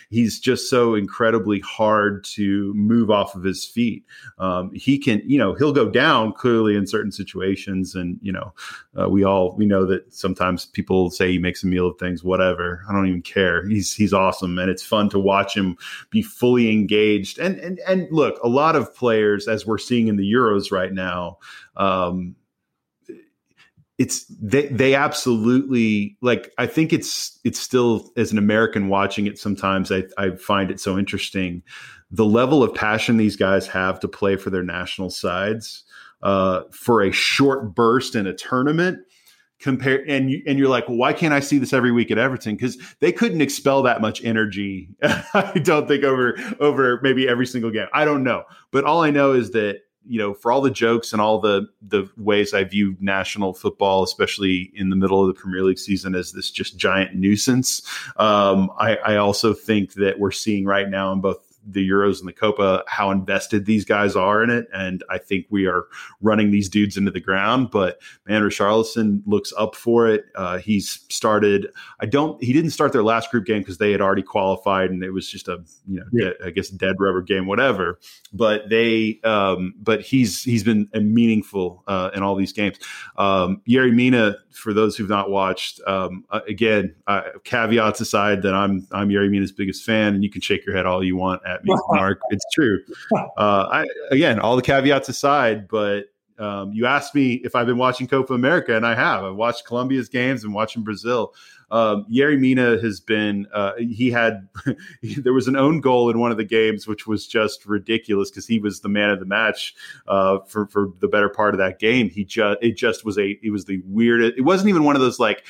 he's 0.10 0.40
just 0.40 0.70
so 0.70 0.96
incredibly 0.96 1.60
hard 1.60 2.24
to 2.24 2.74
move 2.74 3.12
off 3.12 3.36
of 3.36 3.44
his 3.44 3.66
feet. 3.66 4.04
Um, 4.40 4.72
he 4.74 4.98
can, 4.98 5.22
you 5.26 5.38
know, 5.38 5.54
he'll 5.54 5.72
go 5.72 5.90
down 5.90 6.34
clearly 6.34 6.76
in 6.76 6.88
certain 6.88 7.12
situations, 7.12 7.96
and 7.96 8.20
you 8.22 8.32
know, 8.32 8.54
uh, 9.00 9.10
we 9.10 9.24
all 9.24 9.56
we 9.56 9.66
know 9.66 9.86
that 9.86 10.12
sometimes 10.14 10.66
people 10.66 11.10
say 11.12 11.32
he 11.32 11.40
makes 11.40 11.64
a 11.64 11.68
meal 11.68 11.88
of 11.88 11.98
things. 11.98 12.24
Whatever, 12.24 12.84
I 12.90 12.94
don't 12.94 13.08
even 13.08 13.22
care. 13.22 13.68
He's 13.68 13.94
he's 13.94 14.14
awesome, 14.14 14.58
and 14.58 14.70
it's 14.70 14.84
fun 14.84 15.10
to 15.10 15.20
watch 15.20 15.56
him 15.56 15.78
be 16.10 16.22
fully 16.22 16.72
engaged. 16.72 17.40
And 17.40 17.58
and 17.60 17.80
and 17.88 18.08
look, 18.12 18.40
a 18.44 18.50
lot 18.50 18.76
of 18.76 18.94
players, 18.96 19.48
as 19.48 19.66
we're 19.66 19.78
seeing 19.78 20.08
in 20.08 20.18
the 20.18 20.32
Euros 20.32 20.72
right 20.72 20.94
now. 20.94 21.38
Um, 21.78 22.36
it's 24.00 24.26
they 24.42 24.68
they 24.68 24.96
absolutely 24.96 26.18
like 26.22 26.52
I 26.58 26.66
think 26.66 26.94
it's 26.94 27.38
it's 27.44 27.60
still 27.60 28.10
as 28.16 28.32
an 28.32 28.38
American 28.38 28.88
watching 28.88 29.28
it 29.28 29.38
sometimes 29.38 29.92
I, 29.92 30.04
I 30.18 30.32
find 30.38 30.72
it 30.72 30.80
so 30.80 30.98
interesting. 30.98 31.62
The 32.10 32.26
level 32.26 32.64
of 32.64 32.74
passion 32.74 33.18
these 33.18 33.36
guys 33.36 33.68
have 33.68 34.00
to 34.00 34.08
play 34.08 34.38
for 34.38 34.50
their 34.50 34.64
national 34.64 35.10
sides 35.10 35.84
uh, 36.24 36.62
for 36.72 37.04
a 37.04 37.12
short 37.12 37.76
burst 37.76 38.16
in 38.16 38.26
a 38.26 38.34
tournament 38.34 39.00
compare 39.60 40.02
and 40.08 40.32
you, 40.32 40.42
and 40.48 40.58
you're 40.58 40.70
like 40.70 40.88
well, 40.88 40.98
why 40.98 41.12
can't 41.12 41.34
I 41.34 41.42
see 41.42 41.58
this 41.58 41.74
every 41.74 41.92
week 41.92 42.10
at 42.10 42.18
Everton? 42.18 42.56
Because 42.56 42.78
they 43.02 43.12
couldn't 43.12 43.42
expel 43.42 43.84
that 43.84 44.00
much 44.00 44.24
energy 44.24 44.88
I 45.04 45.60
don't 45.62 45.90
think 45.90 46.06
over 46.06 46.38
over 46.62 47.02
maybe 47.04 47.28
every 47.28 47.46
single 47.46 47.70
game. 47.70 47.88
I 47.92 48.06
don't 48.06 48.24
know. 48.24 48.44
But 48.72 48.86
all 48.86 49.04
I 49.04 49.12
know 49.12 49.34
is 49.34 49.52
that 49.52 49.82
you 50.08 50.18
know, 50.18 50.34
for 50.34 50.52
all 50.52 50.62
the 50.62 50.72
jokes 50.72 51.14
and 51.14 51.22
all 51.22 51.40
the 51.40 51.68
the 51.82 52.10
ways 52.18 52.54
I 52.54 52.64
view 52.64 52.96
national 53.00 53.54
football, 53.54 54.04
especially 54.04 54.72
in 54.74 54.90
the 54.90 54.96
middle 54.96 55.22
of 55.22 55.28
the 55.28 55.40
Premier 55.40 55.64
League 55.64 55.80
season, 55.80 56.16
as 56.16 56.32
this 56.32 56.50
just 56.52 56.78
giant 56.78 57.16
nuisance. 57.16 57.82
Um, 58.18 58.72
I, 58.78 58.96
I 58.98 59.16
also 59.18 59.54
think 59.54 59.94
that 59.94 60.20
we're 60.20 60.32
seeing 60.32 60.66
right 60.66 60.90
now 60.90 61.12
in 61.12 61.22
both 61.22 61.49
the 61.66 61.88
Euros 61.88 62.20
and 62.20 62.28
the 62.28 62.34
Copa, 62.34 62.84
how 62.88 63.12
invested 63.12 63.66
these 63.66 63.86
guys 63.86 64.16
are 64.16 64.44
in 64.44 64.50
it. 64.50 64.68
And 64.74 65.04
I 65.10 65.18
think 65.18 65.46
we 65.50 65.68
are 65.68 65.86
running 66.22 66.52
these 66.52 66.70
dudes 66.70 66.98
into 66.98 67.12
the 67.12 67.20
ground. 67.20 67.70
But 67.72 68.02
man, 68.28 68.42
Richarlison 68.42 69.22
looks 69.26 69.54
up 69.58 69.76
for 69.76 70.08
it. 70.08 70.26
Uh, 70.36 70.58
he's 70.58 71.06
started, 71.10 71.68
I 72.00 72.06
don't, 72.06 72.42
he 72.44 72.54
didn't 72.54 72.72
start 72.72 72.94
their 72.94 73.04
last 73.04 73.32
group 73.32 73.46
game 73.46 73.60
because 73.60 73.78
they 73.78 73.92
had 73.92 74.02
already 74.02 74.24
qualified 74.24 74.90
and 74.90 75.04
it 75.04 75.12
was 75.12 75.30
just 75.30 75.48
a, 75.48 75.64
you 75.88 76.00
know, 76.00 76.06
yeah. 76.12 76.32
I 76.46 76.50
guess 76.50 76.70
dead 76.70 76.96
rubber 77.00 77.22
game, 77.22 77.46
whatever. 77.46 78.00
But 78.34 78.70
they, 78.70 79.20
um, 79.24 79.74
but 79.82 80.02
he's, 80.02 80.44
he's 80.44 80.64
been 80.64 80.90
meaningful 80.94 81.84
uh, 81.88 82.12
in 82.14 82.24
all 82.24 82.36
these 82.36 82.54
games. 82.54 82.78
Um, 83.18 83.62
Yerry 83.68 83.94
Mina, 83.94 84.38
for 84.52 84.74
those 84.74 84.98
who've 84.98 85.10
not 85.10 85.30
watched, 85.30 85.82
um, 85.88 86.26
uh, 86.30 86.42
again, 86.48 86.96
uh, 87.08 87.22
caveats 87.44 88.02
aside 88.02 88.42
that 88.44 88.54
I'm, 88.54 88.88
I'm 88.92 89.10
Yerry 89.10 89.30
Mina's 89.30 89.52
biggest 89.52 89.84
fan 89.84 90.16
and 90.16 90.24
you 90.24 90.30
can 90.30 90.42
shake 90.42 90.66
your 90.66 90.76
head 90.76 90.86
all 90.86 91.04
you 91.04 91.16
want 91.16 91.42
at 91.50 91.64
me, 91.64 91.76
Mark. 91.90 92.22
it's 92.30 92.46
true. 92.54 92.80
Uh, 93.38 93.68
I, 93.72 93.88
again, 94.12 94.40
all 94.40 94.56
the 94.56 94.62
caveats 94.62 95.10
aside, 95.10 95.68
but 95.68 96.06
um, 96.40 96.72
you 96.72 96.86
asked 96.86 97.14
me 97.14 97.34
if 97.44 97.56
I've 97.56 97.68
been 97.68 97.78
watching 97.78 98.08
Copa 98.08 98.34
America, 98.34 98.76
and 98.76 98.86
I 98.86 98.96
have. 98.96 99.24
I've 99.24 99.36
watched 99.36 99.66
Colombia's 99.66 100.08
games 100.08 100.44
and 100.44 100.54
watching 100.54 100.84
Brazil. 100.84 101.34
Um, 101.70 102.06
Yerry 102.12 102.40
Mina 102.40 102.80
has 102.82 103.00
been. 103.02 103.46
Uh, 103.54 103.74
he 103.78 104.10
had. 104.10 104.48
there 105.18 105.34
was 105.34 105.48
an 105.48 105.58
own 105.58 105.82
goal 105.82 106.10
in 106.10 106.18
one 106.18 106.32
of 106.32 106.38
the 106.38 106.46
games, 106.46 106.88
which 106.88 107.06
was 107.06 107.28
just 107.28 107.66
ridiculous 107.66 108.32
because 108.32 108.48
he 108.48 108.58
was 108.58 108.80
the 108.80 108.90
man 108.90 109.10
of 109.10 109.20
the 109.20 109.26
match 109.26 109.76
uh, 110.08 110.40
for 110.48 110.66
for 110.68 110.94
the 111.00 111.08
better 111.08 111.30
part 111.30 111.54
of 111.54 111.58
that 111.60 111.78
game. 111.78 112.10
He 112.10 112.24
just. 112.24 112.58
It 112.62 112.78
just 112.78 113.04
was 113.04 113.18
a. 113.18 113.38
It 113.44 113.52
was 113.52 113.66
the 113.66 113.82
weirdest. 113.86 114.38
It 114.38 114.44
wasn't 114.44 114.70
even 114.70 114.86
one 114.86 114.96
of 114.96 115.02
those 115.02 115.20
like 115.20 115.46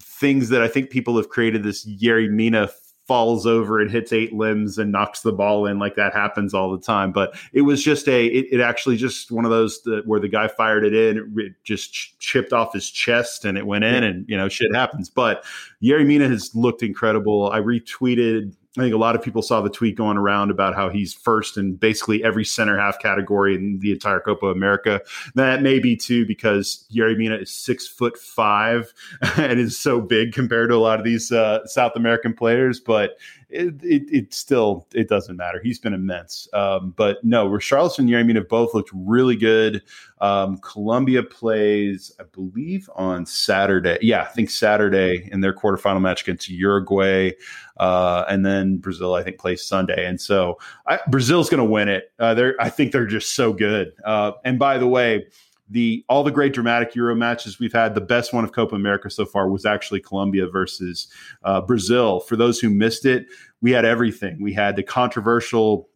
things 0.00 0.48
that 0.50 0.62
I 0.62 0.68
think 0.68 0.90
people 0.90 1.16
have 1.16 1.28
created 1.28 1.62
this 1.62 1.86
Yerry 1.86 2.30
Mina 2.30 2.68
falls 3.10 3.44
over 3.44 3.80
and 3.80 3.90
hits 3.90 4.12
eight 4.12 4.32
limbs 4.32 4.78
and 4.78 4.92
knocks 4.92 5.22
the 5.22 5.32
ball 5.32 5.66
in 5.66 5.80
like 5.80 5.96
that 5.96 6.12
happens 6.12 6.54
all 6.54 6.70
the 6.70 6.80
time. 6.80 7.10
But 7.10 7.36
it 7.52 7.62
was 7.62 7.82
just 7.82 8.06
a 8.06 8.26
it, 8.26 8.46
it 8.52 8.60
actually 8.60 8.96
just 8.96 9.32
one 9.32 9.44
of 9.44 9.50
those 9.50 9.82
that, 9.82 10.06
where 10.06 10.20
the 10.20 10.28
guy 10.28 10.46
fired 10.46 10.84
it 10.84 10.94
in 10.94 11.34
it 11.36 11.54
just 11.64 11.92
ch- 11.92 12.16
chipped 12.20 12.52
off 12.52 12.72
his 12.72 12.88
chest 12.88 13.44
and 13.44 13.58
it 13.58 13.66
went 13.66 13.82
in 13.82 14.04
and 14.04 14.24
you 14.28 14.36
know 14.36 14.48
shit 14.48 14.72
happens. 14.72 15.10
But 15.10 15.44
Yerry 15.82 16.06
Mina 16.06 16.28
has 16.28 16.54
looked 16.54 16.84
incredible. 16.84 17.50
I 17.50 17.58
retweeted 17.58 18.54
I 18.80 18.84
think 18.84 18.94
a 18.94 18.98
lot 18.98 19.14
of 19.14 19.22
people 19.22 19.42
saw 19.42 19.60
the 19.60 19.70
tweet 19.70 19.96
going 19.96 20.16
around 20.16 20.50
about 20.50 20.74
how 20.74 20.88
he's 20.88 21.12
first 21.12 21.56
in 21.56 21.74
basically 21.74 22.24
every 22.24 22.44
center 22.44 22.78
half 22.78 22.98
category 22.98 23.54
in 23.54 23.78
the 23.80 23.92
entire 23.92 24.20
Copa 24.20 24.46
America. 24.46 25.02
That 25.34 25.62
may 25.62 25.78
be 25.78 25.96
too 25.96 26.24
because 26.26 26.84
Yerry 26.90 27.16
Mina 27.16 27.36
is 27.36 27.50
six 27.50 27.86
foot 27.86 28.16
five 28.16 28.92
and 29.36 29.60
is 29.60 29.78
so 29.78 30.00
big 30.00 30.32
compared 30.32 30.70
to 30.70 30.76
a 30.76 30.78
lot 30.78 30.98
of 30.98 31.04
these 31.04 31.30
uh, 31.30 31.66
South 31.66 31.92
American 31.94 32.32
players. 32.32 32.80
But 32.80 33.18
it, 33.50 33.74
it, 33.82 34.02
it, 34.10 34.34
still 34.34 34.86
it 34.94 35.08
doesn't 35.08 35.36
matter. 35.36 35.60
He's 35.62 35.78
been 35.78 35.94
immense. 35.94 36.48
Um, 36.52 36.94
but 36.96 37.22
no, 37.24 37.48
Richarlison 37.48 38.00
and 38.00 38.08
Yerry 38.08 38.34
have 38.34 38.48
both 38.48 38.74
looked 38.74 38.90
really 38.94 39.36
good. 39.36 39.82
Um, 40.20 40.58
Colombia 40.58 41.22
plays, 41.22 42.12
I 42.20 42.24
believe, 42.24 42.88
on 42.94 43.26
Saturday. 43.26 43.98
Yeah, 44.02 44.22
I 44.22 44.26
think 44.26 44.50
Saturday 44.50 45.28
in 45.32 45.40
their 45.40 45.54
quarterfinal 45.54 46.00
match 46.00 46.22
against 46.22 46.48
Uruguay. 46.48 47.32
Uh, 47.78 48.24
and 48.28 48.44
then 48.44 48.76
Brazil, 48.76 49.14
I 49.14 49.22
think, 49.22 49.38
plays 49.38 49.64
Sunday. 49.64 50.06
And 50.06 50.20
so 50.20 50.58
I, 50.86 50.98
Brazil's 51.08 51.48
going 51.48 51.58
to 51.58 51.70
win 51.70 51.88
it. 51.88 52.12
Uh, 52.18 52.34
they're, 52.34 52.54
I 52.60 52.68
think 52.68 52.92
they're 52.92 53.06
just 53.06 53.34
so 53.34 53.52
good. 53.52 53.92
Uh, 54.04 54.32
and 54.44 54.58
by 54.58 54.76
the 54.76 54.86
way, 54.86 55.26
the 55.70 56.04
all 56.08 56.24
the 56.24 56.30
great 56.30 56.52
dramatic 56.52 56.94
Euro 56.94 57.14
matches 57.14 57.58
we've 57.58 57.72
had. 57.72 57.94
The 57.94 58.00
best 58.00 58.32
one 58.32 58.44
of 58.44 58.52
Copa 58.52 58.74
America 58.74 59.08
so 59.08 59.24
far 59.24 59.48
was 59.48 59.64
actually 59.64 60.00
Colombia 60.00 60.46
versus 60.48 61.08
uh, 61.44 61.60
Brazil. 61.60 62.20
For 62.20 62.36
those 62.36 62.58
who 62.58 62.68
missed 62.68 63.06
it, 63.06 63.26
we 63.62 63.70
had 63.70 63.84
everything. 63.84 64.42
We 64.42 64.52
had 64.52 64.76
the 64.76 64.82
controversial 64.82 65.88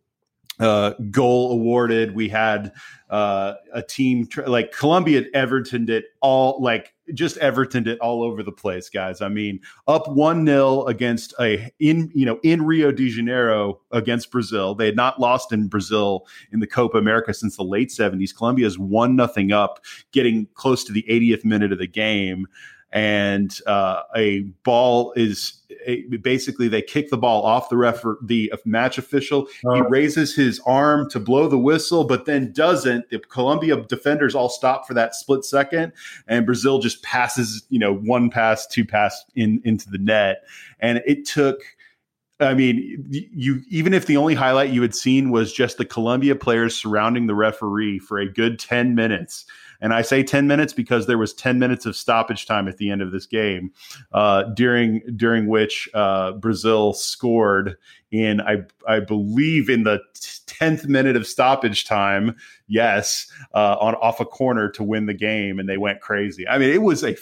uh, 0.61 0.93
goal 1.11 1.53
awarded. 1.53 2.14
We 2.14 2.29
had 2.29 2.72
uh, 3.11 3.55
a 3.72 3.83
team 3.83 4.27
tr- 4.27 4.43
like 4.43 4.72
Colombia 4.72 5.25
Everton 5.35 5.85
did 5.85 6.05
all 6.20 6.62
like 6.62 6.94
just 7.13 7.37
Everton 7.39 7.87
it 7.87 7.99
all 8.01 8.23
over 8.23 8.43
the 8.43 8.53
place, 8.53 8.89
guys. 8.89 9.21
I 9.21 9.29
mean, 9.29 9.61
up 9.87 10.09
one 10.09 10.47
0 10.47 10.85
against 10.85 11.35
a 11.39 11.71
in 11.79 12.11
you 12.15 12.25
know 12.25 12.39
in 12.43 12.65
Rio 12.65 12.91
de 12.91 13.09
Janeiro 13.09 13.81
against 13.91 14.31
Brazil. 14.31 14.75
They 14.75 14.87
had 14.87 14.97
not 14.97 15.21
lost 15.21 15.53
in 15.53 15.69
Brazil 15.69 16.27
in 16.53 16.61
the 16.61 16.67
Copa 16.67 16.97
America 16.97 17.35
since 17.35 17.57
the 17.57 17.65
late 17.65 17.91
seventies. 17.91 18.33
Colombia's 18.33 18.78
one 18.78 19.16
nothing 19.16 19.53
up, 19.53 19.85
getting 20.12 20.47
close 20.55 20.85
to 20.85 20.93
the 20.93 21.05
80th 21.09 21.45
minute 21.45 21.73
of 21.73 21.78
the 21.78 21.87
game 21.87 22.47
and 22.95 23.61
uh, 23.66 24.05
a 24.15 24.43
ball 24.62 25.12
is 25.16 25.61
a, 25.85 26.03
basically 26.23 26.69
they 26.69 26.81
kick 26.81 27.11
the 27.11 27.19
ball 27.19 27.43
off 27.43 27.69
the 27.69 27.77
ref 27.77 28.05
the 28.23 28.55
match 28.65 28.99
official. 28.99 29.47
He 29.47 29.69
uh-huh. 29.69 29.89
raises 29.89 30.35
his 30.35 30.61
arm 30.65 31.11
to 31.11 31.19
blow 31.19 31.49
the 31.49 31.59
whistle 31.59 32.05
but 32.05 32.25
then 32.25 32.53
doesn't. 32.53 33.11
The 33.11 33.19
colombia 33.19 33.83
defenders 33.83 34.37
all 34.37 34.49
stop 34.49 34.87
for 34.87 34.95
that 34.95 35.16
split 35.16 35.45
second 35.45 35.93
and 36.29 36.47
brazil 36.47 36.79
just 36.79 37.03
passes 37.03 37.66
you 37.69 37.81
know 37.81 37.93
one 37.93 38.31
pass 38.31 38.65
two 38.66 38.85
pass 38.85 39.25
in 39.35 39.61
into 39.65 39.91
the 39.91 39.99
net. 39.99 40.45
And 40.79 41.03
it 41.05 41.27
took 41.27 41.61
I 42.41 42.55
mean, 42.55 43.05
you 43.11 43.62
even 43.69 43.93
if 43.93 44.07
the 44.07 44.16
only 44.16 44.35
highlight 44.35 44.71
you 44.71 44.83
had 44.83 44.95
seen 44.95 45.31
was 45.31 45.53
just 45.53 45.79
the 45.79 45.85
Colombia 45.85 46.35
players 46.37 46.77
surrounding 46.77 47.27
the 47.27 47.35
referee 47.35 47.99
for 47.99 48.19
a 48.19 48.31
good 48.31 48.59
10 48.59 48.95
minutes 48.95 49.47
and 49.81 49.93
I 49.93 50.03
say 50.03 50.23
10 50.23 50.47
minutes 50.47 50.73
because 50.73 51.07
there 51.07 51.19
was 51.19 51.35
10 51.35 51.59
minutes 51.59 51.87
of 51.87 51.97
stoppage 51.97 52.47
time 52.47 52.69
at 52.69 52.79
the 52.79 52.91
end 52.91 53.03
of 53.03 53.13
this 53.13 53.27
game, 53.27 53.73
uh, 54.13 54.45
during 54.55 55.03
during 55.17 55.47
which 55.47 55.89
uh, 55.95 56.33
Brazil 56.33 56.93
scored 56.93 57.77
in 58.11 58.41
I 58.41 58.63
I 58.87 59.01
believe 59.01 59.69
in 59.69 59.85
the 59.85 60.01
10th 60.15 60.87
minute 60.87 61.17
of 61.17 61.27
stoppage 61.27 61.85
time. 61.85 62.37
Yes, 62.67 63.31
uh, 63.55 63.77
on 63.81 63.95
off 63.97 64.21
a 64.21 64.25
corner 64.25 64.69
to 64.71 64.83
win 64.83 65.07
the 65.07 65.15
game, 65.15 65.59
and 65.59 65.69
they 65.69 65.79
went 65.79 66.01
crazy. 66.01 66.47
I 66.49 66.59
mean, 66.59 66.71
it 66.71 66.83
was 66.83 67.03
a 67.03 67.17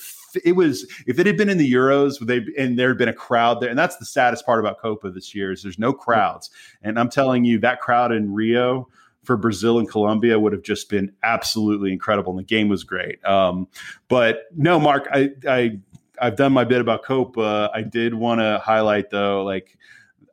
it 0.45 0.57
was 0.57 0.85
if 1.07 1.19
it 1.19 1.27
had 1.27 1.37
been 1.37 1.49
in 1.49 1.59
the 1.59 1.73
Euros, 1.73 2.19
they 2.21 2.45
and 2.59 2.79
there 2.79 2.89
had 2.89 2.99
been 2.99 3.09
a 3.09 3.15
crowd 3.15 3.61
there, 3.61 3.71
and 3.71 3.79
that's 3.79 3.97
the 3.97 4.05
saddest 4.05 4.47
part 4.47 4.61
about 4.61 4.81
Copa 4.81 5.11
this 5.11 5.35
year 5.35 5.53
is 5.53 5.63
there's 5.63 5.79
no 5.79 5.93
crowds, 5.93 6.51
and 6.83 6.99
I'm 6.99 7.09
telling 7.09 7.45
you 7.45 7.59
that 7.61 7.81
crowd 7.81 8.13
in 8.13 8.33
Rio 8.33 8.89
for 9.25 9.37
Brazil 9.37 9.79
and 9.79 9.89
Colombia 9.89 10.39
would 10.39 10.53
have 10.53 10.63
just 10.63 10.89
been 10.89 11.13
absolutely 11.23 11.93
incredible, 11.93 12.33
and 12.33 12.39
the 12.41 12.45
game 12.45 12.69
was 12.69 12.85
great. 12.85 13.25
Um, 13.25 13.69
but 14.09 14.47
no, 14.57 14.81
Mark, 14.81 15.09
I, 15.13 15.31
I 15.49 15.79
I've 16.21 16.37
done 16.37 16.53
my 16.53 16.65
bit 16.65 16.81
about 16.81 17.05
Copa. 17.05 17.71
I 17.75 17.83
did 17.83 18.15
want 18.15 18.41
to 18.41 18.61
highlight 18.65 19.11
though, 19.11 19.45
like 19.45 19.77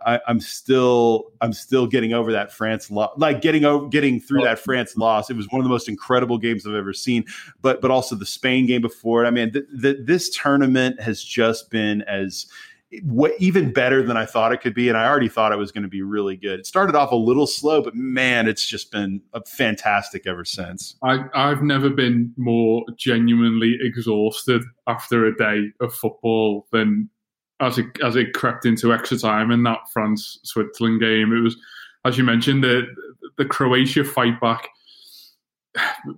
I, 0.05 0.19
am 0.27 0.39
still 0.39 1.31
I'm 1.41 1.51
still 1.51 1.85
getting 1.87 2.13
over 2.13 2.31
that 2.31 2.53
France 2.53 2.89
loss, 2.89 3.11
like 3.17 3.41
getting 3.41 3.65
over 3.65 3.87
getting 3.87 4.19
through 4.19 4.43
that 4.43 4.59
France 4.59 4.95
loss. 4.95 5.29
It 5.29 5.35
was 5.35 5.47
one 5.49 5.59
of 5.59 5.65
the 5.65 5.69
most 5.69 5.89
incredible 5.89 6.37
games 6.37 6.65
I've 6.65 6.75
ever 6.75 6.93
seen. 6.93 7.25
But 7.61 7.81
but 7.81 7.91
also 7.91 8.15
the 8.15 8.25
Spain 8.25 8.65
game 8.65 8.81
before 8.81 9.23
it. 9.23 9.27
I 9.27 9.31
mean, 9.31 9.51
th- 9.51 9.65
th- 9.81 9.97
this 10.01 10.29
tournament 10.29 11.01
has 11.01 11.23
just 11.23 11.69
been 11.69 12.01
as 12.03 12.47
even 12.91 13.71
better 13.71 14.01
than 14.01 14.17
I 14.17 14.25
thought 14.25 14.51
it 14.51 14.61
could 14.61 14.73
be, 14.73 14.89
and 14.89 14.97
I 14.97 15.07
already 15.07 15.29
thought 15.29 15.51
it 15.51 15.57
was 15.57 15.71
going 15.71 15.83
to 15.83 15.89
be 15.89 16.01
really 16.01 16.35
good. 16.35 16.59
It 16.59 16.65
started 16.65 16.95
off 16.95 17.11
a 17.11 17.15
little 17.15 17.45
slow, 17.45 17.83
but 17.83 17.95
man, 17.95 18.47
it's 18.47 18.65
just 18.65 18.91
been 18.91 19.21
uh, 19.33 19.41
fantastic 19.45 20.25
ever 20.25 20.43
since. 20.43 20.95
I, 21.03 21.25
I've 21.35 21.61
never 21.61 21.89
been 21.89 22.33
more 22.35 22.83
genuinely 22.97 23.77
exhausted 23.79 24.63
after 24.87 25.25
a 25.25 25.35
day 25.35 25.71
of 25.79 25.93
football 25.93 26.67
than 26.71 27.09
as 27.59 27.77
it 27.77 27.85
as 28.03 28.15
it 28.15 28.33
crept 28.33 28.65
into 28.65 28.93
extra 28.93 29.17
time 29.17 29.51
in 29.51 29.63
that 29.63 29.79
France 29.93 30.39
Switzerland 30.43 30.99
game. 30.99 31.31
It 31.31 31.41
was, 31.41 31.57
as 32.05 32.17
you 32.17 32.23
mentioned, 32.23 32.63
the 32.63 32.87
the 33.37 33.45
Croatia 33.45 34.03
fight 34.03 34.39
back 34.41 34.67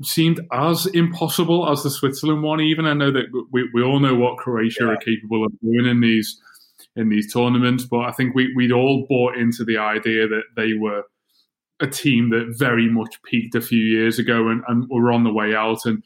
seemed 0.02 0.39
as 0.53 0.85
impossible 0.88 1.69
as 1.69 1.84
the 1.84 1.89
Switzerland 1.89 2.43
one. 2.43 2.61
Even 2.61 2.85
I 2.85 2.93
know 2.93 3.11
that 3.11 3.26
we, 3.52 3.69
we 3.73 3.84
all 3.84 3.99
know 3.99 4.15
what 4.15 4.38
Croatia 4.38 4.85
yeah. 4.85 4.91
are 4.91 4.98
capable 4.98 5.45
of 5.45 5.52
doing 5.60 5.85
in 5.85 5.99
these 5.99 6.39
in 6.95 7.09
these 7.09 7.31
tournaments, 7.31 7.85
but 7.85 8.01
I 8.01 8.11
think 8.11 8.35
we 8.35 8.53
we'd 8.55 8.72
all 8.72 9.05
bought 9.07 9.38
into 9.38 9.63
the 9.63 9.77
idea 9.77 10.27
that 10.27 10.43
they 10.55 10.73
were 10.73 11.03
a 11.80 11.88
team 11.88 12.30
that 12.30 12.55
very 12.57 12.89
much 12.89 13.22
peaked 13.23 13.55
a 13.55 13.61
few 13.61 13.81
years 13.81 14.19
ago 14.19 14.49
and, 14.49 14.61
and 14.68 14.88
were 14.89 15.11
on 15.11 15.23
the 15.23 15.34
way 15.34 15.55
out 15.55 15.85
and 15.85 16.03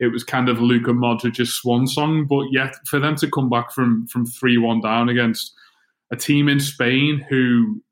it 0.00 0.08
was 0.08 0.24
kind 0.24 0.48
of 0.48 0.60
Luka 0.60 0.92
Modric's 0.92 1.50
swan 1.50 1.86
song. 1.86 2.26
But 2.26 2.46
yet, 2.50 2.74
for 2.86 2.98
them 2.98 3.16
to 3.16 3.30
come 3.30 3.48
back 3.48 3.70
from 3.70 4.06
from 4.08 4.26
three 4.26 4.58
one 4.58 4.80
down 4.80 5.08
against 5.08 5.54
a 6.10 6.16
team 6.16 6.48
in 6.48 6.58
Spain 6.58 7.24
who 7.28 7.82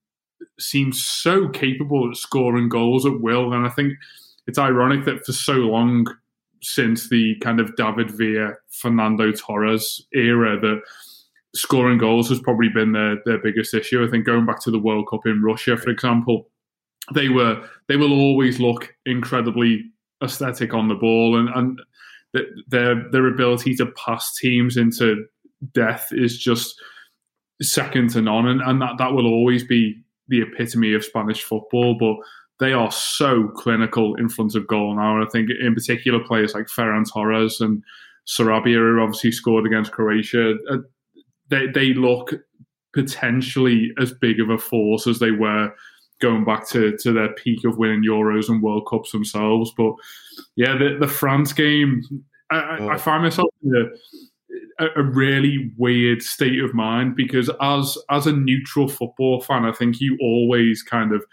seems 0.59 1.05
so 1.05 1.49
capable 1.49 2.09
at 2.11 2.17
scoring 2.17 2.69
goals 2.69 3.07
at 3.07 3.21
will, 3.21 3.53
and 3.53 3.67
I 3.67 3.71
think 3.71 3.93
it's 4.47 4.59
ironic 4.59 5.05
that 5.05 5.25
for 5.25 5.33
so 5.33 5.53
long 5.53 6.07
since 6.61 7.09
the 7.09 7.37
kind 7.37 7.61
of 7.61 7.77
David 7.77 8.11
Villa, 8.11 8.55
Fernando 8.71 9.31
Torres 9.31 10.05
era, 10.13 10.59
that 10.59 10.81
scoring 11.59 11.99
goals 11.99 12.29
has 12.29 12.41
probably 12.41 12.69
been 12.69 12.93
their 12.93 13.17
their 13.27 13.39
biggest 13.39 13.75
issue. 13.75 14.05
I 14.05 14.11
think 14.11 14.25
going 14.25 14.47
back 14.47 14.63
to 14.63 14.71
the 14.71 14.79
World 14.79 15.09
Cup 15.11 15.27
in 15.27 15.43
Russia, 15.43 15.77
for 15.77 15.91
example, 15.91 16.49
they 17.15 17.29
were 17.29 17.63
they 17.89 17.97
will 17.97 18.13
always 18.13 18.61
look 18.61 18.95
incredibly 19.07 19.85
aesthetic 20.23 20.73
on 20.75 20.89
the 20.89 20.95
ball, 20.95 21.39
and 21.39 21.49
and 21.55 21.81
their 22.69 23.11
their 23.11 23.27
ability 23.27 23.75
to 23.77 23.87
pass 23.87 24.35
teams 24.37 24.77
into 24.77 25.27
death 25.75 26.09
is 26.13 26.39
just 26.39 26.81
second 27.61 28.11
to 28.11 28.23
none, 28.23 28.47
and, 28.47 28.61
and 28.61 28.81
that 28.81 28.99
that 28.99 29.13
will 29.13 29.27
always 29.27 29.65
be 29.65 30.01
the 30.29 30.43
epitome 30.43 30.95
of 30.95 31.05
Spanish 31.05 31.43
football. 31.43 31.97
But 31.99 32.17
they 32.61 32.73
are 32.73 32.93
so 32.93 33.49
clinical 33.49 34.15
in 34.17 34.29
front 34.29 34.55
of 34.55 34.67
goal 34.67 34.95
now, 34.95 35.17
and 35.17 35.27
I 35.27 35.31
think 35.31 35.51
in 35.51 35.75
particular 35.75 36.23
players 36.23 36.55
like 36.55 36.67
Ferran 36.67 37.05
Torres 37.13 37.61
and 37.61 37.83
Sarabia, 38.29 38.75
who 38.75 39.01
obviously 39.01 39.33
scored 39.33 39.67
against 39.67 39.93
Croatia, 39.93 40.55
uh, 40.71 40.79
they 41.51 41.67
they 41.67 41.95
look 41.95 42.35
potentially 42.95 43.93
as 44.01 44.13
big 44.13 44.41
of 44.41 44.51
a 44.51 44.59
force 44.59 45.07
as 45.07 45.19
they 45.19 45.31
were 45.31 45.73
going 46.21 46.45
back 46.45 46.69
to, 46.69 46.97
to 46.97 47.13
their 47.13 47.33
peak 47.35 47.65
of 47.65 47.79
winning 47.79 48.03
Euros 48.03 48.49
and 48.49 48.63
World 48.63 48.87
Cups 48.89 49.13
themselves. 49.13 49.73
But 49.77 49.93
yeah, 50.57 50.77
the, 50.77 50.97
the 50.99 51.07
France 51.07 51.53
game, 51.53 52.03
I, 52.51 52.79
oh. 52.81 52.89
I 52.89 52.97
find 52.97 53.23
myself 53.23 53.49
in 53.63 53.93
a, 54.81 54.87
a, 54.97 55.03
really 55.03 55.71
weird 55.77 56.23
state 56.23 56.61
of 56.61 56.75
mind 56.75 57.15
because 57.15 57.51
as 57.61 57.97
as 58.11 58.27
a 58.27 58.33
neutral 58.33 58.89
football 58.89 59.41
fan, 59.41 59.65
I 59.65 59.73
think 59.73 60.01
you 60.01 60.17
always 60.21 60.83
kind 60.83 61.13
of 61.13 61.25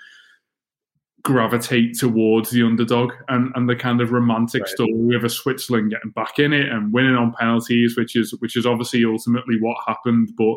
gravitate 1.26 1.97
towards 1.97 2.52
the 2.52 2.61
underdog 2.61 3.11
and, 3.30 3.52
and 3.56 3.68
the 3.68 3.76
kind 3.76 3.99
of 3.99 4.11
romantic 4.11 4.61
right. 4.61 4.69
story 4.69 5.15
of 5.15 5.23
a 5.23 5.30
Switzerland 5.30 5.89
getting 5.89 6.11
back 6.11 6.38
in 6.38 6.53
it 6.53 6.69
and 6.69 6.93
winning 6.93 7.15
on 7.15 7.34
penalties, 7.34 7.97
which 7.97 8.15
is 8.15 8.31
which 8.39 8.56
is 8.56 8.65
obviously 8.65 9.03
ultimately 9.03 9.57
what 9.60 9.76
happened. 9.88 10.30
But 10.38 10.56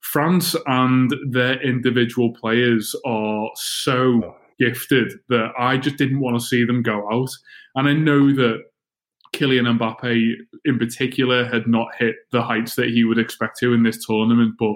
France 0.00 0.56
and 0.66 1.14
their 1.28 1.62
individual 1.62 2.32
players 2.32 2.96
are 3.06 3.48
so 3.54 4.20
oh. 4.24 4.36
gifted 4.58 5.12
that 5.28 5.52
I 5.56 5.76
just 5.76 5.96
didn't 5.96 6.20
want 6.20 6.38
to 6.38 6.44
see 6.44 6.64
them 6.64 6.82
go 6.82 7.08
out. 7.12 7.30
And 7.76 7.88
I 7.88 7.92
know 7.92 8.34
that 8.34 8.64
Kylian 9.34 9.78
Mbappe, 9.78 10.34
in 10.64 10.78
particular, 10.80 11.46
had 11.46 11.68
not 11.68 11.94
hit 11.96 12.16
the 12.32 12.42
heights 12.42 12.74
that 12.74 12.88
he 12.88 13.04
would 13.04 13.18
expect 13.18 13.58
to 13.60 13.72
in 13.72 13.84
this 13.84 14.04
tournament. 14.04 14.56
But 14.58 14.74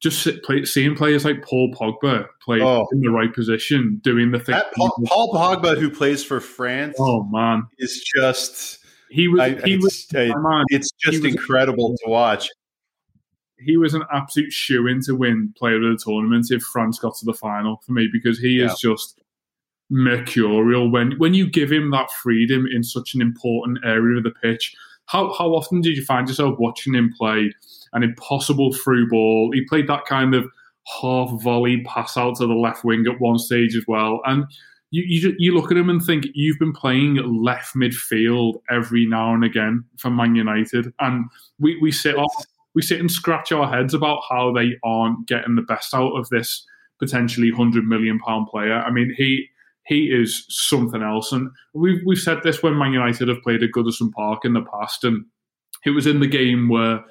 just 0.00 0.26
play, 0.42 0.64
seeing 0.64 0.96
players 0.96 1.24
like 1.24 1.42
Paul 1.42 1.72
Pogba 1.74 2.26
play 2.42 2.60
oh. 2.60 2.86
in 2.92 3.00
the 3.00 3.10
right 3.10 3.32
position, 3.32 4.00
doing 4.02 4.30
the 4.30 4.40
thing. 4.40 4.60
Paul, 4.74 4.90
Paul, 5.06 5.34
Pogba, 5.34 5.78
who 5.78 5.90
plays 5.90 6.24
for 6.24 6.40
France, 6.40 6.96
oh 6.98 7.24
man, 7.24 7.66
is 7.78 8.02
just 8.16 8.78
he 9.10 9.28
was. 9.28 9.40
I, 9.40 9.60
he 9.64 9.76
was. 9.76 10.06
it's 10.12 10.90
just 10.92 11.24
incredible 11.24 11.96
to 12.04 12.10
watch 12.10 12.48
he 13.60 13.76
was 13.76 13.94
an 13.94 14.02
absolute 14.12 14.52
shoe 14.52 14.86
in 14.86 15.00
to 15.02 15.14
win 15.14 15.52
player 15.56 15.76
of 15.76 15.82
the 15.82 16.02
tournament 16.02 16.46
if 16.50 16.62
France 16.62 16.98
got 16.98 17.14
to 17.16 17.24
the 17.24 17.34
final 17.34 17.80
for 17.84 17.92
me 17.92 18.08
because 18.12 18.38
he 18.38 18.60
yeah. 18.60 18.66
is 18.66 18.78
just 18.78 19.20
mercurial 19.90 20.90
when 20.90 21.12
when 21.18 21.34
you 21.34 21.50
give 21.50 21.70
him 21.70 21.90
that 21.90 22.10
freedom 22.10 22.66
in 22.72 22.82
such 22.82 23.14
an 23.14 23.20
important 23.20 23.78
area 23.84 24.16
of 24.18 24.24
the 24.24 24.30
pitch. 24.30 24.74
How 25.06 25.32
how 25.32 25.48
often 25.50 25.80
did 25.80 25.96
you 25.96 26.04
find 26.04 26.28
yourself 26.28 26.58
watching 26.58 26.94
him 26.94 27.12
play 27.16 27.52
an 27.92 28.02
impossible 28.02 28.72
through 28.72 29.08
ball? 29.08 29.50
He 29.52 29.64
played 29.66 29.88
that 29.88 30.04
kind 30.06 30.34
of 30.34 30.46
half 31.00 31.30
volley 31.42 31.82
pass 31.84 32.16
out 32.16 32.36
to 32.36 32.46
the 32.46 32.54
left 32.54 32.84
wing 32.84 33.04
at 33.10 33.20
one 33.20 33.38
stage 33.38 33.76
as 33.76 33.84
well, 33.86 34.20
and. 34.24 34.44
You, 34.92 35.04
you, 35.06 35.36
you 35.38 35.54
look 35.54 35.70
at 35.70 35.76
him 35.76 35.88
and 35.88 36.02
think 36.02 36.26
you've 36.34 36.58
been 36.58 36.72
playing 36.72 37.14
left 37.44 37.76
midfield 37.76 38.54
every 38.68 39.06
now 39.06 39.32
and 39.32 39.44
again 39.44 39.84
for 39.96 40.10
Man 40.10 40.34
United, 40.34 40.92
and 40.98 41.26
we, 41.60 41.78
we 41.80 41.92
sit 41.92 42.16
off 42.16 42.44
we 42.74 42.82
sit 42.82 43.00
and 43.00 43.10
scratch 43.10 43.52
our 43.52 43.68
heads 43.68 43.94
about 43.94 44.20
how 44.28 44.52
they 44.52 44.76
aren't 44.84 45.26
getting 45.26 45.56
the 45.56 45.62
best 45.62 45.94
out 45.94 46.12
of 46.12 46.28
this 46.28 46.64
potentially 46.98 47.50
hundred 47.50 47.84
million 47.84 48.18
pound 48.18 48.46
player. 48.48 48.74
I 48.74 48.90
mean, 48.90 49.12
he 49.16 49.48
he 49.86 50.06
is 50.06 50.44
something 50.48 51.02
else, 51.02 51.32
and 51.32 51.50
we've 51.74 52.00
we've 52.06 52.18
said 52.18 52.38
this 52.42 52.62
when 52.62 52.78
Man 52.78 52.92
United 52.92 53.28
have 53.28 53.42
played 53.42 53.62
at 53.62 53.70
Goodison 53.70 54.12
Park 54.12 54.44
in 54.44 54.52
the 54.52 54.64
past, 54.72 55.04
and 55.04 55.24
it 55.84 55.90
was 55.90 56.06
in 56.06 56.20
the 56.20 56.26
game 56.26 56.68
where 56.68 57.02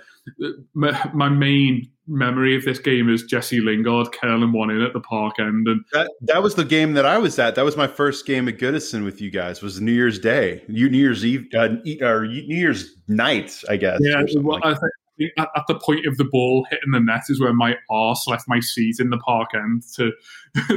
my, 0.73 1.09
my 1.13 1.29
main 1.29 1.89
memory 2.07 2.55
of 2.55 2.65
this 2.65 2.79
game 2.79 3.09
is 3.09 3.23
Jesse 3.23 3.61
Lingard 3.61 4.11
curling 4.11 4.51
one 4.51 4.71
in 4.71 4.81
at 4.81 4.93
the 4.93 4.99
park 4.99 5.39
end, 5.39 5.67
and 5.67 5.81
that 5.93 6.09
that 6.21 6.41
was 6.41 6.55
the 6.55 6.65
game 6.65 6.93
that 6.93 7.05
I 7.05 7.17
was 7.17 7.37
at. 7.39 7.55
That 7.55 7.65
was 7.65 7.77
my 7.77 7.87
first 7.87 8.25
game 8.25 8.47
at 8.47 8.57
Goodison 8.57 9.03
with 9.05 9.21
you 9.21 9.29
guys. 9.29 9.61
Was 9.61 9.79
New 9.79 9.91
Year's 9.91 10.19
Day, 10.19 10.63
New 10.67 10.87
Year's 10.87 11.25
Eve, 11.25 11.47
uh, 11.53 11.69
or 12.01 12.27
New 12.27 12.55
Year's 12.55 12.95
night, 13.07 13.61
I 13.69 13.77
guess. 13.77 13.99
Yeah, 14.01 14.23
well, 14.35 14.59
like 14.59 14.65
I 14.65 14.69
think 14.73 15.31
at, 15.37 15.49
at, 15.55 15.63
the 15.67 15.75
point 15.75 16.05
of 16.05 16.17
the 16.17 16.25
ball 16.25 16.65
hitting 16.69 16.91
the 16.91 16.99
net 16.99 17.23
is 17.29 17.39
where 17.39 17.53
my 17.53 17.75
arse 17.89 18.25
left 18.27 18.45
my 18.47 18.59
seat 18.59 18.99
in 18.99 19.09
the 19.09 19.17
park 19.17 19.49
end 19.53 19.83
to 19.95 20.11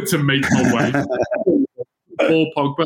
to 0.07 0.19
make 0.19 0.45
my 0.51 0.75
way. 0.75 1.05
Paul 2.19 2.53
Pogba, 2.57 2.85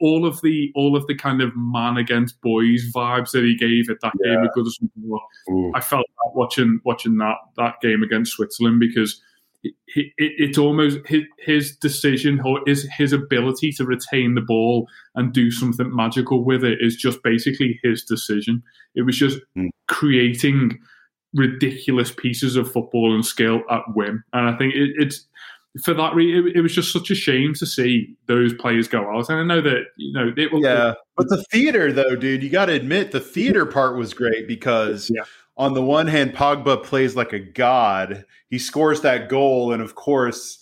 all 0.00 0.26
of 0.26 0.40
the 0.40 0.72
all 0.74 0.96
of 0.96 1.06
the 1.06 1.14
kind 1.14 1.40
of 1.42 1.52
man 1.54 1.96
against 1.96 2.40
boys 2.40 2.90
vibes 2.94 3.30
that 3.32 3.44
he 3.44 3.54
gave 3.54 3.90
at 3.90 4.00
that 4.02 4.12
yeah. 4.24 4.34
game 4.34 4.44
at 4.44 4.50
Goodison, 4.56 5.72
I 5.74 5.80
felt 5.80 6.06
that 6.06 6.32
watching 6.34 6.80
watching 6.84 7.18
that 7.18 7.36
that 7.56 7.80
game 7.80 8.02
against 8.02 8.32
Switzerland 8.32 8.80
because 8.80 9.20
it, 9.62 9.74
it, 9.94 10.12
it's 10.16 10.58
almost 10.58 10.98
his, 11.06 11.22
his 11.38 11.76
decision 11.76 12.40
or 12.40 12.60
his, 12.66 12.88
his 12.96 13.12
ability 13.12 13.72
to 13.72 13.84
retain 13.84 14.34
the 14.34 14.40
ball 14.40 14.88
and 15.14 15.32
do 15.32 15.50
something 15.50 15.94
magical 15.94 16.44
with 16.44 16.64
it 16.64 16.78
is 16.80 16.96
just 16.96 17.22
basically 17.22 17.78
his 17.82 18.02
decision. 18.04 18.62
It 18.94 19.02
was 19.02 19.18
just 19.18 19.38
mm. 19.56 19.68
creating 19.86 20.78
ridiculous 21.34 22.10
pieces 22.10 22.56
of 22.56 22.72
football 22.72 23.14
and 23.14 23.24
skill 23.24 23.60
at 23.70 23.82
whim. 23.94 24.24
And 24.32 24.48
I 24.48 24.56
think 24.56 24.74
it, 24.74 24.90
it's 24.96 25.26
for 25.84 25.94
that 25.94 26.14
reason, 26.14 26.48
it, 26.48 26.56
it, 26.56 26.60
was 26.62 26.74
just 26.74 26.92
such 26.92 27.10
a 27.10 27.14
shame 27.14 27.54
to 27.54 27.66
see 27.66 28.16
those 28.26 28.52
players 28.52 28.88
go 28.88 29.08
out. 29.08 29.28
And 29.28 29.38
I 29.38 29.44
know 29.44 29.60
that 29.60 29.84
you 29.96 30.12
know 30.12 30.32
it 30.36 30.52
will. 30.52 30.62
Yeah, 30.62 30.94
but 31.16 31.28
the 31.28 31.42
theater, 31.52 31.92
though, 31.92 32.16
dude, 32.16 32.42
you 32.42 32.50
got 32.50 32.66
to 32.66 32.72
admit 32.72 33.12
the 33.12 33.20
theater 33.20 33.66
part 33.66 33.96
was 33.96 34.14
great 34.14 34.48
because 34.48 35.10
yeah 35.14 35.22
on 35.60 35.74
the 35.74 35.82
one 35.82 36.06
hand, 36.06 36.32
Pogba 36.32 36.82
plays 36.82 37.14
like 37.14 37.34
a 37.34 37.38
god. 37.38 38.24
He 38.48 38.58
scores 38.58 39.02
that 39.02 39.28
goal, 39.28 39.74
and 39.74 39.82
of 39.82 39.94
course, 39.94 40.58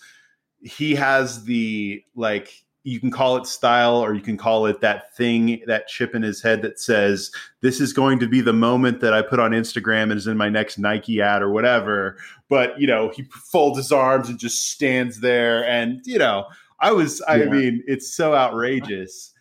he 0.60 0.96
has 0.96 1.44
the 1.44 2.02
like 2.16 2.64
you 2.84 3.00
can 3.00 3.10
call 3.10 3.36
it 3.36 3.46
style 3.46 3.96
or 3.96 4.14
you 4.14 4.20
can 4.20 4.36
call 4.36 4.64
it 4.66 4.80
that 4.80 5.14
thing 5.16 5.60
that 5.66 5.88
chip 5.88 6.14
in 6.14 6.22
his 6.22 6.40
head 6.40 6.62
that 6.62 6.78
says 6.80 7.30
this 7.60 7.80
is 7.80 7.92
going 7.92 8.18
to 8.18 8.26
be 8.28 8.40
the 8.40 8.52
moment 8.52 9.00
that 9.00 9.12
i 9.12 9.20
put 9.20 9.38
on 9.40 9.50
instagram 9.50 10.04
and 10.04 10.12
is 10.12 10.26
in 10.26 10.36
my 10.36 10.48
next 10.48 10.78
nike 10.78 11.20
ad 11.20 11.42
or 11.42 11.50
whatever. 11.50 12.16
But 12.48 12.80
you 12.80 12.86
know 12.86 13.10
he 13.14 13.24
folds 13.24 13.76
his 13.76 13.92
arms 13.92 14.28
and 14.28 14.38
just 14.38 14.70
stands 14.70 15.20
there 15.20 15.66
and 15.66 16.00
you 16.04 16.18
know 16.18 16.46
i 16.80 16.92
was 16.92 17.20
i 17.22 17.36
Yeah. 17.36 17.44
mean 17.50 17.82
it's 17.86 18.14
so 18.14 18.34
outrageous. 18.34 19.34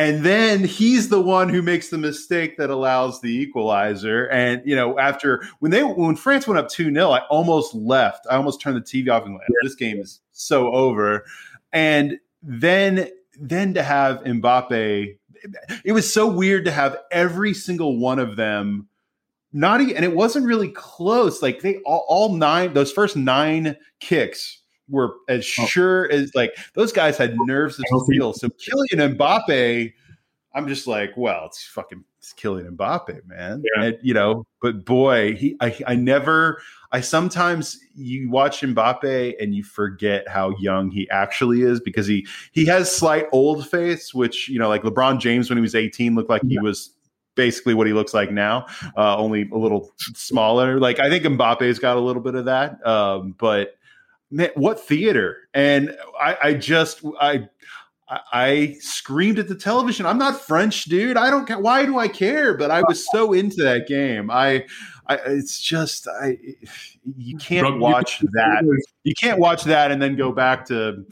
And 0.00 0.24
then 0.24 0.62
he's 0.62 1.08
the 1.08 1.20
one 1.20 1.48
who 1.48 1.60
makes 1.60 1.88
the 1.88 1.98
mistake 1.98 2.56
that 2.58 2.70
allows 2.70 3.20
the 3.20 3.30
equalizer. 3.36 4.26
And 4.30 4.62
you 4.64 4.74
know 4.76 4.98
after 4.98 5.44
when 5.60 5.70
they 5.70 5.82
when 5.84 6.16
france 6.16 6.46
went 6.48 6.58
up 6.58 6.68
2-0 6.68 7.12
i 7.16 7.20
almost 7.26 7.74
left. 7.74 8.26
I 8.30 8.36
almost 8.36 8.60
turned 8.60 8.76
the 8.76 8.80
tv 8.80 9.10
off 9.10 9.24
and 9.24 9.34
went 9.34 9.44
this 9.62 9.74
game 9.74 9.98
is 10.00 10.20
so 10.32 10.72
over. 10.72 11.24
And 11.72 12.18
then 12.48 13.08
then 13.40 13.74
to 13.74 13.82
have 13.82 14.24
Mbappe, 14.24 15.16
it 15.84 15.92
was 15.92 16.12
so 16.12 16.26
weird 16.26 16.64
to 16.64 16.72
have 16.72 16.96
every 17.12 17.54
single 17.54 17.98
one 17.98 18.18
of 18.18 18.36
them 18.36 18.88
not 19.52 19.80
e- 19.80 19.94
and 19.94 20.04
it 20.04 20.14
wasn't 20.14 20.46
really 20.46 20.68
close. 20.68 21.42
Like 21.42 21.60
they 21.60 21.76
all, 21.78 22.04
all 22.08 22.34
nine 22.34 22.74
those 22.74 22.92
first 22.92 23.16
nine 23.16 23.76
kicks 24.00 24.60
were 24.88 25.14
as 25.28 25.40
oh. 25.58 25.66
sure 25.66 26.10
as 26.10 26.34
like 26.34 26.56
those 26.74 26.92
guys 26.92 27.16
had 27.16 27.36
nerves 27.44 27.78
of 27.78 27.84
steel. 28.04 28.32
So 28.32 28.48
Kylian 28.48 29.16
Mbappe, 29.16 29.92
I'm 30.54 30.68
just 30.68 30.86
like, 30.86 31.12
well, 31.16 31.46
it's 31.46 31.64
fucking 31.66 32.04
it's 32.18 32.32
Kylian 32.34 32.76
Mbappe, 32.76 33.26
man. 33.26 33.62
And, 33.76 33.98
you 34.02 34.14
know, 34.14 34.46
but 34.60 34.84
boy, 34.84 35.34
he 35.34 35.56
I, 35.60 35.78
I 35.86 35.94
never 35.94 36.60
I 36.90 37.00
sometimes 37.02 37.78
you 37.94 38.30
watch 38.30 38.62
Mbappe 38.62 39.34
and 39.40 39.54
you 39.54 39.62
forget 39.62 40.26
how 40.26 40.50
young 40.58 40.90
he 40.90 41.08
actually 41.10 41.62
is 41.62 41.80
because 41.80 42.06
he 42.06 42.26
he 42.52 42.64
has 42.66 42.90
slight 42.90 43.26
old 43.32 43.68
face, 43.68 44.14
which 44.14 44.48
you 44.48 44.58
know, 44.58 44.68
like 44.68 44.82
LeBron 44.82 45.20
James 45.20 45.50
when 45.50 45.58
he 45.58 45.62
was 45.62 45.74
18 45.74 46.14
looked 46.14 46.30
like 46.30 46.42
he 46.48 46.58
was 46.58 46.90
basically 47.34 47.74
what 47.74 47.86
he 47.86 47.92
looks 47.92 48.14
like 48.14 48.30
now, 48.32 48.66
uh, 48.96 49.16
only 49.16 49.48
a 49.52 49.56
little 49.58 49.92
smaller. 50.14 50.78
Like 50.80 50.98
I 50.98 51.08
think 51.10 51.24
Mbappe's 51.24 51.78
got 51.78 51.96
a 51.96 52.00
little 52.00 52.22
bit 52.22 52.34
of 52.34 52.46
that, 52.46 52.84
um, 52.86 53.34
but 53.38 53.74
man, 54.30 54.50
what 54.54 54.80
theater! 54.80 55.36
And 55.54 55.94
I, 56.20 56.36
I 56.42 56.54
just 56.54 57.02
I. 57.20 57.48
I- 58.10 58.20
I 58.32 58.76
screamed 58.80 59.38
at 59.38 59.48
the 59.48 59.54
television. 59.54 60.06
I'm 60.06 60.16
not 60.16 60.40
French, 60.40 60.84
dude. 60.86 61.18
I 61.18 61.28
don't 61.28 61.44
care. 61.46 61.58
Why 61.58 61.84
do 61.84 61.98
I 61.98 62.08
care? 62.08 62.54
But 62.56 62.70
I 62.70 62.80
was 62.88 63.06
so 63.12 63.34
into 63.34 63.62
that 63.64 63.86
game. 63.86 64.30
I, 64.30 64.64
I 65.08 65.14
it's 65.26 65.60
just 65.60 66.06
I. 66.08 66.38
You 67.16 67.36
can't 67.38 67.78
watch 67.78 68.20
that. 68.20 68.80
You 69.04 69.14
can't 69.18 69.38
watch 69.38 69.64
that 69.64 69.90
and 69.90 70.02
then 70.02 70.16
go 70.16 70.32
back 70.32 70.66
to, 70.66 71.04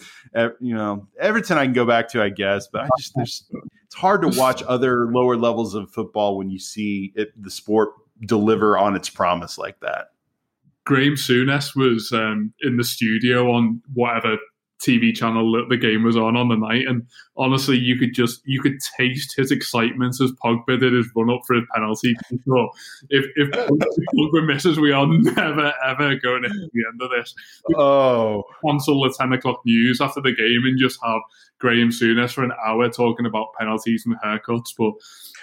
you 0.61 0.75
know, 0.75 1.09
Everton. 1.19 1.57
I 1.59 1.65
can 1.65 1.73
go 1.73 1.87
back 1.87 2.09
to, 2.11 2.23
I 2.23 2.29
guess. 2.29 2.69
But 2.69 2.83
I 2.83 2.89
just 2.99 3.13
there's 3.15 3.45
it's 3.87 3.95
hard 3.95 4.23
to 4.23 4.29
watch 4.39 4.63
other 4.65 5.07
lower 5.07 5.37
levels 5.37 5.75
of 5.75 5.91
football 5.91 6.37
when 6.37 6.51
you 6.51 6.59
see 6.59 7.13
it, 7.15 7.31
the 7.41 7.51
sport 7.51 7.91
deliver 8.25 8.77
on 8.77 8.97
its 8.97 9.09
promise 9.09 9.59
like 9.59 9.81
that. 9.81 10.09
Graham 10.85 11.15
Souness 11.15 11.75
was 11.75 12.13
um, 12.13 12.53
in 12.61 12.77
the 12.77 12.85
studio 12.85 13.51
on 13.53 13.83
whatever 13.95 14.37
TV 14.83 15.15
channel 15.15 15.51
that 15.53 15.69
the 15.69 15.77
game 15.77 16.05
was 16.05 16.17
on 16.17 16.37
on 16.37 16.49
the 16.49 16.57
night, 16.57 16.87
and 16.87 17.07
honestly, 17.37 17.79
you 17.79 17.99
could 17.99 18.13
just 18.15 18.43
you 18.45 18.61
could 18.61 18.79
taste 18.97 19.35
his 19.37 19.51
excitement 19.51 20.21
as 20.21 20.33
Pogba 20.45 20.79
did 20.79 20.93
his 20.93 21.09
run 21.17 21.31
up 21.31 21.41
for 21.47 21.55
his 21.55 21.65
penalty. 21.75 22.15
So 22.47 22.69
if 23.09 23.27
if 23.37 23.51
Pogba 23.51 24.47
misses, 24.47 24.79
we 24.79 24.93
are 24.93 25.07
never 25.07 25.73
ever 25.85 26.17
going 26.17 26.43
to 26.43 26.49
hit 26.49 26.71
the 26.73 26.85
end 26.93 27.01
of 27.01 27.11
this. 27.11 27.35
Oh, 27.75 28.45
cancel 28.65 29.03
the 29.03 29.15
ten 29.19 29.33
o'clock 29.33 29.61
news 29.65 30.01
after 30.01 30.21
the 30.21 30.35
game 30.35 30.65
and 30.65 30.79
just 30.79 30.99
have 31.03 31.21
Graham 31.59 31.89
Souness 31.89 32.33
for 32.33 32.45
an 32.45 32.53
hour 32.65 32.89
talking 32.91 33.27
about 33.27 33.55
penalties 33.59 34.05
and 34.07 34.17
haircuts. 34.25 34.75
But 34.77 34.93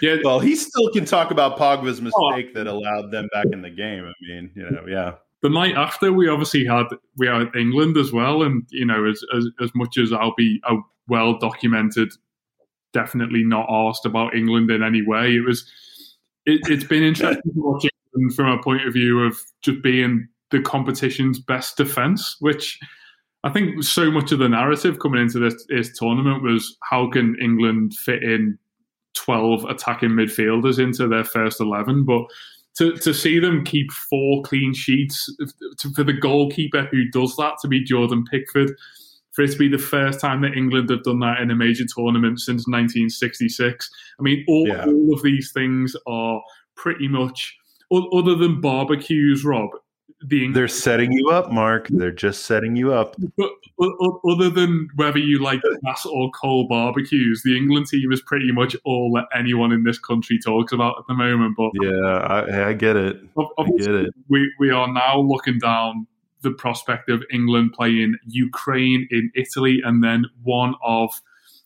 yeah, 0.01 0.17
well, 0.23 0.39
he 0.39 0.55
still 0.55 0.91
can 0.91 1.05
talk 1.05 1.31
about 1.31 1.57
Pogba's 1.57 1.99
oh. 1.99 2.03
mistake 2.03 2.53
that 2.53 2.67
allowed 2.67 3.11
them 3.11 3.29
back 3.33 3.47
in 3.51 3.61
the 3.61 3.69
game. 3.69 4.05
I 4.05 4.13
mean, 4.21 4.51
you 4.55 4.69
know, 4.69 4.85
yeah. 4.87 5.13
The 5.43 5.49
night 5.49 5.75
after 5.75 6.11
we 6.11 6.29
obviously 6.29 6.65
had 6.65 6.85
we 7.17 7.27
had 7.27 7.53
England 7.55 7.97
as 7.97 8.11
well, 8.11 8.41
and 8.41 8.65
you 8.71 8.85
know 8.85 9.05
as 9.05 9.21
as, 9.35 9.45
as 9.61 9.69
much 9.75 9.97
as 9.97 10.11
I'll 10.11 10.33
be 10.35 10.59
uh, 10.67 10.75
a 10.75 10.79
well 11.07 11.37
documented, 11.37 12.11
definitely 12.93 13.43
not 13.43 13.67
asked 13.69 14.05
about 14.05 14.35
England 14.35 14.71
in 14.71 14.81
any 14.81 15.05
way. 15.05 15.35
It 15.35 15.45
was 15.45 15.69
it, 16.45 16.61
it's 16.67 16.85
been 16.85 17.03
interesting 17.03 17.53
to 17.53 17.61
watch 17.61 17.85
England 18.15 18.35
from 18.35 18.47
a 18.47 18.63
point 18.63 18.87
of 18.87 18.93
view 18.93 19.21
of 19.21 19.37
just 19.61 19.83
being 19.83 20.27
the 20.49 20.61
competition's 20.61 21.39
best 21.39 21.77
defense, 21.77 22.37
which. 22.39 22.79
I 23.45 23.51
think 23.51 23.83
so 23.83 24.09
much 24.09 24.31
of 24.31 24.39
the 24.39 24.47
narrative 24.47 24.99
coming 24.99 25.21
into 25.21 25.37
this, 25.37 25.65
this 25.67 25.99
tournament 25.99 26.43
was 26.43 26.77
how 26.89 27.09
can 27.09 27.35
England 27.41 27.93
fit 27.93 28.23
in 28.23 28.57
12 29.15 29.65
attacking 29.65 30.11
midfielders 30.11 30.79
into 30.79 31.09
their 31.09 31.25
first 31.25 31.59
11 31.59 32.05
but 32.05 32.23
to, 32.77 32.93
to 32.97 33.13
see 33.13 33.39
them 33.39 33.63
keep 33.63 33.91
four 33.91 34.41
clean 34.43 34.73
sheets 34.73 35.29
to, 35.79 35.89
for 35.93 36.03
the 36.03 36.13
goalkeeper 36.13 36.87
who 36.91 37.05
does 37.11 37.35
that 37.35 37.53
to 37.61 37.67
be 37.67 37.83
Jordan 37.83 38.23
Pickford 38.29 38.71
for 39.31 39.41
it 39.43 39.51
to 39.51 39.57
be 39.57 39.67
the 39.67 39.77
first 39.79 40.19
time 40.19 40.41
that 40.41 40.55
England 40.55 40.89
have 40.89 41.03
done 41.03 41.19
that 41.19 41.39
in 41.41 41.49
a 41.51 41.55
major 41.55 41.85
tournament 41.95 42.39
since 42.39 42.67
1966 42.67 43.89
I 44.19 44.23
mean 44.23 44.43
all, 44.47 44.67
Yeah. 44.67 44.85
all 44.85 45.13
of 45.13 45.21
these 45.23 45.51
things 45.51 45.95
are 46.07 46.41
pretty 46.75 47.07
much 47.07 47.55
other 47.91 48.35
than 48.35 48.59
barbecues 48.61 49.45
Rob 49.45 49.69
the 50.27 50.51
They're 50.51 50.67
setting 50.67 51.11
you 51.11 51.29
up, 51.29 51.51
Mark. 51.51 51.87
They're 51.89 52.11
just 52.11 52.45
setting 52.45 52.75
you 52.75 52.93
up. 52.93 53.15
but 53.37 53.51
other 54.29 54.49
than 54.49 54.87
whether 54.95 55.17
you 55.17 55.39
like 55.39 55.61
gas 55.83 56.05
or 56.05 56.29
coal 56.31 56.67
barbecues, 56.67 57.41
the 57.43 57.57
England 57.57 57.87
team 57.87 58.11
is 58.11 58.21
pretty 58.21 58.51
much 58.51 58.75
all 58.85 59.11
that 59.13 59.25
anyone 59.37 59.71
in 59.71 59.83
this 59.83 59.99
country 59.99 60.39
talks 60.39 60.71
about 60.71 60.97
at 60.99 61.05
the 61.07 61.13
moment. 61.13 61.55
But 61.57 61.71
Yeah, 61.81 62.17
I, 62.17 62.69
I 62.69 62.73
get 62.73 62.95
it. 62.95 63.21
I 63.37 63.63
get 63.77 63.89
it. 63.89 64.13
we 64.29 64.51
we 64.59 64.69
are 64.71 64.91
now 64.91 65.19
looking 65.19 65.59
down 65.59 66.07
the 66.41 66.51
prospect 66.51 67.09
of 67.09 67.23
England 67.31 67.73
playing 67.73 68.15
Ukraine 68.27 69.07
in 69.11 69.31
Italy, 69.35 69.81
and 69.83 70.03
then 70.03 70.25
one 70.43 70.75
of 70.83 71.09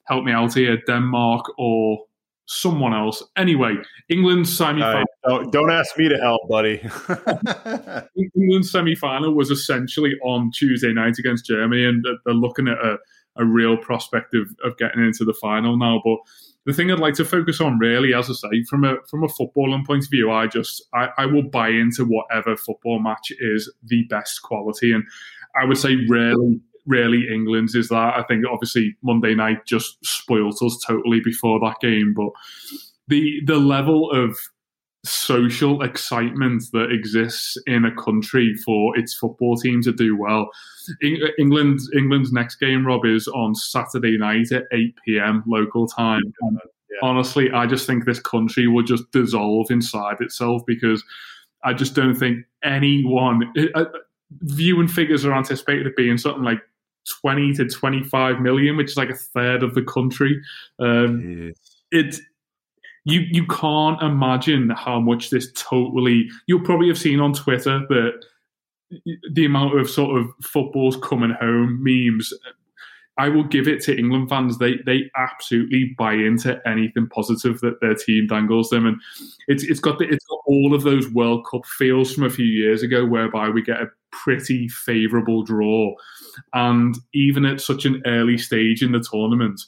help 0.06 0.24
me 0.24 0.32
out 0.32 0.54
here, 0.54 0.78
Denmark 0.88 1.46
or 1.58 2.00
someone 2.48 2.94
else. 2.94 3.22
Anyway, 3.36 3.76
England 4.10 4.48
semi 4.48 4.82
final. 4.82 5.06
right, 5.28 5.52
don't, 5.52 5.70
ask 5.72 5.98
me 5.98 6.10
to 6.10 6.18
help, 6.18 6.42
buddy. 6.50 6.82
England's 8.36 8.72
semi 8.72 8.96
final 8.96 9.34
was 9.34 9.52
essentially 9.52 10.14
on 10.24 10.52
Tuesday 10.52 10.94
night 10.94 11.16
against 11.20 11.46
Germany, 11.46 11.86
and 11.86 12.04
they're- 12.04 12.18
they're 12.26 12.34
looking 12.34 12.68
at 12.68 12.78
a, 12.78 12.98
a 13.38 13.46
real 13.46 13.78
prospect 13.78 14.34
of, 14.34 14.48
of 14.64 14.78
getting 14.78 15.04
into 15.04 15.24
the 15.26 15.34
final 15.34 15.78
now. 15.78 16.02
But 16.04 16.18
the 16.66 16.74
thing 16.74 16.92
I'd 16.92 17.00
like 17.00 17.14
to 17.16 17.26
focus 17.26 17.62
on, 17.62 17.80
really, 17.80 18.14
as 18.14 18.30
I 18.30 18.34
say, 18.34 18.64
from 18.64 18.84
a 18.84 18.96
from 19.10 19.24
a 19.24 19.28
footballing 19.28 19.86
point 19.86 20.04
of 20.06 20.10
view, 20.10 20.32
I 20.32 20.48
just 20.48 20.84
I, 20.94 21.10
I 21.18 21.26
will 21.26 21.44
buy 21.50 21.70
into 21.70 22.06
whatever 22.06 22.56
football 22.58 23.00
match 23.00 23.32
is 23.40 23.72
the 23.84 24.04
best 24.10 24.42
quality, 24.42 24.92
and 24.94 25.04
I 25.60 25.66
would 25.66 25.78
say 25.78 25.96
rarely. 26.10 26.60
Rarely 26.88 27.28
England's 27.32 27.76
is 27.76 27.90
that. 27.90 28.14
I 28.16 28.24
think 28.28 28.46
obviously 28.52 28.96
Monday 29.04 29.36
night 29.36 29.66
just 29.66 29.98
spoilt 30.04 30.62
us 30.62 30.84
totally 30.86 31.20
before 31.24 31.60
that 31.60 31.80
game, 31.82 32.14
but 32.16 32.30
the 33.08 33.42
the 33.46 33.58
level 33.58 34.12
of 34.12 34.38
social 35.06 35.82
excitement 35.84 36.64
that 36.74 36.92
exists 36.92 37.58
in 37.66 37.86
a 37.86 37.96
country 37.96 38.54
for 38.66 38.98
its 38.98 39.14
football 39.14 39.56
team 39.56 39.82
to 39.82 39.92
do 39.92 40.18
well. 40.18 40.50
Eng- 41.04 41.30
England 41.40 41.80
England's 41.96 42.32
next 42.32 42.56
game, 42.56 42.86
Rob, 42.86 43.06
is 43.06 43.28
on 43.28 43.56
Saturday 43.56 44.18
night 44.18 44.52
at 44.52 44.64
8 44.72 44.96
p.m. 45.06 45.44
local 45.48 45.88
time. 45.88 46.24
And 46.42 46.60
Honestly, 47.02 47.52
I 47.52 47.68
just 47.68 47.86
think 47.86 48.06
this 48.06 48.20
country 48.20 48.68
will 48.68 48.84
just 48.84 49.12
dissolve 49.12 49.70
inside 49.70 50.18
itself 50.20 50.64
because 50.66 51.04
I 51.64 51.74
just 51.74 51.94
don't 51.94 52.16
think 52.16 52.46
anyone. 52.64 53.54
Uh, 53.76 53.86
viewing 54.42 54.88
figures 54.88 55.24
are 55.24 55.34
anticipated 55.34 55.84
to 55.84 55.92
be 55.92 56.10
in 56.10 56.18
something 56.18 56.44
like 56.44 56.62
20 57.22 57.54
to 57.54 57.68
25 57.68 58.40
million, 58.40 58.78
which 58.78 58.92
is 58.92 58.98
like 58.98 59.10
a 59.10 59.16
third 59.16 59.64
of 59.64 59.76
the 59.76 59.84
country. 59.84 60.42
Um, 60.80 61.54
it 61.92 62.18
you 63.06 63.22
you 63.32 63.46
can't 63.48 64.02
imagine 64.02 64.70
how 64.72 65.00
much 65.00 65.30
this 65.30 65.52
totally 65.54 66.30
you'll 66.48 66.66
probably 66.66 66.90
have 66.90 66.98
seen 66.98 67.20
on 67.20 67.34
Twitter 67.34 67.80
that 67.88 68.26
the 69.32 69.46
amount 69.46 69.80
of 69.80 69.90
sort 69.90 70.20
of 70.20 70.28
footballs 70.42 70.98
coming 70.98 71.32
home 71.32 71.82
memes 71.82 72.34
I 73.20 73.30
will 73.30 73.44
give 73.44 73.68
it 73.68 73.82
to 73.84 73.98
England 73.98 74.30
fans. 74.30 74.60
They 74.60 74.78
they 74.86 75.10
absolutely 75.18 75.96
buy 75.98 76.14
into 76.14 76.62
anything 76.68 77.08
positive 77.08 77.60
that 77.62 77.82
their 77.82 77.96
team 77.96 78.28
dangles 78.28 78.70
them, 78.70 78.86
and 78.86 79.02
it's 79.48 79.64
it's 79.64 79.80
got 79.80 79.98
the, 79.98 80.08
it's 80.08 80.26
got 80.26 80.40
all 80.46 80.76
of 80.76 80.84
those 80.84 81.10
World 81.10 81.46
Cup 81.50 81.66
feels 81.66 82.14
from 82.14 82.26
a 82.26 82.30
few 82.30 82.46
years 82.46 82.84
ago, 82.84 83.06
whereby 83.06 83.50
we 83.50 83.64
get 83.64 83.82
a 83.82 83.88
pretty 84.12 84.68
favourable 84.68 85.44
draw, 85.44 85.94
and 86.54 86.96
even 87.14 87.46
at 87.46 87.62
such 87.62 87.86
an 87.86 88.02
early 88.06 88.38
stage 88.38 88.82
in 88.82 88.92
the 88.92 89.06
tournament, 89.12 89.62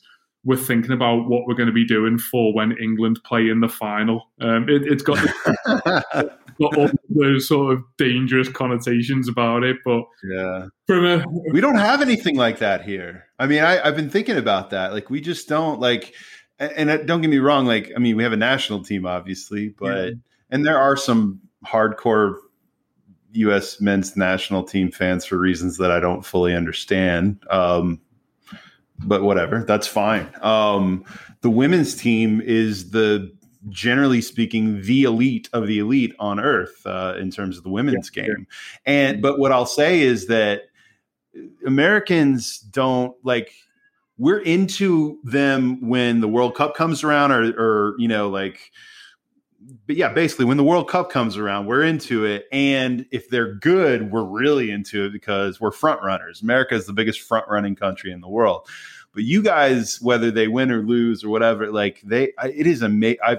we're 0.44 0.56
thinking 0.56 0.92
about 0.92 1.28
what 1.28 1.46
we're 1.46 1.56
going 1.56 1.68
to 1.68 1.74
be 1.74 1.86
doing 1.86 2.18
for 2.18 2.54
when 2.54 2.78
England 2.82 3.20
play 3.24 3.50
in 3.50 3.60
the 3.60 3.68
final. 3.68 4.30
Um, 4.40 4.70
it, 4.70 4.84
it's 4.86 5.04
got, 5.04 5.20
got 5.66 6.78
all 6.78 6.90
those 7.10 7.48
sort 7.48 7.74
of 7.74 7.84
dangerous 7.98 8.48
connotations 8.48 9.28
about 9.28 9.64
it. 9.64 9.78
But 9.84 10.04
yeah, 10.24 10.68
from 10.88 11.06
a 11.06 11.26
we 11.52 11.62
don't 11.62 11.76
have 11.76 12.02
anything 12.02 12.38
like 12.38 12.60
that 12.60 12.84
here. 12.84 13.26
I 13.38 13.48
mean, 13.48 13.62
I, 13.62 13.86
I've 13.86 13.96
been 13.96 14.10
thinking 14.10 14.38
about 14.38 14.70
that. 14.70 14.94
Like, 14.94 15.10
we 15.10 15.22
just 15.22 15.48
don't 15.48 15.80
like. 15.80 16.14
And, 16.58 16.90
and 16.90 17.08
don't 17.08 17.22
get 17.22 17.30
me 17.30 17.38
wrong. 17.38 17.66
Like, 17.66 17.92
I 17.96 18.00
mean, 18.00 18.18
we 18.18 18.24
have 18.24 18.34
a 18.34 18.38
national 18.38 18.84
team, 18.84 19.06
obviously, 19.06 19.70
but 19.70 19.96
yeah. 19.96 20.10
and 20.50 20.66
there 20.66 20.78
are 20.78 20.98
some 20.98 21.40
hardcore 21.66 22.36
U.S. 23.34 23.80
men's 23.80 24.18
national 24.18 24.64
team 24.64 24.92
fans 24.92 25.26
for 25.26 25.38
reasons 25.38 25.78
that 25.78 25.92
I 25.92 26.00
don't 26.00 26.26
fully 26.26 26.56
understand. 26.56 27.44
Um, 27.50 28.02
but 29.00 29.24
whatever, 29.24 29.64
that's 29.64 29.88
fine. 29.88 30.30
Um, 30.42 31.06
the 31.42 31.50
women's 31.50 31.96
team 31.96 32.42
is 32.42 32.92
the 32.92 33.32
generally 33.70 34.22
speaking 34.22 34.82
the 34.82 35.04
elite 35.04 35.50
of 35.54 35.68
the 35.68 35.80
elite 35.80 36.16
on 36.20 36.40
earth 36.40 36.82
uh, 36.86 37.16
in 37.20 37.30
terms 37.32 37.58
of 37.58 37.64
the 37.64 37.70
women's 37.70 38.12
yeah, 38.14 38.24
game. 38.24 38.48
And 38.86 39.22
but 39.22 39.40
what 39.40 39.52
I'll 39.52 39.66
say 39.66 40.02
is 40.02 40.28
that 40.28 40.64
Americans 41.66 42.60
don't 42.60 43.16
like 43.24 43.54
we're 44.18 44.40
into 44.40 45.18
them 45.24 45.88
when 45.88 46.20
the 46.20 46.28
World 46.28 46.56
Cup 46.56 46.76
comes 46.76 47.04
around 47.04 47.32
or 47.32 47.52
or 47.58 47.96
you 47.98 48.08
know 48.08 48.30
like 48.30 48.72
but 49.86 49.96
yeah, 49.96 50.10
basically 50.10 50.46
when 50.46 50.58
the 50.58 50.64
World 50.64 50.90
Cup 50.90 51.10
comes 51.10 51.38
around, 51.38 51.66
we're 51.66 51.84
into 51.84 52.26
it. 52.26 52.48
And 52.52 53.06
if 53.12 53.30
they're 53.30 53.56
good, 53.56 54.12
we're 54.12 54.24
really 54.24 54.72
into 54.72 55.06
it 55.06 55.12
because 55.12 55.60
we're 55.60 55.72
front 55.72 56.02
runners. 56.02 56.42
America 56.42 56.76
is 56.76 56.86
the 56.86 56.94
biggest 56.94 57.22
front 57.22 57.48
running 57.50 57.76
country 57.76 58.12
in 58.12 58.22
the 58.22 58.30
world. 58.30 58.68
But 59.14 59.24
you 59.24 59.42
guys, 59.42 60.00
whether 60.02 60.32
they 60.32 60.48
win 60.48 60.72
or 60.72 60.82
lose 60.82 61.24
or 61.24 61.30
whatever, 61.30 61.72
like 61.72 62.02
they, 62.04 62.32
I, 62.38 62.50
it 62.50 62.68
is 62.68 62.82
amazing. 62.82 63.20
I, 63.24 63.38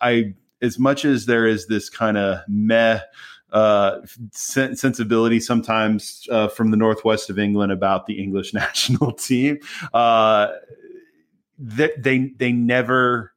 I, 0.00 0.34
as 0.60 0.78
much 0.78 1.04
as 1.04 1.26
there 1.26 1.46
is 1.46 1.66
this 1.66 1.90
kind 1.90 2.16
of 2.16 2.40
meh 2.48 3.00
uh, 3.50 4.00
sen- 4.30 4.76
sensibility 4.76 5.38
sometimes 5.38 6.26
uh, 6.30 6.48
from 6.48 6.70
the 6.70 6.76
northwest 6.76 7.28
of 7.28 7.38
England 7.38 7.70
about 7.70 8.06
the 8.06 8.22
English 8.22 8.54
national 8.54 9.12
team, 9.12 9.58
uh, 9.92 10.48
they, 11.58 11.90
they 11.98 12.32
they 12.38 12.52
never 12.52 13.31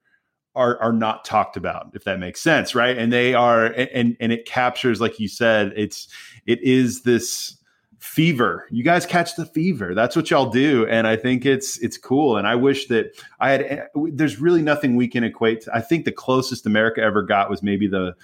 are 0.56 0.82
are 0.82 0.94
not 0.94 1.26
talked 1.26 1.58
about 1.58 1.92
if 1.94 2.04
that 2.04 2.20
makes 2.20 2.42
sense 2.42 2.76
right? 2.76 2.98
And 2.98 3.12
they 3.12 3.34
are 3.34 3.66
and 3.66 4.16
and 4.20 4.32
it 4.32 4.46
captures 4.46 5.02
like 5.02 5.20
you 5.20 5.28
said 5.28 5.74
it's 5.76 6.08
it 6.46 6.62
is 6.62 7.04
this 7.04 7.58
fever. 8.00 8.68
You 8.70 8.84
guys 8.84 9.06
catch 9.06 9.36
the 9.36 9.48
fever. 9.48 9.96
That's 9.96 10.16
what 10.16 10.30
y'all 10.30 10.50
do. 10.50 10.86
And 10.88 11.08
i 11.08 11.16
think 11.16 11.46
it's 11.46 11.78
it's 11.80 11.98
cool. 11.98 12.38
And 12.38 12.48
i 12.48 12.56
wish 12.56 12.88
that 12.88 13.22
i 13.40 13.52
had 13.52 13.62
eh, 13.64 13.86
there's 14.12 14.40
really 14.40 14.62
nothing 14.62 14.96
we 14.96 15.08
can 15.08 15.24
equate 15.24 15.62
to, 15.62 15.76
i 15.76 15.82
think 15.82 16.06
the 16.06 16.12
closest 16.12 16.66
america 16.66 17.02
ever 17.02 17.22
got 17.24 17.50
was 17.50 17.62
maybe 17.64 17.88
the 17.88 18.16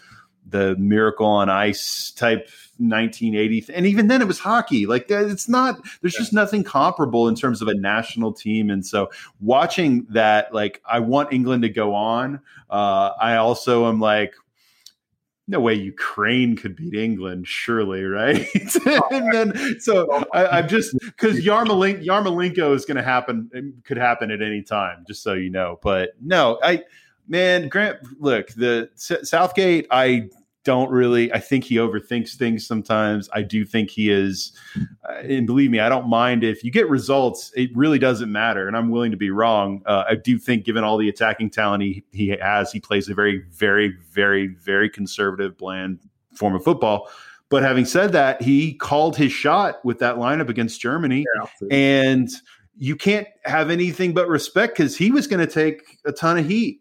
the 0.47 0.75
miracle 0.77 1.25
on 1.25 1.49
ice 1.49 2.11
type 2.11 2.49
1980 2.77 3.73
and 3.73 3.85
even 3.85 4.07
then 4.07 4.21
it 4.21 4.27
was 4.27 4.39
hockey 4.39 4.87
like 4.87 5.05
it's 5.09 5.47
not 5.47 5.79
there's 6.01 6.15
just 6.15 6.33
nothing 6.33 6.63
comparable 6.63 7.27
in 7.27 7.35
terms 7.35 7.61
of 7.61 7.67
a 7.67 7.75
national 7.75 8.33
team 8.33 8.71
and 8.71 8.85
so 8.85 9.09
watching 9.39 10.05
that 10.09 10.51
like 10.53 10.81
i 10.89 10.99
want 10.99 11.31
england 11.31 11.61
to 11.61 11.69
go 11.69 11.93
on 11.93 12.41
uh, 12.71 13.11
i 13.19 13.35
also 13.35 13.87
am 13.87 13.99
like 13.99 14.33
no 15.51 15.59
way 15.59 15.73
Ukraine 15.73 16.55
could 16.55 16.75
beat 16.75 16.93
England, 16.93 17.47
surely, 17.47 18.03
right? 18.05 18.47
and 19.11 19.33
then, 19.33 19.79
so 19.79 20.25
I, 20.33 20.59
am 20.59 20.67
just 20.67 20.97
because 20.99 21.41
Yarmolenko, 21.41 22.05
Yarmolenko 22.05 22.73
is 22.73 22.85
going 22.85 22.97
to 22.97 23.03
happen, 23.03 23.81
could 23.83 23.97
happen 23.97 24.31
at 24.31 24.41
any 24.41 24.63
time, 24.63 25.03
just 25.07 25.21
so 25.21 25.33
you 25.33 25.49
know. 25.49 25.77
But 25.83 26.11
no, 26.21 26.57
I, 26.63 26.83
man, 27.31 27.69
Grant, 27.69 27.97
look, 28.19 28.49
the 28.49 28.89
Southgate, 28.95 29.87
I 29.89 30.29
don't 30.63 30.91
really. 30.91 31.33
I 31.33 31.39
think 31.39 31.63
he 31.63 31.77
overthinks 31.77 32.35
things 32.35 32.67
sometimes. 32.67 33.29
I 33.33 33.41
do 33.41 33.65
think 33.65 33.89
he 33.89 34.11
is, 34.11 34.51
uh, 35.09 35.13
and 35.13 35.47
believe 35.47 35.71
me, 35.71 35.79
I 35.79 35.89
don't 35.89 36.07
mind 36.07 36.43
if 36.43 36.63
you 36.63 36.69
get 36.69 36.87
results. 36.87 37.51
It 37.55 37.75
really 37.75 37.97
doesn't 37.97 38.31
matter, 38.31 38.67
and 38.67 38.77
I'm 38.77 38.91
willing 38.91 39.09
to 39.09 39.17
be 39.17 39.31
wrong. 39.31 39.81
Uh, 39.87 40.03
I 40.09 40.15
do 40.15 40.37
think, 40.37 40.65
given 40.65 40.83
all 40.83 40.97
the 40.97 41.09
attacking 41.09 41.49
talent 41.49 41.81
he 41.81 42.03
he 42.11 42.27
has, 42.27 42.71
he 42.71 42.79
plays 42.79 43.09
a 43.09 43.15
very, 43.15 43.43
very, 43.49 43.97
very, 44.11 44.47
very 44.47 44.89
conservative, 44.89 45.57
bland 45.57 45.99
form 46.35 46.53
of 46.53 46.63
football. 46.63 47.09
But 47.49 47.63
having 47.63 47.85
said 47.85 48.11
that, 48.11 48.41
he 48.41 48.75
called 48.75 49.17
his 49.17 49.31
shot 49.31 49.83
with 49.83 49.99
that 49.99 50.17
lineup 50.17 50.47
against 50.47 50.79
Germany, 50.79 51.25
yeah, 51.35 51.67
and 51.71 52.29
you 52.77 52.95
can't 52.95 53.27
have 53.45 53.69
anything 53.69 54.13
but 54.13 54.27
respect 54.27 54.77
because 54.77 54.95
he 54.95 55.11
was 55.11 55.27
going 55.27 55.45
to 55.45 55.51
take 55.51 55.99
a 56.05 56.11
ton 56.11 56.37
of 56.37 56.47
heat 56.47 56.80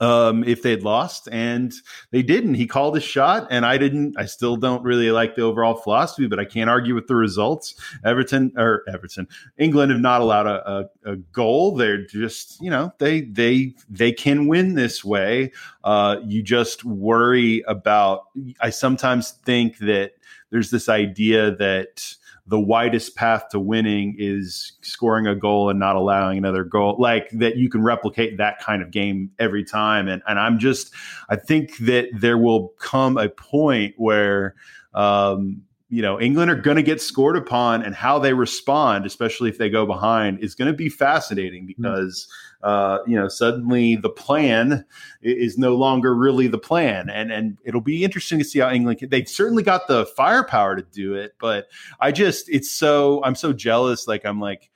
um, 0.00 0.44
if 0.44 0.62
they'd 0.62 0.82
lost, 0.82 1.28
and 1.32 1.72
they 2.10 2.22
didn't. 2.22 2.54
He 2.54 2.66
called 2.66 2.94
his 2.94 3.04
shot, 3.04 3.46
and 3.50 3.66
I 3.66 3.78
didn't. 3.78 4.16
I 4.18 4.26
still 4.26 4.56
don't 4.56 4.82
really 4.82 5.10
like 5.10 5.34
the 5.34 5.42
overall 5.42 5.74
philosophy, 5.74 6.26
but 6.26 6.38
I 6.38 6.44
can't 6.44 6.70
argue 6.70 6.94
with 6.94 7.06
the 7.06 7.16
results. 7.16 7.74
Everton 8.04 8.52
or 8.56 8.84
Everton, 8.88 9.28
England 9.58 9.92
have 9.92 10.00
not 10.00 10.20
allowed 10.20 10.46
a, 10.46 10.70
a, 10.70 11.12
a 11.12 11.16
goal. 11.16 11.76
They're 11.76 12.04
just, 12.06 12.60
you 12.60 12.70
know, 12.70 12.92
they 12.98 13.22
they 13.22 13.74
they 13.88 14.12
can 14.12 14.46
win 14.46 14.74
this 14.74 15.04
way. 15.04 15.52
Uh, 15.84 16.16
you 16.24 16.42
just 16.42 16.84
worry 16.84 17.62
about. 17.66 18.26
I 18.60 18.70
sometimes 18.70 19.30
think 19.30 19.78
that 19.78 20.12
there's 20.50 20.70
this 20.70 20.88
idea 20.88 21.54
that 21.56 22.14
the 22.46 22.58
widest 22.58 23.16
path 23.16 23.48
to 23.50 23.60
winning 23.60 24.14
is 24.18 24.72
scoring 24.82 25.26
a 25.26 25.34
goal 25.34 25.70
and 25.70 25.78
not 25.78 25.96
allowing 25.96 26.38
another 26.38 26.64
goal 26.64 26.96
like 26.98 27.30
that 27.30 27.56
you 27.56 27.68
can 27.68 27.82
replicate 27.82 28.36
that 28.38 28.60
kind 28.60 28.82
of 28.82 28.90
game 28.90 29.30
every 29.38 29.64
time 29.64 30.08
and 30.08 30.22
and 30.26 30.38
I'm 30.38 30.58
just 30.58 30.92
I 31.28 31.36
think 31.36 31.76
that 31.78 32.08
there 32.12 32.38
will 32.38 32.68
come 32.78 33.18
a 33.18 33.28
point 33.28 33.94
where 33.96 34.54
um, 34.94 35.62
you 35.88 36.02
know 36.02 36.20
England 36.20 36.50
are 36.50 36.56
going 36.56 36.76
to 36.76 36.82
get 36.82 37.00
scored 37.00 37.36
upon 37.36 37.82
and 37.82 37.94
how 37.94 38.18
they 38.18 38.32
respond 38.32 39.06
especially 39.06 39.48
if 39.48 39.58
they 39.58 39.70
go 39.70 39.86
behind 39.86 40.40
is 40.40 40.54
going 40.54 40.70
to 40.70 40.76
be 40.76 40.88
fascinating 40.88 41.62
mm-hmm. 41.62 41.82
because 41.82 42.24
mm-hmm 42.24 42.46
uh, 42.62 42.98
you 43.06 43.16
know, 43.16 43.28
suddenly 43.28 43.96
the 43.96 44.10
plan 44.10 44.84
is 45.22 45.56
no 45.56 45.74
longer 45.74 46.14
really 46.14 46.46
the 46.46 46.58
plan, 46.58 47.08
and 47.08 47.32
and 47.32 47.58
it'll 47.64 47.80
be 47.80 48.04
interesting 48.04 48.38
to 48.38 48.44
see 48.44 48.58
how 48.58 48.70
England. 48.70 48.98
Can, 48.98 49.08
they 49.08 49.24
certainly 49.24 49.62
got 49.62 49.88
the 49.88 50.06
firepower 50.16 50.76
to 50.76 50.82
do 50.82 51.14
it, 51.14 51.34
but 51.40 51.68
I 52.00 52.12
just 52.12 52.48
it's 52.50 52.70
so 52.70 53.22
I'm 53.24 53.34
so 53.34 53.52
jealous. 53.52 54.06
Like 54.06 54.26
I'm 54.26 54.40
like 54.40 54.70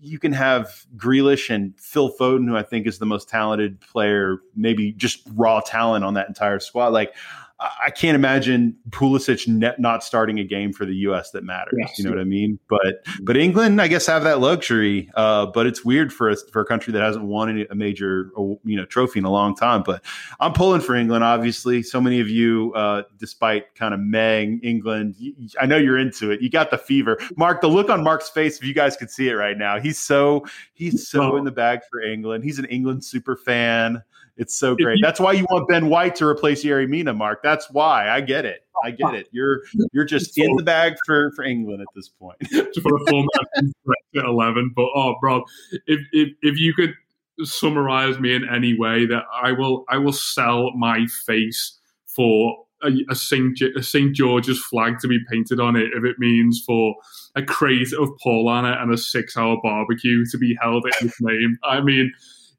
you 0.00 0.18
can 0.18 0.32
have 0.32 0.86
Grealish 0.96 1.48
and 1.48 1.78
Phil 1.80 2.14
Foden, 2.16 2.46
who 2.46 2.56
I 2.56 2.62
think 2.62 2.86
is 2.86 2.98
the 2.98 3.06
most 3.06 3.28
talented 3.28 3.80
player, 3.80 4.38
maybe 4.54 4.92
just 4.92 5.26
raw 5.34 5.60
talent 5.60 6.04
on 6.04 6.14
that 6.14 6.28
entire 6.28 6.60
squad. 6.60 6.88
Like 6.88 7.14
I 7.84 7.90
can't 7.90 8.14
imagine 8.14 8.76
Pulisic 8.90 9.48
net 9.48 9.78
not 9.78 10.04
starting 10.04 10.38
a 10.38 10.44
game 10.44 10.72
for 10.72 10.84
the 10.84 10.94
U.S. 10.96 11.30
that 11.30 11.44
matters. 11.44 11.74
Yes, 11.78 11.98
you 11.98 12.04
know 12.04 12.10
what 12.10 12.18
I 12.18 12.24
mean? 12.24 12.58
But 12.68 13.04
but 13.22 13.36
England, 13.36 13.80
I 13.80 13.88
guess, 13.88 14.06
have 14.06 14.24
that 14.24 14.40
luxury. 14.40 15.10
Uh, 15.14 15.46
but 15.46 15.66
it's 15.66 15.84
weird 15.84 16.12
for 16.12 16.28
a, 16.28 16.36
for 16.52 16.60
a 16.60 16.64
country 16.64 16.92
that 16.92 17.02
hasn't 17.02 17.24
won 17.24 17.66
a 17.70 17.74
major 17.74 18.30
you 18.36 18.76
know 18.76 18.84
trophy 18.84 19.18
in 19.18 19.24
a 19.24 19.30
long 19.30 19.54
time. 19.54 19.82
But 19.82 20.04
I'm 20.40 20.52
pulling 20.52 20.80
for 20.80 20.94
England. 20.94 21.24
Obviously, 21.24 21.82
so 21.82 22.00
many 22.00 22.20
of 22.20 22.28
you, 22.28 22.72
uh, 22.74 23.04
despite 23.18 23.74
kind 23.74 23.94
of 23.94 24.00
Meg 24.00 24.60
England, 24.62 25.16
I 25.60 25.66
know 25.66 25.76
you're 25.76 25.98
into 25.98 26.30
it. 26.30 26.42
You 26.42 26.50
got 26.50 26.70
the 26.70 26.78
fever, 26.78 27.18
Mark. 27.36 27.60
The 27.60 27.68
look 27.68 27.88
on 27.88 28.02
Mark's 28.02 28.28
face, 28.28 28.58
if 28.58 28.64
you 28.64 28.74
guys 28.74 28.96
could 28.96 29.10
see 29.10 29.28
it 29.28 29.34
right 29.34 29.56
now, 29.56 29.80
he's 29.80 29.98
so 29.98 30.44
he's 30.74 31.08
so 31.08 31.36
in 31.36 31.44
the 31.44 31.52
bag 31.52 31.80
for 31.90 32.00
England. 32.00 32.44
He's 32.44 32.58
an 32.58 32.66
England 32.66 33.04
super 33.04 33.36
fan. 33.36 34.02
It's 34.36 34.58
so 34.58 34.74
great. 34.74 34.98
That's 35.00 35.20
why 35.20 35.32
you 35.32 35.46
want 35.50 35.68
Ben 35.68 35.88
White 35.88 36.16
to 36.16 36.26
replace 36.26 36.64
Yerry 36.64 36.88
Mina, 36.88 37.14
Mark. 37.14 37.42
That's 37.42 37.70
why. 37.70 38.08
I 38.08 38.20
get 38.20 38.44
it. 38.44 38.64
I 38.84 38.90
get 38.90 39.14
it. 39.14 39.28
You're 39.30 39.60
you're 39.92 40.04
just 40.04 40.36
in 40.36 40.56
the 40.56 40.62
bag 40.62 40.94
for 41.06 41.32
for 41.36 41.44
England 41.44 41.80
at 41.80 41.86
this 41.94 42.08
point. 42.08 42.36
for 42.50 42.96
a 42.96 43.06
full 43.06 43.26
eleven, 44.14 44.72
but 44.74 44.86
oh, 44.94 45.14
bro, 45.20 45.44
if 45.86 46.00
if 46.12 46.30
if 46.42 46.58
you 46.58 46.74
could 46.74 46.94
summarize 47.42 48.18
me 48.18 48.34
in 48.34 48.48
any 48.48 48.78
way, 48.78 49.06
that 49.06 49.22
I 49.32 49.52
will 49.52 49.84
I 49.88 49.98
will 49.98 50.12
sell 50.12 50.72
my 50.76 51.06
face 51.26 51.78
for 52.06 52.64
a, 52.82 52.90
a 53.10 53.14
St. 53.14 53.60
a 53.76 53.82
St. 53.82 54.14
George's 54.14 54.62
flag 54.64 54.98
to 55.00 55.08
be 55.08 55.18
painted 55.30 55.60
on 55.60 55.76
it 55.76 55.90
if 55.94 56.04
it 56.04 56.18
means 56.18 56.62
for 56.66 56.94
a 57.36 57.42
crate 57.42 57.92
of 57.92 58.10
Paulaner 58.24 58.80
and 58.80 58.92
a 58.92 58.98
six 58.98 59.36
hour 59.36 59.58
barbecue 59.62 60.24
to 60.30 60.38
be 60.38 60.56
held 60.60 60.84
in 60.86 61.08
its 61.08 61.20
name. 61.20 61.56
I 61.64 61.80
mean, 61.80 62.12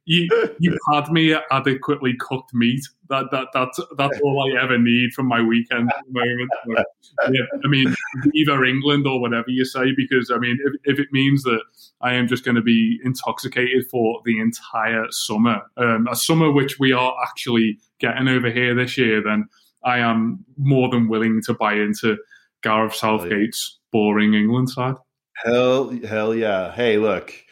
you 0.06 0.30
you 0.60 0.78
had 0.92 1.12
me 1.12 1.36
adequately 1.52 2.16
cooked 2.20 2.54
meat. 2.54 2.84
That 3.10 3.26
that 3.32 3.48
that's 3.54 3.80
that's 3.98 4.20
all 4.22 4.52
I 4.52 4.62
ever 4.64 4.78
need 4.78 5.14
from 5.14 5.28
my 5.28 5.42
weekend 5.42 5.90
at 5.90 6.04
the 6.08 6.14
moment. 6.14 6.50
But, 6.68 6.86
yeah, 7.34 7.46
I 7.64 7.68
mean, 7.68 7.94
either 8.34 8.64
England 8.64 9.06
or 9.06 9.20
whatever 9.20 9.50
you 9.50 9.66
say, 9.66 9.94
because 9.96 10.32
I 10.34 10.38
mean, 10.38 10.58
if, 10.64 10.96
if 10.96 11.00
it 11.00 11.10
means 11.12 11.44
that 11.44 11.62
I 12.02 12.14
am 12.14 12.28
just 12.28 12.46
going 12.46 12.56
to 12.56 12.62
be 12.62 13.00
intoxicated 13.04 13.88
for 13.90 14.22
the 14.26 14.40
entire 14.40 15.06
summer, 15.12 15.62
um, 15.78 16.08
a 16.10 16.16
summer 16.16 16.52
which 16.52 16.80
we 16.80 16.92
are 16.94 17.14
actually 17.28 17.80
getting 18.00 18.28
over 18.28 18.50
here 18.50 18.74
this 18.74 18.98
year, 18.98 19.22
then 19.24 19.48
I 19.84 20.00
am 20.00 20.44
more 20.58 20.90
than 20.90 21.08
willing 21.08 21.42
to 21.46 21.54
buy 21.54 21.74
into 21.74 22.18
Gareth 22.64 22.96
Southgate's 22.96 23.80
boring 23.92 24.34
England 24.34 24.70
side. 24.70 24.96
Hell, 25.44 25.90
hell 26.08 26.34
yeah! 26.34 26.72
Hey, 26.72 26.98
look 26.98 27.45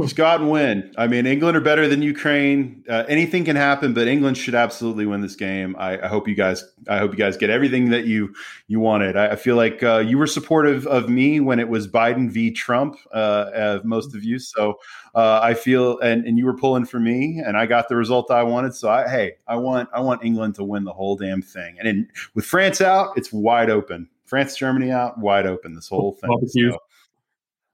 Just 0.00 0.16
go 0.16 0.24
out 0.24 0.40
and 0.40 0.50
win. 0.50 0.90
I 0.96 1.06
mean, 1.06 1.26
England 1.26 1.54
are 1.54 1.60
better 1.60 1.86
than 1.86 2.00
Ukraine. 2.00 2.82
Uh, 2.88 3.04
anything 3.08 3.44
can 3.44 3.56
happen, 3.56 3.92
but 3.92 4.08
England 4.08 4.38
should 4.38 4.54
absolutely 4.54 5.04
win 5.04 5.20
this 5.20 5.36
game. 5.36 5.76
I, 5.78 6.02
I, 6.02 6.08
hope 6.08 6.26
you 6.26 6.34
guys. 6.34 6.64
I 6.88 6.96
hope 6.96 7.12
you 7.12 7.18
guys 7.18 7.36
get 7.36 7.50
everything 7.50 7.90
that 7.90 8.06
you 8.06 8.34
you 8.68 8.80
wanted. 8.80 9.18
I, 9.18 9.32
I 9.32 9.36
feel 9.36 9.54
like 9.54 9.82
uh, 9.82 9.98
you 9.98 10.16
were 10.16 10.26
supportive 10.26 10.86
of 10.86 11.10
me 11.10 11.40
when 11.40 11.60
it 11.60 11.68
was 11.68 11.86
Biden 11.86 12.30
v. 12.30 12.50
Trump. 12.50 12.96
Uh, 13.12 13.80
most 13.84 14.14
of 14.14 14.24
you, 14.24 14.38
so 14.38 14.80
uh, 15.14 15.40
I 15.42 15.52
feel 15.52 15.98
and 15.98 16.26
and 16.26 16.38
you 16.38 16.46
were 16.46 16.56
pulling 16.56 16.86
for 16.86 16.98
me, 16.98 17.42
and 17.44 17.58
I 17.58 17.66
got 17.66 17.90
the 17.90 17.96
result 17.96 18.30
I 18.30 18.44
wanted. 18.44 18.74
So 18.74 18.88
I, 18.88 19.06
hey, 19.06 19.34
I 19.46 19.56
want 19.56 19.90
I 19.92 20.00
want 20.00 20.24
England 20.24 20.54
to 20.54 20.64
win 20.64 20.84
the 20.84 20.94
whole 20.94 21.16
damn 21.16 21.42
thing. 21.42 21.76
And 21.78 21.86
in, 21.86 22.08
with 22.34 22.46
France 22.46 22.80
out, 22.80 23.18
it's 23.18 23.30
wide 23.30 23.68
open. 23.68 24.08
France 24.24 24.56
Germany 24.56 24.90
out, 24.90 25.18
wide 25.18 25.44
open. 25.44 25.74
This 25.74 25.88
whole 25.88 26.12
thing. 26.12 26.30
So, 26.48 26.78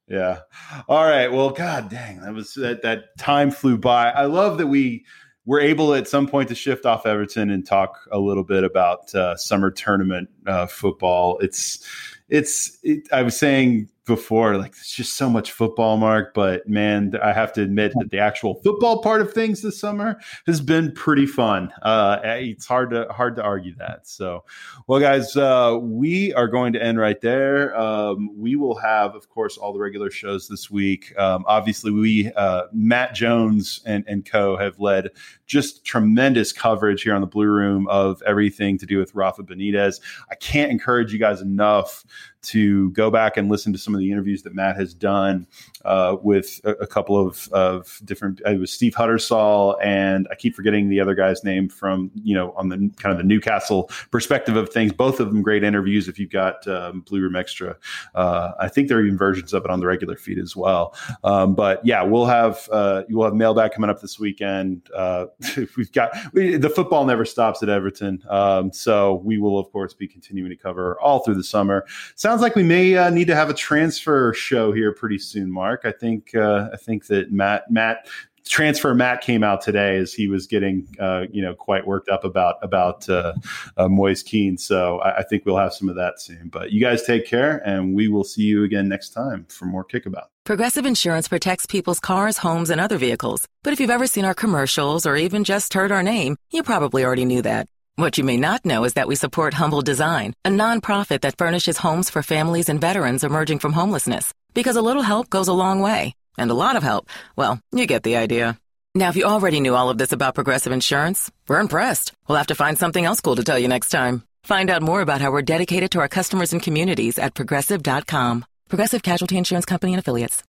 yeah. 0.09 0.41
All 0.89 1.05
right. 1.05 1.31
Well, 1.31 1.51
God 1.51 1.89
dang, 1.89 2.21
that 2.23 2.33
was 2.33 2.55
that 2.55 2.83
that 2.83 3.17
time 3.19 3.51
flew 3.51 3.79
by. 3.79 4.11
I 4.11 4.25
love 4.25 4.59
that 4.59 4.67
we 4.67 5.05
were 5.45 5.61
able 5.61 5.95
at 5.95 6.07
some 6.07 6.27
point 6.27 6.49
to 6.49 6.55
shift 6.55 6.85
off 6.85 7.07
Everton 7.07 7.51
and 7.51 7.67
talk 7.67 8.07
a 8.13 8.19
little 8.19 8.45
bit 8.45 8.65
about 8.65 9.15
uh, 9.15 9.37
summer 9.37 9.71
tournament 9.71 10.29
uh, 10.47 10.67
football. 10.67 11.39
It's 11.39 11.87
it's 12.29 12.79
it, 12.83 13.09
I 13.13 13.23
was 13.23 13.37
saying 13.37 13.89
before, 14.09 14.57
like 14.57 14.73
it's 14.73 14.91
just 14.91 15.15
so 15.17 15.31
much 15.31 15.53
football, 15.53 15.97
Mark. 15.97 16.35
But 16.35 16.69
man, 16.69 17.13
I 17.23 17.33
have 17.33 17.53
to 17.53 17.63
admit 17.63 17.93
that 17.99 18.11
the 18.11 18.19
actual 18.19 18.57
football 18.65 19.01
part 19.01 19.21
of 19.21 19.33
things 19.33 19.63
this 19.63 19.79
summer 19.79 20.19
has 20.47 20.61
been 20.61 20.91
pretty 20.91 21.27
fun. 21.27 21.73
Uh, 21.83 22.19
it's 22.25 22.67
hard 22.67 22.91
to 22.91 23.07
hard 23.11 23.37
to 23.37 23.43
argue 23.43 23.77
that. 23.77 24.09
So, 24.09 24.45
well, 24.89 24.99
guys, 24.99 25.37
uh, 25.37 25.79
we 25.81 26.35
are 26.35 26.49
going 26.49 26.73
to 26.73 26.83
end 26.83 26.99
right 26.99 27.21
there. 27.21 27.79
Um, 27.79 28.31
we 28.37 28.57
will 28.57 28.77
have, 28.79 29.15
of 29.15 29.29
course, 29.29 29.57
all 29.57 29.73
the 29.73 29.79
regular 29.79 30.11
shows 30.11 30.49
this 30.49 30.69
week. 30.69 31.17
Um, 31.17 31.45
obviously, 31.47 31.93
we 31.93 32.33
uh, 32.33 32.65
Matt 32.73 33.15
Jones 33.15 33.81
and 33.87 34.05
and 34.09 34.25
co 34.29 34.57
have 34.57 34.81
led 34.81 35.11
just 35.47 35.85
tremendous 35.85 36.53
coverage 36.53 37.03
here 37.03 37.15
on 37.15 37.21
the 37.21 37.27
Blue 37.27 37.47
Room 37.47 37.87
of 37.89 38.21
everything 38.27 38.79
to 38.79 38.87
do 38.87 38.99
with 38.99 39.15
Rafa 39.15 39.43
Benitez. 39.43 40.01
I 40.31 40.35
can't 40.35 40.71
encourage 40.71 41.13
you 41.13 41.19
guys 41.19 41.41
enough 41.41 42.05
to 42.43 42.91
go 42.93 43.11
back 43.11 43.37
and 43.37 43.51
listen 43.51 43.73
to 43.73 43.79
some 43.79 43.95
of 43.95 44.01
the 44.01 44.11
interviews 44.11 44.43
that 44.43 44.55
Matt 44.55 44.77
has 44.77 44.95
done 44.95 45.47
uh, 45.85 46.17
with 46.23 46.61
a, 46.65 46.71
a, 46.73 46.87
couple 46.87 47.19
of, 47.19 47.49
of 47.53 48.01
different. 48.05 48.41
Uh, 48.47 48.51
it 48.51 48.59
was 48.59 48.73
Steve 48.73 48.95
Huttersall, 48.95 49.77
and 49.83 50.29
I 50.31 50.35
keep 50.35 50.55
forgetting 50.55 50.89
the 50.89 51.01
other 51.01 51.15
guy's 51.15 51.43
name 51.45 51.69
from 51.69 52.11
you 52.15 52.35
know 52.35 52.53
on 52.57 52.69
the 52.69 52.77
kind 52.97 53.13
of 53.13 53.19
the 53.19 53.25
Newcastle 53.25 53.91
perspective 54.11 54.57
of 54.57 54.69
things. 54.69 54.93
Both 54.93 55.21
of 55.21 55.29
them 55.29 55.43
great 55.43 55.65
interviews. 55.65 56.09
If 56.09 56.19
you've 56.19 56.31
got 56.31 56.67
um, 56.69 57.01
Blue 57.01 57.21
Room 57.21 57.37
Extra, 57.37 57.77
uh, 58.15 58.53
I 58.61 58.69
think 58.69 58.89
there 58.89 58.99
are 58.99 59.05
even 59.05 59.19
versions 59.19 59.53
of 59.53 59.65
it 59.65 59.71
on 59.71 59.81
the 59.81 59.87
regular 59.87 60.17
feed 60.17 60.39
as 60.39 60.55
well. 60.55 60.95
Um, 61.25 61.55
but 61.55 61.85
yeah, 61.85 62.03
we'll 62.03 62.27
have 62.27 62.69
uh, 62.73 63.03
we'll 63.09 63.25
have 63.25 63.35
mailbag 63.35 63.73
coming 63.73 63.91
up 63.91 64.01
this 64.01 64.19
weekend. 64.19 64.89
Uh, 64.95 65.27
we've 65.77 65.93
got 65.93 66.11
we, 66.33 66.57
the 66.57 66.71
football 66.71 67.05
never 67.05 67.25
stops 67.25 67.63
at 67.63 67.69
Everton, 67.69 68.23
um, 68.29 68.73
so 68.73 69.17
we 69.25 69.39
will 69.39 69.59
of 69.59 69.71
course 69.73 69.95
be 69.95 70.07
continuing 70.07 70.51
to 70.51 70.57
cover 70.57 71.01
all 71.01 71.21
through 71.21 71.35
the 71.35 71.45
summer. 71.45 71.87
So 72.15 72.28
sounds 72.29 72.43
like 72.43 72.55
we 72.55 72.63
may 72.63 72.95
uh, 72.95 73.09
need 73.09 73.27
to 73.27 73.35
have 73.35 73.49
a 73.49 73.55
transfer 73.55 74.35
show 74.35 74.71
here 74.71 74.93
pretty 74.93 75.19
soon, 75.19 75.51
Mark. 75.51 75.81
I 75.85 75.93
think 75.93 76.35
uh, 76.35 76.69
I 76.75 76.77
think 76.77 77.07
that 77.07 77.33
Matt 77.33 77.71
Matt 77.71 78.07
transfer 78.47 78.95
Matt 78.95 79.23
came 79.23 79.43
out 79.43 79.63
today 79.63 79.97
as 79.97 80.13
he 80.13 80.29
was 80.29 80.47
getting 80.47 80.87
uh, 81.01 81.25
you 81.33 81.41
know 81.41 81.55
quite 81.55 81.87
worked 81.87 82.11
up 82.11 82.25
about 82.25 82.57
about 82.61 83.09
uh, 83.09 83.33
uh, 83.79 83.89
Moise 83.89 84.23
Kean. 84.23 84.59
So 84.59 84.99
I, 84.99 85.21
I, 85.21 85.23
think 85.23 85.47
we'll 85.47 85.57
have 85.57 85.73
some 85.73 85.89
of 85.89 85.97
that 85.97 86.21
soon. 86.21 86.51
But 86.53 86.71
you 86.71 86.83
guys 86.83 87.03
take 87.03 87.27
care, 87.27 87.67
and 87.67 87.95
we 87.95 88.09
will 88.09 88.25
see 88.25 88.43
you 88.43 88.63
again 88.63 88.91
next 88.91 89.15
time 89.15 89.47
for 89.49 89.65
more 89.65 89.83
Kickabout. 89.83 90.29
Progressive 90.45 90.85
Insurance 90.85 91.29
protects 91.29 91.65
people's 91.65 91.99
cars, 91.99 92.37
homes, 92.37 92.69
and 92.69 92.79
other 92.79 92.99
vehicles. 92.99 93.49
But 93.63 93.73
if 93.73 93.81
you've 93.81 93.89
ever 93.89 94.07
seen 94.07 94.27
our 94.27 94.35
commercials 94.35 95.07
or 95.07 95.17
even 95.17 95.45
just 95.45 95.73
heard 95.73 95.93
our 95.93 96.03
name, 96.03 96.37
you 96.51 96.63
probably 96.63 97.07
already 97.07 97.25
knew 97.25 97.41
that. 97.41 97.69
What 97.99 98.17
you 98.17 98.23
may 98.23 98.37
not 98.37 98.65
know 98.65 98.85
is 98.85 98.95
that 98.95 99.09
we 99.09 99.17
support 99.17 99.55
Humble 99.55 99.83
Design, 99.83 100.33
a 100.45 100.51
nonprofit 100.51 101.23
that 101.23 101.37
furnishes 101.37 101.79
homes 101.79 102.09
for 102.09 102.23
families 102.23 102.69
and 102.69 102.81
veterans 102.81 103.25
emerging 103.25 103.59
from 103.59 103.73
homelessness. 103.73 104.33
Because 104.55 104.77
a 104.77 104.83
little 104.83 105.03
help 105.03 105.29
goes 105.29 105.49
a 105.49 105.53
long 105.53 105.81
way. 105.81 106.15
And 106.39 106.49
a 106.49 106.55
lot 106.55 106.77
of 106.77 106.85
help, 106.85 107.11
well, 107.35 107.59
you 107.73 107.87
get 107.87 108.05
the 108.05 108.15
idea. 108.15 108.57
Now, 108.95 109.09
if 109.09 109.17
you 109.17 109.25
already 109.25 109.59
knew 109.59 109.75
all 109.75 109.91
of 109.91 109.99
this 109.99 110.13
about 110.13 110.37
Progressive 110.37 110.73
Insurance, 110.73 111.29
we're 111.49 111.59
impressed. 111.59 112.13
We'll 112.29 112.39
have 112.39 112.47
to 112.47 112.55
find 112.55 112.79
something 112.79 113.05
else 113.05 113.21
cool 113.21 113.35
to 113.35 113.43
tell 113.43 113.59
you 113.59 113.67
next 113.67 113.89
time. 113.89 114.23
Find 114.45 114.71
out 114.71 114.81
more 114.81 115.01
about 115.01 115.21
how 115.21 115.33
we're 115.33 115.43
dedicated 115.43 115.91
to 115.91 115.99
our 115.99 116.09
customers 116.09 116.53
and 116.53 116.63
communities 116.63 117.19
at 117.19 117.35
progressive.com. 117.35 118.45
Progressive 118.69 119.03
Casualty 119.03 119.37
Insurance 119.37 119.67
Company 119.67 119.95
and 119.95 119.99
Affiliates. 119.99 120.45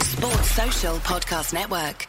Sports 0.00 0.50
Social 0.50 0.96
Podcast 1.00 1.52
Network. 1.52 2.08